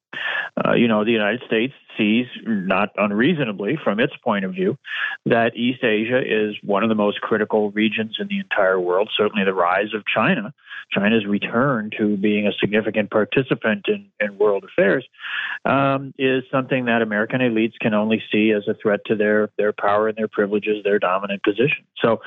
Uh, 0.56 0.72
you 0.72 0.88
know, 0.88 1.04
the 1.04 1.12
United 1.12 1.42
States 1.46 1.74
sees, 1.97 2.26
not 2.47 2.91
unreasonably 2.97 3.78
from 3.82 4.01
its 4.01 4.12
point 4.22 4.45
of 4.45 4.53
view, 4.53 4.76
that 5.26 5.57
East 5.57 5.82
Asia 5.84 6.20
is 6.20 6.57
one 6.62 6.82
of 6.82 6.88
the 6.88 6.95
most 6.95 7.20
critical 7.20 7.70
regions 7.70 8.16
in 8.20 8.28
the 8.28 8.38
entire 8.38 8.80
world. 8.80 9.11
Certainly, 9.16 9.45
the 9.45 9.55
rise 9.55 9.95
of 9.95 10.05
China, 10.07 10.53
China's 10.93 11.26
return 11.26 11.91
to 11.99 12.16
being 12.16 12.47
a 12.47 12.53
significant 12.61 13.11
participant 13.11 13.86
in, 13.88 14.07
in 14.20 14.38
world 14.38 14.64
affairs, 14.64 15.07
um, 15.64 16.14
is 16.18 16.43
something 16.51 16.86
that 16.86 17.03
American 17.03 17.41
elites 17.41 17.78
can 17.80 17.95
only 17.95 18.22
see 18.32 18.53
as 18.53 18.66
a 18.68 18.74
threat 18.74 19.01
to 19.07 19.16
their 19.16 19.51
their 19.59 19.72
power 19.72 20.09
and 20.09 20.16
their 20.16 20.28
privileges, 20.28 20.82
their 20.84 20.99
dominant 20.99 21.43
position. 21.43 21.84
So, 22.01 22.20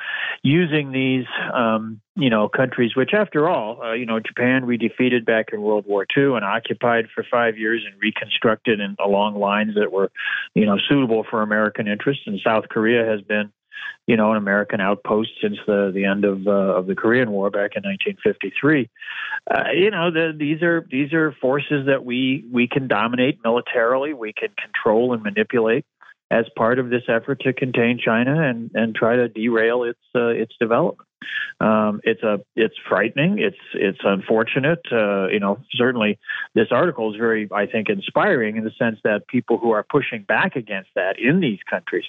using 0.43 0.91
these 0.91 1.25
um, 1.53 2.01
you 2.15 2.29
know, 2.29 2.47
countries, 2.47 2.95
which 2.95 3.11
after 3.13 3.49
all, 3.49 3.81
uh, 3.81 3.93
you 3.93 4.05
know, 4.05 4.19
Japan 4.19 4.67
we 4.67 4.77
defeated 4.77 5.25
back 5.25 5.47
in 5.51 5.61
World 5.61 5.85
War 5.87 6.05
II 6.15 6.35
and 6.35 6.45
occupied 6.45 7.07
for 7.13 7.25
five 7.29 7.57
years 7.57 7.83
and 7.91 7.99
reconstructed 7.99 8.79
in 8.79 8.95
along 9.03 9.35
that 9.75 9.91
were, 9.91 10.11
you 10.55 10.65
know, 10.65 10.77
suitable 10.89 11.25
for 11.29 11.41
American 11.41 11.87
interests. 11.87 12.23
And 12.25 12.39
South 12.43 12.65
Korea 12.69 13.05
has 13.05 13.21
been, 13.21 13.51
you 14.07 14.17
know, 14.17 14.31
an 14.31 14.37
American 14.37 14.81
outpost 14.81 15.29
since 15.41 15.57
the 15.65 15.91
the 15.93 16.05
end 16.05 16.25
of 16.25 16.47
uh, 16.47 16.51
of 16.51 16.87
the 16.87 16.95
Korean 16.95 17.31
War 17.31 17.49
back 17.49 17.71
in 17.75 17.83
1953. 17.83 18.89
Uh, 19.49 19.63
you 19.73 19.91
know, 19.91 20.11
the, 20.11 20.33
these 20.37 20.61
are 20.61 20.85
these 20.89 21.13
are 21.13 21.33
forces 21.41 21.87
that 21.87 22.05
we 22.05 22.45
we 22.51 22.67
can 22.67 22.87
dominate 22.87 23.39
militarily, 23.43 24.13
we 24.13 24.33
can 24.33 24.49
control 24.61 25.13
and 25.13 25.23
manipulate 25.23 25.85
as 26.31 26.45
part 26.57 26.79
of 26.79 26.89
this 26.89 27.03
effort 27.07 27.41
to 27.41 27.53
contain 27.53 27.99
China 28.03 28.41
and 28.41 28.71
and 28.73 28.95
try 28.95 29.15
to 29.15 29.27
derail 29.27 29.83
its 29.83 29.99
uh, 30.15 30.27
its 30.27 30.53
development. 30.59 31.07
Um, 31.59 32.01
it's 32.03 32.23
a 32.23 32.41
it's 32.55 32.75
frightening. 32.89 33.39
It's 33.39 33.57
it's 33.73 33.99
unfortunate. 34.03 34.81
Uh, 34.91 35.27
you 35.27 35.39
know, 35.39 35.59
certainly 35.71 36.19
this 36.55 36.67
article 36.71 37.11
is 37.11 37.17
very, 37.17 37.47
I 37.51 37.65
think, 37.65 37.89
inspiring 37.89 38.57
in 38.57 38.63
the 38.63 38.71
sense 38.77 38.99
that 39.03 39.27
people 39.27 39.57
who 39.57 39.71
are 39.71 39.83
pushing 39.83 40.23
back 40.23 40.55
against 40.55 40.89
that 40.95 41.19
in 41.19 41.39
these 41.39 41.59
countries 41.69 42.05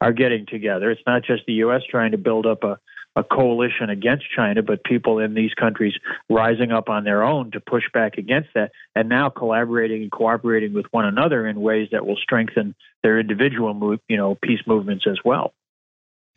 are 0.00 0.12
getting 0.12 0.46
together. 0.46 0.90
It's 0.90 1.02
not 1.06 1.22
just 1.24 1.44
the 1.46 1.54
U.S. 1.54 1.82
trying 1.88 2.12
to 2.12 2.18
build 2.18 2.46
up 2.46 2.64
a 2.64 2.78
a 3.18 3.24
coalition 3.24 3.90
against 3.90 4.24
China, 4.34 4.62
but 4.62 4.84
people 4.84 5.18
in 5.18 5.34
these 5.34 5.52
countries 5.54 5.94
rising 6.30 6.70
up 6.70 6.88
on 6.88 7.04
their 7.04 7.24
own 7.24 7.50
to 7.50 7.60
push 7.60 7.82
back 7.92 8.16
against 8.16 8.50
that, 8.54 8.70
and 8.94 9.08
now 9.08 9.28
collaborating 9.28 10.02
and 10.02 10.12
cooperating 10.12 10.72
with 10.72 10.86
one 10.92 11.04
another 11.04 11.46
in 11.46 11.60
ways 11.60 11.88
that 11.90 12.06
will 12.06 12.16
strengthen 12.16 12.74
their 13.02 13.18
individual, 13.18 13.74
move, 13.74 14.00
you 14.08 14.16
know, 14.16 14.36
peace 14.40 14.60
movements 14.66 15.04
as 15.08 15.18
well. 15.24 15.52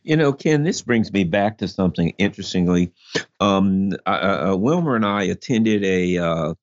You 0.03 0.15
know, 0.15 0.33
Ken, 0.33 0.63
this 0.63 0.81
brings 0.81 1.13
me 1.13 1.23
back 1.23 1.59
to 1.59 1.67
something 1.67 2.13
interestingly. 2.17 2.91
Um, 3.39 3.91
uh, 4.05 4.49
uh, 4.51 4.55
Wilmer 4.57 4.95
and 4.95 5.05
I 5.05 5.23
attended 5.23 5.83
a, 5.83 6.17
uh, 6.17 6.53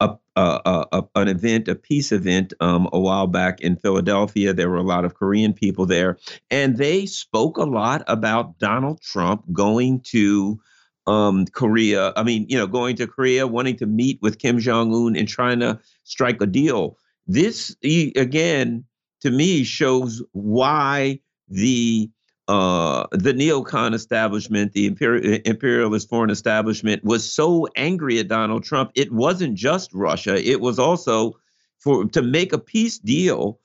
a, 0.00 0.16
a, 0.36 0.86
a, 0.92 1.04
an 1.14 1.28
event, 1.28 1.68
a 1.68 1.74
peace 1.74 2.12
event, 2.12 2.52
um, 2.60 2.88
a 2.92 3.00
while 3.00 3.26
back 3.26 3.60
in 3.60 3.76
Philadelphia. 3.76 4.52
There 4.52 4.68
were 4.68 4.76
a 4.76 4.82
lot 4.82 5.04
of 5.04 5.14
Korean 5.14 5.52
people 5.52 5.86
there, 5.86 6.18
and 6.50 6.76
they 6.76 7.06
spoke 7.06 7.56
a 7.56 7.64
lot 7.64 8.02
about 8.08 8.58
Donald 8.58 9.00
Trump 9.00 9.44
going 9.52 10.00
to 10.00 10.60
um, 11.06 11.46
Korea. 11.46 12.12
I 12.16 12.22
mean, 12.22 12.46
you 12.48 12.58
know, 12.58 12.66
going 12.66 12.96
to 12.96 13.06
Korea, 13.06 13.46
wanting 13.46 13.76
to 13.76 13.86
meet 13.86 14.20
with 14.22 14.38
Kim 14.38 14.58
Jong 14.58 14.94
Un 14.94 15.16
and 15.16 15.28
trying 15.28 15.60
to 15.60 15.80
strike 16.04 16.40
a 16.40 16.46
deal. 16.46 16.98
This 17.26 17.74
again, 17.82 18.84
to 19.20 19.30
me, 19.30 19.64
shows 19.64 20.22
why 20.32 21.20
the 21.48 22.10
uh, 22.48 23.06
the 23.12 23.32
neocon 23.32 23.94
establishment, 23.94 24.72
the 24.72 24.86
imperial, 24.86 25.40
imperialist 25.44 26.08
foreign 26.08 26.30
establishment, 26.30 27.04
was 27.04 27.30
so 27.30 27.68
angry 27.76 28.18
at 28.18 28.28
Donald 28.28 28.64
Trump. 28.64 28.90
It 28.94 29.12
wasn't 29.12 29.54
just 29.54 29.92
Russia; 29.92 30.36
it 30.42 30.60
was 30.60 30.78
also 30.78 31.38
for 31.78 32.04
to 32.06 32.22
make 32.22 32.52
a 32.52 32.58
peace 32.58 32.98
deal 32.98 33.60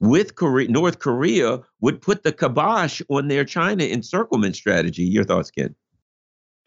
with 0.00 0.34
Korea, 0.34 0.68
North 0.68 0.98
Korea 0.98 1.60
would 1.80 2.00
put 2.00 2.24
the 2.24 2.32
kibosh 2.32 3.00
on 3.08 3.28
their 3.28 3.44
China 3.44 3.84
encirclement 3.84 4.56
strategy. 4.56 5.04
Your 5.04 5.24
thoughts, 5.24 5.50
Ken? 5.50 5.74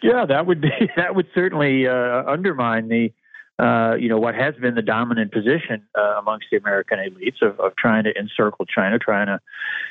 Yeah, 0.01 0.26
that 0.26 0.45
would 0.45 0.61
be 0.61 0.70
that 0.95 1.16
would 1.16 1.28
certainly 1.34 1.88
uh, 1.88 2.24
undermine 2.28 2.88
the 2.88 3.13
uh, 3.58 3.95
you 3.97 4.10
know 4.10 4.18
what 4.18 4.36
has 4.36 4.53
been 4.56 4.76
the 4.76 4.82
dominant 4.82 5.32
position 5.32 5.88
uh, 5.97 6.16
amongst 6.20 6.47
the 6.51 6.58
American 6.58 6.99
elites 6.99 7.41
of, 7.41 7.60
of 7.60 7.76
trying 7.78 8.03
to 8.03 8.18
encircle 8.18 8.66
China, 8.66 8.99
trying 8.99 9.28
to 9.28 9.39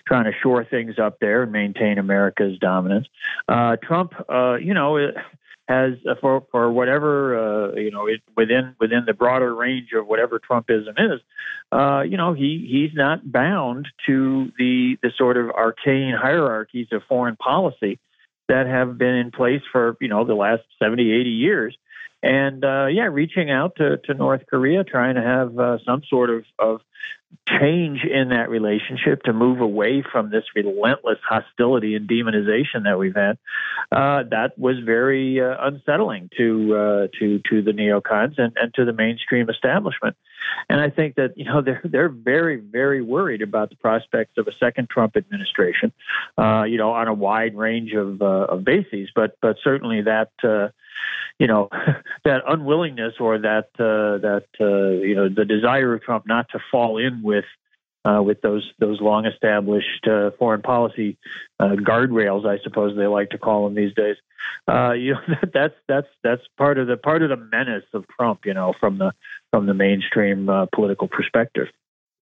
trying 0.06 0.24
to 0.24 0.32
shore 0.42 0.64
things 0.64 0.98
up 0.98 1.18
there 1.18 1.44
and 1.44 1.52
maintain 1.52 1.98
America's 1.98 2.58
dominance. 2.58 3.06
Uh, 3.48 3.76
Trump, 3.82 4.12
uh, 4.28 4.56
you 4.56 4.74
know. 4.74 5.12
Has 5.66 5.94
uh, 6.06 6.14
for 6.20 6.44
for 6.50 6.70
whatever 6.70 7.72
you 7.74 7.90
know 7.90 8.06
it, 8.06 8.20
within 8.36 8.76
within 8.78 9.04
the 9.06 9.14
broader 9.14 9.54
range 9.54 9.92
of 9.94 10.06
whatever 10.06 10.38
Trumpism 10.38 10.92
is, 10.98 11.22
you 12.10 12.18
know 12.18 12.34
he 12.34 12.68
he's 12.70 12.94
not 12.94 13.32
bound 13.32 13.88
to 14.04 14.52
the 14.58 14.98
the 15.02 15.10
sort 15.16 15.38
of 15.38 15.48
arcane 15.48 16.14
hierarchies 16.14 16.88
of 16.92 17.02
foreign 17.08 17.36
policy 17.36 17.98
that 18.48 18.66
have 18.66 18.98
been 18.98 19.14
in 19.14 19.30
place 19.30 19.62
for 19.72 19.96
you 20.02 20.08
know 20.08 20.26
the 20.26 20.34
last 20.34 20.62
70 20.78 21.10
80 21.10 21.30
years 21.30 21.78
and 22.24 22.64
uh, 22.64 22.86
yeah 22.86 23.04
reaching 23.04 23.50
out 23.50 23.76
to, 23.76 23.98
to 23.98 24.14
north 24.14 24.42
korea 24.48 24.82
trying 24.82 25.14
to 25.14 25.22
have 25.22 25.58
uh, 25.58 25.78
some 25.84 26.02
sort 26.08 26.30
of, 26.30 26.44
of 26.58 26.80
change 27.48 28.04
in 28.04 28.28
that 28.28 28.48
relationship 28.48 29.22
to 29.24 29.32
move 29.32 29.60
away 29.60 30.02
from 30.02 30.30
this 30.30 30.44
relentless 30.54 31.18
hostility 31.28 31.94
and 31.94 32.08
demonization 32.08 32.84
that 32.84 32.98
we've 32.98 33.16
had 33.16 33.36
uh, 33.92 34.22
that 34.30 34.58
was 34.58 34.78
very 34.78 35.40
uh, 35.40 35.56
unsettling 35.60 36.30
to 36.36 36.74
uh, 36.74 37.06
to 37.18 37.40
to 37.50 37.60
the 37.60 37.72
neocons 37.72 38.38
and, 38.38 38.52
and 38.56 38.72
to 38.74 38.84
the 38.84 38.92
mainstream 38.92 39.50
establishment 39.50 40.16
and 40.68 40.80
I 40.80 40.90
think 40.90 41.16
that 41.16 41.36
you 41.36 41.44
know 41.44 41.60
they're 41.60 41.82
they're 41.84 42.08
very 42.08 42.56
very 42.56 43.02
worried 43.02 43.42
about 43.42 43.70
the 43.70 43.76
prospects 43.76 44.38
of 44.38 44.46
a 44.46 44.52
second 44.52 44.88
Trump 44.88 45.16
administration, 45.16 45.92
uh, 46.38 46.64
you 46.64 46.78
know, 46.78 46.92
on 46.92 47.08
a 47.08 47.14
wide 47.14 47.56
range 47.56 47.92
of 47.92 48.20
of 48.22 48.64
bases. 48.64 49.10
But 49.14 49.36
but 49.40 49.56
certainly 49.62 50.02
that 50.02 50.30
you 51.38 51.46
know 51.46 51.68
that 52.24 52.42
unwillingness 52.46 53.14
or 53.20 53.38
that 53.38 53.68
uh, 53.78 54.18
that 54.18 54.46
uh, 54.60 55.04
you 55.04 55.14
know 55.14 55.28
the 55.28 55.44
desire 55.44 55.94
of 55.94 56.02
Trump 56.02 56.26
not 56.26 56.48
to 56.50 56.58
fall 56.70 56.98
in 56.98 57.22
with 57.22 57.44
uh, 58.04 58.22
with 58.22 58.40
those 58.42 58.70
those 58.78 59.00
long 59.00 59.26
established 59.26 60.06
uh, 60.06 60.30
foreign 60.38 60.62
policy 60.62 61.16
uh, 61.58 61.70
guardrails, 61.70 62.46
I 62.46 62.62
suppose 62.62 62.96
they 62.96 63.06
like 63.06 63.30
to 63.30 63.38
call 63.38 63.64
them 63.64 63.74
these 63.74 63.94
days. 63.94 64.16
Uh, 64.68 64.92
you 64.96 65.14
know 65.14 65.36
that's 65.52 65.74
that's 65.88 66.08
that's 66.22 66.42
part 66.56 66.78
of 66.78 66.86
the 66.86 66.96
part 66.96 67.22
of 67.22 67.30
the 67.30 67.36
menace 67.36 67.84
of 67.92 68.04
Trump. 68.08 68.40
You 68.44 68.54
know 68.54 68.74
from 68.78 68.98
the 68.98 69.12
from 69.50 69.66
the 69.66 69.74
mainstream 69.74 70.48
political 70.72 71.08
perspective. 71.08 71.68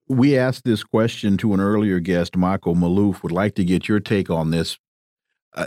We 0.09 0.37
asked 0.37 0.65
this 0.65 0.83
question 0.83 1.37
to 1.39 1.55
an 1.55 1.61
earlier 1.61 2.01
guest, 2.01 2.37
Michael 2.37 2.75
Maloof. 2.75 3.23
Would 3.23 3.33
like 3.33 3.55
to 3.55 3.65
get 3.65 3.89
your 3.89 4.01
take 4.01 4.31
on 4.31 4.51
this, 4.51 4.79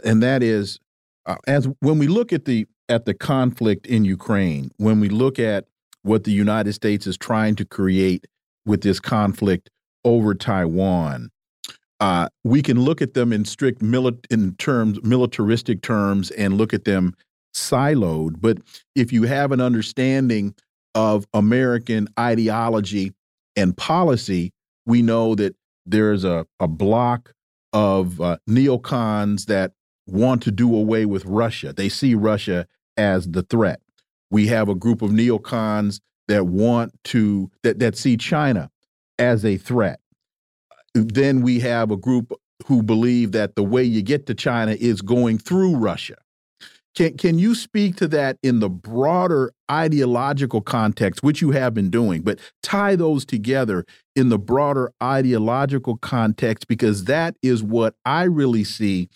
and 0.04 0.22
that 0.22 0.44
is, 0.44 0.80
as 1.48 1.68
when 1.80 1.98
we 1.98 2.08
look 2.08 2.32
at 2.32 2.46
the 2.46 2.68
at 2.90 3.06
the 3.06 3.14
conflict 3.14 3.86
in 3.88 4.06
Ukraine, 4.06 4.72
when 4.78 5.00
we 5.00 5.10
look 5.10 5.40
at 5.40 5.66
what 6.04 6.24
the 6.24 6.32
United 6.32 6.74
States 6.74 7.08
is 7.08 7.18
trying 7.18 7.56
to 7.56 7.66
create 7.66 8.28
with 8.66 8.82
this 8.82 9.00
conflict 9.00 9.70
over 10.04 10.36
Taiwan, 10.36 11.30
uh, 12.00 12.30
we 12.44 12.62
can 12.62 12.80
look 12.80 13.02
at 13.02 13.14
them 13.14 13.32
in 13.32 13.46
strict 13.46 13.82
in 13.82 14.56
terms 14.58 15.02
militaristic 15.04 15.82
terms 15.82 16.30
and 16.32 16.58
look 16.58 16.74
at 16.74 16.86
them 16.86 17.16
siloed. 17.56 18.36
But 18.40 18.58
if 18.96 19.12
you 19.14 19.24
have 19.24 19.52
an 19.52 19.62
understanding 19.62 20.54
of 20.94 21.26
American 21.34 22.08
ideology 22.20 23.14
and 23.56 23.76
policy, 23.76 24.52
we 24.86 25.02
know 25.02 25.36
that 25.36 25.56
there's 25.86 26.24
a, 26.24 26.46
a 26.60 26.68
block 26.68 27.34
of 27.74 28.22
uh, 28.22 28.38
neocons 28.50 29.46
that 29.46 29.74
want 30.08 30.42
to 30.44 30.52
do 30.52 30.76
away 30.76 31.06
with 31.06 31.26
Russia. 31.26 31.74
They 31.74 31.90
see 31.90 32.16
Russia 32.16 32.68
as 32.98 33.30
the 33.30 33.44
threat. 33.44 33.82
We 34.32 34.48
have 34.48 34.70
a 34.70 34.76
group 34.76 35.02
of 35.02 35.12
neocons 35.12 36.00
that 36.28 36.46
want 36.46 36.94
to 37.06 37.52
that 37.64 37.80
that 37.80 37.98
see 37.98 38.18
China 38.18 38.70
as 39.20 39.46
a 39.46 39.58
threat. 39.58 40.00
Then 40.94 41.42
we 41.42 41.60
have 41.60 41.92
a 41.92 41.98
group 41.98 42.32
who 42.68 42.82
believe 42.82 43.32
that 43.34 43.56
the 43.56 43.64
way 43.64 43.84
you 43.84 44.02
get 44.02 44.26
to 44.28 44.34
China 44.34 44.76
is 44.80 45.02
going 45.02 45.38
through 45.38 45.76
Russia. 45.76 46.16
Can 46.96 47.18
can 47.18 47.38
you 47.38 47.54
speak 47.56 47.98
to 47.98 48.08
that 48.10 48.38
in 48.42 48.60
the 48.60 48.70
broader 48.70 49.52
ideological 49.70 50.62
context, 50.62 51.24
which 51.24 51.42
you 51.42 51.52
have 51.52 51.74
been 51.74 51.90
doing, 51.90 52.22
but 52.22 52.40
tie 52.64 52.96
those 52.96 53.26
together 53.26 53.86
in 54.16 54.30
the 54.30 54.40
broader 54.40 54.92
ideological 55.02 55.98
context 55.98 56.68
because 56.68 57.06
that 57.06 57.36
is 57.42 57.62
what 57.62 57.96
I 58.06 58.24
really 58.24 58.64
see 58.64 59.10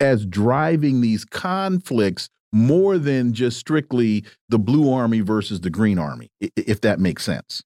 as 0.00 0.24
driving 0.26 1.00
these 1.00 1.24
conflicts 1.24 2.28
more 2.52 2.98
than 2.98 3.32
just 3.32 3.58
strictly 3.58 4.24
the 4.48 4.58
blue 4.58 4.92
army 4.92 5.20
versus 5.20 5.60
the 5.62 5.70
green 5.70 5.98
army, 5.98 6.30
if 6.40 6.80
that 6.82 7.00
makes 7.00 7.24
sense. 7.24 7.62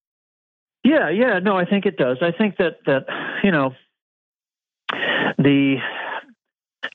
Yeah, 0.82 1.10
yeah, 1.10 1.38
no, 1.40 1.58
I 1.58 1.66
think 1.66 1.84
it 1.84 1.96
does. 1.98 2.18
I 2.22 2.32
think 2.32 2.56
that 2.56 2.78
that 2.86 3.04
you 3.42 3.50
know 3.50 3.74
the 5.36 5.76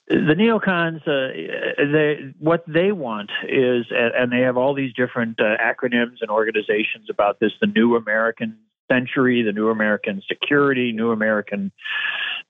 the 0.07 0.35
neocons, 0.35 1.01
uh, 1.07 1.91
they 1.91 2.33
what 2.39 2.63
they 2.67 2.91
want 2.91 3.29
is, 3.47 3.85
and 3.91 4.31
they 4.31 4.39
have 4.39 4.57
all 4.57 4.73
these 4.73 4.93
different 4.93 5.39
uh, 5.39 5.57
acronyms 5.61 6.17
and 6.21 6.31
organizations 6.31 7.09
about 7.09 7.39
this: 7.39 7.51
the 7.61 7.67
New 7.67 7.95
American 7.95 8.57
Century, 8.91 9.43
the 9.43 9.51
New 9.51 9.69
American 9.69 10.21
Security, 10.27 10.91
New 10.91 11.11
American. 11.11 11.71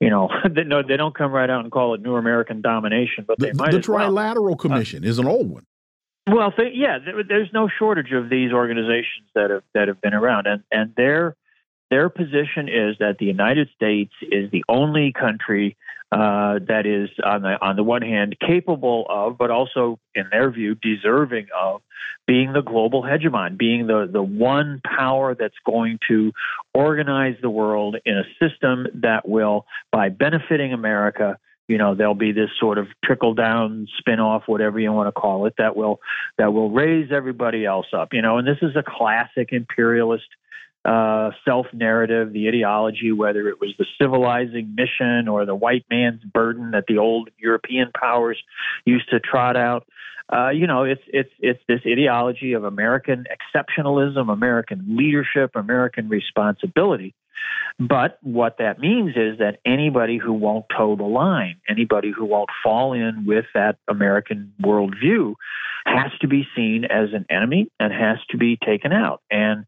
You 0.00 0.10
know, 0.10 0.28
they, 0.50 0.64
no, 0.64 0.82
they 0.82 0.96
don't 0.96 1.14
come 1.14 1.32
right 1.32 1.48
out 1.48 1.62
and 1.62 1.72
call 1.72 1.94
it 1.94 2.02
New 2.02 2.16
American 2.16 2.60
Domination, 2.60 3.24
but 3.26 3.38
they 3.38 3.50
the, 3.50 3.54
might. 3.54 3.72
The 3.72 3.78
Trilateral 3.78 4.44
well. 4.44 4.56
Commission 4.56 5.04
uh, 5.04 5.08
is 5.08 5.18
an 5.18 5.26
old 5.26 5.50
one. 5.50 5.66
Well, 6.26 6.52
th- 6.52 6.72
yeah, 6.74 6.98
there, 7.04 7.22
there's 7.22 7.50
no 7.52 7.68
shortage 7.78 8.12
of 8.12 8.30
these 8.30 8.52
organizations 8.52 9.28
that 9.34 9.50
have 9.50 9.62
that 9.74 9.88
have 9.88 10.00
been 10.00 10.14
around, 10.14 10.46
and 10.46 10.62
and 10.70 10.94
their 10.96 11.36
their 11.90 12.08
position 12.08 12.68
is 12.68 12.96
that 12.98 13.18
the 13.18 13.26
United 13.26 13.68
States 13.74 14.12
is 14.22 14.50
the 14.50 14.64
only 14.68 15.12
country 15.12 15.76
uh, 16.12 16.60
that 16.68 16.86
is 16.86 17.10
on 17.24 17.42
the 17.42 17.58
on 17.60 17.76
the 17.76 17.82
one 17.82 18.02
hand 18.02 18.36
capable 18.40 19.06
of, 19.08 19.36
but 19.38 19.50
also 19.50 19.98
in 20.14 20.24
their 20.30 20.50
view 20.50 20.74
deserving 20.74 21.46
of 21.58 21.82
being 22.26 22.52
the 22.52 22.62
global 22.62 23.02
hegemon, 23.02 23.58
being 23.58 23.86
the 23.86 24.08
the 24.10 24.22
one 24.22 24.80
power 24.84 25.34
that's 25.34 25.56
going 25.66 25.98
to 26.08 26.32
organize 26.72 27.36
the 27.42 27.50
world 27.50 27.96
in 28.04 28.16
a 28.16 28.24
system 28.40 28.86
that 28.94 29.28
will, 29.28 29.66
by 29.90 30.08
benefiting 30.08 30.72
America, 30.72 31.38
you 31.68 31.78
know 31.78 31.94
there'll 31.94 32.14
be 32.14 32.32
this 32.32 32.50
sort 32.58 32.78
of 32.78 32.86
trickle 33.04 33.34
down 33.34 33.88
spin 33.98 34.20
off 34.20 34.42
whatever 34.46 34.78
you 34.78 34.92
want 34.92 35.08
to 35.08 35.12
call 35.12 35.46
it 35.46 35.54
that 35.58 35.76
will 35.76 36.00
that 36.38 36.52
will 36.52 36.70
raise 36.70 37.10
everybody 37.10 37.64
else 37.64 37.86
up 37.92 38.12
you 38.12 38.22
know 38.22 38.38
and 38.38 38.46
this 38.46 38.58
is 38.62 38.76
a 38.76 38.82
classic 38.86 39.48
imperialist 39.52 40.26
uh, 40.84 41.30
self 41.44 41.66
narrative 41.72 42.32
the 42.32 42.48
ideology 42.48 43.12
whether 43.12 43.48
it 43.48 43.60
was 43.60 43.74
the 43.78 43.86
civilizing 44.00 44.74
mission 44.74 45.28
or 45.28 45.46
the 45.46 45.54
white 45.54 45.84
man's 45.90 46.22
burden 46.24 46.72
that 46.72 46.84
the 46.86 46.98
old 46.98 47.28
european 47.38 47.90
powers 47.98 48.42
used 48.84 49.08
to 49.10 49.20
trot 49.20 49.56
out 49.56 49.86
uh, 50.32 50.48
you 50.48 50.66
know, 50.66 50.84
it's 50.84 51.02
it's 51.08 51.28
it's 51.38 51.60
this 51.68 51.80
ideology 51.86 52.54
of 52.54 52.64
American 52.64 53.26
exceptionalism, 53.28 54.32
American 54.32 54.96
leadership, 54.96 55.50
American 55.54 56.08
responsibility, 56.08 57.14
but 57.78 58.18
what 58.22 58.58
that 58.58 58.78
means 58.78 59.16
is 59.16 59.38
that 59.38 59.58
anybody 59.64 60.18
who 60.18 60.32
won't 60.32 60.66
toe 60.74 60.96
the 60.96 61.04
line, 61.04 61.56
anybody 61.68 62.12
who 62.16 62.24
won't 62.24 62.50
fall 62.62 62.92
in 62.92 63.24
with 63.26 63.46
that 63.54 63.76
American 63.88 64.52
worldview, 64.62 65.34
has 65.86 66.12
to 66.20 66.28
be 66.28 66.46
seen 66.56 66.84
as 66.84 67.12
an 67.12 67.26
enemy 67.28 67.70
and 67.80 67.92
has 67.92 68.18
to 68.30 68.38
be 68.38 68.56
taken 68.64 68.92
out. 68.92 69.20
And 69.30 69.64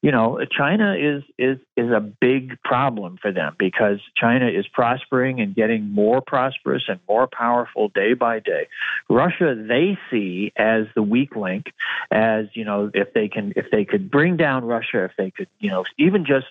you 0.00 0.12
know, 0.12 0.38
China 0.50 0.94
is 0.94 1.24
is 1.38 1.58
is 1.76 1.90
a 1.90 2.00
big 2.00 2.62
problem 2.62 3.18
for 3.20 3.32
them 3.32 3.56
because 3.58 3.98
China 4.16 4.46
is 4.48 4.66
prospering 4.68 5.40
and 5.40 5.54
getting 5.54 5.90
more 5.90 6.20
prosperous 6.20 6.84
and 6.88 7.00
more 7.08 7.26
powerful 7.26 7.88
day 7.88 8.14
by 8.14 8.38
day. 8.38 8.68
Russia 9.10 9.56
they 9.56 9.98
see 10.10 10.52
as 10.56 10.86
the 10.94 11.02
weak 11.02 11.34
link, 11.34 11.72
as 12.12 12.46
you 12.54 12.64
know, 12.64 12.90
if 12.94 13.12
they 13.12 13.28
can 13.28 13.52
if 13.56 13.66
they 13.72 13.84
could 13.84 14.08
bring 14.08 14.36
down 14.36 14.64
Russia, 14.64 15.04
if 15.04 15.12
they 15.18 15.32
could, 15.32 15.48
you 15.58 15.70
know, 15.70 15.84
even 15.98 16.24
just 16.24 16.46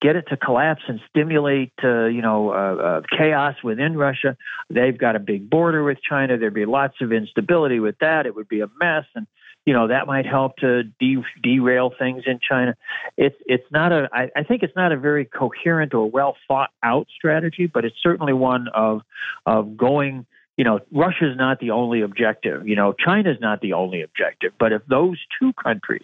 get 0.00 0.16
it 0.16 0.26
to 0.28 0.36
collapse 0.36 0.82
and 0.88 1.00
stimulate, 1.08 1.72
uh, 1.82 2.06
you 2.06 2.22
know, 2.22 2.50
uh, 2.50 2.54
uh, 2.54 3.00
chaos 3.16 3.56
within 3.62 3.96
Russia. 3.96 4.36
They've 4.70 4.96
got 4.96 5.16
a 5.16 5.20
big 5.20 5.50
border 5.50 5.82
with 5.82 5.98
China. 6.02 6.38
There'd 6.38 6.54
be 6.54 6.66
lots 6.66 7.00
of 7.00 7.12
instability 7.12 7.80
with 7.80 7.98
that. 8.00 8.26
It 8.26 8.34
would 8.34 8.48
be 8.48 8.60
a 8.60 8.68
mess, 8.80 9.04
and 9.14 9.26
you 9.66 9.74
know 9.74 9.88
that 9.88 10.06
might 10.06 10.26
help 10.26 10.56
to 10.58 10.84
de- 10.84 11.24
derail 11.42 11.92
things 11.98 12.24
in 12.26 12.40
China. 12.46 12.76
It's 13.16 13.36
it's 13.46 13.70
not 13.70 13.92
a. 13.92 14.08
I, 14.12 14.30
I 14.36 14.42
think 14.42 14.62
it's 14.62 14.76
not 14.76 14.92
a 14.92 14.96
very 14.96 15.24
coherent 15.24 15.94
or 15.94 16.10
well 16.10 16.36
thought 16.46 16.70
out 16.82 17.06
strategy, 17.14 17.66
but 17.66 17.84
it's 17.84 17.96
certainly 18.02 18.32
one 18.32 18.68
of 18.74 19.02
of 19.46 19.76
going 19.76 20.26
you 20.56 20.64
know, 20.64 20.80
Russia's 20.90 21.36
not 21.36 21.60
the 21.60 21.70
only 21.70 22.00
objective. 22.00 22.66
You 22.66 22.74
know, 22.74 22.92
China's 22.92 23.36
not 23.40 23.60
the 23.60 23.74
only 23.74 24.02
objective. 24.02 24.54
But 24.58 24.72
if 24.72 24.82
those 24.86 25.16
two 25.38 25.52
countries 25.52 26.02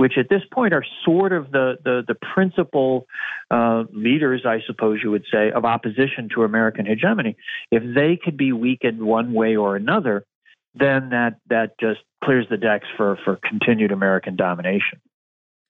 which 0.00 0.14
at 0.16 0.30
this 0.30 0.40
point 0.50 0.72
are 0.72 0.84
sort 1.04 1.30
of 1.30 1.50
the 1.50 1.76
the, 1.84 2.02
the 2.08 2.14
principal 2.14 3.06
uh, 3.50 3.84
leaders, 3.92 4.46
I 4.46 4.60
suppose 4.66 5.00
you 5.02 5.10
would 5.10 5.26
say, 5.30 5.50
of 5.50 5.66
opposition 5.66 6.30
to 6.34 6.42
American 6.42 6.86
hegemony. 6.86 7.36
If 7.70 7.82
they 7.94 8.16
could 8.16 8.38
be 8.38 8.52
weakened 8.52 9.02
one 9.02 9.34
way 9.34 9.56
or 9.56 9.76
another, 9.76 10.24
then 10.74 11.10
that 11.10 11.36
that 11.48 11.78
just 11.80 12.00
clears 12.22 12.46
the 12.50 12.56
decks 12.56 12.86
for 12.96 13.18
for 13.24 13.38
continued 13.42 13.92
American 13.92 14.36
domination. 14.36 15.00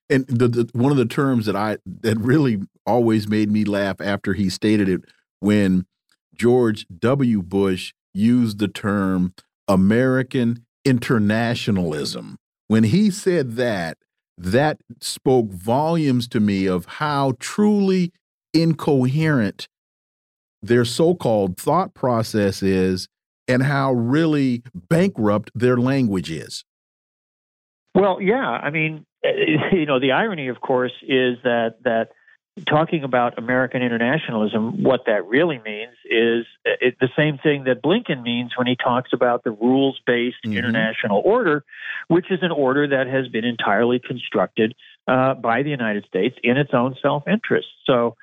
And 0.09 0.26
the, 0.26 0.48
the, 0.48 0.70
one 0.72 0.90
of 0.90 0.98
the 0.98 1.05
terms 1.05 1.46
that 1.46 1.57
I 1.57 1.78
that 2.03 2.18
really 2.18 2.59
always 2.84 3.28
made 3.28 3.51
me 3.51 3.64
laugh 3.64 4.01
after 4.01 4.34
he 4.34 4.51
stated 4.51 4.88
it 4.88 5.03
when 5.38 5.86
George 6.34 6.86
W. 6.98 7.42
Bush 7.42 7.92
used 8.12 8.59
the 8.59 8.68
term 8.68 9.34
American 9.68 10.66
internationalism. 10.84 12.36
When 12.66 12.84
he 12.84 13.11
said 13.11 13.53
that, 13.53 13.98
that 14.36 14.78
spoke 15.01 15.51
volumes 15.51 16.26
to 16.28 16.40
me 16.40 16.66
of 16.66 16.86
how 16.86 17.34
truly 17.38 18.12
incoherent 18.55 19.68
their 20.62 20.84
so 20.84 21.14
called 21.14 21.57
thought 21.57 21.94
process 21.94 22.62
is 22.62 23.09
and 23.51 23.62
how 23.62 23.92
really 23.92 24.62
bankrupt 24.74 25.51
their 25.55 25.76
language 25.76 26.30
is. 26.30 26.64
Well, 27.94 28.20
yeah. 28.20 28.48
I 28.48 28.70
mean, 28.70 29.05
you 29.72 29.86
know, 29.86 30.01
the 30.01 30.12
irony, 30.12 30.48
of 30.48 30.61
course, 30.61 30.92
is 31.03 31.38
that 31.42 31.76
that 31.84 32.11
talking 32.66 33.05
about 33.05 33.38
American 33.38 33.82
internationalism, 33.82 34.82
what 34.82 35.03
that 35.07 35.26
really 35.26 35.59
means 35.64 35.94
is 36.05 36.46
it, 36.64 36.96
the 37.01 37.09
same 37.16 37.38
thing 37.38 37.64
that 37.64 37.82
Blinken 37.82 38.22
means 38.22 38.53
when 38.57 38.66
he 38.66 38.76
talks 38.76 39.11
about 39.12 39.44
the 39.44 39.51
rules 39.51 40.01
based 40.07 40.44
mm 40.44 40.53
-hmm. 40.53 40.59
international 40.59 41.22
order, 41.24 41.64
which 42.09 42.30
is 42.30 42.42
an 42.42 42.51
order 42.51 42.88
that 42.88 43.07
has 43.07 43.28
been 43.28 43.44
entirely 43.44 43.98
constructed 43.98 44.74
uh, 45.07 45.34
by 45.34 45.62
the 45.62 45.70
United 45.70 46.05
States 46.07 46.36
in 46.42 46.57
its 46.57 46.72
own 46.72 46.94
self 47.03 47.26
interest. 47.28 47.68
So, 47.84 48.16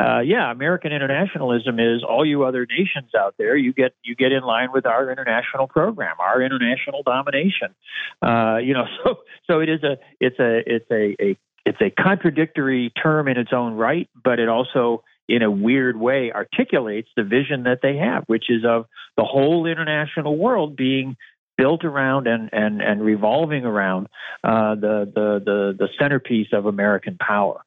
uh, 0.00 0.20
yeah, 0.20 0.50
American 0.50 0.92
internationalism 0.92 1.78
is 1.78 2.02
all 2.08 2.24
you 2.24 2.44
other 2.44 2.66
nations 2.66 3.10
out 3.14 3.34
there. 3.36 3.56
You 3.56 3.72
get 3.72 3.92
you 4.02 4.14
get 4.14 4.32
in 4.32 4.42
line 4.42 4.68
with 4.72 4.86
our 4.86 5.10
international 5.10 5.66
program, 5.66 6.16
our 6.18 6.40
international 6.40 7.02
domination. 7.02 7.74
Uh, 8.22 8.56
you 8.62 8.72
know, 8.72 8.84
so 9.04 9.18
so 9.46 9.60
it 9.60 9.68
is 9.68 9.82
a 9.82 9.98
it's 10.18 10.38
a 10.38 10.62
it's 10.66 10.90
a, 10.90 11.16
a 11.22 11.36
it's 11.66 11.80
a 11.82 11.90
contradictory 11.90 12.90
term 13.02 13.28
in 13.28 13.36
its 13.36 13.52
own 13.52 13.74
right, 13.74 14.08
but 14.22 14.38
it 14.38 14.48
also 14.48 15.02
in 15.28 15.42
a 15.42 15.50
weird 15.50 15.98
way 15.98 16.32
articulates 16.32 17.08
the 17.16 17.22
vision 17.22 17.64
that 17.64 17.80
they 17.82 17.96
have, 17.96 18.24
which 18.26 18.48
is 18.48 18.64
of 18.66 18.86
the 19.16 19.24
whole 19.24 19.66
international 19.66 20.36
world 20.36 20.76
being 20.76 21.16
built 21.58 21.84
around 21.84 22.26
and 22.26 22.48
and, 22.52 22.80
and 22.80 23.02
revolving 23.04 23.66
around 23.66 24.08
uh, 24.42 24.74
the, 24.76 25.12
the 25.14 25.42
the 25.44 25.76
the 25.78 25.88
centerpiece 25.98 26.48
of 26.54 26.64
American 26.64 27.18
power. 27.18 27.60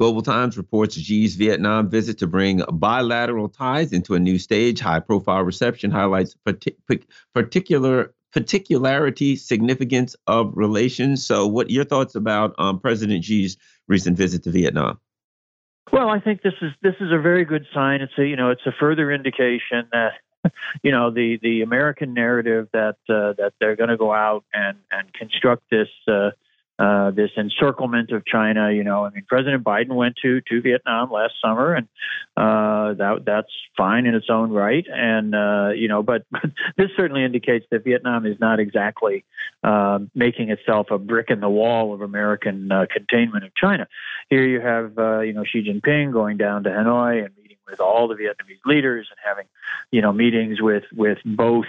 Global 0.00 0.22
Times 0.22 0.56
reports 0.56 0.96
Xi's 0.96 1.36
Vietnam 1.36 1.90
visit 1.90 2.16
to 2.20 2.26
bring 2.26 2.62
bilateral 2.72 3.50
ties 3.50 3.92
into 3.92 4.14
a 4.14 4.18
new 4.18 4.38
stage. 4.38 4.80
High 4.80 5.00
profile 5.00 5.42
reception 5.42 5.90
highlights 5.90 6.34
particular 7.34 8.14
particularity, 8.32 9.36
significance 9.36 10.16
of 10.26 10.56
relations. 10.56 11.26
So, 11.26 11.46
what 11.46 11.68
your 11.68 11.84
thoughts 11.84 12.14
about 12.14 12.54
um, 12.56 12.80
President 12.80 13.24
Xi's 13.26 13.58
recent 13.88 14.16
visit 14.16 14.42
to 14.44 14.50
Vietnam? 14.50 14.98
Well, 15.92 16.08
I 16.08 16.18
think 16.18 16.40
this 16.40 16.54
is 16.62 16.72
this 16.80 16.94
is 16.98 17.12
a 17.12 17.18
very 17.18 17.44
good 17.44 17.66
sign. 17.74 18.00
It's 18.00 18.16
a 18.16 18.26
you 18.26 18.36
know 18.36 18.48
it's 18.48 18.64
a 18.64 18.72
further 18.80 19.12
indication 19.12 19.86
that 19.92 20.12
you 20.82 20.92
know 20.92 21.10
the 21.10 21.38
the 21.42 21.60
American 21.60 22.14
narrative 22.14 22.68
that 22.72 22.96
uh, 23.10 23.34
that 23.36 23.52
they're 23.60 23.76
going 23.76 23.90
to 23.90 23.98
go 23.98 24.14
out 24.14 24.44
and 24.54 24.78
and 24.90 25.12
construct 25.12 25.64
this. 25.70 25.88
Uh, 26.08 26.30
uh, 26.80 27.10
this 27.10 27.30
encirclement 27.36 28.10
of 28.10 28.24
China. 28.24 28.72
You 28.72 28.82
know, 28.84 29.04
I 29.04 29.10
mean, 29.10 29.24
President 29.28 29.62
Biden 29.62 29.94
went 29.94 30.16
to 30.22 30.40
to 30.40 30.62
Vietnam 30.62 31.10
last 31.10 31.34
summer, 31.44 31.74
and 31.74 31.86
uh, 32.38 32.94
that 32.94 33.24
that's 33.26 33.52
fine 33.76 34.06
in 34.06 34.14
its 34.14 34.30
own 34.30 34.50
right. 34.50 34.86
And 34.90 35.34
uh, 35.34 35.70
you 35.74 35.88
know, 35.88 36.02
but, 36.02 36.24
but, 36.30 36.50
this 36.78 36.88
certainly 36.96 37.22
indicates 37.22 37.66
that 37.70 37.84
Vietnam 37.84 38.24
is 38.24 38.40
not 38.40 38.60
exactly 38.60 39.24
uh, 39.62 39.98
making 40.14 40.48
itself 40.48 40.90
a 40.90 40.96
brick 40.96 41.28
in 41.28 41.40
the 41.40 41.50
wall 41.50 41.92
of 41.92 42.00
American 42.00 42.72
uh, 42.72 42.86
containment 42.90 43.44
of 43.44 43.54
China. 43.54 43.86
Here 44.30 44.46
you 44.46 44.60
have 44.62 44.92
you 45.26 45.34
know 45.34 45.44
Xi 45.44 45.62
Jinping 45.62 46.12
going 46.12 46.38
down 46.38 46.64
to 46.64 46.70
Hanoi 46.70 47.26
and 47.26 47.36
meeting 47.36 47.50
with 47.70 47.80
all 47.80 48.08
the 48.08 48.14
Vietnamese 48.14 48.64
leaders 48.64 49.08
and 49.10 49.18
having, 49.22 49.46
you 49.90 50.02
know, 50.02 50.12
meetings 50.12 50.60
with 50.60 50.84
with 50.94 51.18
both 51.24 51.66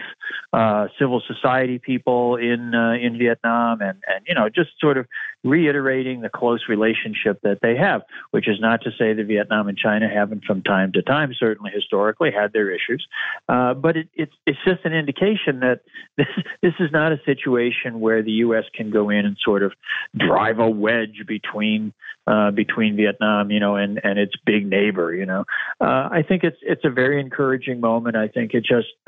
uh, 0.54 0.88
civil 1.00 1.22
society 1.26 1.80
people 1.80 2.36
in 2.36 2.74
uh, 2.76 2.94
in 2.94 3.18
Vietnam 3.18 3.82
and 3.82 4.02
and 4.08 4.26
you 4.28 4.36
know 4.36 4.50
just 4.50 4.72
sort 4.80 4.98
of 4.98 5.08
reiterating 5.44 6.22
the 6.22 6.30
close 6.30 6.64
relationship 6.70 7.40
that 7.44 7.60
they 7.62 7.76
have. 7.76 8.02
Which 8.32 8.48
is 8.48 8.60
not 8.60 8.82
to 8.84 8.92
say 8.92 9.14
that 9.14 9.26
Vietnam 9.26 9.68
and 9.68 9.78
China 9.78 10.08
haven't 10.08 10.46
from 10.46 10.62
time 10.62 10.92
to 10.94 11.02
time, 11.02 11.34
certainly 11.38 11.72
historically, 11.74 12.32
had 12.32 12.54
their 12.54 12.70
issues, 12.70 13.06
uh, 13.50 13.74
but 13.74 13.98
it, 13.98 14.10
it's 14.14 14.34
it's 14.46 14.60
just 14.66 14.86
an 14.86 14.94
indication 14.94 15.60
that 15.62 15.82
this 16.18 16.28
this 16.62 16.74
is 16.80 16.92
not 16.92 17.12
a 17.12 17.20
situation 17.26 18.00
where 18.00 18.22
the 18.22 18.32
U.S. 18.46 18.66
can 18.74 18.92
go 18.92 19.10
in 19.10 19.26
and 19.26 19.38
sort 19.44 19.64
of 19.64 19.74
drive 20.18 20.60
a 20.60 20.70
wedge 20.70 21.24
between 21.28 21.94
uh, 22.28 22.52
between 22.52 22.96
Vietnam, 22.96 23.52
you 23.52 23.60
know, 23.60 23.76
and 23.76 24.00
and 24.04 24.20
its 24.20 24.34
big 24.46 24.68
neighbor, 24.68 25.14
you 25.14 25.26
know. 25.26 25.46
Uh, 25.80 26.08
I 26.12 26.24
think 26.28 26.44
it's 26.44 26.58
it's 26.62 26.86
a 26.86 26.90
very 26.90 27.20
encouraging 27.20 27.80
moment. 27.80 27.91
I 28.00 28.28
think 28.28 28.54
it 28.54 28.64
just 28.66 28.88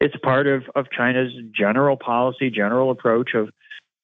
it's 0.00 0.16
part 0.22 0.46
of 0.46 0.62
of 0.74 0.86
China's 0.90 1.32
general 1.56 1.96
policy, 1.96 2.50
general 2.50 2.90
approach 2.90 3.34
of 3.34 3.50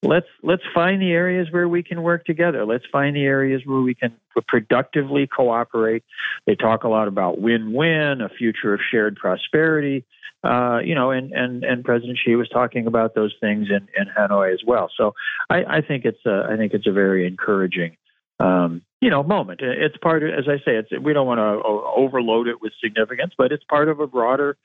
let's 0.03 0.27
let's 0.43 0.63
find 0.75 1.01
the 1.01 1.11
areas 1.11 1.49
where 1.51 1.69
we 1.69 1.83
can 1.83 2.03
work 2.03 2.25
together. 2.25 2.65
Let's 2.65 2.85
find 2.91 3.15
the 3.15 3.25
areas 3.25 3.63
where 3.65 3.81
we 3.81 3.95
can 3.95 4.15
productively 4.49 5.27
cooperate. 5.27 6.05
They 6.47 6.55
talk 6.55 6.85
a 6.85 6.89
lot 6.89 7.09
about 7.09 7.41
win-win, 7.41 8.21
a 8.21 8.29
future 8.29 8.75
of 8.75 8.81
shared 8.91 9.17
prosperity. 9.17 10.05
Uh, 10.43 10.79
you 10.83 10.95
know, 10.95 11.11
and, 11.11 11.33
and, 11.33 11.65
and 11.65 11.85
President 11.85 12.19
Xi 12.25 12.35
was 12.35 12.49
talking 12.49 12.87
about 12.87 13.15
those 13.15 13.35
things 13.43 13.69
in, 13.69 13.89
in 13.95 14.11
Hanoi 14.17 14.55
as 14.55 14.61
well. 14.67 14.91
So 14.97 15.13
I, 15.51 15.65
I 15.69 15.81
think 15.83 16.07
it's 16.07 16.25
a, 16.25 16.49
I 16.51 16.57
think 16.57 16.73
it's 16.73 16.87
a 16.87 16.93
very 16.93 17.27
encouraging 17.27 17.99
um, 18.41 18.83
you 19.01 19.11
know 19.11 19.23
moment. 19.23 19.61
It's 19.63 19.97
part 19.99 20.23
of, 20.23 20.31
as 20.31 20.45
I 20.49 20.57
say, 20.65 20.77
it's 20.77 20.89
we 21.01 21.13
don't 21.13 21.27
want 21.27 21.39
to 21.39 21.63
overload 21.97 22.49
it 22.49 22.61
with 22.61 22.73
significance, 22.83 23.33
but 23.37 23.53
it's 23.53 23.65
part 23.65 23.89
of 23.89 24.01
a 24.01 24.07
broader 24.07 24.57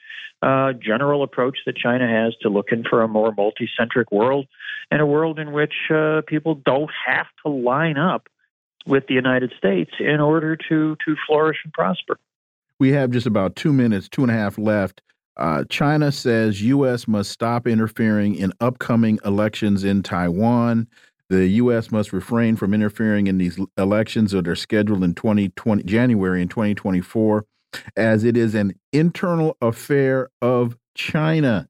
uh, 0.41 0.73
general 0.73 1.23
approach 1.23 1.57
that 1.65 1.75
China 1.75 2.07
has 2.07 2.35
to 2.41 2.49
looking 2.49 2.83
for 2.89 3.01
a 3.01 3.07
more 3.07 3.33
multi-centric 3.35 4.11
world 4.11 4.47
and 4.91 5.01
a 5.01 5.05
world 5.05 5.39
in 5.39 5.51
which 5.51 5.73
uh, 5.93 6.21
people 6.27 6.55
don't 6.65 6.91
have 7.05 7.27
to 7.45 7.51
line 7.51 7.97
up 7.97 8.27
with 8.85 9.07
the 9.07 9.13
United 9.13 9.51
States 9.57 9.91
in 9.99 10.19
order 10.19 10.55
to 10.55 10.95
to 11.05 11.15
flourish 11.27 11.57
and 11.63 11.73
prosper. 11.73 12.17
We 12.79 12.91
have 12.91 13.11
just 13.11 13.27
about 13.27 13.55
two 13.55 13.73
minutes, 13.73 14.09
two 14.09 14.21
and 14.21 14.31
a 14.31 14.35
half 14.35 14.57
left. 14.57 15.01
Uh, 15.37 15.65
China 15.69 16.11
says 16.11 16.61
U.S. 16.61 17.07
must 17.07 17.29
stop 17.29 17.67
interfering 17.67 18.35
in 18.35 18.53
upcoming 18.61 19.19
elections 19.25 19.83
in 19.83 20.01
Taiwan. 20.01 20.87
The 21.29 21.47
U.S. 21.47 21.91
must 21.91 22.13
refrain 22.13 22.55
from 22.55 22.73
interfering 22.73 23.27
in 23.27 23.37
these 23.37 23.59
elections 23.77 24.31
that 24.31 24.47
are 24.47 24.55
scheduled 24.55 25.03
in 25.03 25.15
2020 25.15 25.83
January 25.83 26.41
in 26.41 26.47
2024, 26.47 27.45
as 27.97 28.23
it 28.23 28.37
is 28.37 28.53
an 28.53 28.73
internal 28.93 29.57
affair 29.61 30.29
of 30.41 30.77
China. 30.93 31.67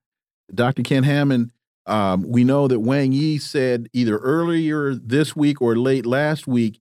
Dr. 0.53 0.83
Ken 0.83 1.03
Hammond, 1.03 1.51
um, 1.85 2.23
we 2.27 2.43
know 2.43 2.67
that 2.67 2.81
Wang 2.81 3.13
Yi 3.13 3.37
said 3.37 3.87
either 3.93 4.17
earlier 4.17 4.93
this 4.93 5.35
week 5.35 5.61
or 5.61 5.75
late 5.77 6.05
last 6.05 6.47
week, 6.47 6.79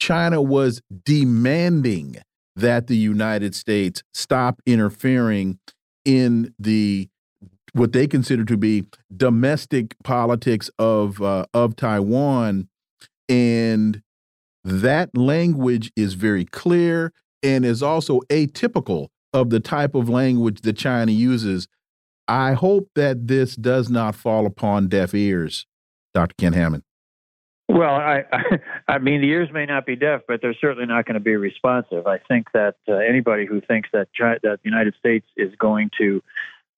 China 0.00 0.40
was 0.40 0.80
demanding 1.04 2.16
that 2.54 2.86
the 2.86 2.96
United 2.96 3.54
States 3.54 4.02
stop 4.14 4.60
interfering 4.66 5.58
in 6.04 6.54
the 6.58 7.08
what 7.76 7.92
they 7.92 8.06
consider 8.06 8.44
to 8.44 8.56
be 8.56 8.84
domestic 9.14 9.94
politics 10.02 10.70
of 10.78 11.20
uh, 11.20 11.46
of 11.52 11.76
Taiwan, 11.76 12.68
and 13.28 14.02
that 14.64 15.16
language 15.16 15.92
is 15.94 16.14
very 16.14 16.44
clear 16.44 17.12
and 17.42 17.64
is 17.64 17.82
also 17.82 18.20
atypical 18.30 19.08
of 19.32 19.50
the 19.50 19.60
type 19.60 19.94
of 19.94 20.08
language 20.08 20.62
that 20.62 20.76
China 20.76 21.12
uses. 21.12 21.68
I 22.28 22.54
hope 22.54 22.88
that 22.96 23.28
this 23.28 23.54
does 23.54 23.88
not 23.88 24.16
fall 24.16 24.46
upon 24.46 24.88
deaf 24.88 25.14
ears, 25.14 25.66
Dr. 26.12 26.34
Ken 26.38 26.54
Hammond. 26.54 26.82
Well, 27.68 27.94
I, 27.94 28.24
I, 28.88 28.98
mean, 28.98 29.20
the 29.20 29.28
ears 29.28 29.48
may 29.52 29.66
not 29.66 29.86
be 29.86 29.96
deaf, 29.96 30.22
but 30.26 30.40
they're 30.40 30.56
certainly 30.60 30.86
not 30.86 31.04
going 31.04 31.14
to 31.14 31.20
be 31.20 31.36
responsive. 31.36 32.06
I 32.06 32.18
think 32.18 32.46
that 32.52 32.76
uh, 32.88 32.94
anybody 32.94 33.46
who 33.46 33.60
thinks 33.60 33.90
that 33.92 34.08
China, 34.12 34.38
that 34.42 34.60
the 34.62 34.68
United 34.68 34.94
States 34.98 35.26
is 35.36 35.52
going 35.58 35.90
to, 35.98 36.22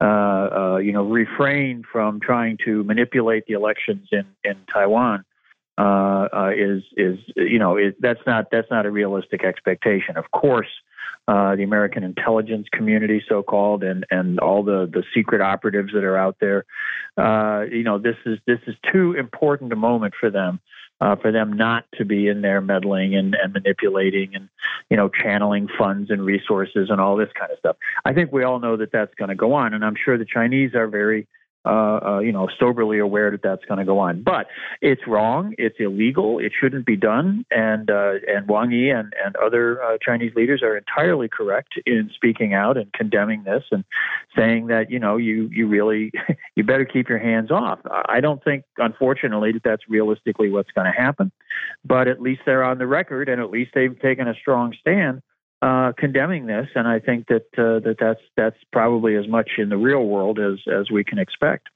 uh, 0.01 0.05
uh, 0.05 0.77
you 0.79 0.93
know, 0.93 1.03
refrain 1.05 1.83
from 1.91 2.21
trying 2.21 2.57
to 2.65 2.85
manipulate 2.85 3.47
the 3.47 3.55
elections 3.55 4.09
in 4.13 4.27
in 4.45 4.57
Taiwan 4.73 5.25
uh, 5.77 6.29
uh, 6.33 6.51
is 6.57 6.83
is 6.97 7.19
you 7.37 7.59
know 7.59 7.77
is, 7.77 7.95
that's 7.99 8.21
not 8.27 8.47
that's 8.53 8.71
not 8.71 8.87
a 8.87 8.91
realistic 8.91 9.45
expectation. 9.45 10.17
Of 10.17 10.31
course, 10.31 10.69
the 11.27 11.63
American 11.65 12.05
intelligence 12.05 12.69
community, 12.73 13.25
so 13.29 13.43
called, 13.43 13.83
and 13.83 14.07
and 14.11 14.39
all 14.39 14.63
the 14.63 14.89
the 14.93 15.03
secret 15.13 15.41
operatives 15.41 15.93
that 15.93 16.05
are 16.05 16.17
out 16.17 16.37
there. 16.41 16.65
You 17.17 17.83
know, 17.83 17.99
this 17.99 18.17
is 18.25 18.39
this 18.47 18.61
is 18.67 18.77
too 18.93 19.15
important 19.15 19.73
a 19.73 19.77
moment 19.77 20.15
for 20.19 20.31
them. 20.31 20.61
Uh, 21.01 21.15
for 21.15 21.31
them 21.31 21.53
not 21.53 21.85
to 21.95 22.05
be 22.05 22.27
in 22.27 22.41
there 22.41 22.61
meddling 22.61 23.15
and, 23.15 23.37
and 23.41 23.53
manipulating 23.53 24.35
and 24.35 24.49
you 24.91 24.97
know 24.97 25.09
channeling 25.09 25.69
funds 25.79 26.11
and 26.11 26.25
resources 26.25 26.89
and 26.91 27.01
all 27.01 27.17
this 27.17 27.29
kind 27.39 27.53
of 27.53 27.59
stuff. 27.59 27.77
I 28.05 28.13
think 28.13 28.33
we 28.33 28.43
all 28.43 28.59
know 28.59 28.77
that 28.77 28.91
that's 28.91 29.15
going 29.15 29.29
to 29.29 29.37
go 29.37 29.53
on, 29.53 29.75
and 29.75 29.85
I'm 29.85 29.95
sure 29.95 30.19
the 30.19 30.25
Chinese 30.25 30.75
are 30.75 30.89
very 30.89 31.29
uh, 31.65 31.99
uh, 32.05 32.19
you 32.21 32.33
know, 32.33 32.49
soberly 32.59 32.99
aware 32.99 33.31
that 33.31 33.43
that's 33.43 33.65
going 33.65 33.79
to 33.79 33.85
go 33.85 33.99
on. 33.99 34.23
But 34.23 34.47
it's 34.81 35.03
wrong. 35.07 35.55
It's 35.59 35.77
illegal. 35.79 36.39
It 36.39 36.53
shouldn't 36.59 36.87
be 36.87 36.97
done. 36.97 37.45
And 37.51 37.91
uh, 37.91 38.15
and 38.27 38.49
Wang 38.49 38.71
Yi 38.71 38.91
and 38.91 39.13
and 39.25 39.37
other 39.37 39.83
uh, 39.83 39.99
Chinese 40.01 40.33
leaders 40.35 40.63
are 40.63 40.77
entirely 40.77 41.29
correct 41.29 41.75
in 41.85 42.11
speaking 42.15 42.55
out 42.55 42.77
and 42.77 42.93
condemning 42.93 43.45
this 43.45 43.65
and 43.71 43.85
saying 44.37 44.69
that 44.69 44.91
you 44.91 44.99
know 44.99 45.17
you 45.17 45.51
you 45.53 45.67
really 45.67 46.13
you 46.55 46.65
better 46.65 46.85
keep 46.85 47.09
your 47.09 47.19
hands 47.19 47.51
off. 47.51 47.81
I 48.09 48.21
don't 48.21 48.43
think, 48.43 48.65
unfortunately, 48.79 49.53
that 49.53 49.63
that's 49.65 49.89
realistically 49.89 50.51
what's 50.51 50.71
going 50.73 50.91
to 50.91 50.97
happen. 50.97 51.33
But 51.85 52.09
at 52.09 52.23
least 52.23 52.43
they're 52.47 52.65
on 52.65 52.79
the 52.79 52.87
record, 52.87 53.29
and 53.29 53.41
at 53.41 53.51
least 53.51 53.73
they've 53.75 53.99
taken 54.01 54.29
a 54.29 54.35
strong 54.35 54.75
stand 54.81 55.23
uh, 55.61 55.93
condemning 55.99 56.47
this, 56.47 56.69
and 56.75 56.87
I 56.87 57.01
think 57.01 57.27
that 57.29 57.47
uh, 57.57 57.81
that 57.81 57.97
that's 57.99 58.21
that's 58.37 58.57
probably 58.73 59.17
as 59.17 59.27
much 59.29 59.51
in 59.59 59.69
the 59.69 59.77
real 59.77 60.05
world 60.05 60.39
as 60.39 60.59
as 60.73 60.91
we 60.91 61.05
can 61.05 61.19
expect. 61.19 61.69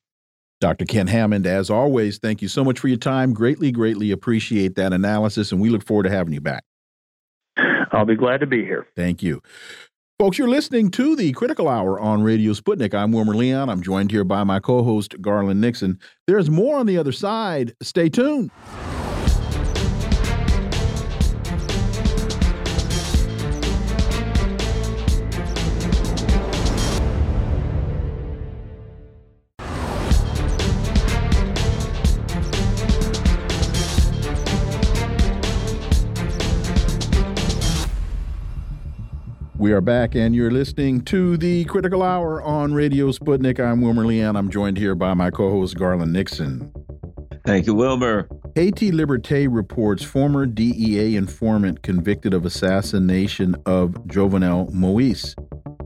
Dr. 0.61 0.85
Ken 0.85 1.09
Hammond, 1.09 1.45
as 1.45 1.71
always, 1.71 2.19
thank 2.19 2.41
you 2.41 2.47
so 2.47 2.63
much 2.63 2.79
for 2.79 2.87
your 2.87 2.97
time. 2.97 3.33
Greatly, 3.33 3.73
greatly 3.73 4.13
appreciate 4.13 4.77
that 4.77 4.93
analysis, 4.93 5.51
and 5.51 5.61
we 5.61 5.71
look 5.71 5.85
forward 5.85 6.05
to 6.05 6.11
having 6.11 6.33
you 6.33 6.41
back. 6.41 6.63
I'll 7.93 8.05
be 8.05 8.15
glad 8.15 8.39
to 8.41 8.47
be 8.47 8.65
here. 8.65 8.87
Thank 8.95 9.23
you. 9.23 9.43
Folks, 10.21 10.39
you're 10.39 10.49
listening 10.49 10.93
to 10.93 11.17
the 11.17 11.33
Critical 11.33 11.69
Hour 11.69 11.99
on 11.99 12.23
Radio 12.23 12.53
Sputnik. 12.53 12.95
I'm 12.95 13.11
Wilmer 13.11 13.35
Leon. 13.35 13.69
I'm 13.69 13.83
joined 13.83 14.13
here 14.13 14.23
by 14.23 14.45
my 14.45 14.61
co 14.61 14.85
host, 14.85 15.21
Garland 15.21 15.61
Nixon. 15.61 15.99
There's 16.29 16.49
more 16.49 16.79
on 16.79 16.87
the 16.87 16.97
other 16.97 17.11
side. 17.11 17.75
Stay 17.83 18.09
tuned. 18.09 18.53
We 39.62 39.70
are 39.70 39.80
back, 39.80 40.16
and 40.16 40.34
you're 40.34 40.51
listening 40.51 41.02
to 41.02 41.36
the 41.36 41.64
Critical 41.66 42.02
Hour 42.02 42.43
on 42.43 42.74
Radio 42.74 43.12
Sputnik. 43.12 43.60
I'm 43.60 43.80
Wilmer 43.80 44.05
Leon. 44.05 44.34
I'm 44.34 44.51
joined 44.51 44.76
here 44.76 44.97
by 44.97 45.14
my 45.14 45.30
co 45.30 45.51
host, 45.51 45.76
Garland 45.76 46.12
Nixon. 46.12 46.72
Thank 47.47 47.66
you, 47.66 47.74
Wilmer. 47.76 48.28
Haiti 48.56 48.90
Liberté 48.90 49.47
reports 49.48 50.02
former 50.02 50.47
DEA 50.47 51.14
informant 51.14 51.84
convicted 51.84 52.34
of 52.34 52.44
assassination 52.44 53.55
of 53.64 53.90
Jovenel 54.09 54.72
Moise 54.72 55.36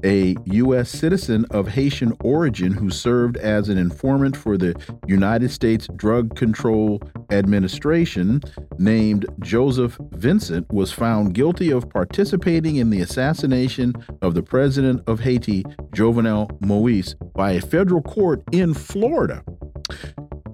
a 0.07 0.37
U.S. 0.45 0.89
citizen 0.89 1.45
of 1.51 1.67
Haitian 1.67 2.17
origin 2.21 2.73
who 2.73 2.91
served 2.91 3.37
as 3.39 3.69
an 3.69 3.77
informant 3.77 4.37
for 4.37 4.57
the 4.57 4.73
United 5.09 5.51
States 5.51 5.89
Drug 5.97 6.37
Control 6.37 7.03
Administration, 7.31 8.41
named 8.79 9.27
Joseph 9.41 9.99
Vincent, 10.13 10.73
was 10.73 10.93
found 10.93 11.35
guilty 11.35 11.73
of 11.73 11.91
participating 11.91 12.77
in 12.77 12.91
the 12.91 13.01
assassination 13.01 13.95
of 14.23 14.35
the 14.35 14.45
president 14.45 15.03
of 15.09 15.19
Haiti, 15.19 15.65
Jovenel 15.91 16.57
Moise, 16.65 17.17
by 17.35 17.53
a 17.53 17.61
federal 17.61 18.03
court 18.03 18.45
in 18.53 18.75
Florida. 18.75 19.43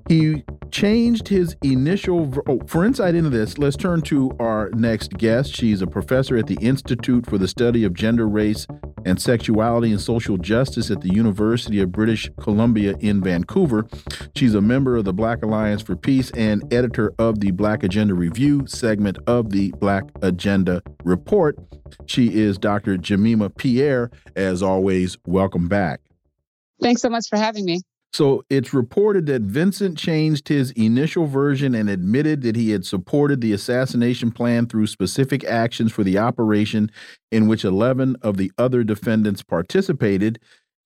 He 0.08 0.44
changed 0.70 1.28
his 1.28 1.56
initial. 1.62 2.32
Oh, 2.46 2.60
for 2.66 2.84
insight 2.84 3.14
into 3.14 3.30
this, 3.30 3.58
let's 3.58 3.76
turn 3.76 4.02
to 4.02 4.30
our 4.40 4.70
next 4.70 5.12
guest. 5.12 5.54
She's 5.54 5.82
a 5.82 5.86
professor 5.86 6.36
at 6.36 6.46
the 6.46 6.58
Institute 6.60 7.26
for 7.26 7.38
the 7.38 7.48
Study 7.48 7.84
of 7.84 7.94
Gender, 7.94 8.28
Race, 8.28 8.66
and 9.04 9.20
Sexuality 9.20 9.90
and 9.90 10.00
Social 10.00 10.36
Justice 10.38 10.90
at 10.90 11.00
the 11.00 11.12
University 11.12 11.80
of 11.80 11.92
British 11.92 12.30
Columbia 12.40 12.94
in 13.00 13.22
Vancouver. 13.22 13.86
She's 14.34 14.54
a 14.54 14.60
member 14.60 14.96
of 14.96 15.04
the 15.04 15.12
Black 15.12 15.42
Alliance 15.42 15.82
for 15.82 15.96
Peace 15.96 16.30
and 16.32 16.72
editor 16.72 17.12
of 17.18 17.40
the 17.40 17.50
Black 17.50 17.82
Agenda 17.82 18.14
Review 18.14 18.66
segment 18.66 19.18
of 19.26 19.50
the 19.50 19.72
Black 19.78 20.04
Agenda 20.22 20.82
Report. 21.04 21.58
She 22.06 22.34
is 22.34 22.58
Dr. 22.58 22.96
Jemima 22.96 23.50
Pierre. 23.50 24.10
As 24.36 24.62
always, 24.62 25.18
welcome 25.26 25.68
back. 25.68 26.00
Thanks 26.80 27.02
so 27.02 27.10
much 27.10 27.28
for 27.28 27.36
having 27.36 27.64
me. 27.64 27.82
So 28.12 28.44
it's 28.50 28.74
reported 28.74 29.24
that 29.26 29.42
Vincent 29.42 29.96
changed 29.96 30.48
his 30.48 30.70
initial 30.72 31.26
version 31.26 31.74
and 31.74 31.88
admitted 31.88 32.42
that 32.42 32.56
he 32.56 32.70
had 32.70 32.84
supported 32.84 33.40
the 33.40 33.54
assassination 33.54 34.30
plan 34.30 34.66
through 34.66 34.88
specific 34.88 35.44
actions 35.44 35.92
for 35.92 36.04
the 36.04 36.18
operation 36.18 36.90
in 37.30 37.48
which 37.48 37.64
11 37.64 38.16
of 38.20 38.36
the 38.36 38.52
other 38.58 38.84
defendants 38.84 39.42
participated. 39.42 40.38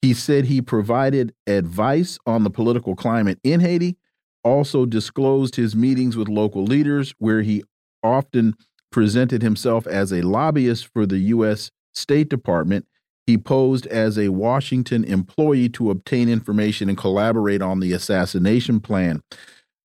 He 0.02 0.14
said 0.14 0.44
he 0.44 0.62
provided 0.62 1.34
advice 1.48 2.16
on 2.26 2.44
the 2.44 2.50
political 2.50 2.94
climate 2.94 3.40
in 3.42 3.58
Haiti, 3.58 3.96
also 4.44 4.86
disclosed 4.86 5.56
his 5.56 5.74
meetings 5.74 6.16
with 6.16 6.28
local 6.28 6.62
leaders, 6.62 7.12
where 7.18 7.42
he 7.42 7.64
often 8.04 8.54
presented 8.92 9.42
himself 9.42 9.84
as 9.88 10.12
a 10.12 10.22
lobbyist 10.22 10.86
for 10.92 11.06
the 11.06 11.18
U.S. 11.18 11.72
State 11.92 12.28
Department 12.28 12.86
he 13.26 13.36
posed 13.36 13.86
as 13.88 14.18
a 14.18 14.28
Washington 14.28 15.04
employee 15.04 15.68
to 15.70 15.90
obtain 15.90 16.28
information 16.28 16.88
and 16.88 16.96
collaborate 16.96 17.60
on 17.60 17.80
the 17.80 17.92
assassination 17.92 18.80
plan. 18.80 19.22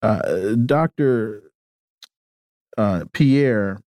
Uh, 0.02 0.56
Dr. 0.66 1.52
Uh, 2.78 3.06
Pierre, 3.14 3.82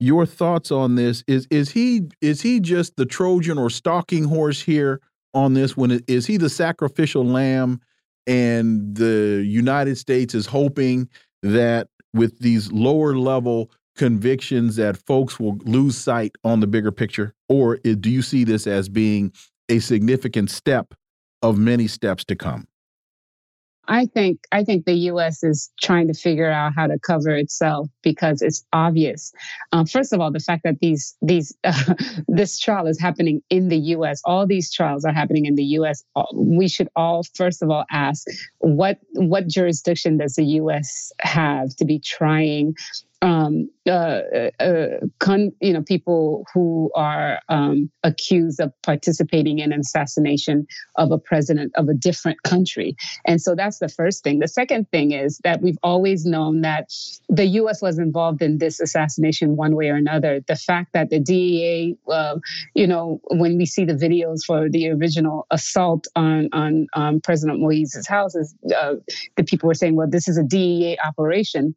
your 0.00 0.26
thoughts 0.26 0.70
on 0.70 0.94
this? 0.94 1.22
Is 1.26 1.46
is 1.50 1.70
he 1.70 2.02
is 2.20 2.40
he 2.40 2.60
just 2.60 2.96
the 2.96 3.06
Trojan 3.06 3.58
or 3.58 3.68
stalking 3.68 4.24
horse 4.24 4.60
here 4.60 5.00
on 5.34 5.54
this? 5.54 5.76
When 5.76 5.90
it, 5.90 6.04
is 6.06 6.26
he 6.26 6.36
the 6.36 6.50
sacrificial 6.50 7.24
lamb, 7.24 7.80
and 8.26 8.94
the 8.94 9.42
United 9.46 9.98
States 9.98 10.34
is 10.34 10.46
hoping 10.46 11.08
that 11.42 11.88
with 12.14 12.38
these 12.38 12.70
lower 12.70 13.16
level 13.16 13.70
convictions 13.98 14.76
that 14.76 14.96
folks 14.96 15.38
will 15.38 15.58
lose 15.64 15.98
sight 15.98 16.36
on 16.44 16.60
the 16.60 16.66
bigger 16.66 16.92
picture? 16.92 17.34
Or 17.48 17.76
do 17.76 18.08
you 18.08 18.22
see 18.22 18.44
this 18.44 18.66
as 18.66 18.88
being 18.88 19.32
a 19.68 19.80
significant 19.80 20.50
step 20.50 20.94
of 21.42 21.58
many 21.58 21.86
steps 21.86 22.24
to 22.26 22.36
come? 22.36 22.66
I 23.90 24.04
think 24.04 24.40
I 24.52 24.64
think 24.64 24.84
the 24.84 24.94
U.S. 25.12 25.42
is 25.42 25.70
trying 25.80 26.08
to 26.08 26.14
figure 26.14 26.50
out 26.50 26.74
how 26.76 26.86
to 26.86 26.98
cover 26.98 27.34
itself 27.34 27.88
because 28.02 28.42
it's 28.42 28.62
obvious. 28.70 29.32
Um, 29.72 29.86
first 29.86 30.12
of 30.12 30.20
all, 30.20 30.30
the 30.30 30.40
fact 30.40 30.64
that 30.64 30.78
these 30.80 31.16
these 31.22 31.56
uh, 31.64 31.94
this 32.28 32.58
trial 32.58 32.86
is 32.86 33.00
happening 33.00 33.42
in 33.48 33.68
the 33.68 33.78
U.S. 33.96 34.20
All 34.26 34.46
these 34.46 34.70
trials 34.70 35.06
are 35.06 35.12
happening 35.12 35.46
in 35.46 35.54
the 35.54 35.64
U.S. 35.64 36.04
We 36.34 36.68
should 36.68 36.88
all 36.96 37.22
first 37.34 37.62
of 37.62 37.70
all 37.70 37.86
ask 37.90 38.26
what 38.58 38.98
what 39.14 39.46
jurisdiction 39.48 40.18
does 40.18 40.34
the 40.34 40.44
U.S. 40.44 41.10
have 41.20 41.74
to 41.76 41.86
be 41.86 41.98
trying 41.98 42.74
um, 43.20 43.68
uh, 43.86 43.90
uh, 43.90 44.50
uh, 44.60 44.86
con, 45.18 45.50
you 45.60 45.72
know, 45.72 45.82
people 45.82 46.46
who 46.54 46.90
are 46.94 47.40
um, 47.48 47.90
accused 48.04 48.60
of 48.60 48.72
participating 48.82 49.58
in 49.58 49.72
an 49.72 49.80
assassination 49.80 50.66
of 50.96 51.10
a 51.10 51.18
president 51.18 51.72
of 51.74 51.88
a 51.88 51.94
different 51.94 52.42
country. 52.42 52.96
And 53.26 53.40
so 53.40 53.54
that's 53.54 53.78
the 53.78 53.88
first 53.88 54.22
thing. 54.22 54.38
The 54.38 54.48
second 54.48 54.90
thing 54.90 55.12
is 55.12 55.40
that 55.42 55.62
we've 55.62 55.78
always 55.82 56.24
known 56.24 56.60
that 56.60 56.92
the 57.28 57.46
U.S. 57.46 57.82
was 57.82 57.98
involved 57.98 58.42
in 58.42 58.58
this 58.58 58.78
assassination 58.78 59.56
one 59.56 59.74
way 59.74 59.88
or 59.88 59.96
another. 59.96 60.40
The 60.46 60.56
fact 60.56 60.92
that 60.92 61.10
the 61.10 61.18
DEA, 61.18 61.96
uh, 62.10 62.36
you 62.74 62.86
know, 62.86 63.20
when 63.30 63.56
we 63.56 63.66
see 63.66 63.84
the 63.84 63.94
videos 63.94 64.44
for 64.46 64.68
the 64.68 64.90
original 64.90 65.46
assault 65.50 66.06
on 66.14 66.48
on 66.52 66.86
um, 66.94 67.20
President 67.20 67.60
Moise's 67.60 68.06
house, 68.06 68.34
is, 68.34 68.54
uh, 68.76 68.94
the 69.36 69.44
people 69.44 69.66
were 69.66 69.74
saying, 69.74 69.96
well, 69.96 70.08
this 70.08 70.28
is 70.28 70.38
a 70.38 70.44
DEA 70.44 70.98
operation 71.04 71.74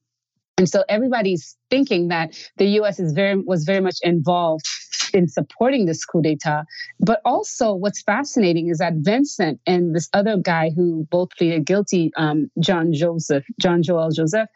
And 0.58 0.70
so 0.70 0.84
everybody's 0.90 1.58
thinking 1.70 2.10
that 2.10 2.38
the 2.58 2.66
U.S. 2.82 3.00
is 3.00 3.14
very 3.14 3.38
was 3.38 3.64
very 3.64 3.82
much 3.82 3.98
involved 4.04 4.66
in 5.14 5.28
supporting 5.28 5.86
this 5.86 6.06
coup 6.06 6.22
d'état. 6.22 6.66
But 7.00 7.22
also, 7.26 7.74
what's 7.74 8.02
fascinating 8.02 8.70
is 8.70 8.80
that 8.80 8.94
Vincent 8.98 9.60
and 9.66 9.96
this 9.96 10.10
other 10.14 10.38
guy 10.38 10.72
who 10.76 11.08
both 11.12 11.30
pleaded 11.38 11.66
guilty, 11.66 12.12
um, 12.18 12.50
John 12.60 12.94
Joseph, 12.94 13.44
John 13.60 13.84
Joel 13.84 14.12
Joseph, 14.12 14.50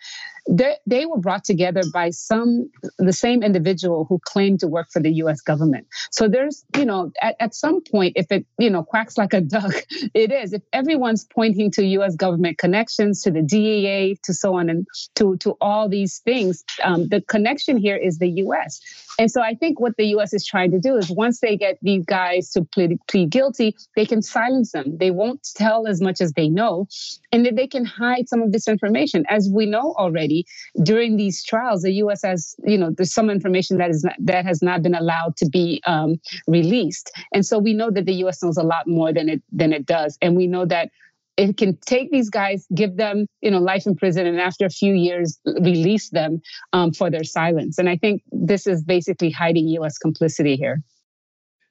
they, 0.48 0.76
they 0.86 1.06
were 1.06 1.18
brought 1.18 1.44
together 1.44 1.82
by 1.92 2.12
some 2.12 2.70
the 3.00 3.14
same 3.14 3.42
individual 3.42 4.06
who 4.08 4.20
claimed 4.24 4.60
to 4.60 4.68
work 4.68 4.88
for 4.92 5.02
the 5.02 5.12
U.S. 5.14 5.42
government. 5.42 5.88
So 6.12 6.28
there's, 6.28 6.64
you 6.78 6.86
know, 6.86 7.12
at, 7.22 7.36
at 7.40 7.56
some 7.56 7.82
point, 7.82 8.14
if 8.16 8.32
it, 8.32 8.46
you 8.60 8.70
know, 8.70 8.84
quacks 8.84 9.18
like 9.18 9.34
a 9.34 9.42
duck, 9.42 9.74
it 10.14 10.32
is. 10.32 10.54
If 10.54 10.62
everyone's 10.72 11.26
pointing 11.26 11.72
to 11.72 11.86
U.S. 11.86 12.16
government 12.16 12.58
connections, 12.58 13.22
to 13.24 13.32
the 13.32 13.42
DEA, 13.42 14.18
to 14.24 14.34
so 14.34 14.56
on, 14.56 14.70
and 14.70 14.86
to 15.16 15.38
to 15.38 15.56
all 15.62 15.90
these 15.90 16.20
things, 16.20 16.64
um, 16.84 17.08
the 17.08 17.22
connection 17.22 17.78
here 17.78 17.98
is 17.98 18.20
the 18.20 18.30
U.S. 18.30 18.80
And 19.18 19.32
so 19.32 19.42
I 19.42 19.56
think 19.56 19.80
what 19.80 19.98
the 19.98 20.06
U.S. 20.08 20.25
is 20.34 20.46
trying 20.46 20.72
to 20.72 20.80
do 20.80 20.96
is 20.96 21.10
once 21.10 21.40
they 21.40 21.58
get 21.58 21.78
these 21.82 22.06
guys 22.06 22.52
to 22.52 22.64
plead, 22.64 22.98
plead 23.08 23.30
guilty, 23.30 23.76
they 23.96 24.06
can 24.06 24.22
silence 24.22 24.72
them. 24.72 24.98
They 24.98 25.12
won't 25.12 25.48
tell 25.56 25.88
as 25.88 26.02
much 26.02 26.22
as 26.22 26.34
they 26.34 26.50
know, 26.50 26.88
and 27.32 27.46
that 27.46 27.56
they 27.56 27.68
can 27.68 27.86
hide 27.86 28.30
some 28.30 28.42
of 28.42 28.52
this 28.52 28.68
information. 28.68 29.26
As 29.30 29.50
we 29.52 29.66
know 29.66 29.94
already, 29.98 30.46
during 30.84 31.18
these 31.18 31.44
trials, 31.44 31.82
the 31.82 31.94
U.S. 31.94 32.22
has, 32.24 32.56
you 32.64 32.78
know, 32.78 32.92
there's 32.92 33.14
some 33.14 33.30
information 33.30 33.78
that 33.78 33.90
is 33.90 34.04
not, 34.04 34.16
that 34.20 34.46
has 34.46 34.62
not 34.62 34.82
been 34.82 34.96
allowed 34.96 35.38
to 35.38 35.50
be 35.50 35.82
um, 35.86 36.20
released, 36.48 37.12
and 37.34 37.46
so 37.46 37.60
we 37.60 37.74
know 37.74 37.92
that 37.92 38.06
the 38.06 38.16
U.S. 38.16 38.44
knows 38.44 38.58
a 38.58 38.64
lot 38.64 38.88
more 38.88 39.14
than 39.14 39.30
it 39.30 39.42
than 39.52 39.74
it 39.74 39.86
does, 39.86 40.18
and 40.22 40.36
we 40.36 40.48
know 40.48 40.66
that 40.66 40.90
it 41.38 41.58
can 41.58 41.78
take 41.78 42.12
these 42.12 42.30
guys, 42.30 42.66
give 42.74 42.96
them, 42.98 43.28
you 43.42 43.52
know, 43.52 43.60
life 43.60 43.86
in 43.86 43.96
prison, 43.96 44.26
and 44.26 44.40
after 44.40 44.66
a 44.66 44.70
few 44.70 44.94
years, 44.94 45.40
release 45.46 46.10
them 46.10 46.42
um, 46.74 46.94
for 46.94 47.10
their 47.10 47.24
silence. 47.24 47.78
And 47.78 47.90
I 47.90 47.98
think 47.98 48.22
this 48.32 48.68
is 48.68 48.84
basically 48.84 49.32
hiding 49.32 49.68
U.S. 49.70 49.98
complicity 49.98 50.56
here. 50.56 50.82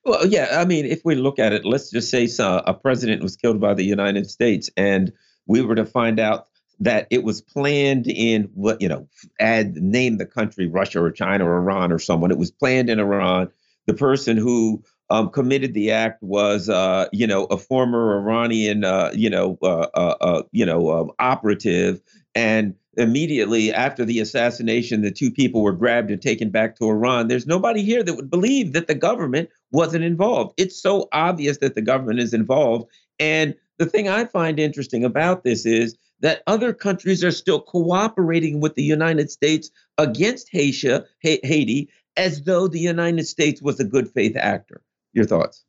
Well, 0.05 0.27
yeah, 0.27 0.49
I 0.53 0.67
mean, 0.67 0.85
if 0.85 1.01
we 1.05 1.15
look 1.15 1.39
at 1.39 1.55
it, 1.55 1.65
let's 1.65 1.91
just 1.91 2.11
say 2.11 2.29
a 2.39 2.75
president 2.75 3.23
was 3.23 3.37
killed 3.37 3.59
by 3.59 3.73
the 3.73 3.85
United 3.85 4.29
States, 4.31 4.69
and 4.77 5.13
we 5.47 5.63
were 5.63 5.75
to 5.75 5.87
find 5.87 6.21
out 6.21 6.47
that 6.81 7.07
it 7.11 7.25
was 7.25 7.41
planned 7.41 8.07
in 8.07 8.51
what 8.55 8.83
you 8.83 8.89
know, 8.89 9.09
add 9.41 9.77
name 9.77 10.19
the 10.19 10.27
country, 10.27 10.67
Russia 10.67 11.01
or 11.01 11.11
China 11.11 11.47
or 11.47 11.57
Iran 11.57 11.91
or 11.91 11.99
someone. 11.99 12.31
It 12.31 12.39
was 12.39 12.51
planned 12.51 12.91
in 12.91 13.01
Iran. 13.01 13.51
The 13.87 13.95
person 13.95 14.37
who 14.37 14.83
um, 15.11 15.31
committed 15.31 15.75
the 15.75 15.91
act 15.91 16.23
was, 16.23 16.69
uh, 16.69 17.09
you 17.13 17.27
know, 17.27 17.45
a 17.47 17.57
former 17.57 18.19
Iranian, 18.19 18.85
uh, 18.85 19.11
you 19.15 19.29
know, 19.29 19.59
uh, 19.63 19.87
uh, 19.95 20.17
uh 20.21 20.43
you 20.53 20.65
know, 20.65 20.91
um, 20.91 21.11
operative, 21.19 22.01
and 22.35 22.75
immediately 22.97 23.73
after 23.73 24.05
the 24.05 24.21
assassination, 24.21 25.03
the 25.03 25.11
two 25.11 25.31
people 25.31 25.63
were 25.63 25.73
grabbed 25.73 26.11
and 26.11 26.23
taken 26.23 26.51
back 26.51 26.77
to 26.77 26.89
Iran. 26.89 27.29
There's 27.29 27.47
nobody 27.47 27.83
here 27.83 28.03
that 28.03 28.15
would 28.15 28.31
believe 28.31 28.73
that 28.73 28.87
the 28.87 28.95
government 28.95 29.51
wasn't 29.73 30.05
involved. 30.05 30.55
It's 30.57 30.81
so 30.81 31.09
obvious 31.13 31.59
that 31.59 31.75
the 31.75 31.83
government 31.83 32.21
is 32.21 32.33
involved. 32.33 32.89
And 33.19 33.55
the 33.79 33.87
thing 33.87 34.09
I 34.09 34.25
find 34.25 34.61
interesting 34.61 35.05
about 35.05 35.45
this 35.45 35.67
is 35.67 35.97
that 36.21 36.43
other 36.47 36.73
countries 36.73 37.25
are 37.25 37.33
still 37.33 37.61
cooperating 37.61 38.61
with 38.61 38.75
the 38.77 38.85
United 38.85 39.31
States 39.31 39.71
against 39.99 40.49
Haiti, 40.51 41.01
Haiti 41.21 41.89
as 42.17 42.43
though 42.43 42.69
the 42.69 42.79
United 42.79 43.27
States 43.27 43.61
was 43.61 43.81
a 43.81 43.85
good 43.85 44.09
faith 44.09 44.37
actor. 44.37 44.81
Your 45.15 45.25
thoughts? 45.25 45.65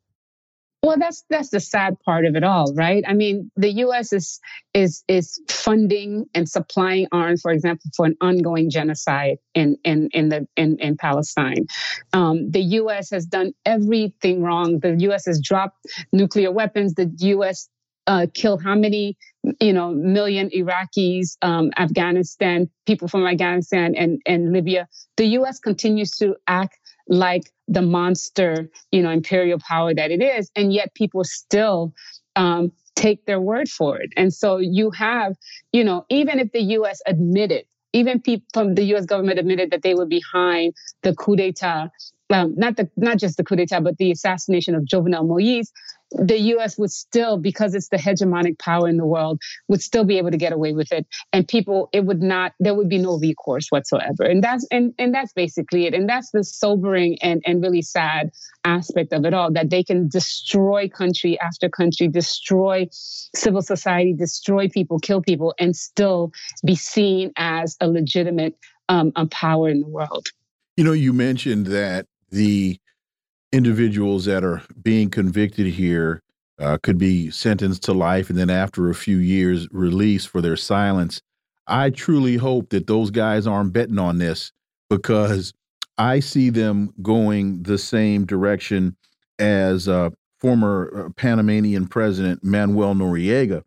Well, 0.82 0.98
that's 0.98 1.24
that's 1.28 1.48
the 1.48 1.58
sad 1.58 1.98
part 2.04 2.26
of 2.26 2.36
it 2.36 2.44
all, 2.44 2.72
right? 2.74 3.02
I 3.08 3.14
mean, 3.14 3.50
the 3.56 3.72
U.S. 3.86 4.12
is 4.12 4.38
is 4.72 5.02
is 5.08 5.40
funding 5.48 6.26
and 6.32 6.48
supplying 6.48 7.08
arms, 7.10 7.40
for 7.40 7.50
example, 7.50 7.90
for 7.96 8.06
an 8.06 8.16
ongoing 8.20 8.70
genocide 8.70 9.38
in 9.54 9.78
in 9.82 10.10
in 10.12 10.28
the 10.28 10.46
in 10.56 10.78
in 10.78 10.96
Palestine. 10.96 11.66
Um, 12.12 12.52
the 12.52 12.60
U.S. 12.60 13.10
has 13.10 13.26
done 13.26 13.52
everything 13.64 14.42
wrong. 14.42 14.78
The 14.78 14.94
U.S. 15.08 15.26
has 15.26 15.40
dropped 15.40 15.86
nuclear 16.12 16.52
weapons. 16.52 16.94
The 16.94 17.10
U.S. 17.18 17.68
Uh, 18.06 18.28
killed 18.32 18.62
how 18.62 18.76
many 18.76 19.16
you 19.60 19.72
know 19.72 19.90
million 19.90 20.50
Iraqis, 20.50 21.36
um, 21.42 21.72
Afghanistan 21.76 22.70
people 22.86 23.08
from 23.08 23.26
Afghanistan 23.26 23.96
and 23.96 24.20
and 24.24 24.52
Libya. 24.52 24.86
The 25.16 25.26
U.S. 25.38 25.58
continues 25.58 26.12
to 26.18 26.36
act 26.46 26.78
like 27.08 27.50
the 27.68 27.82
monster, 27.82 28.70
you 28.92 29.02
know, 29.02 29.10
imperial 29.10 29.58
power 29.58 29.94
that 29.94 30.10
it 30.10 30.22
is, 30.22 30.50
and 30.56 30.72
yet 30.72 30.94
people 30.94 31.24
still 31.24 31.92
um, 32.36 32.72
take 32.94 33.26
their 33.26 33.40
word 33.40 33.68
for 33.68 33.98
it. 33.98 34.10
And 34.16 34.32
so 34.32 34.58
you 34.58 34.90
have, 34.90 35.36
you 35.72 35.84
know, 35.84 36.04
even 36.08 36.40
if 36.40 36.52
the 36.52 36.62
U.S. 36.62 37.00
admitted, 37.06 37.64
even 37.92 38.20
people 38.20 38.46
from 38.52 38.74
the 38.74 38.84
U.S. 38.84 39.06
government 39.06 39.38
admitted 39.38 39.70
that 39.70 39.82
they 39.82 39.94
were 39.94 40.06
behind 40.06 40.74
the 41.02 41.14
coup 41.14 41.36
d'état, 41.36 41.90
um, 42.30 42.54
not 42.56 42.76
the 42.76 42.90
not 42.96 43.18
just 43.18 43.36
the 43.36 43.44
coup 43.44 43.56
d'état, 43.56 43.82
but 43.82 43.96
the 43.98 44.10
assassination 44.10 44.74
of 44.74 44.84
Jovenel 44.84 45.26
Moise, 45.26 45.72
the 46.12 46.38
US 46.38 46.78
would 46.78 46.92
still, 46.92 47.36
because 47.36 47.74
it's 47.74 47.88
the 47.88 47.96
hegemonic 47.96 48.58
power 48.58 48.88
in 48.88 48.96
the 48.96 49.06
world, 49.06 49.40
would 49.68 49.82
still 49.82 50.04
be 50.04 50.18
able 50.18 50.30
to 50.30 50.36
get 50.36 50.52
away 50.52 50.72
with 50.72 50.92
it. 50.92 51.06
And 51.32 51.46
people, 51.46 51.88
it 51.92 52.04
would 52.04 52.22
not, 52.22 52.52
there 52.60 52.74
would 52.74 52.88
be 52.88 52.98
no 52.98 53.18
recourse 53.18 53.68
whatsoever. 53.70 54.22
And 54.22 54.42
that's 54.42 54.66
and, 54.70 54.94
and 54.98 55.14
that's 55.14 55.32
basically 55.32 55.86
it. 55.86 55.94
And 55.94 56.08
that's 56.08 56.30
the 56.30 56.44
sobering 56.44 57.18
and, 57.22 57.42
and 57.46 57.62
really 57.62 57.82
sad 57.82 58.30
aspect 58.64 59.12
of 59.12 59.24
it 59.24 59.34
all, 59.34 59.52
that 59.52 59.70
they 59.70 59.82
can 59.82 60.08
destroy 60.08 60.88
country 60.88 61.38
after 61.40 61.68
country, 61.68 62.08
destroy 62.08 62.86
civil 62.90 63.62
society, 63.62 64.12
destroy 64.12 64.68
people, 64.68 64.98
kill 64.98 65.22
people, 65.22 65.54
and 65.58 65.74
still 65.76 66.32
be 66.64 66.76
seen 66.76 67.32
as 67.36 67.76
a 67.80 67.88
legitimate 67.88 68.56
um, 68.88 69.12
power 69.30 69.68
in 69.68 69.80
the 69.80 69.88
world. 69.88 70.28
You 70.76 70.84
know, 70.84 70.92
you 70.92 71.12
mentioned 71.12 71.66
that 71.66 72.06
the 72.30 72.78
individuals 73.52 74.24
that 74.26 74.44
are 74.44 74.62
being 74.82 75.10
convicted 75.10 75.66
here 75.66 76.22
uh, 76.58 76.78
could 76.82 76.98
be 76.98 77.30
sentenced 77.30 77.82
to 77.84 77.92
life 77.92 78.30
and 78.30 78.38
then 78.38 78.50
after 78.50 78.88
a 78.88 78.94
few 78.94 79.18
years 79.18 79.68
released 79.70 80.28
for 80.28 80.40
their 80.40 80.56
silence. 80.56 81.20
I 81.66 81.90
truly 81.90 82.36
hope 82.36 82.70
that 82.70 82.86
those 82.86 83.10
guys 83.10 83.46
aren't 83.46 83.72
betting 83.72 83.98
on 83.98 84.18
this 84.18 84.52
because 84.88 85.52
I 85.98 86.20
see 86.20 86.50
them 86.50 86.92
going 87.02 87.62
the 87.62 87.78
same 87.78 88.24
direction 88.24 88.96
as 89.38 89.88
uh, 89.88 90.10
former 90.38 91.06
uh, 91.06 91.10
Panamanian 91.10 91.88
president 91.88 92.44
Manuel 92.44 92.94
Noriega, 92.94 93.64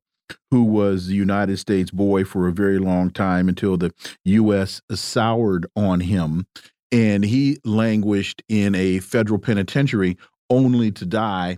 who 0.49 0.63
was 0.63 1.07
the 1.07 1.15
United 1.15 1.57
States 1.57 1.91
boy 1.91 2.23
for 2.23 2.47
a 2.47 2.53
very 2.53 2.79
long 2.79 3.11
time 3.11 3.49
until 3.49 3.77
the 3.77 3.91
U.S. 4.25 4.81
soured 4.91 5.67
on 5.75 5.99
him 5.99 6.47
and 6.91 7.23
he 7.23 7.57
languished 7.63 8.41
in 8.49 8.75
a 8.75 8.99
federal 8.99 9.39
penitentiary 9.39 10.17
only 10.49 10.91
to 10.91 11.05
die 11.05 11.57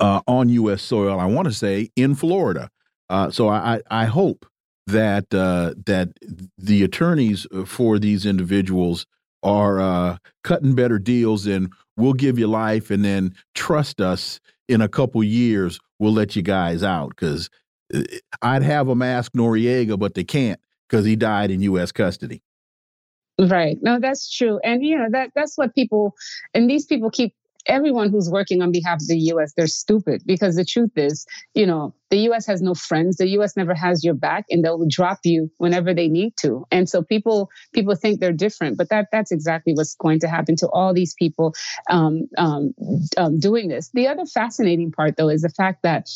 uh, 0.00 0.20
on 0.26 0.48
U.S. 0.48 0.82
soil. 0.82 1.18
I 1.20 1.26
want 1.26 1.46
to 1.46 1.54
say 1.54 1.90
in 1.96 2.14
Florida. 2.14 2.70
Uh, 3.10 3.30
so 3.30 3.48
I, 3.48 3.80
I 3.90 4.06
hope 4.06 4.46
that 4.86 5.32
uh, 5.34 5.74
that 5.86 6.10
the 6.58 6.82
attorneys 6.82 7.46
for 7.66 7.98
these 7.98 8.26
individuals 8.26 9.06
are 9.42 9.80
uh, 9.80 10.16
cutting 10.42 10.74
better 10.74 10.98
deals 10.98 11.46
and 11.46 11.70
we'll 11.96 12.14
give 12.14 12.38
you 12.38 12.46
life 12.46 12.90
and 12.90 13.04
then 13.04 13.34
trust 13.54 14.00
us 14.00 14.40
in 14.68 14.80
a 14.80 14.88
couple 14.88 15.22
years 15.22 15.78
we'll 15.98 16.12
let 16.12 16.36
you 16.36 16.42
guys 16.42 16.82
out 16.82 17.10
because 17.10 17.50
uh, 17.94 18.02
I'd 18.42 18.62
have 18.62 18.86
them 18.86 19.02
ask 19.02 19.32
Noriega, 19.32 19.98
but 19.98 20.14
they 20.14 20.24
can't 20.24 20.60
because 20.88 21.04
he 21.04 21.16
died 21.16 21.50
in 21.50 21.60
U.S. 21.62 21.92
custody. 21.92 22.42
Right. 23.38 23.78
No, 23.82 23.98
that's 23.98 24.30
true. 24.34 24.60
And 24.62 24.84
you 24.84 24.96
know, 24.96 25.08
that 25.10 25.30
that's 25.34 25.58
what 25.58 25.74
people 25.74 26.14
and 26.54 26.70
these 26.70 26.86
people 26.86 27.10
keep 27.10 27.34
everyone 27.66 28.10
who's 28.10 28.30
working 28.30 28.62
on 28.62 28.70
behalf 28.70 28.96
of 29.00 29.08
the 29.08 29.18
US, 29.32 29.52
they're 29.56 29.66
stupid 29.66 30.22
because 30.26 30.56
the 30.56 30.64
truth 30.64 30.90
is, 30.96 31.26
you 31.54 31.66
know, 31.66 31.94
the 32.10 32.18
US 32.30 32.46
has 32.46 32.62
no 32.62 32.74
friends. 32.74 33.16
The 33.16 33.28
US 33.38 33.56
never 33.56 33.74
has 33.74 34.04
your 34.04 34.14
back 34.14 34.44
and 34.50 34.64
they'll 34.64 34.86
drop 34.88 35.20
you 35.24 35.50
whenever 35.58 35.94
they 35.94 36.08
need 36.08 36.36
to. 36.42 36.64
And 36.70 36.88
so 36.88 37.02
people 37.02 37.50
people 37.72 37.94
think 37.94 38.20
they're 38.20 38.32
different, 38.32 38.76
but 38.76 38.88
that 38.90 39.08
that's 39.12 39.32
exactly 39.32 39.72
what's 39.74 39.94
going 39.96 40.20
to 40.20 40.28
happen 40.28 40.56
to 40.56 40.68
all 40.68 40.94
these 40.94 41.14
people 41.14 41.54
um, 41.90 42.28
um, 42.38 42.74
um, 43.16 43.38
doing 43.38 43.68
this. 43.68 43.90
The 43.94 44.08
other 44.08 44.26
fascinating 44.26 44.92
part 44.92 45.16
though 45.16 45.28
is 45.28 45.42
the 45.42 45.48
fact 45.48 45.82
that, 45.82 46.08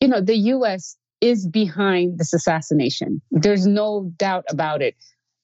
you 0.00 0.08
know, 0.08 0.20
the 0.20 0.36
US 0.36 0.96
is 1.20 1.46
behind 1.46 2.18
this 2.18 2.32
assassination. 2.32 3.20
There's 3.30 3.66
no 3.66 4.10
doubt 4.16 4.44
about 4.50 4.82
it 4.82 4.94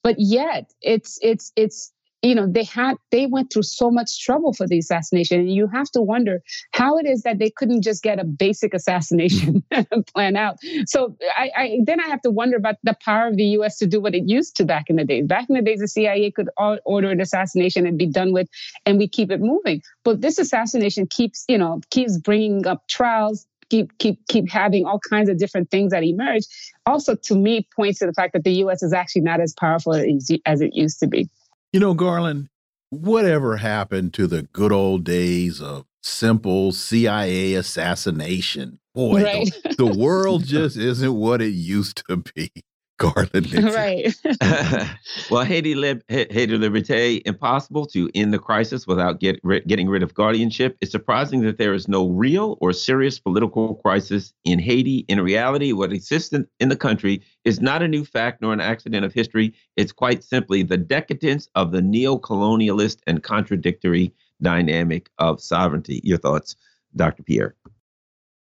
but 0.06 0.14
yet 0.20 0.72
it's 0.82 1.18
it's 1.20 1.50
it's 1.56 1.92
you 2.22 2.32
know 2.32 2.46
they 2.48 2.62
had 2.62 2.94
they 3.10 3.26
went 3.26 3.52
through 3.52 3.64
so 3.64 3.90
much 3.90 4.22
trouble 4.24 4.52
for 4.52 4.64
the 4.64 4.78
assassination. 4.78 5.40
And 5.40 5.52
you 5.52 5.66
have 5.66 5.90
to 5.90 6.00
wonder 6.00 6.42
how 6.70 6.96
it 6.98 7.06
is 7.06 7.22
that 7.22 7.40
they 7.40 7.50
couldn't 7.50 7.82
just 7.82 8.04
get 8.04 8.20
a 8.20 8.24
basic 8.24 8.72
assassination 8.72 9.64
plan 10.14 10.36
out. 10.36 10.58
So 10.86 11.16
I, 11.36 11.50
I, 11.56 11.78
then 11.84 11.98
i 11.98 12.06
have 12.06 12.20
to 12.20 12.30
wonder 12.30 12.56
about 12.56 12.76
the 12.84 12.94
power 13.04 13.26
of 13.26 13.36
the 13.36 13.46
us 13.46 13.78
to 13.78 13.86
do 13.88 14.00
what 14.00 14.14
it 14.14 14.28
used 14.28 14.54
to 14.58 14.64
back 14.64 14.84
in 14.88 14.94
the 14.94 15.04
days. 15.04 15.26
Back 15.26 15.46
in 15.48 15.56
the 15.56 15.62
days 15.62 15.80
the 15.80 15.88
cia 15.88 16.30
could 16.30 16.50
order 16.56 17.10
an 17.10 17.20
assassination 17.20 17.84
and 17.84 17.98
be 17.98 18.06
done 18.06 18.32
with 18.32 18.48
and 18.84 18.98
we 18.98 19.08
keep 19.08 19.32
it 19.32 19.40
moving. 19.40 19.82
But 20.04 20.20
this 20.20 20.38
assassination 20.38 21.08
keeps 21.08 21.44
you 21.48 21.58
know 21.58 21.80
keeps 21.90 22.16
bringing 22.16 22.64
up 22.64 22.86
trials 22.86 23.44
keep 23.70 23.96
keep 23.98 24.26
keep 24.28 24.50
having 24.50 24.84
all 24.84 25.00
kinds 25.10 25.28
of 25.28 25.38
different 25.38 25.70
things 25.70 25.92
that 25.92 26.02
emerge. 26.02 26.44
Also 26.86 27.14
to 27.14 27.34
me 27.34 27.66
points 27.74 27.98
to 28.00 28.06
the 28.06 28.12
fact 28.12 28.32
that 28.32 28.44
the 28.44 28.52
us 28.52 28.82
is 28.82 28.92
actually 28.92 29.22
not 29.22 29.40
as 29.40 29.54
powerful 29.54 29.94
as, 29.94 30.30
as 30.46 30.60
it 30.60 30.74
used 30.74 31.00
to 31.00 31.06
be. 31.06 31.28
You 31.72 31.80
know 31.80 31.94
garland 31.94 32.48
whatever 32.90 33.56
happened 33.56 34.14
to 34.14 34.26
the 34.26 34.42
good 34.42 34.72
old 34.72 35.04
days 35.04 35.60
of 35.60 35.84
simple 36.02 36.72
cia 36.72 37.54
assassination? 37.54 38.78
Boy 38.94 39.22
right. 39.22 39.54
the, 39.64 39.74
the 39.84 39.98
world 39.98 40.44
just 40.46 40.76
isn't 40.76 41.14
what 41.14 41.42
it 41.42 41.52
used 41.52 42.02
to 42.08 42.16
be 42.16 42.50
Garland 42.98 43.52
Right. 43.74 44.14
well, 45.30 45.44
Haiti, 45.44 45.74
Lib- 45.74 46.02
Haiti 46.08 46.58
Liberté, 46.58 47.22
impossible 47.24 47.86
to 47.86 48.10
end 48.14 48.32
the 48.32 48.38
crisis 48.38 48.86
without 48.86 49.20
get, 49.20 49.40
getting 49.66 49.88
rid 49.88 50.02
of 50.02 50.14
guardianship. 50.14 50.76
It's 50.80 50.92
surprising 50.92 51.40
that 51.42 51.58
there 51.58 51.74
is 51.74 51.88
no 51.88 52.08
real 52.08 52.56
or 52.60 52.72
serious 52.72 53.18
political 53.18 53.76
crisis 53.76 54.32
in 54.44 54.58
Haiti. 54.58 55.04
In 55.08 55.20
reality, 55.20 55.72
what 55.72 55.92
exists 55.92 56.32
in, 56.32 56.46
in 56.60 56.68
the 56.68 56.76
country 56.76 57.22
is 57.44 57.60
not 57.60 57.82
a 57.82 57.88
new 57.88 58.04
fact 58.04 58.40
nor 58.40 58.52
an 58.52 58.60
accident 58.60 59.04
of 59.04 59.12
history. 59.12 59.54
It's 59.76 59.92
quite 59.92 60.24
simply 60.24 60.62
the 60.62 60.78
decadence 60.78 61.48
of 61.54 61.72
the 61.72 61.82
neo 61.82 62.18
colonialist 62.18 62.98
and 63.06 63.22
contradictory 63.22 64.14
dynamic 64.42 65.10
of 65.18 65.40
sovereignty. 65.40 66.00
Your 66.04 66.18
thoughts, 66.18 66.56
Dr. 66.94 67.22
Pierre? 67.22 67.54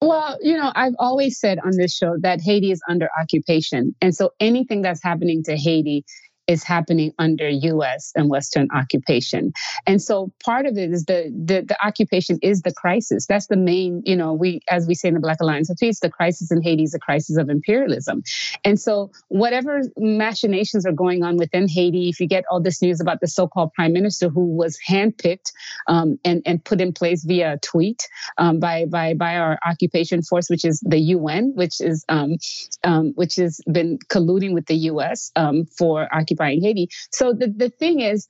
Well, 0.02 0.38
you 0.42 0.58
know, 0.58 0.72
I've 0.76 0.94
always 1.00 1.40
said 1.40 1.58
on 1.60 1.72
this 1.78 1.96
show 1.96 2.16
that 2.22 2.42
Haiti 2.42 2.72
is 2.72 2.82
under 2.88 3.10
occupation. 3.20 3.96
And 4.02 4.14
so 4.14 4.32
anything 4.40 4.82
that's 4.82 5.02
happening 5.02 5.44
to 5.46 5.56
Haiti 5.56 6.04
is 6.48 6.64
happening 6.64 7.14
under 7.18 7.50
U.S. 7.50 8.12
and 8.16 8.30
Western 8.30 8.68
occupation. 8.74 9.54
And 9.88 10.02
so 10.02 10.32
part 10.44 10.66
of 10.66 10.78
it 10.78 10.92
is 10.92 11.06
the, 11.06 11.34
the, 11.36 11.62
the 11.62 11.78
occupation 11.86 12.38
is 12.42 12.62
the 12.62 12.74
crisis. 12.74 13.26
That's 13.26 13.48
the 13.48 13.58
main, 13.58 14.02
you 14.06 14.16
know, 14.16 14.34
we 14.34 14.62
as 14.70 14.88
we 14.88 14.96
say 14.96 15.08
in 15.08 15.16
the 15.16 15.20
Black 15.20 15.38
Alliance 15.42 15.70
of 15.70 15.78
Peace, 15.78 16.00
the 16.00 16.10
crisis 16.10 16.52
in 16.52 16.62
Haiti 16.62 16.84
is 16.84 16.94
a 16.94 17.00
crisis 17.00 17.38
of 17.38 17.50
imperialism. 17.50 18.24
And 18.64 18.80
so 18.80 19.12
whatever 19.30 19.82
machinations 19.98 20.86
are 20.86 20.92
going 20.92 21.24
on 21.24 21.38
within 21.38 21.68
Haiti, 21.68 22.10
if 22.10 22.20
you 22.20 22.28
get 22.28 22.44
all 22.52 22.62
this 22.62 22.82
news 22.82 23.02
about 23.02 23.22
the 23.22 23.28
so-called 23.28 23.74
prime 23.74 23.94
minister 23.94 24.30
who 24.30 24.46
was 24.46 24.78
handpicked 24.88 25.52
um, 25.88 26.20
and 26.24 26.42
and 26.46 26.64
put 26.64 26.80
in 26.80 26.94
place 26.94 27.24
via 27.24 27.54
a 27.54 27.58
tweet 27.58 28.08
um, 28.38 28.60
by 28.60 28.86
by 28.86 29.14
by 29.14 29.36
our 29.36 29.58
occupation 29.66 30.22
force, 30.22 30.50
which 30.50 30.66
is 30.66 30.80
the 30.86 31.00
UN, 31.00 31.54
which 31.56 31.82
is 31.82 32.06
um, 32.10 32.38
um, 32.84 33.14
which 33.16 33.36
has 33.36 33.62
been 33.72 33.98
colluding 34.10 34.54
with 34.54 34.68
the 34.68 34.76
U.S. 34.76 35.32
Um, 35.36 35.66
for 35.66 36.08
occupation 36.14 36.35
occupying 36.36 36.62
Haiti. 36.62 36.90
So 37.12 37.34
the, 37.34 37.48
the 37.48 37.70
thing 37.70 38.00
is, 38.00 38.28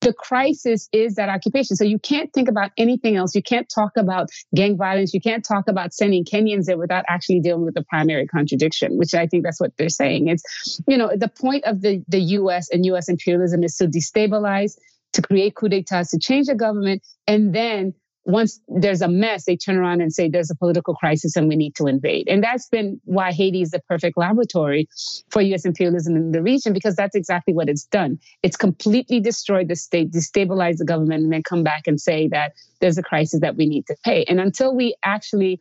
the 0.00 0.12
crisis 0.12 0.86
is 0.92 1.14
that 1.14 1.30
occupation. 1.30 1.76
So 1.76 1.84
you 1.84 1.98
can't 1.98 2.30
think 2.34 2.48
about 2.48 2.72
anything 2.76 3.16
else. 3.16 3.34
You 3.34 3.42
can't 3.42 3.66
talk 3.74 3.92
about 3.96 4.28
gang 4.54 4.76
violence. 4.76 5.14
You 5.14 5.20
can't 5.20 5.42
talk 5.44 5.66
about 5.66 5.94
sending 5.94 6.24
Kenyans 6.24 6.66
there 6.66 6.76
without 6.76 7.06
actually 7.08 7.40
dealing 7.40 7.64
with 7.64 7.74
the 7.74 7.84
primary 7.84 8.26
contradiction, 8.26 8.98
which 8.98 9.14
I 9.14 9.26
think 9.26 9.44
that's 9.44 9.60
what 9.60 9.72
they're 9.78 9.88
saying. 9.88 10.28
It's, 10.28 10.78
you 10.86 10.98
know, 10.98 11.10
the 11.16 11.28
point 11.28 11.64
of 11.64 11.80
the, 11.80 12.04
the 12.08 12.20
US 12.20 12.68
and 12.70 12.84
US 12.84 13.08
imperialism 13.08 13.64
is 13.64 13.76
to 13.76 13.86
destabilize, 13.86 14.76
to 15.14 15.22
create 15.22 15.54
coup 15.54 15.70
d'etats, 15.70 16.10
to 16.10 16.18
change 16.18 16.48
the 16.48 16.54
government, 16.54 17.02
and 17.26 17.54
then 17.54 17.94
once 18.24 18.60
there's 18.68 19.02
a 19.02 19.08
mess, 19.08 19.44
they 19.44 19.56
turn 19.56 19.76
around 19.76 20.00
and 20.00 20.12
say 20.12 20.28
there's 20.28 20.50
a 20.50 20.54
political 20.54 20.94
crisis 20.94 21.36
and 21.36 21.48
we 21.48 21.56
need 21.56 21.74
to 21.76 21.86
invade. 21.86 22.26
And 22.28 22.42
that's 22.42 22.68
been 22.68 23.00
why 23.04 23.32
Haiti 23.32 23.62
is 23.62 23.70
the 23.70 23.80
perfect 23.80 24.16
laboratory 24.16 24.88
for 25.30 25.42
US 25.42 25.64
imperialism 25.64 26.16
in 26.16 26.32
the 26.32 26.42
region, 26.42 26.72
because 26.72 26.96
that's 26.96 27.14
exactly 27.14 27.52
what 27.52 27.68
it's 27.68 27.84
done. 27.84 28.18
It's 28.42 28.56
completely 28.56 29.20
destroyed 29.20 29.68
the 29.68 29.76
state, 29.76 30.10
destabilized 30.10 30.78
the 30.78 30.84
government, 30.84 31.24
and 31.24 31.32
then 31.32 31.42
come 31.42 31.62
back 31.62 31.86
and 31.86 32.00
say 32.00 32.28
that 32.28 32.52
there's 32.80 32.98
a 32.98 33.02
crisis 33.02 33.40
that 33.40 33.56
we 33.56 33.66
need 33.66 33.86
to 33.86 33.96
pay. 34.04 34.24
And 34.24 34.40
until 34.40 34.74
we 34.74 34.94
actually 35.04 35.60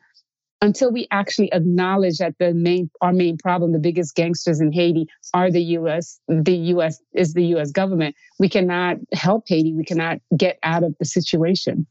until 0.61 0.93
we 0.93 1.07
actually 1.11 1.51
acknowledge 1.51 2.19
that 2.19 2.35
the 2.39 2.53
main 2.53 2.89
our 3.01 3.11
main 3.11 3.37
problem, 3.37 3.73
the 3.73 3.79
biggest 3.79 4.15
gangsters 4.15 4.61
in 4.61 4.71
Haiti 4.71 5.07
are 5.33 5.51
the 5.51 5.61
US, 5.77 6.21
the 6.29 6.55
US 6.55 7.01
is 7.13 7.33
the 7.33 7.43
US 7.55 7.71
government, 7.71 8.15
we 8.39 8.47
cannot 8.47 8.97
help 9.11 9.43
Haiti. 9.47 9.73
We 9.73 9.83
cannot 9.83 10.19
get 10.37 10.59
out 10.63 10.83
of 10.83 10.95
the 10.99 11.05
situation 11.05 11.85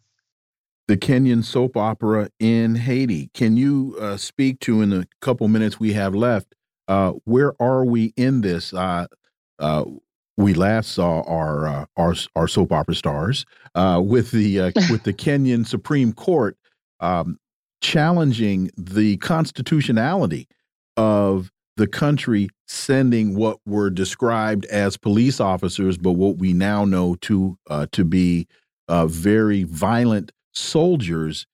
the 0.92 0.98
Kenyan 0.98 1.42
soap 1.42 1.74
opera 1.74 2.28
in 2.38 2.74
Haiti. 2.74 3.30
Can 3.32 3.56
you 3.56 3.96
uh, 3.98 4.18
speak 4.18 4.60
to, 4.60 4.82
in 4.82 4.90
the 4.90 5.08
couple 5.22 5.48
minutes 5.48 5.80
we 5.80 5.94
have 5.94 6.14
left, 6.14 6.54
uh, 6.86 7.12
where 7.24 7.54
are 7.62 7.82
we 7.82 8.12
in 8.18 8.42
this? 8.42 8.74
Uh, 8.74 9.06
uh 9.58 9.84
we 10.36 10.52
last 10.52 10.92
saw 10.92 11.22
our 11.22 11.66
uh, 11.66 11.86
our 11.96 12.14
our 12.36 12.46
soap 12.46 12.72
opera 12.72 12.94
stars 12.94 13.46
uh, 13.74 14.02
with 14.04 14.32
the 14.32 14.58
with 14.90 15.04
the 15.04 15.14
Kenyan 15.14 15.66
Supreme 15.66 16.12
Court 16.12 16.58
um, 17.00 17.38
challenging 17.80 18.70
the 18.76 19.16
constitutionality 19.16 20.46
of 20.98 21.50
the 21.78 21.86
country 21.86 22.50
sending 22.68 23.34
what 23.34 23.60
were 23.64 23.88
described 23.88 24.66
as 24.66 24.98
police 24.98 25.40
officers, 25.40 25.96
but 25.96 26.12
what 26.12 26.36
we 26.36 26.52
now 26.52 26.84
know 26.84 27.14
to 27.22 27.56
to 27.92 28.04
be 28.04 28.46
very 28.90 29.62
violent 29.64 30.32
soldiers 30.52 31.46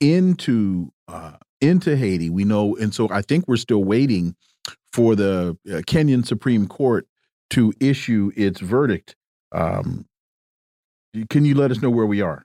into 0.00 0.92
uh, 1.08 1.36
into 1.60 1.96
Haiti. 1.96 2.30
We 2.30 2.44
know, 2.44 2.76
and 2.76 2.94
so 2.94 3.08
I 3.10 3.22
think 3.22 3.46
we're 3.48 3.56
still 3.56 3.84
waiting 3.84 4.36
for 4.92 5.14
the 5.14 5.56
uh, 5.68 5.76
Kenyan 5.86 6.24
Supreme 6.24 6.66
Court 6.66 7.06
to 7.50 7.72
issue 7.80 8.30
its 8.36 8.60
verdict. 8.60 9.16
Um, 9.52 10.06
can 11.30 11.44
you 11.44 11.54
let 11.54 11.70
us 11.70 11.80
know 11.80 11.90
where 11.90 12.06
we 12.06 12.20
are? 12.20 12.44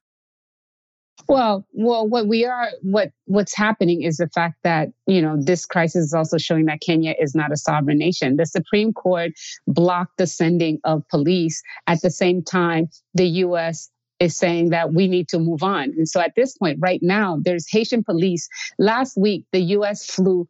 Well, 1.27 1.65
well, 1.73 2.07
what 2.07 2.27
we 2.27 2.45
are, 2.45 2.69
what 2.81 3.11
what's 3.25 3.55
happening 3.55 4.03
is 4.03 4.17
the 4.17 4.29
fact 4.29 4.55
that 4.63 4.89
you 5.05 5.21
know 5.21 5.37
this 5.39 5.65
crisis 5.65 6.05
is 6.05 6.13
also 6.13 6.37
showing 6.37 6.65
that 6.65 6.81
Kenya 6.81 7.13
is 7.19 7.35
not 7.35 7.51
a 7.51 7.57
sovereign 7.57 7.97
nation. 7.97 8.37
The 8.37 8.45
Supreme 8.45 8.93
Court 8.93 9.31
blocked 9.67 10.17
the 10.17 10.27
sending 10.27 10.79
of 10.85 11.07
police. 11.09 11.61
At 11.87 12.01
the 12.01 12.09
same 12.09 12.41
time, 12.41 12.89
the 13.13 13.27
U.S 13.27 13.89
is 14.19 14.35
saying 14.35 14.69
that 14.69 14.93
we 14.93 15.07
need 15.07 15.27
to 15.29 15.39
move 15.39 15.63
on. 15.63 15.93
And 15.97 16.07
so 16.07 16.19
at 16.19 16.35
this 16.35 16.57
point, 16.57 16.77
right 16.81 17.01
now, 17.01 17.39
there's 17.41 17.69
Haitian 17.69 18.03
police. 18.03 18.47
Last 18.77 19.17
week, 19.17 19.45
the 19.51 19.61
US 19.77 20.05
flew 20.05 20.47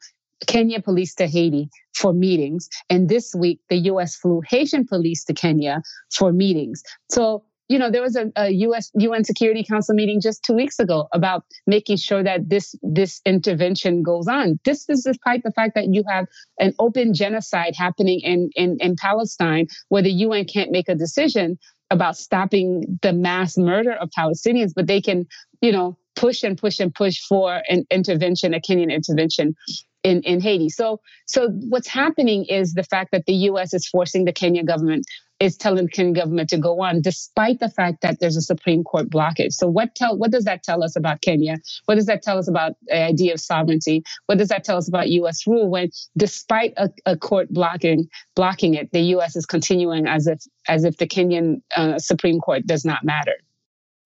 Kenya 0.47 0.81
police 0.81 1.13
to 1.15 1.27
Haiti 1.27 1.69
for 1.93 2.13
meetings. 2.13 2.69
And 2.89 3.09
this 3.09 3.35
week, 3.35 3.59
the 3.69 3.77
US 3.91 4.15
flew 4.15 4.41
Haitian 4.47 4.87
police 4.87 5.23
to 5.25 5.33
Kenya 5.33 5.81
for 6.09 6.31
meetings. 6.31 6.81
So 7.09 7.43
you 7.69 7.77
know, 7.77 7.91
there 7.91 8.01
was 8.01 8.15
a, 8.15 8.31
a, 8.35 8.49
U.S. 8.49 8.91
UN 8.95 9.23
Security 9.23 9.63
Council 9.63 9.93
meeting 9.93 10.19
just 10.19 10.43
two 10.43 10.55
weeks 10.55 10.79
ago 10.79 11.07
about 11.13 11.45
making 11.67 11.97
sure 11.97 12.23
that 12.23 12.49
this 12.49 12.73
this 12.81 13.21
intervention 13.25 14.01
goes 14.01 14.27
on. 14.27 14.59
This 14.65 14.89
is 14.89 15.03
despite 15.03 15.43
the 15.43 15.51
fact 15.51 15.75
that 15.75 15.93
you 15.93 16.03
have 16.09 16.25
an 16.57 16.73
open 16.79 17.13
genocide 17.13 17.75
happening 17.77 18.21
in 18.21 18.49
in, 18.55 18.77
in 18.79 18.95
Palestine, 18.95 19.67
where 19.89 20.01
the 20.01 20.11
UN 20.11 20.45
can't 20.45 20.71
make 20.71 20.89
a 20.89 20.95
decision 20.95 21.59
about 21.91 22.17
stopping 22.17 22.99
the 23.01 23.13
mass 23.13 23.57
murder 23.57 23.93
of 23.93 24.09
Palestinians, 24.17 24.73
but 24.75 24.87
they 24.87 25.01
can, 25.01 25.27
you 25.61 25.71
know, 25.71 25.97
push 26.15 26.43
and 26.43 26.57
push 26.57 26.79
and 26.79 26.93
push 26.93 27.19
for 27.19 27.61
an 27.69 27.85
intervention, 27.89 28.53
a 28.53 28.59
Kenyan 28.59 28.91
intervention 28.91 29.55
in, 30.03 30.21
in 30.23 30.41
Haiti. 30.41 30.69
So, 30.69 30.99
so 31.27 31.49
what's 31.69 31.87
happening 31.87 32.45
is 32.45 32.73
the 32.73 32.83
fact 32.83 33.11
that 33.11 33.25
the 33.25 33.33
U.S. 33.33 33.73
is 33.73 33.87
forcing 33.87 34.25
the 34.25 34.33
Kenyan 34.33 34.65
government 34.65 35.05
is 35.39 35.55
telling 35.55 35.85
the 35.85 35.91
Kenyan 35.91 36.13
government 36.13 36.49
to 36.49 36.57
go 36.57 36.81
on, 36.81 37.01
despite 37.01 37.59
the 37.59 37.69
fact 37.69 38.01
that 38.01 38.19
there's 38.19 38.35
a 38.35 38.41
Supreme 38.41 38.83
Court 38.83 39.09
blockage. 39.09 39.53
So, 39.53 39.67
what 39.67 39.95
tell 39.95 40.17
what 40.17 40.31
does 40.31 40.43
that 40.45 40.63
tell 40.63 40.83
us 40.83 40.95
about 40.95 41.21
Kenya? 41.21 41.57
What 41.85 41.95
does 41.95 42.07
that 42.07 42.21
tell 42.21 42.37
us 42.37 42.47
about 42.47 42.73
the 42.87 43.01
idea 43.01 43.33
of 43.33 43.39
sovereignty? 43.39 44.03
What 44.25 44.37
does 44.37 44.49
that 44.49 44.63
tell 44.63 44.77
us 44.77 44.87
about 44.87 45.09
U.S. 45.09 45.47
rule? 45.47 45.69
When, 45.69 45.89
despite 46.17 46.73
a, 46.77 46.89
a 47.05 47.17
court 47.17 47.49
blocking 47.49 48.09
blocking 48.35 48.73
it, 48.73 48.91
the 48.91 49.01
U.S. 49.01 49.35
is 49.35 49.45
continuing 49.45 50.07
as 50.07 50.27
if 50.27 50.39
as 50.67 50.83
if 50.83 50.97
the 50.97 51.07
Kenyan 51.07 51.61
uh, 51.75 51.99
Supreme 51.99 52.39
Court 52.39 52.67
does 52.67 52.83
not 52.83 53.03
matter. 53.03 53.35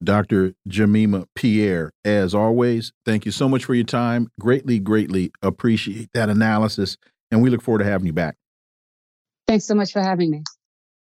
Dr. 0.04 0.54
Jemima 0.68 1.28
Pierre, 1.34 1.92
as 2.04 2.36
always, 2.36 2.92
thank 3.06 3.26
you 3.26 3.32
so 3.32 3.48
much 3.48 3.64
for 3.64 3.74
your 3.74 3.86
time. 3.86 4.30
Greatly, 4.38 4.78
greatly 4.78 5.32
appreciate 5.42 6.10
that 6.14 6.30
analysis, 6.30 6.98
and 7.32 7.42
we 7.42 7.50
look 7.50 7.62
forward 7.62 7.80
to 7.80 7.86
having 7.86 8.06
you 8.06 8.14
back. 8.14 8.36
Thanks 9.48 9.66
so 9.66 9.76
much 9.76 9.92
for 9.92 10.02
having 10.02 10.30
me. 10.30 10.44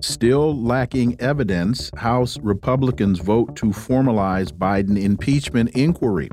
still 0.00 0.56
lacking 0.60 1.20
evidence, 1.20 1.90
House 1.96 2.38
Republicans 2.40 3.18
vote 3.18 3.56
to 3.56 3.66
formalize 3.66 4.52
Biden 4.52 5.00
impeachment 5.00 5.70
inquiry. 5.70 6.28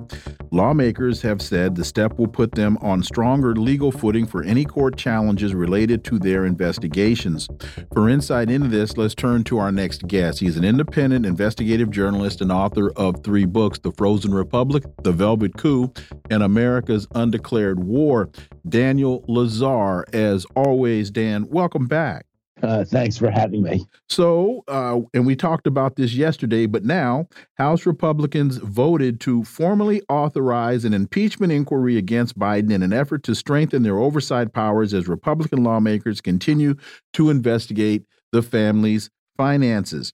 Lawmakers 0.51 1.21
have 1.21 1.41
said 1.41 1.75
the 1.75 1.83
step 1.83 2.17
will 2.17 2.27
put 2.27 2.51
them 2.53 2.77
on 2.81 3.03
stronger 3.03 3.55
legal 3.55 3.91
footing 3.91 4.25
for 4.25 4.43
any 4.43 4.63
court 4.63 4.97
challenges 4.97 5.53
related 5.53 6.03
to 6.05 6.19
their 6.19 6.45
investigations. 6.45 7.47
For 7.93 8.09
insight 8.09 8.49
into 8.49 8.69
this, 8.69 8.97
let's 8.97 9.15
turn 9.15 9.43
to 9.45 9.57
our 9.57 9.71
next 9.71 10.07
guest. 10.07 10.39
He's 10.39 10.57
an 10.57 10.63
independent 10.63 11.25
investigative 11.25 11.91
journalist 11.91 12.41
and 12.41 12.51
author 12.51 12.91
of 12.91 13.23
three 13.23 13.45
books 13.45 13.79
The 13.79 13.91
Frozen 13.91 14.33
Republic, 14.33 14.83
The 15.03 15.11
Velvet 15.11 15.57
Coup, 15.57 15.91
and 16.29 16.43
America's 16.43 17.07
Undeclared 17.15 17.83
War. 17.83 18.29
Daniel 18.67 19.23
Lazare, 19.27 20.03
as 20.13 20.45
always, 20.55 21.11
Dan, 21.11 21.47
welcome 21.49 21.87
back. 21.87 22.25
Uh, 22.65 22.83
thanks 22.83 23.15
for 23.15 23.29
having 23.29 23.61
me. 23.61 23.85
So, 24.09 24.63
uh, 24.67 24.99
and 25.13 25.27
we 25.27 25.35
talked 25.35 25.67
about 25.67 25.97
this 25.97 26.15
yesterday, 26.15 26.65
but 26.65 26.83
now 26.83 27.27
House 27.59 27.85
Republicans 27.85 28.57
voted 28.57 29.19
to 29.21 29.43
formally 29.43 30.01
authorize 30.09 30.83
an 30.83 30.93
impeachment 30.93 31.51
inquiry 31.51 31.95
against 31.95 32.39
Biden 32.39 32.71
in 32.71 32.81
an 32.81 32.91
effort 32.91 33.21
to 33.23 33.35
strengthen 33.35 33.83
their 33.83 33.99
oversight 33.99 34.51
powers 34.51 34.95
as 34.95 35.07
Republican 35.07 35.63
lawmakers 35.63 36.21
continue 36.21 36.73
to 37.13 37.29
investigate 37.29 38.03
the 38.31 38.41
family's 38.41 39.11
finances. 39.37 40.11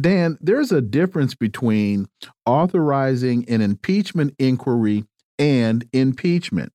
Dan, 0.00 0.38
there's 0.40 0.72
a 0.72 0.80
difference 0.80 1.36
between 1.36 2.06
authorizing 2.46 3.48
an 3.48 3.60
impeachment 3.60 4.34
inquiry 4.40 5.04
and 5.38 5.88
impeachment. 5.92 6.72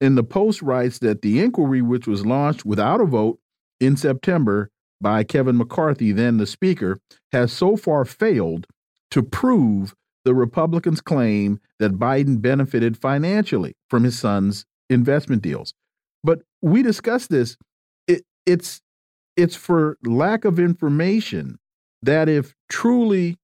And 0.00 0.16
the 0.16 0.22
Post 0.22 0.62
writes 0.62 1.00
that 1.00 1.22
the 1.22 1.40
inquiry, 1.40 1.82
which 1.82 2.06
was 2.06 2.24
launched 2.24 2.64
without 2.64 3.00
a 3.00 3.04
vote 3.04 3.40
in 3.82 3.96
September 3.96 4.70
by 5.00 5.24
Kevin 5.24 5.56
McCarthy, 5.58 6.12
then 6.12 6.38
the 6.38 6.46
Speaker, 6.46 7.00
has 7.32 7.52
so 7.52 7.76
far 7.76 8.04
failed 8.04 8.66
to 9.10 9.22
prove 9.22 9.94
the 10.24 10.34
Republicans' 10.34 11.00
claim 11.00 11.60
that 11.80 11.98
Biden 11.98 12.40
benefited 12.40 12.96
financially 12.96 13.74
from 13.90 14.04
his 14.04 14.16
son's 14.16 14.64
investment 14.88 15.42
deals. 15.42 15.74
But 16.22 16.42
we 16.62 16.82
discussed 16.82 17.30
this. 17.30 17.56
It, 18.06 18.22
it's 18.46 18.80
it's 19.36 19.56
for 19.56 19.98
lack 20.04 20.44
of 20.44 20.60
information 20.60 21.58
that, 22.02 22.28
if 22.28 22.54
truly 22.68 23.38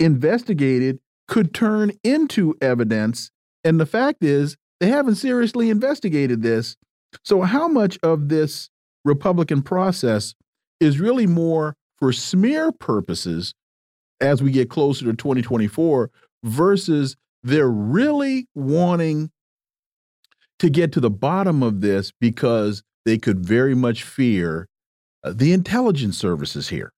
investigated, 0.00 0.98
could 1.28 1.54
turn 1.54 1.92
into 2.02 2.54
evidence. 2.60 3.30
And 3.62 3.78
the 3.78 3.86
fact 3.86 4.24
is, 4.24 4.56
they 4.80 4.88
haven't 4.88 5.16
seriously 5.16 5.70
investigated 5.70 6.42
this. 6.42 6.76
So, 7.24 7.42
how 7.42 7.68
much 7.68 7.98
of 8.02 8.28
this 8.28 8.70
Republican 9.04 9.62
process 9.62 10.34
is 10.80 11.00
really 11.00 11.26
more 11.26 11.74
for 11.98 12.12
smear 12.12 12.72
purposes 12.72 13.54
as 14.20 14.42
we 14.42 14.50
get 14.50 14.70
closer 14.70 15.04
to 15.04 15.12
2024 15.12 16.10
versus 16.44 17.16
they're 17.42 17.68
really 17.68 18.46
wanting 18.54 19.30
to 20.58 20.70
get 20.70 20.92
to 20.92 21.00
the 21.00 21.10
bottom 21.10 21.62
of 21.62 21.80
this 21.80 22.12
because 22.20 22.82
they 23.04 23.18
could 23.18 23.44
very 23.44 23.74
much 23.74 24.04
fear 24.04 24.68
uh, 25.24 25.32
the 25.34 25.52
intelligence 25.52 26.18
services 26.18 26.68
here? 26.68 26.92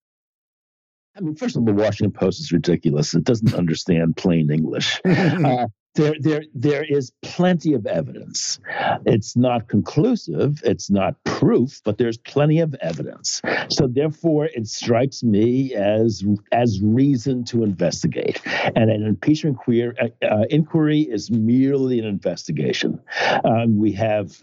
I 1.16 1.20
mean, 1.20 1.36
first 1.36 1.56
of 1.56 1.60
all, 1.60 1.66
the 1.66 1.72
Washington 1.72 2.12
Post 2.12 2.40
is 2.40 2.52
ridiculous. 2.52 3.14
It 3.14 3.24
doesn't 3.24 3.54
understand 3.54 4.16
plain 4.16 4.50
English. 4.50 5.00
uh, 5.04 5.66
there, 5.94 6.14
there, 6.18 6.42
there 6.54 6.84
is 6.84 7.12
plenty 7.22 7.72
of 7.74 7.86
evidence. 7.86 8.58
It's 9.06 9.36
not 9.36 9.68
conclusive, 9.68 10.60
it's 10.64 10.90
not 10.90 11.22
proof, 11.24 11.80
but 11.84 11.98
there's 11.98 12.18
plenty 12.18 12.60
of 12.60 12.74
evidence. 12.80 13.40
So 13.68 13.86
therefore, 13.86 14.46
it 14.46 14.66
strikes 14.66 15.22
me 15.22 15.74
as 15.74 16.24
as 16.52 16.80
reason 16.82 17.44
to 17.44 17.62
investigate. 17.62 18.40
And 18.76 18.90
an 18.90 19.06
impeachment 19.06 19.58
queer, 19.58 19.94
uh, 20.00 20.26
uh, 20.26 20.44
inquiry 20.50 21.02
is 21.02 21.30
merely 21.30 21.98
an 21.98 22.06
investigation. 22.06 23.00
Um, 23.44 23.78
we 23.78 23.92
have 23.92 24.40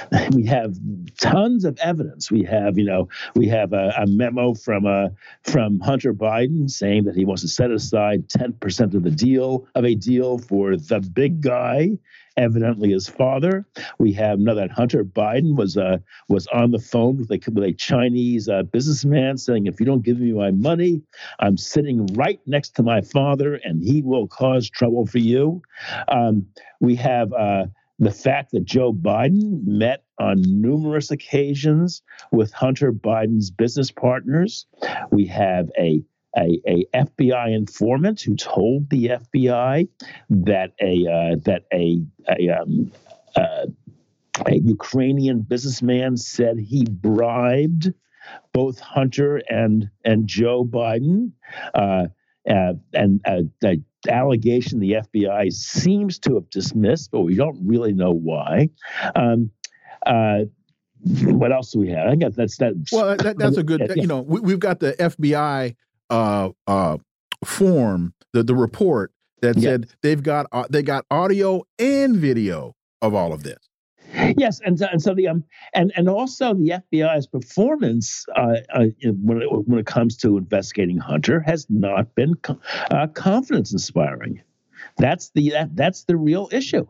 we 0.34 0.46
have 0.46 0.76
tons 1.20 1.64
of 1.64 1.78
evidence. 1.80 2.30
We 2.30 2.42
have, 2.44 2.78
you 2.78 2.84
know, 2.84 3.08
we 3.34 3.48
have 3.48 3.72
a, 3.72 3.92
a 3.98 4.06
memo 4.06 4.54
from 4.54 4.86
uh, 4.86 5.08
from 5.42 5.80
Hunter 5.80 6.14
Biden 6.14 6.70
saying 6.70 7.04
that 7.04 7.14
he 7.14 7.24
wants 7.24 7.42
to 7.42 7.48
set 7.48 7.70
aside 7.70 8.28
10% 8.28 8.94
of 8.94 9.02
the 9.02 9.10
deal 9.10 9.66
of 9.74 9.84
a 9.84 9.94
deal 9.94 10.38
for 10.38 10.76
the 10.76 11.00
big 11.00 11.40
guy, 11.40 11.90
evidently 12.36 12.90
his 12.92 13.08
father. 13.08 13.66
We 13.98 14.12
have 14.14 14.38
know 14.38 14.54
that 14.54 14.70
Hunter 14.70 15.04
Biden 15.04 15.56
was 15.56 15.76
uh, 15.76 15.98
was 16.28 16.46
on 16.48 16.70
the 16.70 16.78
phone 16.78 17.18
with 17.18 17.30
a, 17.30 17.40
with 17.50 17.64
a 17.64 17.72
Chinese 17.72 18.48
uh, 18.48 18.62
businessman 18.62 19.38
saying, 19.38 19.66
"If 19.66 19.80
you 19.80 19.86
don't 19.86 20.02
give 20.04 20.18
me 20.18 20.32
my 20.32 20.50
money, 20.50 21.02
I'm 21.38 21.56
sitting 21.56 22.06
right 22.14 22.40
next 22.46 22.70
to 22.76 22.82
my 22.82 23.00
father, 23.00 23.54
and 23.64 23.82
he 23.82 24.02
will 24.02 24.28
cause 24.28 24.68
trouble 24.68 25.06
for 25.06 25.18
you." 25.18 25.62
Um, 26.08 26.46
we 26.80 26.96
have. 26.96 27.32
Uh, 27.32 27.66
the 28.02 28.10
fact 28.10 28.50
that 28.50 28.64
Joe 28.64 28.92
Biden 28.92 29.64
met 29.64 30.02
on 30.18 30.42
numerous 30.42 31.12
occasions 31.12 32.02
with 32.32 32.52
Hunter 32.52 32.92
Biden's 32.92 33.52
business 33.52 33.92
partners. 33.92 34.66
We 35.12 35.26
have 35.26 35.70
a 35.78 36.02
a, 36.36 36.58
a, 36.66 36.86
FBI 36.94 37.54
informant 37.54 38.22
who 38.22 38.34
told 38.36 38.88
the 38.88 39.08
FBI 39.08 39.86
that 40.30 40.72
a 40.80 41.06
uh, 41.06 41.36
that 41.44 41.64
a 41.72 42.02
a, 42.28 42.48
um, 42.48 42.90
uh, 43.36 43.66
a 44.46 44.58
Ukrainian 44.58 45.42
businessman 45.42 46.16
said 46.16 46.58
he 46.58 46.84
bribed 46.84 47.92
both 48.52 48.80
Hunter 48.80 49.42
and 49.48 49.90
and 50.04 50.26
Joe 50.26 50.64
Biden. 50.64 51.32
Uh, 51.72 52.06
uh, 52.50 52.72
and 52.92 53.20
uh, 53.24 53.42
allegation 54.08 54.80
the 54.80 54.92
FBI 54.92 55.52
seems 55.52 56.18
to 56.20 56.34
have 56.34 56.48
dismissed, 56.50 57.10
but 57.10 57.20
we 57.20 57.34
don't 57.34 57.58
really 57.64 57.92
know 57.92 58.12
why. 58.12 58.68
Um, 59.14 59.50
uh, 60.06 60.40
what 61.04 61.52
else 61.52 61.72
do 61.72 61.80
we 61.80 61.90
have? 61.90 62.08
I 62.08 62.14
guess 62.14 62.34
that's 62.34 62.56
that. 62.58 62.74
Well, 62.92 63.16
that, 63.16 63.38
that's 63.38 63.56
a 63.56 63.62
good. 63.62 63.80
Yeah. 63.80 63.94
You 63.96 64.06
know, 64.06 64.20
we, 64.20 64.52
have 64.52 64.60
got 64.60 64.80
the 64.80 64.92
FBI 64.94 65.74
uh, 66.10 66.50
uh, 66.66 66.98
form, 67.44 68.14
the 68.32 68.42
the 68.42 68.54
report 68.54 69.12
that 69.40 69.60
said 69.60 69.88
they've 70.02 70.22
got 70.22 70.46
uh, 70.52 70.64
they 70.70 70.82
got 70.82 71.04
audio 71.10 71.62
and 71.78 72.16
video 72.16 72.74
of 73.00 73.14
all 73.14 73.32
of 73.32 73.42
this. 73.42 73.58
Yes, 74.36 74.60
and 74.64 74.78
so, 74.78 74.86
and 74.90 75.02
so 75.02 75.14
the 75.14 75.28
um 75.28 75.44
and 75.74 75.92
and 75.96 76.08
also 76.08 76.54
the 76.54 76.82
FBI's 76.92 77.26
performance 77.26 78.26
uh, 78.36 78.56
uh, 78.74 78.86
when 79.22 79.42
it, 79.42 79.46
when 79.66 79.78
it 79.78 79.86
comes 79.86 80.16
to 80.18 80.36
investigating 80.36 80.98
Hunter 80.98 81.40
has 81.40 81.66
not 81.70 82.14
been 82.14 82.34
uh, 82.90 83.06
confidence 83.08 83.72
inspiring. 83.72 84.42
That's 84.98 85.30
the 85.30 85.50
that, 85.50 85.76
that's 85.76 86.04
the 86.04 86.16
real 86.16 86.48
issue. 86.52 86.86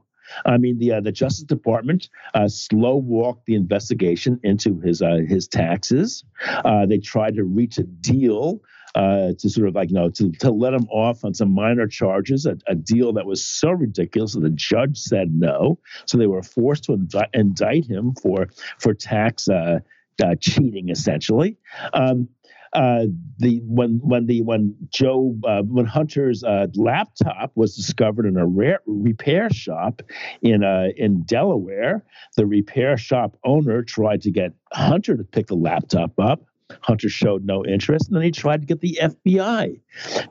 I 0.46 0.56
mean, 0.56 0.78
the 0.78 0.92
uh, 0.92 1.00
the 1.00 1.12
Justice 1.12 1.44
Department 1.44 2.08
uh, 2.34 2.48
slow 2.48 2.96
walked 2.96 3.46
the 3.46 3.54
investigation 3.54 4.40
into 4.42 4.80
his 4.80 5.02
uh, 5.02 5.18
his 5.26 5.48
taxes. 5.48 6.24
Uh, 6.64 6.86
they 6.86 6.98
tried 6.98 7.36
to 7.36 7.44
reach 7.44 7.78
a 7.78 7.84
deal 7.84 8.60
uh, 8.94 9.32
to 9.38 9.48
sort 9.48 9.68
of 9.68 9.74
like 9.74 9.90
you 9.90 9.94
know 9.94 10.10
to, 10.10 10.30
to 10.32 10.50
let 10.50 10.74
him 10.74 10.86
off 10.90 11.24
on 11.24 11.34
some 11.34 11.54
minor 11.54 11.86
charges, 11.86 12.46
a, 12.46 12.56
a, 12.66 12.74
deal 12.74 13.12
that 13.12 13.26
was 13.26 13.44
so 13.44 13.70
ridiculous 13.70 14.34
that 14.34 14.40
the 14.40 14.50
judge 14.50 14.98
said 14.98 15.32
no, 15.32 15.78
so 16.06 16.18
they 16.18 16.26
were 16.26 16.42
forced 16.42 16.84
to 16.84 16.92
indict, 16.92 17.30
indict 17.32 17.86
him 17.86 18.14
for 18.14 18.48
for 18.78 18.92
tax 18.92 19.48
uh, 19.48 19.78
uh, 20.22 20.34
cheating, 20.40 20.88
essentially. 20.88 21.56
Um, 21.94 22.28
uh, 22.72 23.04
the 23.38 23.60
when 23.64 24.00
when 24.02 24.26
the 24.26 24.40
when 24.42 24.74
Joe 24.88 25.36
uh, 25.44 25.62
when 25.62 25.84
Hunter's 25.84 26.42
uh, 26.42 26.68
laptop 26.74 27.52
was 27.54 27.76
discovered 27.76 28.24
in 28.24 28.38
a 28.38 28.46
rare 28.46 28.80
repair 28.86 29.50
shop 29.50 30.00
in 30.40 30.64
uh, 30.64 30.88
in 30.96 31.22
Delaware, 31.24 32.02
the 32.36 32.46
repair 32.46 32.96
shop 32.96 33.36
owner 33.44 33.82
tried 33.82 34.22
to 34.22 34.30
get 34.30 34.52
Hunter 34.72 35.16
to 35.16 35.24
pick 35.24 35.48
the 35.48 35.54
laptop 35.54 36.18
up. 36.18 36.44
Hunter 36.80 37.08
showed 37.08 37.44
no 37.44 37.64
interest, 37.64 38.08
and 38.08 38.16
then 38.16 38.22
he 38.22 38.30
tried 38.30 38.62
to 38.62 38.66
get 38.66 38.80
the 38.80 38.98
FBI 39.02 39.80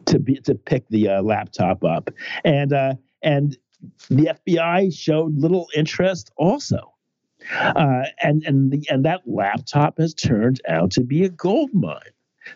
to 0.05 0.19
be 0.19 0.35
to 0.41 0.55
pick 0.55 0.87
the 0.89 1.09
uh, 1.09 1.21
laptop 1.21 1.83
up, 1.83 2.09
and 2.43 2.73
uh, 2.73 2.93
and 3.21 3.57
the 4.09 4.37
FBI 4.47 4.95
showed 4.97 5.37
little 5.37 5.67
interest 5.75 6.31
also. 6.37 6.93
Uh, 7.59 8.03
and 8.21 8.43
and 8.43 8.71
the 8.71 8.85
and 8.89 9.03
that 9.05 9.21
laptop 9.25 9.97
has 9.97 10.13
turned 10.13 10.61
out 10.67 10.91
to 10.91 11.01
be 11.01 11.23
a 11.23 11.29
gold 11.29 11.71
mine. 11.73 11.99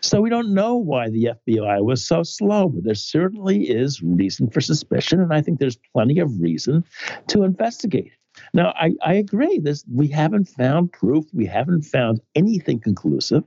So 0.00 0.20
we 0.20 0.30
don't 0.30 0.52
know 0.52 0.76
why 0.76 1.08
the 1.08 1.30
FBI 1.46 1.84
was 1.84 2.04
so 2.04 2.22
slow, 2.22 2.68
but 2.68 2.84
there 2.84 2.94
certainly 2.94 3.68
is 3.68 4.02
reason 4.02 4.50
for 4.50 4.60
suspicion, 4.60 5.20
and 5.20 5.32
I 5.32 5.40
think 5.40 5.58
there's 5.58 5.78
plenty 5.92 6.18
of 6.18 6.40
reason 6.40 6.84
to 7.28 7.44
investigate. 7.44 8.12
Now, 8.52 8.74
I, 8.76 8.94
I 9.02 9.14
agree. 9.14 9.58
This 9.58 9.84
we 9.92 10.08
haven't 10.08 10.46
found 10.46 10.92
proof. 10.92 11.24
We 11.32 11.46
haven't 11.46 11.82
found 11.82 12.20
anything 12.34 12.80
conclusive. 12.80 13.44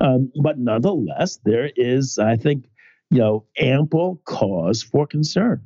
Um, 0.00 0.32
but 0.42 0.58
nonetheless, 0.58 1.38
there 1.44 1.70
is, 1.76 2.18
I 2.18 2.36
think, 2.36 2.66
you 3.10 3.18
know, 3.18 3.46
ample 3.58 4.20
cause 4.24 4.82
for 4.82 5.06
concern. 5.06 5.62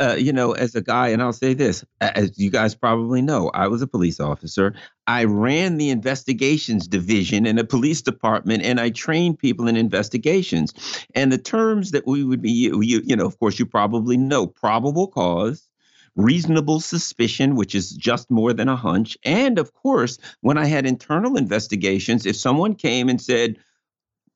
uh, 0.00 0.16
you 0.18 0.32
know, 0.32 0.52
as 0.52 0.74
a 0.74 0.80
guy, 0.80 1.08
and 1.08 1.22
I'll 1.22 1.32
say 1.32 1.54
this, 1.54 1.84
as 2.00 2.38
you 2.38 2.50
guys 2.50 2.74
probably 2.74 3.20
know, 3.20 3.50
I 3.54 3.68
was 3.68 3.82
a 3.82 3.86
police 3.86 4.20
officer. 4.20 4.74
I 5.06 5.24
ran 5.24 5.76
the 5.76 5.90
investigations 5.90 6.88
division 6.88 7.46
in 7.46 7.58
a 7.58 7.64
police 7.64 8.00
department, 8.00 8.62
and 8.62 8.80
I 8.80 8.90
trained 8.90 9.38
people 9.38 9.68
in 9.68 9.76
investigations. 9.76 10.72
And 11.14 11.30
the 11.30 11.38
terms 11.38 11.90
that 11.90 12.06
we 12.06 12.24
would 12.24 12.40
be, 12.40 12.50
you, 12.50 12.80
you 12.82 13.14
know, 13.16 13.26
of 13.26 13.38
course, 13.38 13.58
you 13.58 13.66
probably 13.66 14.16
know 14.16 14.46
probable 14.46 15.08
cause, 15.08 15.68
reasonable 16.16 16.80
suspicion, 16.80 17.56
which 17.56 17.74
is 17.74 17.90
just 17.90 18.30
more 18.30 18.52
than 18.52 18.68
a 18.68 18.76
hunch. 18.76 19.16
And 19.24 19.58
of 19.58 19.72
course, 19.72 20.18
when 20.40 20.58
I 20.58 20.66
had 20.66 20.86
internal 20.86 21.36
investigations, 21.36 22.26
if 22.26 22.36
someone 22.36 22.74
came 22.74 23.08
and 23.08 23.20
said, 23.20 23.58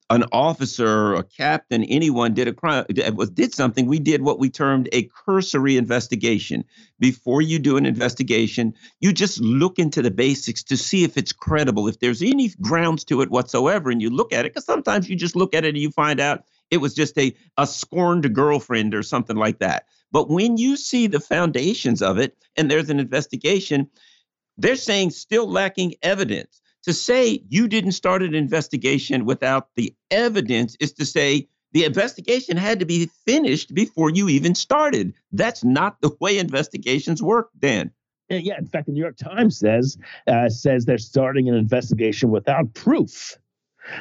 an 0.09 0.25
officer, 0.31 1.15
a 1.15 1.25
captain, 1.25 1.83
anyone 1.85 2.33
did 2.33 2.47
a 2.47 2.53
crime, 2.53 2.85
did 2.89 3.53
something, 3.53 3.87
we 3.87 3.99
did 3.99 4.23
what 4.23 4.39
we 4.39 4.49
termed 4.49 4.89
a 4.93 5.09
cursory 5.27 5.77
investigation. 5.77 6.65
Before 7.01 7.43
you 7.43 7.59
do 7.59 7.77
an 7.77 7.87
investigation, 7.87 8.75
you 9.01 9.13
just 9.13 9.41
look 9.41 9.79
into 9.79 10.03
the 10.03 10.11
basics 10.13 10.63
to 10.65 10.77
see 10.77 11.03
if 11.03 11.17
it's 11.17 11.33
credible, 11.33 11.89
if 11.89 11.99
there's 11.99 12.23
any 12.23 12.51
grounds 12.61 13.03
to 13.07 13.21
it 13.21 13.31
whatsoever, 13.31 13.91
and 13.91 14.01
you 14.01 14.11
look 14.11 14.33
at 14.33 14.47
it. 14.47 14.55
Because 14.55 14.65
sometimes 14.65 15.11
you 15.11 15.17
just 15.17 15.35
look 15.35 15.55
at 15.55 15.65
it 15.65 15.71
and 15.71 15.79
you 15.79 15.91
find 15.91 16.21
out 16.21 16.45
it 16.71 16.79
was 16.79 16.95
just 16.95 17.17
a 17.19 17.35
a 17.57 17.67
scorned 17.67 18.35
girlfriend 18.35 18.95
or 18.95 19.03
something 19.03 19.37
like 19.37 19.59
that. 19.59 19.87
But 20.13 20.31
when 20.31 20.57
you 20.57 20.77
see 20.77 21.07
the 21.07 21.21
foundations 21.21 22.03
of 22.03 22.19
it, 22.19 22.37
and 22.57 22.71
there's 22.71 22.91
an 22.91 23.01
investigation, 23.01 23.91
they're 24.57 24.77
saying 24.77 25.11
still 25.11 25.51
lacking 25.51 25.95
evidence 26.03 26.61
to 26.85 26.93
say 26.93 27.43
you 27.49 27.69
didn't 27.69 27.93
start 27.93 28.23
an 28.23 28.35
investigation 28.35 29.25
without 29.25 29.69
the 29.75 29.95
evidence 30.11 30.77
is 30.81 30.93
to 30.95 31.05
say 31.05 31.49
the 31.73 31.85
investigation 31.85 32.57
had 32.57 32.79
to 32.79 32.87
be 32.87 33.11
finished 33.27 33.75
before 33.75 34.09
you 34.11 34.29
even 34.29 34.55
started. 34.55 35.13
That's 35.33 35.65
not 35.65 36.01
the 36.01 36.11
way 36.21 36.39
investigations 36.39 37.23
work, 37.23 37.51
Dan. 37.59 37.91
Yeah, 38.29 38.57
in 38.59 38.67
fact, 38.67 38.87
the 38.87 38.93
New 38.93 39.01
York 39.01 39.17
Times 39.17 39.59
says 39.59 39.99
uh, 40.27 40.49
says 40.49 40.85
they're 40.85 40.99
starting 40.99 41.49
an 41.49 41.55
investigation 41.55 42.31
without 42.31 42.73
proof. 42.75 43.37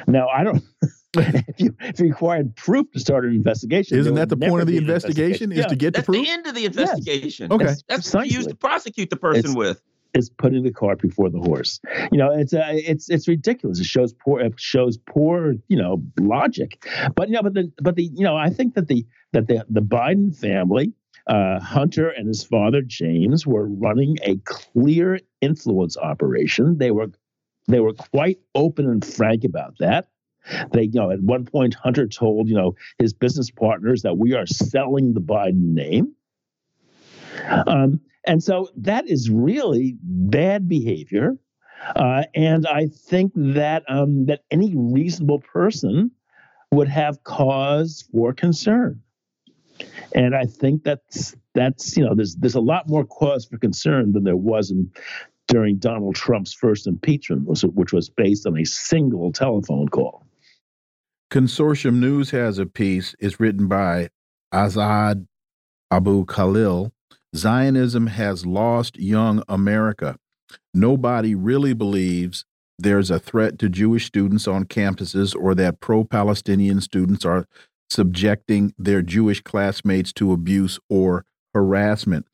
Now, 0.06 0.28
I 0.28 0.42
don't. 0.44 0.62
if 1.48 1.60
you 1.60 1.74
if 1.80 2.00
you 2.00 2.06
required 2.06 2.54
proof 2.56 2.90
to 2.92 3.00
start 3.00 3.24
an 3.24 3.32
investigation, 3.32 3.98
isn't 3.98 4.14
that 4.14 4.28
the 4.28 4.36
point 4.36 4.60
of 4.60 4.66
the 4.66 4.76
investigation? 4.76 5.50
investigation? 5.50 5.52
Is 5.52 5.58
yeah, 5.58 5.66
to 5.66 5.76
get 5.76 5.94
the 5.94 6.02
proof? 6.02 6.24
the 6.24 6.30
end 6.30 6.46
of 6.46 6.54
the 6.54 6.64
investigation. 6.64 7.48
Yes. 7.50 7.54
Okay, 7.54 7.64
that's, 7.64 7.82
that's 7.88 8.14
what 8.14 8.26
you 8.26 8.36
used 8.38 8.48
to 8.50 8.54
prosecute 8.56 9.10
the 9.10 9.16
person 9.16 9.46
it's, 9.46 9.54
with 9.54 9.82
is 10.16 10.30
putting 10.30 10.62
the 10.62 10.72
cart 10.72 11.00
before 11.00 11.28
the 11.30 11.38
horse. 11.38 11.80
You 12.10 12.18
know, 12.18 12.32
it's 12.32 12.54
uh, 12.54 12.62
it's 12.68 13.08
it's 13.10 13.28
ridiculous. 13.28 13.78
It 13.78 13.86
shows 13.86 14.12
poor 14.12 14.40
it 14.40 14.58
shows 14.58 14.96
poor 14.96 15.54
you 15.68 15.76
know 15.76 16.02
logic. 16.18 16.86
But 17.14 17.28
you 17.28 17.34
know, 17.34 17.42
but 17.42 17.54
the 17.54 17.72
but 17.82 17.96
the 17.96 18.04
you 18.04 18.24
know, 18.24 18.36
I 18.36 18.50
think 18.50 18.74
that 18.74 18.88
the 18.88 19.06
that 19.32 19.46
the 19.48 19.64
the 19.68 19.82
Biden 19.82 20.36
family. 20.36 20.92
Uh, 21.28 21.58
Hunter 21.58 22.08
and 22.08 22.28
his 22.28 22.44
father 22.44 22.82
James 22.82 23.44
were 23.44 23.66
running 23.66 24.16
a 24.22 24.36
clear 24.44 25.18
influence 25.40 25.96
operation. 25.96 26.78
They 26.78 26.92
were 26.92 27.08
they 27.66 27.80
were 27.80 27.94
quite 27.94 28.38
open 28.54 28.88
and 28.88 29.04
frank 29.04 29.42
about 29.42 29.74
that. 29.80 30.06
They, 30.72 30.84
you 30.84 31.00
know, 31.00 31.10
at 31.10 31.20
one 31.20 31.44
point, 31.44 31.74
Hunter 31.74 32.06
told, 32.06 32.48
you 32.48 32.54
know, 32.54 32.74
his 32.98 33.12
business 33.12 33.50
partners 33.50 34.02
that 34.02 34.18
we 34.18 34.34
are 34.34 34.46
selling 34.46 35.14
the 35.14 35.20
Biden 35.20 35.74
name. 35.74 36.14
Um, 37.66 38.00
and 38.26 38.42
so 38.42 38.68
that 38.76 39.08
is 39.08 39.30
really 39.30 39.96
bad 40.02 40.68
behavior. 40.68 41.36
Uh, 41.94 42.24
and 42.34 42.66
I 42.66 42.88
think 42.88 43.32
that 43.36 43.84
um, 43.88 44.26
that 44.26 44.42
any 44.50 44.74
reasonable 44.74 45.40
person 45.40 46.10
would 46.72 46.88
have 46.88 47.22
cause 47.22 48.08
for 48.12 48.32
concern. 48.32 49.02
And 50.14 50.34
I 50.34 50.46
think 50.46 50.84
that's 50.84 51.36
that's 51.54 51.96
you 51.96 52.04
know 52.04 52.14
there's 52.14 52.34
there's 52.36 52.54
a 52.54 52.60
lot 52.60 52.88
more 52.88 53.04
cause 53.04 53.44
for 53.44 53.58
concern 53.58 54.12
than 54.12 54.24
there 54.24 54.36
was 54.36 54.70
in 54.70 54.90
during 55.48 55.76
Donald 55.76 56.16
Trump's 56.16 56.52
first 56.52 56.86
impeachment, 56.86 57.46
which 57.46 57.92
was 57.92 58.08
based 58.08 58.46
on 58.46 58.58
a 58.58 58.64
single 58.64 59.32
telephone 59.32 59.88
call. 59.88 60.26
Consortium 61.36 61.96
News 61.96 62.30
has 62.30 62.58
a 62.58 62.64
piece. 62.64 63.14
It's 63.18 63.38
written 63.38 63.68
by 63.68 64.08
Azad 64.54 65.26
Abu 65.90 66.24
Khalil 66.24 66.92
Zionism 67.36 68.06
has 68.06 68.46
lost 68.46 68.98
young 68.98 69.42
America. 69.46 70.16
Nobody 70.72 71.34
really 71.34 71.74
believes 71.74 72.46
there's 72.78 73.10
a 73.10 73.18
threat 73.18 73.58
to 73.58 73.68
Jewish 73.68 74.06
students 74.06 74.48
on 74.48 74.64
campuses 74.64 75.36
or 75.38 75.54
that 75.56 75.80
pro 75.80 76.04
Palestinian 76.04 76.80
students 76.80 77.26
are 77.26 77.44
subjecting 77.90 78.72
their 78.78 79.02
Jewish 79.02 79.42
classmates 79.42 80.14
to 80.14 80.32
abuse 80.32 80.80
or 80.88 81.26
harassment. 81.52 82.24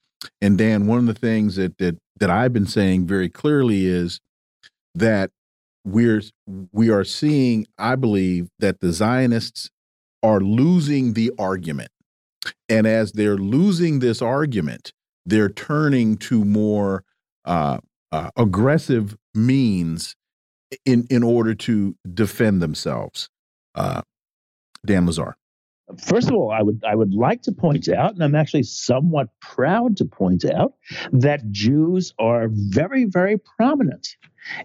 And 0.40 0.56
Dan, 0.56 0.86
one 0.86 1.00
of 1.00 1.06
the 1.06 1.14
things 1.14 1.56
that 1.56 1.76
that 1.78 1.98
that 2.20 2.30
I've 2.30 2.52
been 2.52 2.66
saying 2.66 3.08
very 3.08 3.28
clearly 3.28 3.84
is 3.84 4.20
that 4.94 5.32
we're 5.84 6.22
we 6.72 6.90
are 6.90 7.04
seeing, 7.04 7.66
I 7.78 7.96
believe, 7.96 8.48
that 8.58 8.80
the 8.80 8.92
Zionists 8.92 9.70
are 10.22 10.40
losing 10.40 11.14
the 11.14 11.32
argument. 11.38 11.90
And 12.68 12.86
as 12.86 13.12
they're 13.12 13.36
losing 13.36 13.98
this 13.98 14.22
argument, 14.22 14.92
they're 15.26 15.48
turning 15.48 16.16
to 16.18 16.44
more 16.44 17.04
uh, 17.44 17.78
uh, 18.10 18.30
aggressive 18.36 19.16
means 19.34 20.16
in 20.84 21.06
in 21.10 21.22
order 21.22 21.54
to 21.54 21.96
defend 22.14 22.62
themselves. 22.62 23.28
Uh, 23.74 24.02
Dan 24.84 25.06
Lazare. 25.06 25.34
First 25.98 26.28
of 26.28 26.34
all, 26.34 26.50
I 26.50 26.62
would 26.62 26.82
I 26.88 26.94
would 26.94 27.14
like 27.14 27.42
to 27.42 27.52
point 27.52 27.88
out, 27.88 28.14
and 28.14 28.22
I'm 28.22 28.34
actually 28.34 28.62
somewhat 28.62 29.28
proud 29.40 29.96
to 29.98 30.04
point 30.04 30.44
out, 30.44 30.74
that 31.12 31.50
Jews 31.50 32.14
are 32.18 32.48
very 32.50 33.04
very 33.04 33.38
prominent 33.38 34.16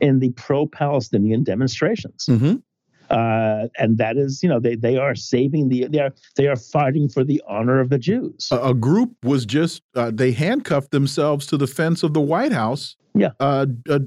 in 0.01 0.19
the 0.19 0.31
pro-Palestinian 0.31 1.43
demonstrations. 1.43 2.27
Mm 2.27 2.39
-hmm. 2.39 2.61
Uh, 3.09 3.67
and 3.77 3.97
that 3.97 4.17
is, 4.17 4.43
you 4.43 4.49
know, 4.49 4.59
they 4.59 4.75
they 4.75 4.97
are 4.97 5.15
saving 5.15 5.69
the 5.69 5.87
they 5.87 5.99
are 5.99 6.13
they 6.35 6.47
are 6.47 6.57
fighting 6.57 7.09
for 7.09 7.23
the 7.23 7.41
honor 7.47 7.79
of 7.79 7.89
the 7.89 7.97
Jews. 7.97 8.49
A, 8.51 8.57
a 8.57 8.73
group 8.73 9.11
was 9.23 9.45
just 9.45 9.81
uh, 9.95 10.11
they 10.13 10.31
handcuffed 10.31 10.91
themselves 10.91 11.45
to 11.47 11.57
the 11.57 11.67
fence 11.67 12.03
of 12.03 12.13
the 12.13 12.21
White 12.21 12.51
House. 12.51 12.97
Yeah, 13.13 13.31
uh, 13.39 13.65
uh, 13.89 13.99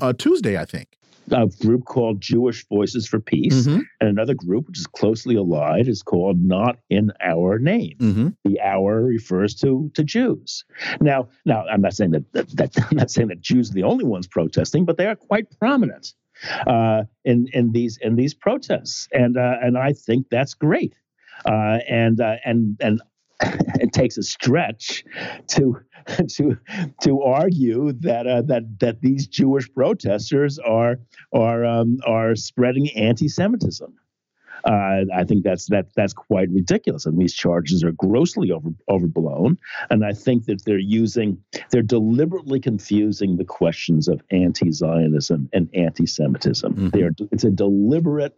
uh 0.00 0.12
Tuesday, 0.12 0.60
I 0.60 0.64
think. 0.64 0.97
A 1.32 1.46
group 1.64 1.84
called 1.84 2.20
Jewish 2.20 2.66
Voices 2.68 3.06
for 3.06 3.20
Peace, 3.20 3.66
mm 3.66 3.72
-hmm. 3.72 3.82
and 4.00 4.08
another 4.08 4.34
group 4.34 4.66
which 4.66 4.78
is 4.78 4.86
closely 4.86 5.36
allied 5.36 5.88
is 5.88 6.02
called 6.02 6.42
Not 6.42 6.78
in 6.88 7.12
Our 7.20 7.58
Name. 7.58 7.96
Mm 7.98 8.14
-hmm. 8.14 8.34
The 8.44 8.60
"our" 8.60 9.04
refers 9.04 9.54
to 9.54 9.90
to 9.94 10.02
Jews. 10.02 10.64
Now, 11.00 11.28
now 11.44 11.60
I'm 11.72 11.80
not 11.80 11.94
saying 11.94 12.12
that, 12.12 12.32
that, 12.32 12.48
that 12.56 12.76
I'm 12.90 12.98
not 12.98 13.10
saying 13.10 13.28
that 13.28 13.40
Jews 13.40 13.70
are 13.70 13.80
the 13.80 13.88
only 13.88 14.04
ones 14.04 14.26
protesting, 14.26 14.84
but 14.86 14.96
they 14.96 15.06
are 15.06 15.16
quite 15.16 15.46
prominent 15.58 16.14
uh, 16.66 17.04
in 17.24 17.48
in 17.52 17.72
these 17.72 17.98
in 18.06 18.16
these 18.16 18.34
protests, 18.34 19.08
and 19.12 19.36
uh, 19.36 19.56
and 19.62 19.76
I 19.76 19.92
think 19.92 20.26
that's 20.30 20.54
great. 20.54 20.94
Uh, 21.44 21.78
and 21.88 22.20
uh, 22.20 22.36
and 22.44 22.76
and 22.80 23.00
it 23.40 23.92
takes 23.92 24.16
a 24.16 24.22
stretch 24.22 25.04
to 25.48 25.80
to 26.28 26.56
to 27.02 27.22
argue 27.22 27.92
that 27.92 28.26
uh, 28.26 28.42
that 28.42 28.80
that 28.80 29.00
these 29.00 29.26
Jewish 29.26 29.72
protesters 29.72 30.58
are 30.58 30.98
are 31.32 31.64
um, 31.64 31.98
are 32.06 32.34
spreading 32.34 32.90
anti-Semitism. 32.96 33.94
Uh, 34.64 35.04
I 35.14 35.24
think 35.24 35.44
that's 35.44 35.66
that 35.66 35.86
that's 35.94 36.12
quite 36.12 36.50
ridiculous, 36.50 37.06
and 37.06 37.18
these 37.18 37.34
charges 37.34 37.84
are 37.84 37.92
grossly 37.92 38.50
over, 38.50 38.70
overblown. 38.88 39.56
And 39.90 40.04
I 40.04 40.12
think 40.12 40.46
that 40.46 40.64
they're 40.64 40.78
using 40.78 41.38
they're 41.70 41.82
deliberately 41.82 42.60
confusing 42.60 43.36
the 43.36 43.44
questions 43.44 44.08
of 44.08 44.20
anti-Zionism 44.30 45.48
and 45.52 45.68
anti-Semitism. 45.74 46.74
Mm-hmm. 46.74 46.88
They 46.88 47.02
are 47.02 47.12
it's 47.30 47.44
a 47.44 47.50
deliberate 47.50 48.34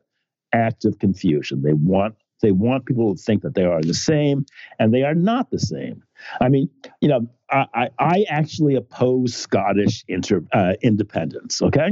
act 0.52 0.84
of 0.84 0.98
confusion. 0.98 1.62
They 1.62 1.72
want 1.72 2.16
they 2.40 2.52
want 2.52 2.86
people 2.86 3.14
to 3.14 3.22
think 3.22 3.42
that 3.42 3.54
they 3.54 3.64
are 3.64 3.80
the 3.82 3.94
same, 3.94 4.46
and 4.78 4.92
they 4.92 5.02
are 5.02 5.14
not 5.14 5.50
the 5.50 5.58
same. 5.58 6.02
I 6.40 6.48
mean, 6.48 6.68
you 7.00 7.08
know, 7.08 7.28
I 7.50 7.66
I, 7.74 7.88
I 7.98 8.24
actually 8.28 8.74
oppose 8.74 9.34
Scottish 9.34 10.04
inter, 10.08 10.44
uh, 10.52 10.74
independence. 10.82 11.62
Okay. 11.62 11.90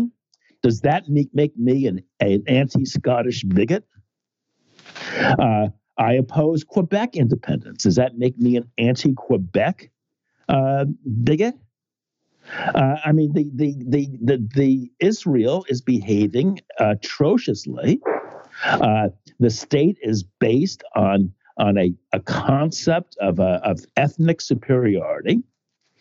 Does 0.62 0.80
that 0.80 1.08
make, 1.08 1.28
make 1.32 1.56
me 1.56 1.86
an, 1.86 2.02
an 2.20 2.42
anti 2.48 2.84
Scottish 2.84 3.44
bigot? 3.44 3.84
Uh, 5.16 5.68
I 5.96 6.14
oppose 6.14 6.64
Quebec 6.64 7.16
independence. 7.16 7.84
Does 7.84 7.96
that 7.96 8.18
make 8.18 8.38
me 8.38 8.56
an 8.56 8.70
anti 8.76 9.14
Quebec 9.14 9.90
uh, 10.48 10.86
bigot? 11.24 11.54
Uh, 12.56 12.96
I 13.04 13.12
mean, 13.12 13.32
the, 13.34 13.50
the, 13.54 13.74
the, 13.86 14.18
the, 14.22 14.48
the 14.54 14.92
Israel 15.00 15.66
is 15.68 15.82
behaving 15.82 16.60
atrociously. 16.78 18.00
Uh, 18.64 19.08
the 19.40 19.50
state 19.50 19.98
is 20.02 20.22
based 20.22 20.82
on, 20.94 21.32
on 21.58 21.78
a, 21.78 21.92
a 22.12 22.20
concept 22.20 23.16
of, 23.20 23.38
a, 23.38 23.60
of 23.64 23.80
ethnic 23.96 24.40
superiority. 24.40 25.42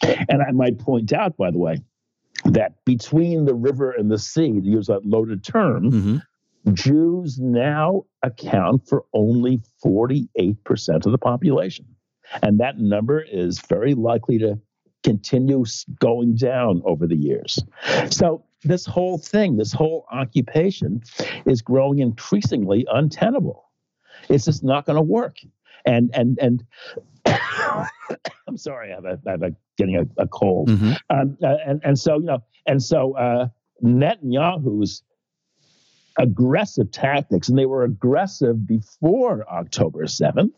And 0.02 0.42
I 0.42 0.52
might 0.52 0.78
point 0.78 1.14
out, 1.14 1.38
by 1.38 1.52
the 1.52 1.58
way, 1.58 1.78
that 2.46 2.84
between 2.86 3.46
the 3.46 3.56
river 3.56 3.92
and 3.92 4.12
the 4.12 4.20
sea, 4.20 4.60
to 4.62 4.68
use 4.68 4.88
that 4.88 5.06
loaded 5.06 5.44
term, 5.44 5.84
mm 5.84 6.04
-hmm. 6.04 6.22
Jews 6.74 7.40
now 7.40 8.06
account 8.24 8.88
for 8.88 9.06
only 9.14 9.62
48% 9.84 11.06
of 11.06 11.12
the 11.12 11.18
population. 11.18 11.86
And 12.42 12.60
that 12.60 12.78
number 12.78 13.22
is 13.22 13.60
very 13.70 13.94
likely 13.94 14.38
to 14.40 14.60
continue 15.08 15.64
going 16.00 16.36
down 16.36 16.82
over 16.84 17.08
the 17.08 17.16
years. 17.16 17.64
So, 18.10 18.44
this 18.64 18.86
whole 18.86 19.18
thing, 19.18 19.56
this 19.56 19.72
whole 19.72 20.06
occupation 20.12 21.02
is 21.46 21.62
growing 21.62 22.00
increasingly 22.00 22.86
untenable. 22.92 23.70
It's 24.28 24.44
just 24.46 24.64
not 24.64 24.86
going 24.86 24.98
to 24.98 25.02
work. 25.02 25.38
And, 25.86 26.10
and, 26.14 26.38
and, 26.42 26.66
I'm 28.48 28.58
sorry, 28.58 28.92
I'm, 28.92 29.06
a, 29.06 29.18
I 29.26 29.32
have 29.32 29.44
a 29.44 29.56
getting 29.78 29.96
a, 29.96 30.22
a 30.22 30.28
cold. 30.28 30.70
Mm-hmm. 30.70 30.94
Um, 31.10 31.38
uh, 31.42 31.56
and, 31.66 31.82
and 31.86 31.98
so, 31.98 32.20
you 32.20 32.26
know, 32.26 32.44
and 32.66 32.84
so 32.84 33.16
uh, 33.16 33.48
Netanyahu's 33.82 35.04
aggressive 36.20 36.92
tactics, 36.92 37.48
and 37.48 37.58
they 37.58 37.68
were 37.68 37.86
aggressive 37.86 38.68
before 38.68 39.48
October 39.50 40.04
7th, 40.06 40.52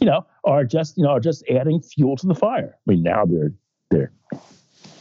you 0.00 0.06
know, 0.06 0.26
are 0.44 0.64
just, 0.64 0.96
you 0.96 1.04
know, 1.04 1.10
are 1.10 1.20
just 1.20 1.44
adding 1.48 1.80
fuel 1.80 2.16
to 2.16 2.26
the 2.26 2.34
fire. 2.34 2.76
I 2.76 2.90
mean, 2.90 3.02
now 3.02 3.24
they're 3.24 3.52
they're 3.90 4.12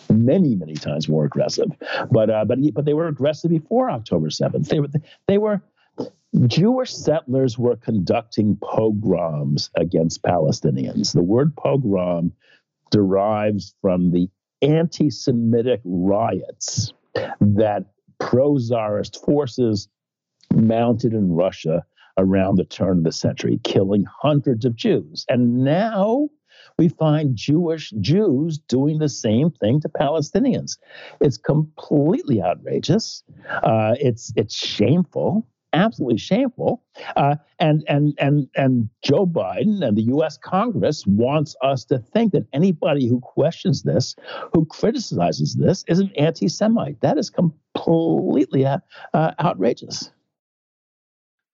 many, 0.09 0.55
many 0.55 0.75
times 0.75 1.09
more 1.09 1.25
aggressive. 1.25 1.69
But 2.11 2.29
uh, 2.29 2.45
but 2.45 2.59
but 2.73 2.85
they 2.85 2.93
were 2.93 3.07
aggressive 3.07 3.51
before 3.51 3.89
October 3.89 4.29
7th. 4.29 4.67
They 4.67 4.79
were 4.79 4.87
they 5.27 5.37
were 5.37 5.61
Jewish 6.47 6.93
settlers 6.93 7.59
were 7.59 7.75
conducting 7.75 8.57
pogroms 8.61 9.69
against 9.75 10.23
Palestinians. 10.23 11.13
The 11.13 11.21
word 11.21 11.55
pogrom 11.55 12.33
derives 12.91 13.75
from 13.81 14.11
the 14.11 14.29
anti 14.61 15.09
Semitic 15.09 15.81
riots 15.83 16.93
that 17.39 17.85
pro 18.19 18.57
Tsarist 18.57 19.23
forces 19.23 19.87
mounted 20.53 21.13
in 21.13 21.31
Russia 21.31 21.85
around 22.17 22.55
the 22.55 22.65
turn 22.65 22.99
of 22.99 23.03
the 23.03 23.11
century, 23.11 23.59
killing 23.63 24.05
hundreds 24.21 24.65
of 24.65 24.75
Jews. 24.75 25.25
And 25.29 25.63
now 25.63 26.29
we 26.77 26.89
find 26.89 27.35
Jewish 27.35 27.91
Jews 27.99 28.57
doing 28.57 28.99
the 28.99 29.09
same 29.09 29.51
thing 29.51 29.81
to 29.81 29.89
Palestinians. 29.89 30.77
It's 31.21 31.37
completely 31.37 32.41
outrageous. 32.41 33.23
Uh, 33.63 33.95
it's 33.99 34.33
it's 34.35 34.55
shameful 34.55 35.45
absolutely 35.73 36.17
shameful. 36.17 36.83
Uh, 37.15 37.35
and 37.59 37.83
and 37.87 38.13
and 38.19 38.47
and 38.55 38.89
Joe 39.03 39.25
Biden 39.25 39.85
and 39.85 39.97
the 39.97 40.03
U.S. 40.03 40.37
Congress 40.37 41.05
wants 41.05 41.55
us 41.61 41.83
to 41.85 41.99
think 41.99 42.31
that 42.33 42.45
anybody 42.53 43.07
who 43.07 43.19
questions 43.19 43.83
this, 43.83 44.15
who 44.53 44.65
criticizes 44.65 45.55
this, 45.55 45.83
is 45.87 45.99
an 45.99 46.11
anti-Semite. 46.17 47.01
That 47.01 47.17
is 47.17 47.29
completely 47.29 48.65
uh, 48.65 48.79
uh, 49.13 49.31
outrageous. 49.39 50.11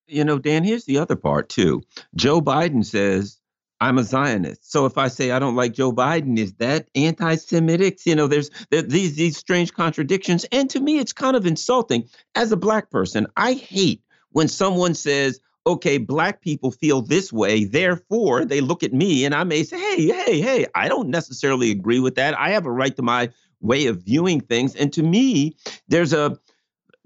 You 0.09 0.25
know, 0.25 0.39
Dan. 0.39 0.63
Here's 0.63 0.85
the 0.85 0.97
other 0.97 1.15
part 1.15 1.49
too. 1.49 1.83
Joe 2.15 2.41
Biden 2.41 2.85
says. 2.85 3.37
I'm 3.81 3.97
a 3.97 4.03
Zionist. 4.03 4.69
So 4.69 4.85
if 4.85 4.97
I 4.97 5.07
say 5.07 5.31
I 5.31 5.39
don't 5.39 5.55
like 5.55 5.71
Joe 5.71 5.93
Biden, 5.93 6.37
is 6.37 6.51
that 6.55 6.89
anti-Semitic? 6.95 8.05
You 8.05 8.13
know, 8.13 8.27
there's 8.27 8.51
there, 8.71 8.81
these 8.81 9.15
these 9.15 9.37
strange 9.37 9.73
contradictions, 9.73 10.45
and 10.51 10.69
to 10.71 10.81
me, 10.81 10.99
it's 10.99 11.13
kind 11.13 11.37
of 11.37 11.45
insulting. 11.45 12.03
As 12.35 12.51
a 12.51 12.57
black 12.57 12.89
person, 12.89 13.25
I 13.37 13.53
hate 13.53 14.03
when 14.31 14.49
someone 14.49 14.95
says, 14.95 15.39
okay, 15.65 15.97
black 15.97 16.41
people 16.41 16.71
feel 16.71 17.01
this 17.01 17.31
way, 17.31 17.63
therefore 17.63 18.43
they 18.43 18.59
look 18.59 18.83
at 18.83 18.93
me 18.93 19.23
and 19.23 19.33
I 19.33 19.43
may 19.43 19.63
say, 19.63 19.79
hey, 19.79 20.07
hey, 20.07 20.41
hey, 20.41 20.65
I 20.75 20.89
don't 20.89 21.09
necessarily 21.09 21.71
agree 21.71 21.99
with 21.99 22.15
that. 22.15 22.37
I 22.37 22.49
have 22.49 22.65
a 22.65 22.71
right 22.71 22.95
to 22.95 23.01
my 23.01 23.29
way 23.61 23.85
of 23.87 24.03
viewing 24.03 24.41
things. 24.41 24.75
And 24.75 24.91
to 24.93 25.03
me, 25.03 25.55
there's 25.87 26.11
a 26.11 26.37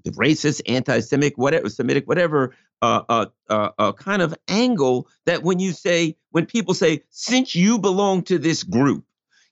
racist, 0.06 0.62
anti-Semitic, 0.68 1.38
whatever, 1.38 1.70
Semitic, 1.70 2.08
whatever, 2.08 2.56
uh, 2.84 3.92
kind 3.94 4.22
of 4.22 4.36
angle 4.48 5.08
that 5.26 5.44
when 5.44 5.60
you 5.60 5.72
say, 5.72 6.16
when 6.32 6.46
people 6.46 6.74
say, 6.74 7.04
since 7.10 7.56
you 7.56 7.80
belong 7.80 8.24
to 8.24 8.38
this 8.38 8.64
group, 8.64 9.06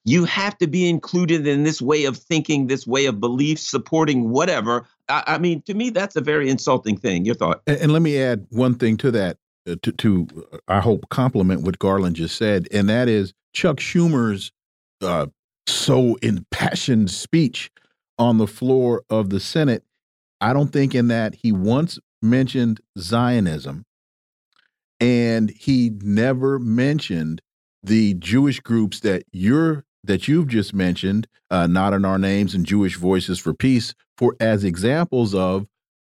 you 0.04 0.26
have 0.26 0.58
to 0.58 0.68
be 0.68 0.90
included 0.90 1.46
in 1.46 1.64
this 1.64 1.82
way 1.82 2.06
of 2.06 2.18
thinking, 2.18 2.68
this 2.68 2.88
way 2.88 3.06
of 3.06 3.20
belief, 3.20 3.60
supporting 3.60 4.30
whatever. 4.30 4.88
I, 5.10 5.24
I 5.28 5.38
mean, 5.38 5.62
to 5.64 5.74
me, 5.74 5.92
that's 5.92 6.16
a 6.16 6.22
very 6.22 6.50
insulting 6.50 6.98
thing. 6.98 7.24
Your 7.24 7.36
thought? 7.36 7.62
And, 7.68 7.78
and 7.82 7.94
let 7.94 8.02
me 8.02 8.20
add 8.20 8.48
one 8.50 8.76
thing 8.76 8.98
to 8.98 9.12
that. 9.12 9.38
Uh, 9.68 9.76
to, 9.84 9.92
to 9.92 10.28
uh, 10.52 10.58
I 10.68 10.80
hope 10.80 11.08
compliment 11.10 11.62
what 11.62 11.78
Garland 11.78 12.16
just 12.16 12.36
said, 12.36 12.68
and 12.72 12.90
that 12.90 13.08
is 13.08 13.32
Chuck 13.54 13.78
Schumer's 13.78 14.52
uh, 15.02 15.28
so 15.68 16.16
impassioned 16.24 17.12
speech 17.12 17.70
on 18.18 18.40
the 18.40 18.48
floor 18.48 19.04
of 19.12 19.30
the 19.30 19.40
Senate. 19.40 19.84
I 20.42 20.54
don't 20.54 20.74
think 20.74 20.96
in 20.96 21.10
that 21.10 21.36
he 21.36 21.52
once 21.52 22.00
mentioned 22.22 22.82
Zionism, 22.98 23.86
and 25.00 25.50
he 25.52 25.92
never 26.02 26.60
mentioned 26.60 27.42
the 27.84 28.14
Jewish 28.16 28.60
groups 28.60 29.00
that 29.02 29.24
you're 29.32 29.84
that 30.04 30.28
you've 30.28 30.48
just 30.48 30.74
mentioned, 30.74 31.28
uh, 31.52 31.68
not 31.68 31.94
in 31.94 32.06
our 32.06 32.18
names 32.18 32.56
and 32.56 32.66
Jewish 32.66 32.96
Voices 32.96 33.40
for 33.40 33.54
Peace, 33.54 33.94
for 34.18 34.36
as 34.40 34.64
examples 34.64 35.36
of 35.36 35.68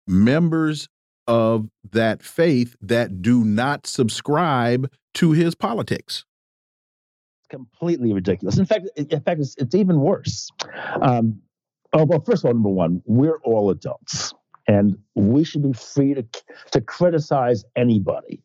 members 0.08 0.88
of 1.28 1.70
that 1.92 2.24
faith 2.24 2.76
that 2.82 3.22
do 3.22 3.44
not 3.44 3.88
subscribe 3.88 4.92
to 5.16 5.32
his 5.32 5.56
politics. 5.56 6.26
Completely 7.50 8.14
ridiculous. 8.14 8.58
In 8.58 8.66
fact, 8.66 8.90
in 8.96 9.22
fact, 9.22 9.40
it's, 9.40 9.56
it's 9.58 9.76
even 9.76 10.00
worse. 10.00 10.50
Um, 11.02 11.42
oh, 11.94 12.06
well, 12.06 12.20
first 12.20 12.44
of 12.44 12.48
all, 12.48 12.54
number 12.54 12.70
one, 12.70 13.02
we're 13.06 13.38
all 13.44 13.70
adults, 13.70 14.34
and 14.68 14.98
we 15.16 15.44
should 15.44 15.64
be 15.64 15.74
free 15.74 16.14
to 16.14 16.26
to 16.72 16.82
criticize 16.82 17.66
anybody, 17.76 18.42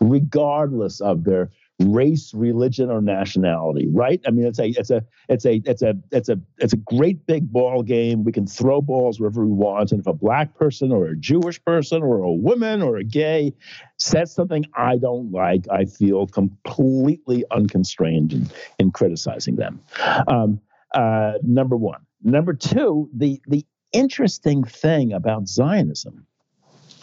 regardless 0.00 1.00
of 1.00 1.24
their 1.24 1.50
race, 1.78 2.32
religion, 2.32 2.90
or 2.90 3.02
nationality, 3.02 3.86
right? 3.88 4.20
I 4.26 4.30
mean, 4.30 4.46
it's 4.46 4.58
a 4.58 4.68
it's 4.68 4.90
a 4.90 5.04
it's 5.28 5.44
a 5.44 5.62
it's 5.64 5.82
a 5.82 5.94
it's 6.10 6.28
a 6.28 6.40
it's 6.58 6.72
a 6.72 6.78
great 6.78 7.26
big 7.26 7.52
ball 7.52 7.82
game. 7.82 8.24
We 8.24 8.32
can 8.32 8.46
throw 8.46 8.80
balls 8.80 9.20
wherever 9.20 9.44
we 9.44 9.52
want, 9.52 9.92
and 9.92 10.00
if 10.00 10.06
a 10.06 10.12
black 10.12 10.54
person 10.54 10.92
or 10.92 11.06
a 11.06 11.16
Jewish 11.16 11.62
person 11.64 12.02
or 12.02 12.18
a 12.18 12.32
woman 12.32 12.82
or 12.82 12.96
a 12.96 13.04
gay 13.04 13.52
says 13.98 14.32
something 14.32 14.64
I 14.74 14.96
don't 14.96 15.32
like, 15.32 15.66
I 15.70 15.84
feel 15.84 16.26
completely 16.26 17.44
unconstrained 17.50 18.32
in, 18.32 18.50
in 18.78 18.90
criticizing 18.90 19.56
them. 19.56 19.80
Um, 20.28 20.60
uh, 20.94 21.34
number 21.42 21.76
one. 21.76 22.00
Number 22.22 22.54
two, 22.54 23.10
the 23.14 23.40
the 23.46 23.64
interesting 23.96 24.62
thing 24.62 25.12
about 25.12 25.48
Zionism. 25.48 26.26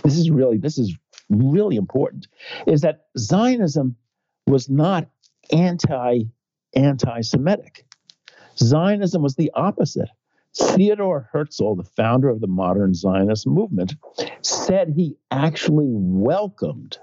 This 0.03 0.15
is 0.15 0.29
really 0.29 0.57
this 0.57 0.77
is 0.77 0.95
really 1.29 1.75
important, 1.75 2.27
is 2.67 2.81
that 2.81 3.05
Zionism 3.17 3.95
was 4.45 4.69
not 4.69 5.09
anti 5.51 6.19
anti 6.75 7.21
Semitic. 7.21 7.85
Zionism 8.57 9.23
was 9.23 9.35
the 9.35 9.51
opposite. 9.55 10.09
Theodore 10.55 11.29
Herzl, 11.33 11.73
the 11.73 11.83
founder 11.83 12.29
of 12.29 12.39
the 12.39 12.47
modern 12.47 12.93
Zionist 12.93 13.47
movement, 13.47 13.95
said 14.41 14.89
he 14.89 15.17
actually 15.31 15.89
welcomed 15.89 16.99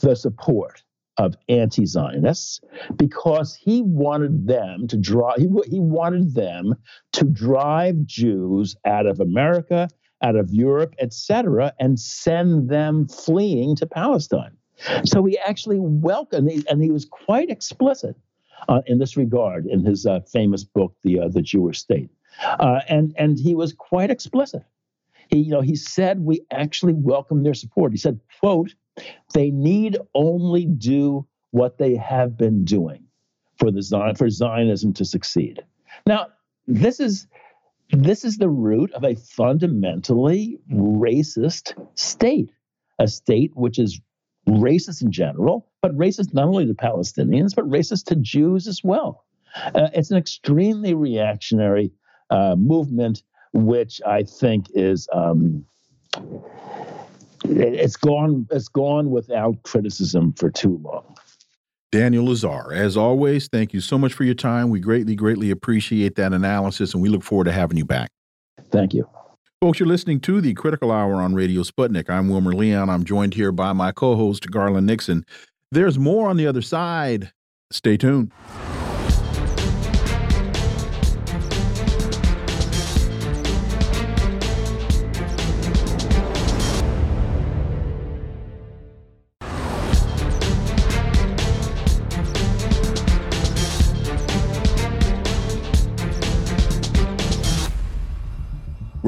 the 0.00 0.16
support 0.16 0.82
of 1.18 1.34
anti-Zionists 1.48 2.60
because 2.96 3.54
he 3.54 3.82
wanted 3.82 4.46
them 4.46 4.86
to 4.88 4.96
draw 4.96 5.34
he, 5.36 5.48
he 5.68 5.78
wanted 5.78 6.34
them 6.34 6.74
to 7.12 7.24
drive 7.24 8.04
Jews 8.06 8.76
out 8.86 9.06
of 9.06 9.20
America, 9.20 9.88
out 10.22 10.36
of 10.36 10.50
Europe, 10.52 10.94
etc., 10.98 11.72
and 11.78 11.98
send 12.00 12.70
them 12.70 13.08
fleeing 13.08 13.76
to 13.76 13.86
Palestine. 13.86 14.56
So 15.04 15.24
he 15.24 15.38
actually 15.38 15.78
welcomed, 15.78 16.50
and 16.68 16.82
he 16.82 16.90
was 16.90 17.04
quite 17.04 17.50
explicit 17.50 18.16
uh, 18.68 18.80
in 18.86 18.98
this 18.98 19.16
regard 19.16 19.66
in 19.66 19.84
his 19.84 20.06
uh, 20.06 20.20
famous 20.20 20.64
book, 20.64 20.94
The 21.02 21.20
uh, 21.20 21.28
The 21.28 21.42
Jewish 21.42 21.78
State, 21.78 22.10
uh, 22.42 22.80
and 22.88 23.14
and 23.18 23.38
he 23.38 23.54
was 23.54 23.72
quite 23.72 24.10
explicit. 24.10 24.62
You 25.32 25.50
know 25.50 25.60
he 25.60 25.76
said 25.76 26.20
we 26.20 26.42
actually 26.50 26.94
welcome 26.94 27.42
their 27.42 27.54
support. 27.54 27.92
He 27.92 27.98
said, 27.98 28.20
"quote 28.40 28.74
They 29.34 29.50
need 29.50 29.96
only 30.14 30.66
do 30.66 31.26
what 31.50 31.78
they 31.78 31.96
have 31.96 32.36
been 32.36 32.64
doing 32.64 33.04
for 33.58 33.70
the 33.70 33.82
Zion, 33.82 34.14
for 34.14 34.28
Zionism 34.28 34.92
to 34.94 35.04
succeed." 35.04 35.64
Now 36.06 36.28
this 36.66 37.00
is 37.00 37.26
this 37.90 38.24
is 38.24 38.38
the 38.38 38.48
root 38.48 38.92
of 38.92 39.04
a 39.04 39.14
fundamentally 39.14 40.58
racist 40.70 41.74
state, 41.94 42.50
a 42.98 43.08
state 43.08 43.52
which 43.54 43.78
is 43.78 44.00
racist 44.48 45.02
in 45.02 45.12
general, 45.12 45.68
but 45.82 45.96
racist 45.96 46.34
not 46.34 46.46
only 46.46 46.66
to 46.66 46.74
Palestinians, 46.74 47.54
but 47.54 47.68
racist 47.68 48.06
to 48.06 48.16
Jews 48.16 48.66
as 48.66 48.82
well. 48.82 49.24
Uh, 49.74 49.88
it's 49.94 50.10
an 50.10 50.16
extremely 50.16 50.94
reactionary 50.94 51.92
uh, 52.30 52.56
movement, 52.56 53.22
which 53.52 54.00
I 54.06 54.22
think 54.22 54.66
is 54.74 55.08
um, 55.12 55.64
it's 57.44 57.96
gone 57.96 58.46
it's 58.50 58.68
gone 58.68 59.10
without 59.10 59.62
criticism 59.62 60.32
for 60.34 60.50
too 60.50 60.80
long. 60.82 61.16
Daniel 61.90 62.26
Lazare, 62.26 62.74
as 62.74 62.96
always, 62.96 63.48
thank 63.48 63.74
you 63.74 63.80
so 63.80 63.98
much 63.98 64.14
for 64.14 64.24
your 64.24 64.34
time. 64.34 64.70
We 64.70 64.80
greatly, 64.80 65.14
greatly 65.14 65.50
appreciate 65.50 66.14
that 66.16 66.32
analysis, 66.32 66.94
and 66.94 67.02
we 67.02 67.10
look 67.10 67.22
forward 67.22 67.44
to 67.44 67.52
having 67.52 67.76
you 67.76 67.84
back. 67.84 68.10
Thank 68.70 68.94
you. 68.94 69.06
Folks, 69.60 69.78
you're 69.78 69.86
listening 69.86 70.18
to 70.20 70.40
the 70.40 70.54
Critical 70.54 70.90
Hour 70.90 71.16
on 71.16 71.34
Radio 71.34 71.62
Sputnik. 71.62 72.08
I'm 72.08 72.30
Wilmer 72.30 72.54
Leon. 72.54 72.88
I'm 72.88 73.04
joined 73.04 73.34
here 73.34 73.52
by 73.52 73.74
my 73.74 73.92
co 73.92 74.16
host, 74.16 74.50
Garland 74.50 74.86
Nixon. 74.86 75.26
There's 75.70 75.98
more 75.98 76.30
on 76.30 76.38
the 76.38 76.46
other 76.46 76.62
side 76.62 77.30
Stay 77.72 77.96
tuned. 77.96 78.30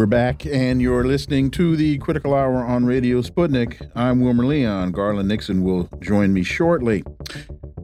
We're 0.04 0.08
back, 0.08 0.44
and 0.44 0.82
you're 0.82 1.04
listening 1.04 1.50
to 1.52 1.76
the 1.76 1.96
Critical 1.96 2.34
Hour 2.34 2.56
on 2.56 2.84
Radio 2.84 3.22
Sputnik. 3.22 3.90
I'm 3.96 4.20
Wilmer 4.20 4.44
Leon. 4.44 4.92
Garland 4.92 5.30
Nixon 5.30 5.62
will 5.62 5.88
join 6.00 6.30
me 6.34 6.42
shortly. 6.42 7.02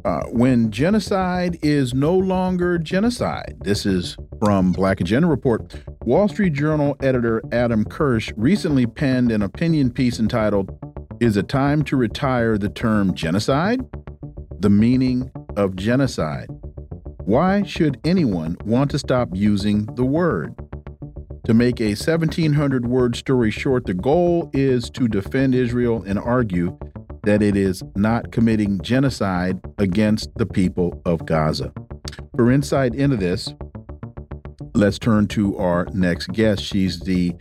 Uh, 0.05 0.25
when 0.25 0.71
genocide 0.71 1.59
is 1.63 1.95
no 1.95 2.15
longer 2.15 2.77
genocide. 2.77 3.57
This 3.63 3.87
is 3.87 4.19
from 4.39 4.73
Black 4.73 5.01
Agenda 5.01 5.29
Report. 5.29 5.75
Wall 6.03 6.29
Street 6.29 6.53
Journal 6.53 6.95
editor 7.01 7.41
Adam 7.53 7.87
Kirsch 7.87 8.31
recently 8.37 8.85
penned 8.85 9.33
an 9.33 9.41
opinion 9.41 9.91
piece 9.91 10.21
entitled, 10.21 10.79
Is 11.21 11.39
it 11.39 11.49
time 11.49 11.83
to 11.85 11.97
retire 11.97 12.59
the 12.59 12.69
term 12.69 13.15
genocide? 13.15 13.81
The 14.59 14.69
meaning 14.69 15.31
of 15.57 15.75
genocide. 15.75 16.49
Why 17.25 17.63
should 17.63 17.99
anyone 18.05 18.59
want 18.67 18.91
to 18.91 18.99
stop 18.99 19.31
using 19.33 19.87
the 19.95 20.05
word? 20.05 20.55
To 21.45 21.55
make 21.55 21.81
a 21.81 21.91
1700 21.91 22.87
word 22.87 23.17
story 23.17 23.51
short, 23.51 23.87
the 23.87 23.95
goal 23.95 24.51
is 24.53 24.91
to 24.91 25.09
defend 25.09 25.55
Israel 25.55 26.03
and 26.07 26.19
argue 26.19 26.79
that 27.25 27.43
it 27.43 27.57
is 27.57 27.83
not 27.97 28.31
committing 28.31 28.81
genocide 28.83 29.61
against 29.79 30.35
the 30.37 30.47
people 30.47 31.01
of 31.07 31.25
Gaza. 31.27 31.73
For 32.37 32.51
insight 32.51 32.95
into 32.95 33.17
this, 33.17 33.55
let's 34.75 34.99
turn 34.99 35.27
to 35.29 35.57
our 35.59 35.87
next 35.93 36.29
guest. 36.29 36.63
She's 36.63 37.01
the 37.01 37.35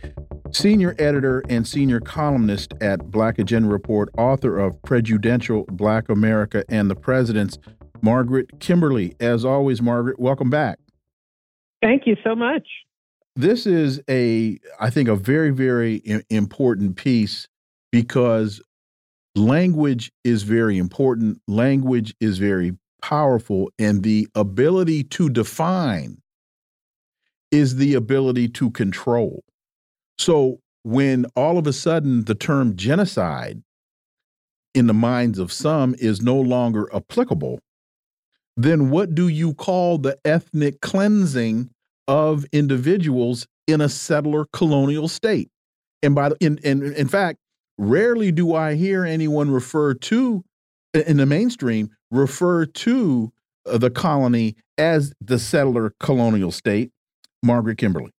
senior 0.50 0.94
editor 0.98 1.42
and 1.48 1.66
senior 1.66 2.00
columnist 2.00 2.74
at 2.80 3.10
Black 3.10 3.38
Agenda 3.38 3.68
Report, 3.68 4.08
author 4.18 4.58
of 4.58 4.80
Prejudential 4.82 5.64
Black 5.70 6.08
America 6.08 6.64
and 6.68 6.90
the 6.90 6.96
Presidents, 6.96 7.58
Margaret 8.02 8.60
Kimberley. 8.60 9.14
As 9.20 9.44
always, 9.44 9.80
Margaret, 9.82 10.18
welcome 10.18 10.50
back. 10.50 10.78
Thank 11.82 12.06
you 12.06 12.16
so 12.24 12.34
much. 12.34 12.66
This 13.36 13.66
is 13.66 14.00
a, 14.08 14.58
I 14.78 14.90
think, 14.90 15.08
a 15.08 15.16
very, 15.16 15.50
very 15.50 16.02
important 16.28 16.96
piece 16.96 17.48
because 17.92 18.60
language 19.34 20.12
is 20.24 20.42
very 20.42 20.78
important. 20.78 21.40
Language 21.46 22.14
is 22.20 22.38
very 22.38 22.76
powerful, 23.02 23.70
and 23.78 24.02
the 24.02 24.28
ability 24.34 25.04
to 25.04 25.30
define 25.30 26.20
is 27.50 27.76
the 27.76 27.94
ability 27.94 28.48
to 28.48 28.70
control. 28.70 29.42
So 30.18 30.60
when 30.82 31.24
all 31.36 31.56
of 31.56 31.66
a 31.66 31.72
sudden 31.72 32.24
the 32.24 32.34
term 32.34 32.76
genocide 32.76 33.62
in 34.74 34.86
the 34.86 34.94
minds 34.94 35.38
of 35.38 35.52
some 35.52 35.94
is 35.98 36.20
no 36.20 36.38
longer 36.38 36.88
applicable, 36.94 37.60
then 38.56 38.90
what 38.90 39.14
do 39.14 39.28
you 39.28 39.54
call 39.54 39.98
the 39.98 40.18
ethnic 40.24 40.80
cleansing 40.80 41.70
of 42.10 42.44
individuals 42.52 43.46
in 43.66 43.80
a 43.80 43.88
settler 43.88 44.44
colonial 44.52 45.08
state? 45.08 45.48
And 46.02 46.14
by 46.14 46.30
the, 46.30 46.36
in, 46.40 46.58
in 46.58 46.92
in 46.92 47.08
fact, 47.08 47.38
Rarely 47.80 48.30
do 48.30 48.54
I 48.54 48.74
hear 48.74 49.06
anyone 49.06 49.50
refer 49.50 49.94
to, 49.94 50.44
in 50.92 51.16
the 51.16 51.24
mainstream, 51.24 51.88
refer 52.10 52.66
to 52.66 53.32
uh, 53.64 53.78
the 53.78 53.88
colony 53.88 54.56
as 54.76 55.14
the 55.18 55.38
settler 55.38 55.94
colonial 55.98 56.50
state. 56.50 56.90
Margaret 57.42 57.78
Kimberley. 57.78 58.10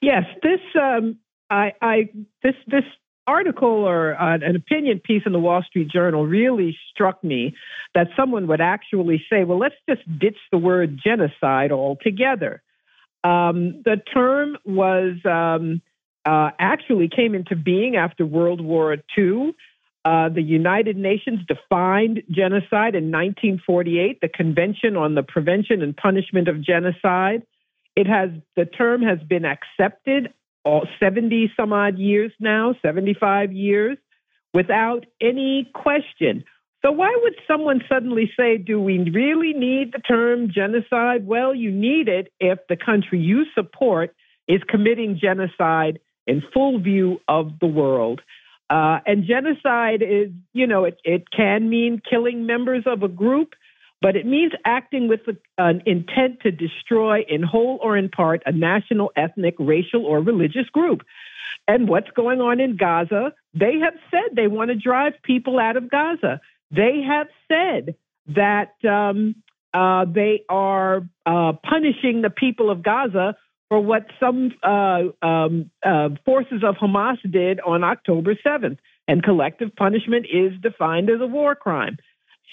Yes, 0.00 0.22
this 0.44 0.60
um, 0.80 1.16
I, 1.50 1.72
I 1.82 2.10
this 2.44 2.54
this 2.68 2.84
article 3.28 3.68
or 3.68 4.20
uh, 4.20 4.38
an 4.40 4.56
opinion 4.56 5.00
piece 5.00 5.22
in 5.26 5.32
the 5.32 5.38
Wall 5.38 5.62
Street 5.62 5.88
Journal 5.88 6.26
really 6.26 6.76
struck 6.90 7.22
me 7.22 7.54
that 7.94 8.08
someone 8.16 8.46
would 8.46 8.60
actually 8.60 9.22
say, 9.30 9.44
well, 9.44 9.58
let's 9.58 9.74
just 9.88 10.00
ditch 10.18 10.38
the 10.50 10.58
word 10.58 10.98
genocide 11.02 11.70
altogether. 11.70 12.62
Um, 13.22 13.82
the 13.84 14.00
term 14.12 14.56
was 14.64 15.16
um, 15.24 15.82
uh, 16.24 16.50
actually 16.58 17.08
came 17.08 17.34
into 17.34 17.54
being 17.54 17.96
after 17.96 18.24
World 18.24 18.60
War 18.60 18.96
II. 19.16 19.54
Uh, 20.04 20.28
the 20.30 20.42
United 20.42 20.96
Nations 20.96 21.40
defined 21.46 22.22
genocide 22.30 22.94
in 22.94 23.10
1948, 23.10 24.20
the 24.22 24.28
Convention 24.28 24.96
on 24.96 25.14
the 25.14 25.22
Prevention 25.22 25.82
and 25.82 25.94
Punishment 25.94 26.48
of 26.48 26.62
Genocide. 26.62 27.42
It 27.94 28.06
has 28.06 28.30
the 28.56 28.64
term 28.64 29.02
has 29.02 29.18
been 29.28 29.44
accepted 29.44 30.32
all 30.68 30.86
70 31.00 31.52
some 31.56 31.72
odd 31.72 31.98
years 31.98 32.32
now, 32.38 32.74
75 32.82 33.52
years, 33.52 33.96
without 34.52 35.06
any 35.20 35.70
question. 35.74 36.44
So 36.84 36.92
why 36.92 37.16
would 37.22 37.34
someone 37.46 37.80
suddenly 37.88 38.30
say, 38.38 38.58
do 38.58 38.80
we 38.80 38.98
really 38.98 39.52
need 39.52 39.92
the 39.92 39.98
term 39.98 40.50
genocide? 40.52 41.26
Well, 41.26 41.54
you 41.54 41.72
need 41.72 42.08
it 42.08 42.32
if 42.38 42.58
the 42.68 42.76
country 42.76 43.18
you 43.18 43.44
support 43.54 44.14
is 44.46 44.60
committing 44.68 45.18
genocide 45.20 45.98
in 46.26 46.42
full 46.52 46.78
view 46.78 47.20
of 47.26 47.58
the 47.60 47.66
world. 47.66 48.20
Uh, 48.70 48.98
and 49.06 49.24
genocide 49.24 50.02
is, 50.02 50.30
you 50.52 50.66
know, 50.66 50.84
it, 50.84 50.98
it 51.02 51.30
can 51.34 51.68
mean 51.70 52.00
killing 52.08 52.46
members 52.46 52.84
of 52.86 53.02
a 53.02 53.08
group, 53.08 53.54
but 54.00 54.16
it 54.16 54.26
means 54.26 54.52
acting 54.64 55.08
with 55.08 55.20
an 55.56 55.82
intent 55.86 56.40
to 56.42 56.50
destroy, 56.50 57.24
in 57.28 57.42
whole 57.42 57.78
or 57.82 57.96
in 57.96 58.08
part, 58.08 58.42
a 58.46 58.52
national, 58.52 59.10
ethnic, 59.16 59.54
racial, 59.58 60.06
or 60.06 60.20
religious 60.20 60.68
group. 60.72 61.02
And 61.66 61.88
what's 61.88 62.10
going 62.10 62.40
on 62.40 62.60
in 62.60 62.76
Gaza? 62.76 63.32
They 63.54 63.78
have 63.78 63.94
said 64.10 64.36
they 64.36 64.46
want 64.46 64.70
to 64.70 64.76
drive 64.76 65.14
people 65.22 65.58
out 65.58 65.76
of 65.76 65.90
Gaza. 65.90 66.40
They 66.70 67.02
have 67.06 67.26
said 67.48 67.96
that 68.28 68.74
um, 68.88 69.36
uh, 69.74 70.04
they 70.04 70.44
are 70.48 71.02
uh, 71.26 71.52
punishing 71.68 72.22
the 72.22 72.30
people 72.30 72.70
of 72.70 72.82
Gaza 72.82 73.36
for 73.68 73.80
what 73.80 74.06
some 74.18 74.52
uh, 74.62 75.02
um, 75.22 75.70
uh, 75.84 76.10
forces 76.24 76.62
of 76.64 76.76
Hamas 76.76 77.18
did 77.30 77.60
on 77.60 77.84
October 77.84 78.34
7th. 78.34 78.78
And 79.06 79.22
collective 79.22 79.74
punishment 79.76 80.26
is 80.32 80.52
defined 80.60 81.10
as 81.10 81.20
a 81.20 81.26
war 81.26 81.54
crime. 81.54 81.98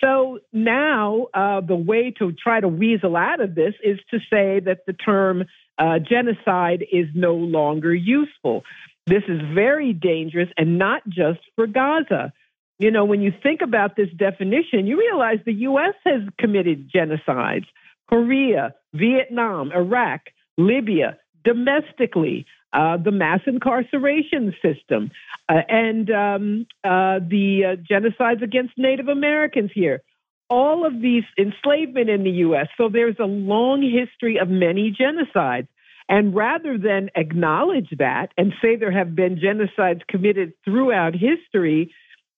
So 0.03 0.39
now 0.51 1.27
uh, 1.33 1.61
the 1.61 1.75
way 1.75 2.11
to 2.19 2.31
try 2.31 2.59
to 2.59 2.67
weasel 2.67 3.15
out 3.15 3.39
of 3.39 3.55
this 3.55 3.73
is 3.83 3.99
to 4.11 4.19
say 4.29 4.59
that 4.59 4.85
the 4.85 4.93
term 4.93 5.45
uh, 5.77 5.99
genocide 5.99 6.85
is 6.91 7.07
no 7.13 7.35
longer 7.35 7.93
useful. 7.93 8.63
This 9.07 9.23
is 9.27 9.39
very 9.53 9.93
dangerous 9.93 10.49
and 10.57 10.77
not 10.77 11.07
just 11.07 11.39
for 11.55 11.67
Gaza. 11.67 12.33
You 12.79 12.91
know, 12.91 13.05
when 13.05 13.21
you 13.21 13.31
think 13.41 13.61
about 13.61 13.95
this 13.95 14.09
definition, 14.17 14.85
you 14.85 14.99
realize 14.99 15.37
the 15.45 15.53
U.S. 15.53 15.93
has 16.05 16.21
committed 16.37 16.91
genocides. 16.91 17.65
Korea, 18.09 18.75
Vietnam, 18.93 19.71
Iraq, 19.71 20.21
Libya, 20.57 21.17
domestically, 21.45 22.45
uh, 22.73 22.97
the 22.97 23.11
mass 23.11 23.39
incarceration 23.47 24.53
system, 24.61 25.11
uh, 25.47 25.61
and 25.69 26.11
um, 26.11 26.67
uh, 26.83 27.19
the 27.19 27.61
uh, 27.63 27.75
genocides 27.89 28.43
against 28.43 28.73
Native 28.77 29.07
Americans 29.07 29.71
here. 29.73 30.01
All 30.49 30.85
of 30.85 31.01
these 31.01 31.23
enslavement 31.39 32.09
in 32.09 32.23
the 32.23 32.31
U.S. 32.31 32.67
So 32.77 32.89
there's 32.89 33.15
a 33.19 33.25
long 33.25 33.81
history 33.81 34.37
of 34.39 34.49
many 34.49 34.93
genocides. 34.93 35.67
And 36.07 36.35
rather 36.35 36.77
than 36.77 37.09
acknowledge 37.15 37.89
that 37.97 38.27
and 38.37 38.53
say 38.61 38.75
there 38.75 38.91
have 38.91 39.15
been 39.15 39.37
genocides 39.37 40.05
committed 40.07 40.53
throughout 40.63 41.13
history, 41.15 41.95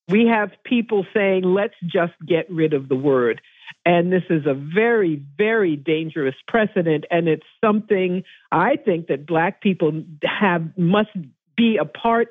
we 0.08 0.28
have 0.28 0.52
people 0.64 1.06
saying, 1.14 1.44
let's 1.44 1.74
just 1.84 2.14
get 2.26 2.50
rid 2.50 2.74
of 2.74 2.88
the 2.88 2.96
word. 2.96 3.42
And 3.86 4.12
this 4.12 4.24
is 4.30 4.46
a 4.46 4.54
very, 4.54 5.22
very 5.38 5.76
dangerous 5.76 6.36
precedent. 6.48 7.06
And 7.10 7.28
it's 7.28 7.46
something 7.64 8.24
I 8.52 8.76
think 8.76 9.08
that 9.08 9.26
Black 9.26 9.62
people 9.62 10.04
have 10.24 10.78
must 10.78 11.10
be 11.56 11.78
a 11.78 11.86
part 11.86 12.30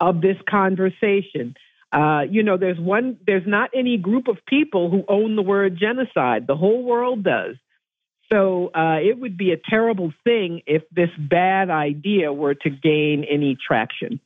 of 0.00 0.20
this 0.20 0.36
conversation. 0.48 1.54
Uh, 1.92 2.22
you 2.28 2.42
know, 2.42 2.56
there's 2.56 2.80
one, 2.80 3.18
there's 3.26 3.46
not 3.46 3.70
any 3.74 3.98
group 3.98 4.28
of 4.28 4.38
people 4.46 4.90
who 4.90 5.04
own 5.08 5.36
the 5.36 5.42
word 5.42 5.78
genocide. 5.78 6.46
The 6.46 6.56
whole 6.56 6.82
world 6.82 7.22
does. 7.22 7.56
So 8.32 8.70
uh, 8.74 8.96
it 9.02 9.18
would 9.18 9.36
be 9.36 9.52
a 9.52 9.58
terrible 9.58 10.12
thing 10.24 10.62
if 10.66 10.82
this 10.90 11.10
bad 11.18 11.68
idea 11.68 12.32
were 12.32 12.54
to 12.54 12.70
gain 12.70 13.24
any 13.28 13.56
traction. 13.56 14.20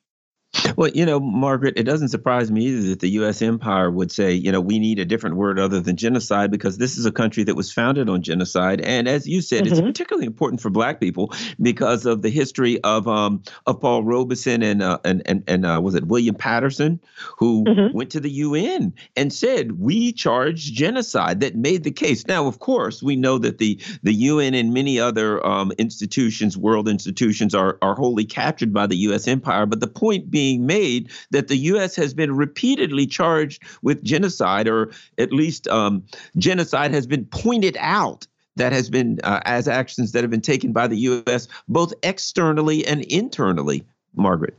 Well, 0.77 0.91
you 0.91 1.07
know, 1.07 1.21
Margaret, 1.21 1.75
it 1.77 1.85
doesn't 1.85 2.09
surprise 2.09 2.51
me 2.51 2.67
either 2.67 2.89
that 2.91 3.01
the 3.01 3.11
U.S. 3.11 3.43
empire 3.43 3.91
would 3.91 4.13
say, 4.13 4.33
you 4.33 4.53
know, 4.53 4.61
we 4.61 4.79
need 4.79 4.99
a 4.99 5.05
different 5.05 5.37
word 5.37 5.59
other 5.59 5.81
than 5.81 5.97
genocide 5.97 6.51
because 6.51 6.79
this 6.79 6.97
is 6.97 7.07
a 7.07 7.13
country 7.13 7.45
that 7.45 7.55
was 7.55 7.73
founded 7.73 8.09
on 8.09 8.23
genocide. 8.23 8.81
And 8.81 9.09
as 9.09 9.27
you 9.27 9.41
said, 9.41 9.65
mm-hmm. 9.65 9.73
it's 9.73 9.81
particularly 9.81 10.27
important 10.27 10.61
for 10.61 10.71
Black 10.71 11.01
people 11.01 11.33
because 11.61 12.07
of 12.07 12.23
the 12.23 12.31
history 12.31 12.81
of 12.83 13.09
um, 13.09 13.43
of 13.67 13.81
Paul 13.81 14.05
Robeson 14.05 14.63
and 14.63 14.83
uh, 14.83 14.99
and 15.05 15.23
and, 15.27 15.45
and 15.47 15.67
uh, 15.67 15.81
was 15.83 15.95
it 15.95 16.07
William 16.07 16.35
Patterson 16.35 17.01
who 17.39 17.65
mm-hmm. 17.65 17.97
went 17.97 18.11
to 18.11 18.21
the 18.21 18.31
UN 18.31 18.95
and 19.17 19.33
said 19.33 19.79
we 19.79 20.13
charge 20.13 20.73
genocide. 20.73 21.41
That 21.41 21.57
made 21.57 21.85
the 21.85 21.91
case. 21.91 22.27
Now, 22.27 22.47
of 22.47 22.59
course, 22.59 23.03
we 23.03 23.17
know 23.17 23.39
that 23.39 23.59
the 23.59 23.81
the 24.03 24.13
UN 24.13 24.55
and 24.55 24.73
many 24.73 24.99
other 24.99 25.45
um, 25.47 25.73
institutions, 25.79 26.57
world 26.57 26.89
institutions, 26.89 27.55
are 27.55 27.79
are 27.83 27.95
wholly 27.95 28.25
captured 28.25 28.73
by 28.73 28.87
the 28.87 28.97
U.S. 28.97 29.29
empire. 29.29 29.67
But 29.67 29.81
the 29.81 29.87
point 29.87 30.31
being 30.31 30.46
made 30.55 31.11
that 31.31 31.49
the 31.49 31.57
U.S. 31.57 31.97
has 31.97 32.15
been 32.15 32.35
repeatedly 32.37 33.07
charged 33.07 33.63
with 33.83 34.03
genocide, 34.03 34.69
or 34.69 34.93
at 35.19 35.33
least 35.33 35.69
um, 35.69 36.05
genocide 36.37 36.93
has 36.93 37.07
been 37.07 37.25
pointed 37.27 37.77
out 37.81 38.27
that 38.57 38.73
has 38.73 38.89
been 38.89 39.19
uh, 39.23 39.41
as 39.45 39.69
actions 39.69 40.13
that 40.13 40.23
have 40.23 40.31
been 40.31 40.41
taken 40.41 40.73
by 40.73 40.87
the 40.87 40.97
U.S. 40.99 41.49
both 41.69 41.93
externally 42.03 42.87
and 42.87 43.03
internally. 43.05 43.85
Margaret. 44.17 44.57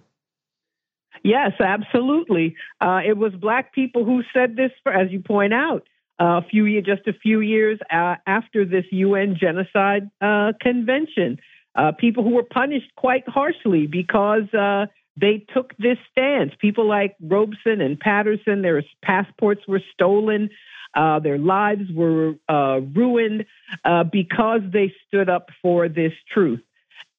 Yes, 1.24 1.54
absolutely. 1.60 2.56
Uh, 2.80 3.02
it 3.06 3.18
was 3.18 3.34
black 3.34 3.74
people 3.74 4.06
who 4.06 4.22
said 4.34 4.56
this, 4.56 4.72
for, 4.84 4.94
as 4.94 5.12
you 5.12 5.20
point 5.20 5.54
out, 5.54 5.88
uh, 6.20 6.42
a 6.44 6.46
few 6.50 6.66
years, 6.66 6.86
just 6.86 7.08
a 7.08 7.14
few 7.14 7.42
years 7.42 7.80
uh, 7.92 8.16
after 8.26 8.66
this 8.66 8.86
UN 8.92 9.36
genocide 9.40 10.10
uh, 10.22 10.54
convention. 10.62 11.40
Uh, 11.76 11.92
people 11.92 12.24
who 12.24 12.32
were 12.32 12.44
punished 12.44 12.92
quite 12.96 13.28
harshly 13.28 13.86
because 13.86 14.52
uh, 14.54 14.88
they 15.20 15.46
took 15.54 15.76
this 15.78 15.98
stance. 16.12 16.52
People 16.60 16.88
like 16.88 17.16
Robeson 17.20 17.82
and 17.82 18.00
Patterson, 18.00 18.62
their 18.62 18.84
passports 19.04 19.62
were 19.68 19.82
stolen, 19.94 20.50
uh, 20.96 21.20
their 21.20 21.38
lives 21.38 21.92
were 21.94 22.36
uh, 22.48 22.80
ruined 22.96 23.46
uh, 23.84 24.04
because 24.04 24.62
they 24.72 24.94
stood 25.08 25.30
up 25.30 25.50
for 25.62 25.90
this 25.90 26.14
truth. 26.32 26.62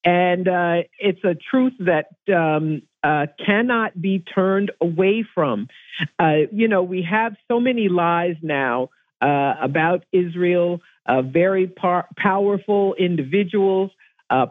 And 0.05 0.49
uh, 0.49 0.83
it's 0.99 1.23
a 1.25 1.35
truth 1.35 1.75
that 1.81 2.11
um, 2.35 2.83
uh, 3.03 3.27
cannot 3.45 4.01
be 4.01 4.21
turned 4.21 4.71
away 4.81 5.27
from. 5.35 5.69
you 6.53 6.69
know, 6.69 6.83
we 6.83 7.03
have 7.03 7.35
so 7.49 7.59
many 7.59 7.89
lies 7.89 8.37
now 8.43 8.91
about 9.21 10.05
Israel, 10.13 10.81
very 11.25 11.67
par- 11.67 12.09
powerful 12.17 12.95
individuals, 12.95 13.91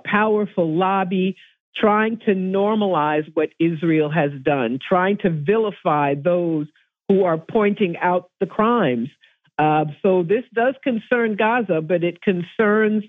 powerful 0.06 0.76
lobby 0.76 1.38
trying 1.80 2.20
to 2.20 2.34
normalize 2.34 3.30
what 3.34 3.50
Israel 3.60 4.10
has 4.10 4.32
done, 4.42 4.80
trying 4.88 5.18
to 5.18 5.30
vilify 5.30 6.16
those 6.16 6.68
who 7.08 7.24
are 7.24 7.38
pointing 7.38 7.98
out 7.98 8.30
the 8.40 8.46
crimes. 8.46 9.10
Uh, 9.58 9.86
so 10.02 10.24
this 10.24 10.44
does 10.54 10.76
concern 10.84 11.36
Gaza, 11.36 11.82
but 11.82 12.04
it 12.04 12.22
concerns 12.22 13.04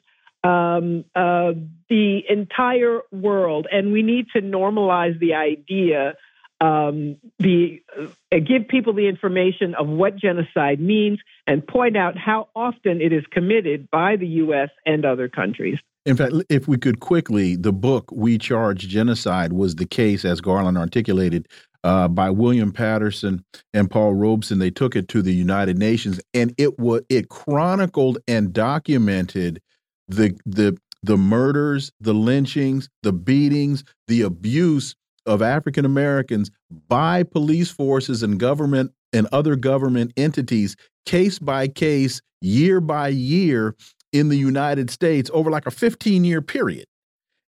um, 0.45 1.05
uh, 1.15 1.53
the 1.89 2.21
entire 2.29 3.01
world, 3.11 3.67
and 3.71 3.93
we 3.93 4.03
need 4.03 4.27
to 4.35 4.41
normalize 4.41 5.19
the 5.19 5.35
idea. 5.35 6.15
Um, 6.61 7.17
the 7.39 7.83
uh, 7.97 8.39
give 8.39 8.67
people 8.69 8.93
the 8.93 9.09
information 9.09 9.75
of 9.75 9.89
what 9.89 10.17
genocide 10.17 10.81
means 10.81 11.21
and 11.47 11.65
point 11.67 11.97
out 11.97 12.17
how 12.19 12.49
often 12.55 13.01
it 13.01 13.13
is 13.13 13.25
committed 13.31 13.91
by 13.91 14.17
the 14.17 14.27
U.S. 14.27 14.71
and 14.85 15.05
other 15.05 15.29
countries. 15.29 15.79
In 16.09 16.17
fact, 16.17 16.33
if 16.49 16.67
we 16.67 16.79
could 16.79 17.01
quickly, 17.01 17.55
the 17.55 17.71
book 17.71 18.11
We 18.11 18.39
Charge 18.39 18.89
Genocide 18.89 19.53
was 19.53 19.75
the 19.75 19.85
case, 19.85 20.25
as 20.25 20.41
Garland 20.41 20.79
articulated, 20.79 21.47
uh, 21.85 22.09
by 22.09 22.31
William 22.31 22.73
Patterson 22.73 23.45
and 23.75 23.91
Paul 23.91 24.15
Robeson. 24.15 24.59
They 24.59 24.71
took 24.71 24.97
it 24.97 25.09
to 25.09 25.21
the 25.21 25.35
United 25.35 25.77
Nations, 25.77 26.19
and 26.33 26.55
it 26.57 26.79
was 26.79 27.03
it 27.11 27.29
chronicled 27.29 28.17
and 28.27 28.55
documented 28.55 29.61
the 30.09 30.35
the 30.47 30.79
the 31.03 31.19
murders, 31.19 31.93
the 32.01 32.15
lynchings, 32.15 32.89
the 33.03 33.13
beatings, 33.13 33.85
the 34.07 34.23
abuse 34.23 34.97
of 35.27 35.43
African 35.43 35.85
Americans 35.85 36.51
by 36.89 37.23
police 37.23 37.71
forces 37.71 38.23
and 38.23 38.41
government 38.41 38.93
and 39.13 39.27
other 39.31 39.57
government 39.57 40.15
entities, 40.17 40.75
case 41.05 41.39
by 41.39 41.69
case, 41.69 42.23
year 42.41 42.81
by 42.81 43.09
year, 43.09 43.75
in 44.13 44.29
the 44.29 44.37
United 44.37 44.91
States 44.91 45.31
over 45.33 45.51
like 45.51 45.67
a 45.67 45.71
15 45.71 46.25
year 46.25 46.43
period. 46.43 46.87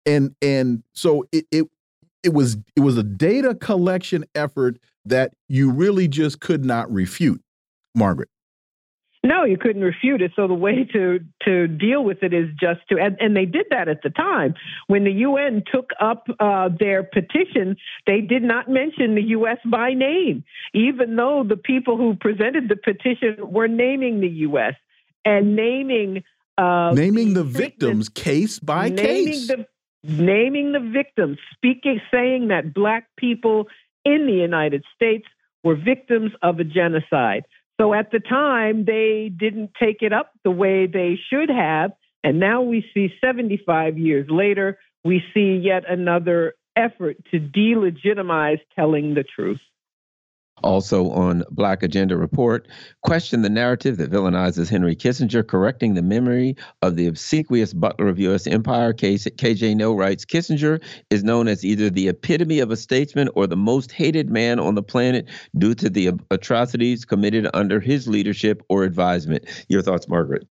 And 0.06 0.34
and 0.40 0.82
so 0.94 1.26
it, 1.32 1.46
it 1.50 1.66
it 2.22 2.32
was 2.32 2.56
it 2.76 2.80
was 2.80 2.96
a 2.96 3.02
data 3.02 3.54
collection 3.54 4.24
effort 4.34 4.78
that 5.04 5.32
you 5.48 5.70
really 5.70 6.08
just 6.08 6.40
could 6.40 6.64
not 6.64 6.90
refute, 6.92 7.42
Margaret. 7.94 8.28
No, 9.24 9.42
you 9.42 9.58
couldn't 9.58 9.82
refute 9.82 10.22
it. 10.22 10.32
So 10.36 10.46
the 10.46 10.54
way 10.54 10.84
to 10.92 11.18
to 11.44 11.66
deal 11.66 12.04
with 12.04 12.22
it 12.22 12.32
is 12.32 12.48
just 12.58 12.80
to, 12.88 12.98
and, 12.98 13.16
and 13.20 13.36
they 13.36 13.46
did 13.46 13.66
that 13.70 13.88
at 13.88 14.02
the 14.02 14.10
time 14.10 14.54
when 14.86 15.04
the 15.04 15.10
UN 15.10 15.64
took 15.70 15.90
up 16.00 16.28
uh, 16.38 16.68
their 16.78 17.02
petition. 17.02 17.76
They 18.06 18.20
did 18.20 18.42
not 18.42 18.70
mention 18.70 19.16
the 19.16 19.22
U.S. 19.22 19.58
by 19.68 19.92
name, 19.92 20.44
even 20.72 21.16
though 21.16 21.44
the 21.46 21.56
people 21.56 21.96
who 21.96 22.14
presented 22.14 22.68
the 22.68 22.76
petition 22.76 23.36
were 23.50 23.66
naming 23.66 24.20
the 24.20 24.28
U.S. 24.28 24.74
and 25.24 25.56
naming 25.56 26.22
uh, 26.58 26.92
naming 26.92 27.34
the 27.34 27.44
victims 27.44 28.08
case 28.08 28.58
by 28.58 28.88
naming 28.88 29.26
case. 29.26 29.46
The, 29.46 29.66
naming 30.02 30.72
the 30.72 30.80
victims, 30.80 31.38
speaking, 31.54 32.00
saying 32.12 32.48
that 32.48 32.74
black 32.74 33.06
people 33.16 33.66
in 34.04 34.26
the 34.26 34.32
United 34.32 34.84
States 34.94 35.26
were 35.62 35.76
victims 35.76 36.32
of 36.42 36.58
a 36.58 36.64
genocide. 36.64 37.44
So 37.80 37.94
at 37.94 38.10
the 38.10 38.18
time, 38.18 38.84
they 38.84 39.30
didn't 39.34 39.70
take 39.80 40.02
it 40.02 40.12
up 40.12 40.32
the 40.44 40.50
way 40.50 40.86
they 40.86 41.18
should 41.30 41.48
have. 41.48 41.92
And 42.24 42.40
now 42.40 42.62
we 42.62 42.84
see 42.92 43.14
75 43.24 43.96
years 43.96 44.26
later, 44.28 44.78
we 45.04 45.22
see 45.32 45.60
yet 45.62 45.88
another 45.88 46.54
effort 46.74 47.16
to 47.30 47.38
delegitimize 47.38 48.60
telling 48.74 49.14
the 49.14 49.24
truth 49.24 49.60
also 50.62 51.10
on 51.10 51.44
Black 51.50 51.82
Agenda 51.82 52.16
Report, 52.16 52.68
question 53.02 53.42
the 53.42 53.48
narrative 53.48 53.96
that 53.98 54.10
villainizes 54.10 54.68
Henry 54.68 54.96
Kissinger, 54.96 55.46
correcting 55.46 55.94
the 55.94 56.02
memory 56.02 56.56
of 56.82 56.96
the 56.96 57.06
obsequious 57.06 57.72
butler 57.72 58.08
of 58.08 58.18
U.S. 58.18 58.46
empire. 58.46 58.92
KJ 58.92 59.76
Noh 59.76 59.94
writes 59.94 60.24
Kissinger 60.24 60.82
is 61.10 61.24
known 61.24 61.48
as 61.48 61.64
either 61.64 61.90
the 61.90 62.08
epitome 62.08 62.60
of 62.60 62.70
a 62.70 62.76
statesman 62.76 63.28
or 63.34 63.46
the 63.46 63.56
most 63.56 63.92
hated 63.92 64.30
man 64.30 64.58
on 64.58 64.74
the 64.74 64.82
planet 64.82 65.28
due 65.56 65.74
to 65.74 65.88
the 65.88 66.10
atrocities 66.30 67.04
committed 67.04 67.48
under 67.54 67.80
his 67.80 68.08
leadership 68.08 68.62
or 68.68 68.84
advisement. 68.84 69.44
Your 69.68 69.82
thoughts, 69.82 70.08
Margaret? 70.08 70.46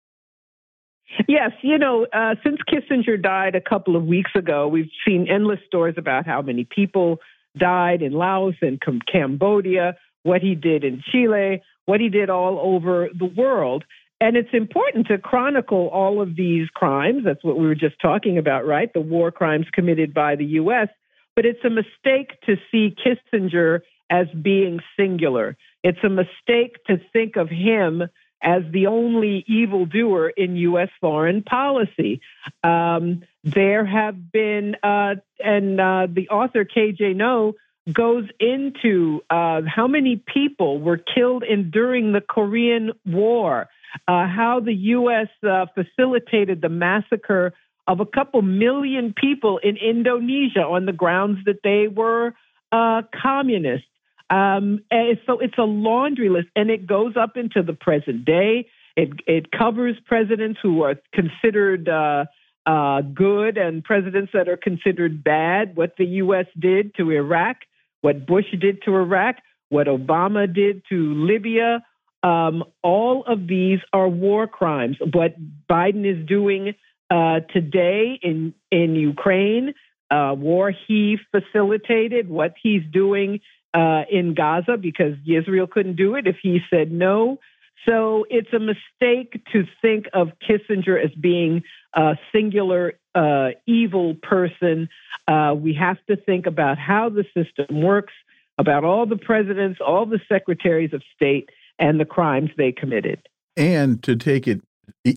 Yes, 1.28 1.52
you 1.62 1.78
know, 1.78 2.06
uh, 2.12 2.34
since 2.44 2.58
Kissinger 2.68 3.20
died 3.20 3.54
a 3.54 3.60
couple 3.60 3.96
of 3.96 4.04
weeks 4.04 4.32
ago, 4.34 4.68
we've 4.68 4.90
seen 5.06 5.26
endless 5.28 5.60
stories 5.66 5.94
about 5.96 6.26
how 6.26 6.42
many 6.42 6.64
people 6.64 7.20
died 7.58 8.02
in 8.02 8.12
Laos 8.12 8.54
and 8.62 8.80
Cambodia, 9.10 9.96
what 10.22 10.42
he 10.42 10.54
did 10.54 10.84
in 10.84 11.02
Chile, 11.10 11.62
what 11.86 12.00
he 12.00 12.08
did 12.08 12.30
all 12.30 12.58
over 12.58 13.08
the 13.16 13.26
world. 13.26 13.84
And 14.20 14.36
it's 14.36 14.52
important 14.52 15.08
to 15.08 15.18
chronicle 15.18 15.88
all 15.88 16.22
of 16.22 16.36
these 16.36 16.68
crimes. 16.70 17.22
That's 17.24 17.44
what 17.44 17.58
we 17.58 17.66
were 17.66 17.74
just 17.74 18.00
talking 18.00 18.38
about, 18.38 18.66
right? 18.66 18.90
The 18.92 19.00
war 19.00 19.30
crimes 19.30 19.66
committed 19.72 20.14
by 20.14 20.36
the 20.36 20.44
U.S. 20.60 20.88
But 21.34 21.44
it's 21.44 21.64
a 21.64 21.70
mistake 21.70 22.40
to 22.46 22.56
see 22.70 22.94
Kissinger 23.04 23.80
as 24.10 24.26
being 24.40 24.80
singular. 24.98 25.56
It's 25.82 25.98
a 26.02 26.08
mistake 26.08 26.82
to 26.86 26.96
think 27.12 27.36
of 27.36 27.48
him 27.50 28.04
as 28.42 28.62
the 28.72 28.86
only 28.86 29.44
evildoer 29.48 30.30
in 30.30 30.56
U.S. 30.56 30.88
foreign 31.00 31.42
policy. 31.42 32.20
Um, 32.62 33.22
there 33.46 33.86
have 33.86 34.32
been, 34.32 34.74
uh, 34.82 35.14
and 35.38 35.80
uh, 35.80 36.08
the 36.10 36.28
author 36.30 36.64
KJ 36.64 37.14
Noh 37.14 37.54
goes 37.92 38.24
into 38.40 39.22
uh, 39.30 39.62
how 39.64 39.86
many 39.86 40.16
people 40.16 40.80
were 40.80 40.98
killed 40.98 41.44
in 41.44 41.70
during 41.70 42.12
the 42.12 42.20
Korean 42.20 42.90
War, 43.06 43.68
uh, 44.08 44.26
how 44.26 44.60
the 44.64 44.74
U.S. 44.74 45.28
Uh, 45.48 45.66
facilitated 45.76 46.60
the 46.60 46.68
massacre 46.68 47.54
of 47.86 48.00
a 48.00 48.06
couple 48.06 48.42
million 48.42 49.14
people 49.16 49.58
in 49.58 49.76
Indonesia 49.76 50.62
on 50.62 50.86
the 50.86 50.92
grounds 50.92 51.38
that 51.46 51.60
they 51.62 51.86
were 51.86 52.34
uh, 52.72 53.02
communists. 53.22 53.86
Um, 54.28 54.80
so 55.24 55.38
it's 55.38 55.56
a 55.56 55.62
laundry 55.62 56.30
list, 56.30 56.48
and 56.56 56.68
it 56.68 56.84
goes 56.84 57.16
up 57.16 57.36
into 57.36 57.62
the 57.62 57.74
present 57.74 58.24
day. 58.24 58.66
It 58.96 59.10
it 59.28 59.52
covers 59.52 59.94
presidents 60.04 60.58
who 60.60 60.82
are 60.82 60.96
considered 61.12 61.88
uh, 61.88 62.24
uh, 62.66 63.00
good 63.02 63.56
and 63.56 63.82
presidents 63.84 64.32
that 64.32 64.48
are 64.48 64.56
considered 64.56 65.22
bad. 65.22 65.76
What 65.76 65.96
the 65.96 66.06
U.S. 66.06 66.46
did 66.58 66.94
to 66.96 67.10
Iraq, 67.10 67.56
what 68.00 68.26
Bush 68.26 68.46
did 68.60 68.82
to 68.82 68.96
Iraq, 68.96 69.36
what 69.68 69.86
Obama 69.86 70.52
did 70.52 70.82
to 70.88 71.14
Libya. 71.14 71.82
Um, 72.22 72.64
all 72.82 73.24
of 73.26 73.46
these 73.46 73.78
are 73.92 74.08
war 74.08 74.46
crimes. 74.46 74.96
What 75.12 75.36
Biden 75.70 76.04
is 76.04 76.26
doing 76.26 76.74
uh, 77.08 77.40
today 77.52 78.18
in 78.20 78.52
in 78.70 78.96
Ukraine 78.96 79.74
uh, 80.10 80.34
war 80.36 80.72
he 80.86 81.18
facilitated, 81.30 82.28
what 82.28 82.54
he's 82.62 82.82
doing 82.92 83.40
uh, 83.74 84.02
in 84.10 84.34
Gaza, 84.34 84.76
because 84.76 85.14
Israel 85.26 85.66
couldn't 85.66 85.96
do 85.96 86.14
it 86.14 86.26
if 86.26 86.36
he 86.42 86.60
said 86.70 86.92
no. 86.92 87.38
So 87.84 88.26
it's 88.30 88.52
a 88.52 88.58
mistake 88.58 89.42
to 89.52 89.64
think 89.80 90.06
of 90.12 90.28
Kissinger 90.48 91.02
as 91.02 91.12
being 91.12 91.62
a 91.94 92.16
singular 92.32 92.94
uh, 93.14 93.50
evil 93.66 94.14
person. 94.14 94.88
Uh, 95.28 95.54
we 95.56 95.74
have 95.74 95.98
to 96.08 96.16
think 96.16 96.46
about 96.46 96.78
how 96.78 97.08
the 97.08 97.24
system 97.34 97.82
works, 97.82 98.12
about 98.58 98.84
all 98.84 99.06
the 99.06 99.16
presidents, 99.16 99.80
all 99.86 100.06
the 100.06 100.20
secretaries 100.28 100.92
of 100.92 101.02
state, 101.14 101.50
and 101.78 102.00
the 102.00 102.04
crimes 102.04 102.50
they 102.56 102.72
committed. 102.72 103.28
And 103.56 104.02
to 104.02 104.16
take 104.16 104.48
it, 104.48 104.62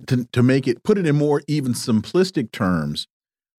to, 0.07 0.26
to 0.26 0.44
make 0.44 0.68
it, 0.68 0.84
put 0.84 0.98
it 0.98 1.07
in 1.07 1.15
more 1.15 1.41
even 1.48 1.73
simplistic 1.73 2.52
terms, 2.52 3.07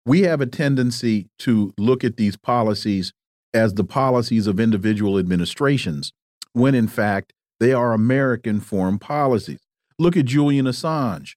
we 0.06 0.22
have 0.22 0.40
a 0.40 0.47
tendency 0.47 1.28
to 1.40 1.72
look 1.78 2.05
at 2.05 2.16
these 2.16 2.36
policies 2.36 3.12
as 3.52 3.74
the 3.74 3.85
policies 3.85 4.47
of 4.47 4.60
individual 4.60 5.18
administrations, 5.18 6.12
when 6.52 6.74
in 6.74 6.89
fact, 6.89 7.32
they 7.61 7.73
are 7.73 7.93
American 7.93 8.59
foreign 8.59 8.99
policies. 8.99 9.61
Look 9.99 10.16
at 10.16 10.24
Julian 10.24 10.66
Assange. 10.66 11.35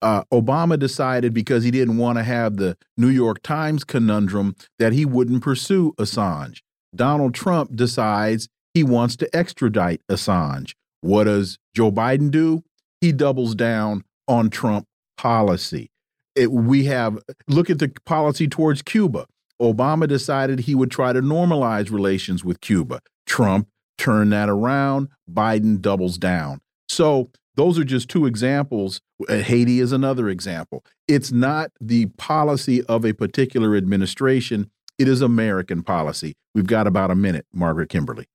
Uh, 0.00 0.22
Obama 0.32 0.78
decided 0.78 1.34
because 1.34 1.64
he 1.64 1.70
didn't 1.70 1.96
want 1.98 2.18
to 2.18 2.22
have 2.22 2.56
the 2.56 2.76
New 2.96 3.08
York 3.08 3.42
Times 3.42 3.82
conundrum 3.82 4.54
that 4.78 4.92
he 4.92 5.04
wouldn't 5.04 5.42
pursue 5.42 5.92
Assange. 5.98 6.60
Donald 6.94 7.34
Trump 7.34 7.74
decides 7.74 8.48
he 8.74 8.84
wants 8.84 9.16
to 9.16 9.36
extradite 9.36 10.00
Assange. 10.10 10.74
What 11.00 11.24
does 11.24 11.58
Joe 11.74 11.90
Biden 11.90 12.30
do? 12.30 12.62
He 13.00 13.10
doubles 13.12 13.54
down 13.54 14.04
on 14.28 14.50
Trump 14.50 14.86
policy. 15.16 15.90
It, 16.34 16.52
we 16.52 16.84
have 16.84 17.18
look 17.48 17.70
at 17.70 17.78
the 17.78 17.92
policy 18.04 18.46
towards 18.46 18.82
Cuba. 18.82 19.26
Obama 19.60 20.06
decided 20.06 20.60
he 20.60 20.74
would 20.74 20.90
try 20.90 21.12
to 21.12 21.22
normalize 21.22 21.90
relations 21.90 22.44
with 22.44 22.60
Cuba. 22.60 23.00
Trump 23.26 23.68
turned 23.98 24.32
that 24.32 24.48
around. 24.48 25.08
Biden 25.30 25.80
doubles 25.80 26.18
down. 26.18 26.60
So 26.88 27.30
those 27.56 27.78
are 27.78 27.84
just 27.84 28.08
two 28.08 28.26
examples. 28.26 29.00
Uh, 29.28 29.38
Haiti 29.38 29.80
is 29.80 29.92
another 29.92 30.28
example. 30.28 30.84
It's 31.08 31.32
not 31.32 31.70
the 31.80 32.06
policy 32.16 32.82
of 32.84 33.04
a 33.04 33.12
particular 33.12 33.76
administration. 33.76 34.70
It 34.98 35.08
is 35.08 35.20
American 35.22 35.82
policy. 35.82 36.34
We've 36.54 36.66
got 36.66 36.86
about 36.86 37.10
a 37.10 37.14
minute, 37.14 37.46
Margaret 37.52 37.88
Kimberley. 37.88 38.26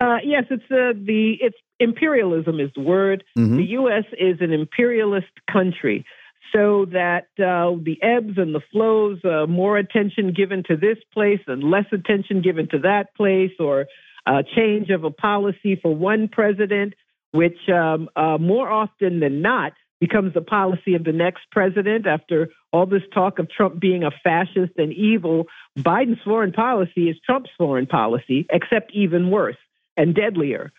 Uh, 0.00 0.18
yes, 0.22 0.44
it's 0.50 0.62
uh, 0.70 0.94
the 0.94 1.36
it's 1.40 1.56
imperialism 1.80 2.60
is 2.60 2.70
the 2.74 2.82
word. 2.82 3.24
Mm 3.36 3.48
-hmm. 3.48 3.56
The 3.56 3.72
U.S. 3.80 4.04
is 4.18 4.40
an 4.40 4.52
imperialist 4.52 5.32
country, 5.52 6.04
so 6.52 6.86
that 6.86 7.28
uh, 7.38 7.76
the 7.82 7.98
ebbs 8.02 8.38
and 8.38 8.54
the 8.54 8.64
flows, 8.70 9.18
uh, 9.24 9.46
more 9.46 9.78
attention 9.78 10.32
given 10.32 10.62
to 10.62 10.76
this 10.76 10.98
place 11.12 11.42
and 11.46 11.62
less 11.62 11.86
attention 11.92 12.40
given 12.42 12.66
to 12.68 12.78
that 12.78 13.06
place, 13.14 13.54
or 13.58 13.86
a 14.28 14.44
change 14.44 14.90
of 14.90 15.04
a 15.04 15.10
policy 15.10 15.76
for 15.80 15.94
one 15.94 16.28
president, 16.28 16.92
which 17.32 17.58
um, 17.68 18.08
uh, 18.14 18.36
more 18.38 18.68
often 18.68 19.20
than 19.20 19.40
not 19.40 19.72
becomes 20.00 20.34
the 20.34 20.42
policy 20.42 20.94
of 20.94 21.02
the 21.02 21.12
next 21.12 21.42
president. 21.50 22.06
After 22.06 22.50
all 22.72 22.86
this 22.86 23.02
talk 23.12 23.38
of 23.38 23.50
Trump 23.50 23.80
being 23.80 24.04
a 24.04 24.10
fascist 24.22 24.74
and 24.76 24.92
evil, 24.92 25.46
Biden's 25.78 26.22
foreign 26.24 26.52
policy 26.52 27.08
is 27.08 27.16
Trump's 27.24 27.50
foreign 27.56 27.86
policy, 27.86 28.46
except 28.50 28.92
even 28.92 29.30
worse 29.30 29.56
and 29.96 30.14
deadlier. 30.14 30.72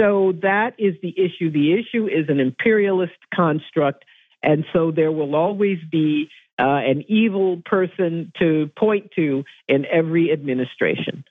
So 0.00 0.32
that 0.42 0.72
is 0.78 0.94
the 1.02 1.14
issue. 1.16 1.52
The 1.52 1.74
issue 1.74 2.06
is 2.06 2.28
an 2.28 2.40
imperialist 2.40 3.12
construct. 3.32 4.04
And 4.42 4.64
so 4.72 4.90
there 4.90 5.12
will 5.12 5.36
always 5.36 5.78
be 5.90 6.28
uh, 6.58 6.64
an 6.64 7.04
evil 7.08 7.62
person 7.64 8.32
to 8.38 8.70
point 8.76 9.10
to 9.16 9.44
in 9.68 9.84
every 9.86 10.32
administration. 10.32 11.24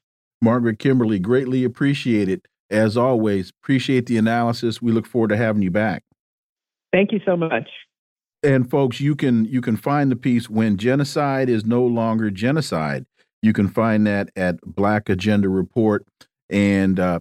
Margaret 0.44 0.78
Kimberley, 0.78 1.20
greatly 1.20 1.64
appreciate 1.64 2.28
it. 2.28 2.48
As 2.70 2.98
always, 2.98 3.52
appreciate 3.61 4.07
the 4.07 4.18
analysis. 4.18 4.82
We 4.82 4.91
look 4.91 5.06
forward 5.06 5.30
to 5.30 5.38
having 5.38 5.61
you 5.61 5.72
back. 5.72 6.03
Thank 6.91 7.11
you 7.11 7.22
so 7.26 7.38
much. 7.38 7.70
And 8.44 8.70
folks, 8.70 8.99
you 8.99 9.15
can 9.15 9.45
you 9.45 9.61
can 9.61 9.78
find 9.78 10.11
the 10.11 10.15
piece 10.15 10.49
when 10.49 10.78
genocide 10.78 11.49
is 11.49 11.65
no 11.65 11.86
longer 11.86 12.30
genocide. 12.30 13.06
You 13.41 13.53
can 13.53 13.70
find 13.70 14.06
that 14.06 14.30
at 14.36 14.60
Black 14.61 15.10
Agenda 15.10 15.49
Report 15.49 16.06
and 16.49 16.99
uh, 16.99 17.20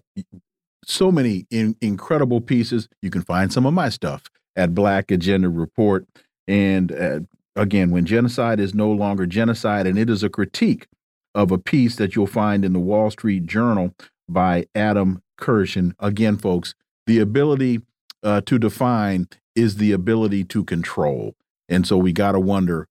so 0.85 1.13
many 1.13 1.47
in, 1.51 1.77
incredible 1.81 2.41
pieces. 2.41 2.89
You 3.03 3.11
can 3.11 3.23
find 3.23 3.53
some 3.53 3.67
of 3.67 3.75
my 3.75 3.89
stuff 3.89 4.25
at 4.57 4.75
Black 4.75 5.11
Agenda 5.11 5.49
Report. 5.49 6.07
And 6.49 6.93
uh, 6.93 7.21
again, 7.55 7.91
when 7.91 8.05
genocide 8.05 8.59
is 8.59 8.75
no 8.75 8.91
longer 8.91 9.27
genocide, 9.27 9.87
and 9.87 9.99
it 9.99 10.11
is 10.11 10.23
a 10.23 10.29
critique 10.29 10.87
of 11.35 11.51
a 11.51 11.59
piece 11.59 11.97
that 11.97 12.15
you'll 12.15 12.27
find 12.27 12.65
in 12.65 12.73
the 12.73 12.81
Wall 12.81 13.11
Street 13.11 13.47
Journal 13.47 13.95
by 14.29 14.67
Adam 14.75 15.23
Kirsch. 15.37 15.77
And 15.77 15.95
again, 15.99 16.37
folks, 16.37 16.75
the 17.07 17.19
ability 17.19 17.81
uh, 18.23 18.41
to 18.43 18.59
define 18.59 19.29
is 19.55 19.77
the 19.77 19.93
ability 19.93 20.45
to 20.45 20.65
control. 20.65 21.35
And 21.69 21.87
so 21.87 21.97
we 21.97 22.13
got 22.13 22.33
to 22.33 22.41
wonder 22.41 22.89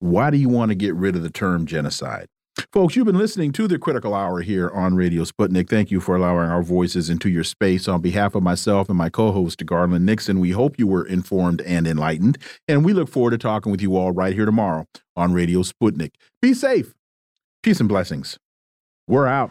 why 0.00 0.30
do 0.30 0.36
you 0.36 0.48
want 0.48 0.70
to 0.70 0.74
get 0.74 0.94
rid 0.94 1.16
of 1.16 1.22
the 1.22 1.30
term 1.30 1.66
genocide? 1.66 2.28
Folks, 2.72 2.96
you've 2.96 3.06
been 3.06 3.18
listening 3.18 3.52
to 3.52 3.66
the 3.66 3.78
Critical 3.78 4.14
Hour 4.14 4.40
here 4.40 4.68
on 4.70 4.94
Radio 4.94 5.24
Sputnik. 5.24 5.68
Thank 5.68 5.90
you 5.90 6.00
for 6.00 6.16
allowing 6.16 6.50
our 6.50 6.62
voices 6.62 7.08
into 7.08 7.28
your 7.28 7.44
space. 7.44 7.88
On 7.88 8.00
behalf 8.00 8.34
of 8.34 8.42
myself 8.42 8.88
and 8.88 8.98
my 8.98 9.08
co 9.08 9.32
host, 9.32 9.64
Garland 9.64 10.04
Nixon, 10.04 10.40
we 10.40 10.50
hope 10.50 10.78
you 10.78 10.86
were 10.86 11.06
informed 11.06 11.60
and 11.62 11.86
enlightened. 11.86 12.36
And 12.66 12.84
we 12.84 12.92
look 12.92 13.08
forward 13.08 13.30
to 13.30 13.38
talking 13.38 13.72
with 13.72 13.80
you 13.80 13.96
all 13.96 14.12
right 14.12 14.34
here 14.34 14.44
tomorrow 14.44 14.86
on 15.16 15.32
Radio 15.32 15.62
Sputnik. 15.62 16.12
Be 16.42 16.52
safe. 16.52 16.94
Peace 17.62 17.80
and 17.80 17.88
blessings. 17.88 18.38
We're 19.08 19.26
out. 19.26 19.50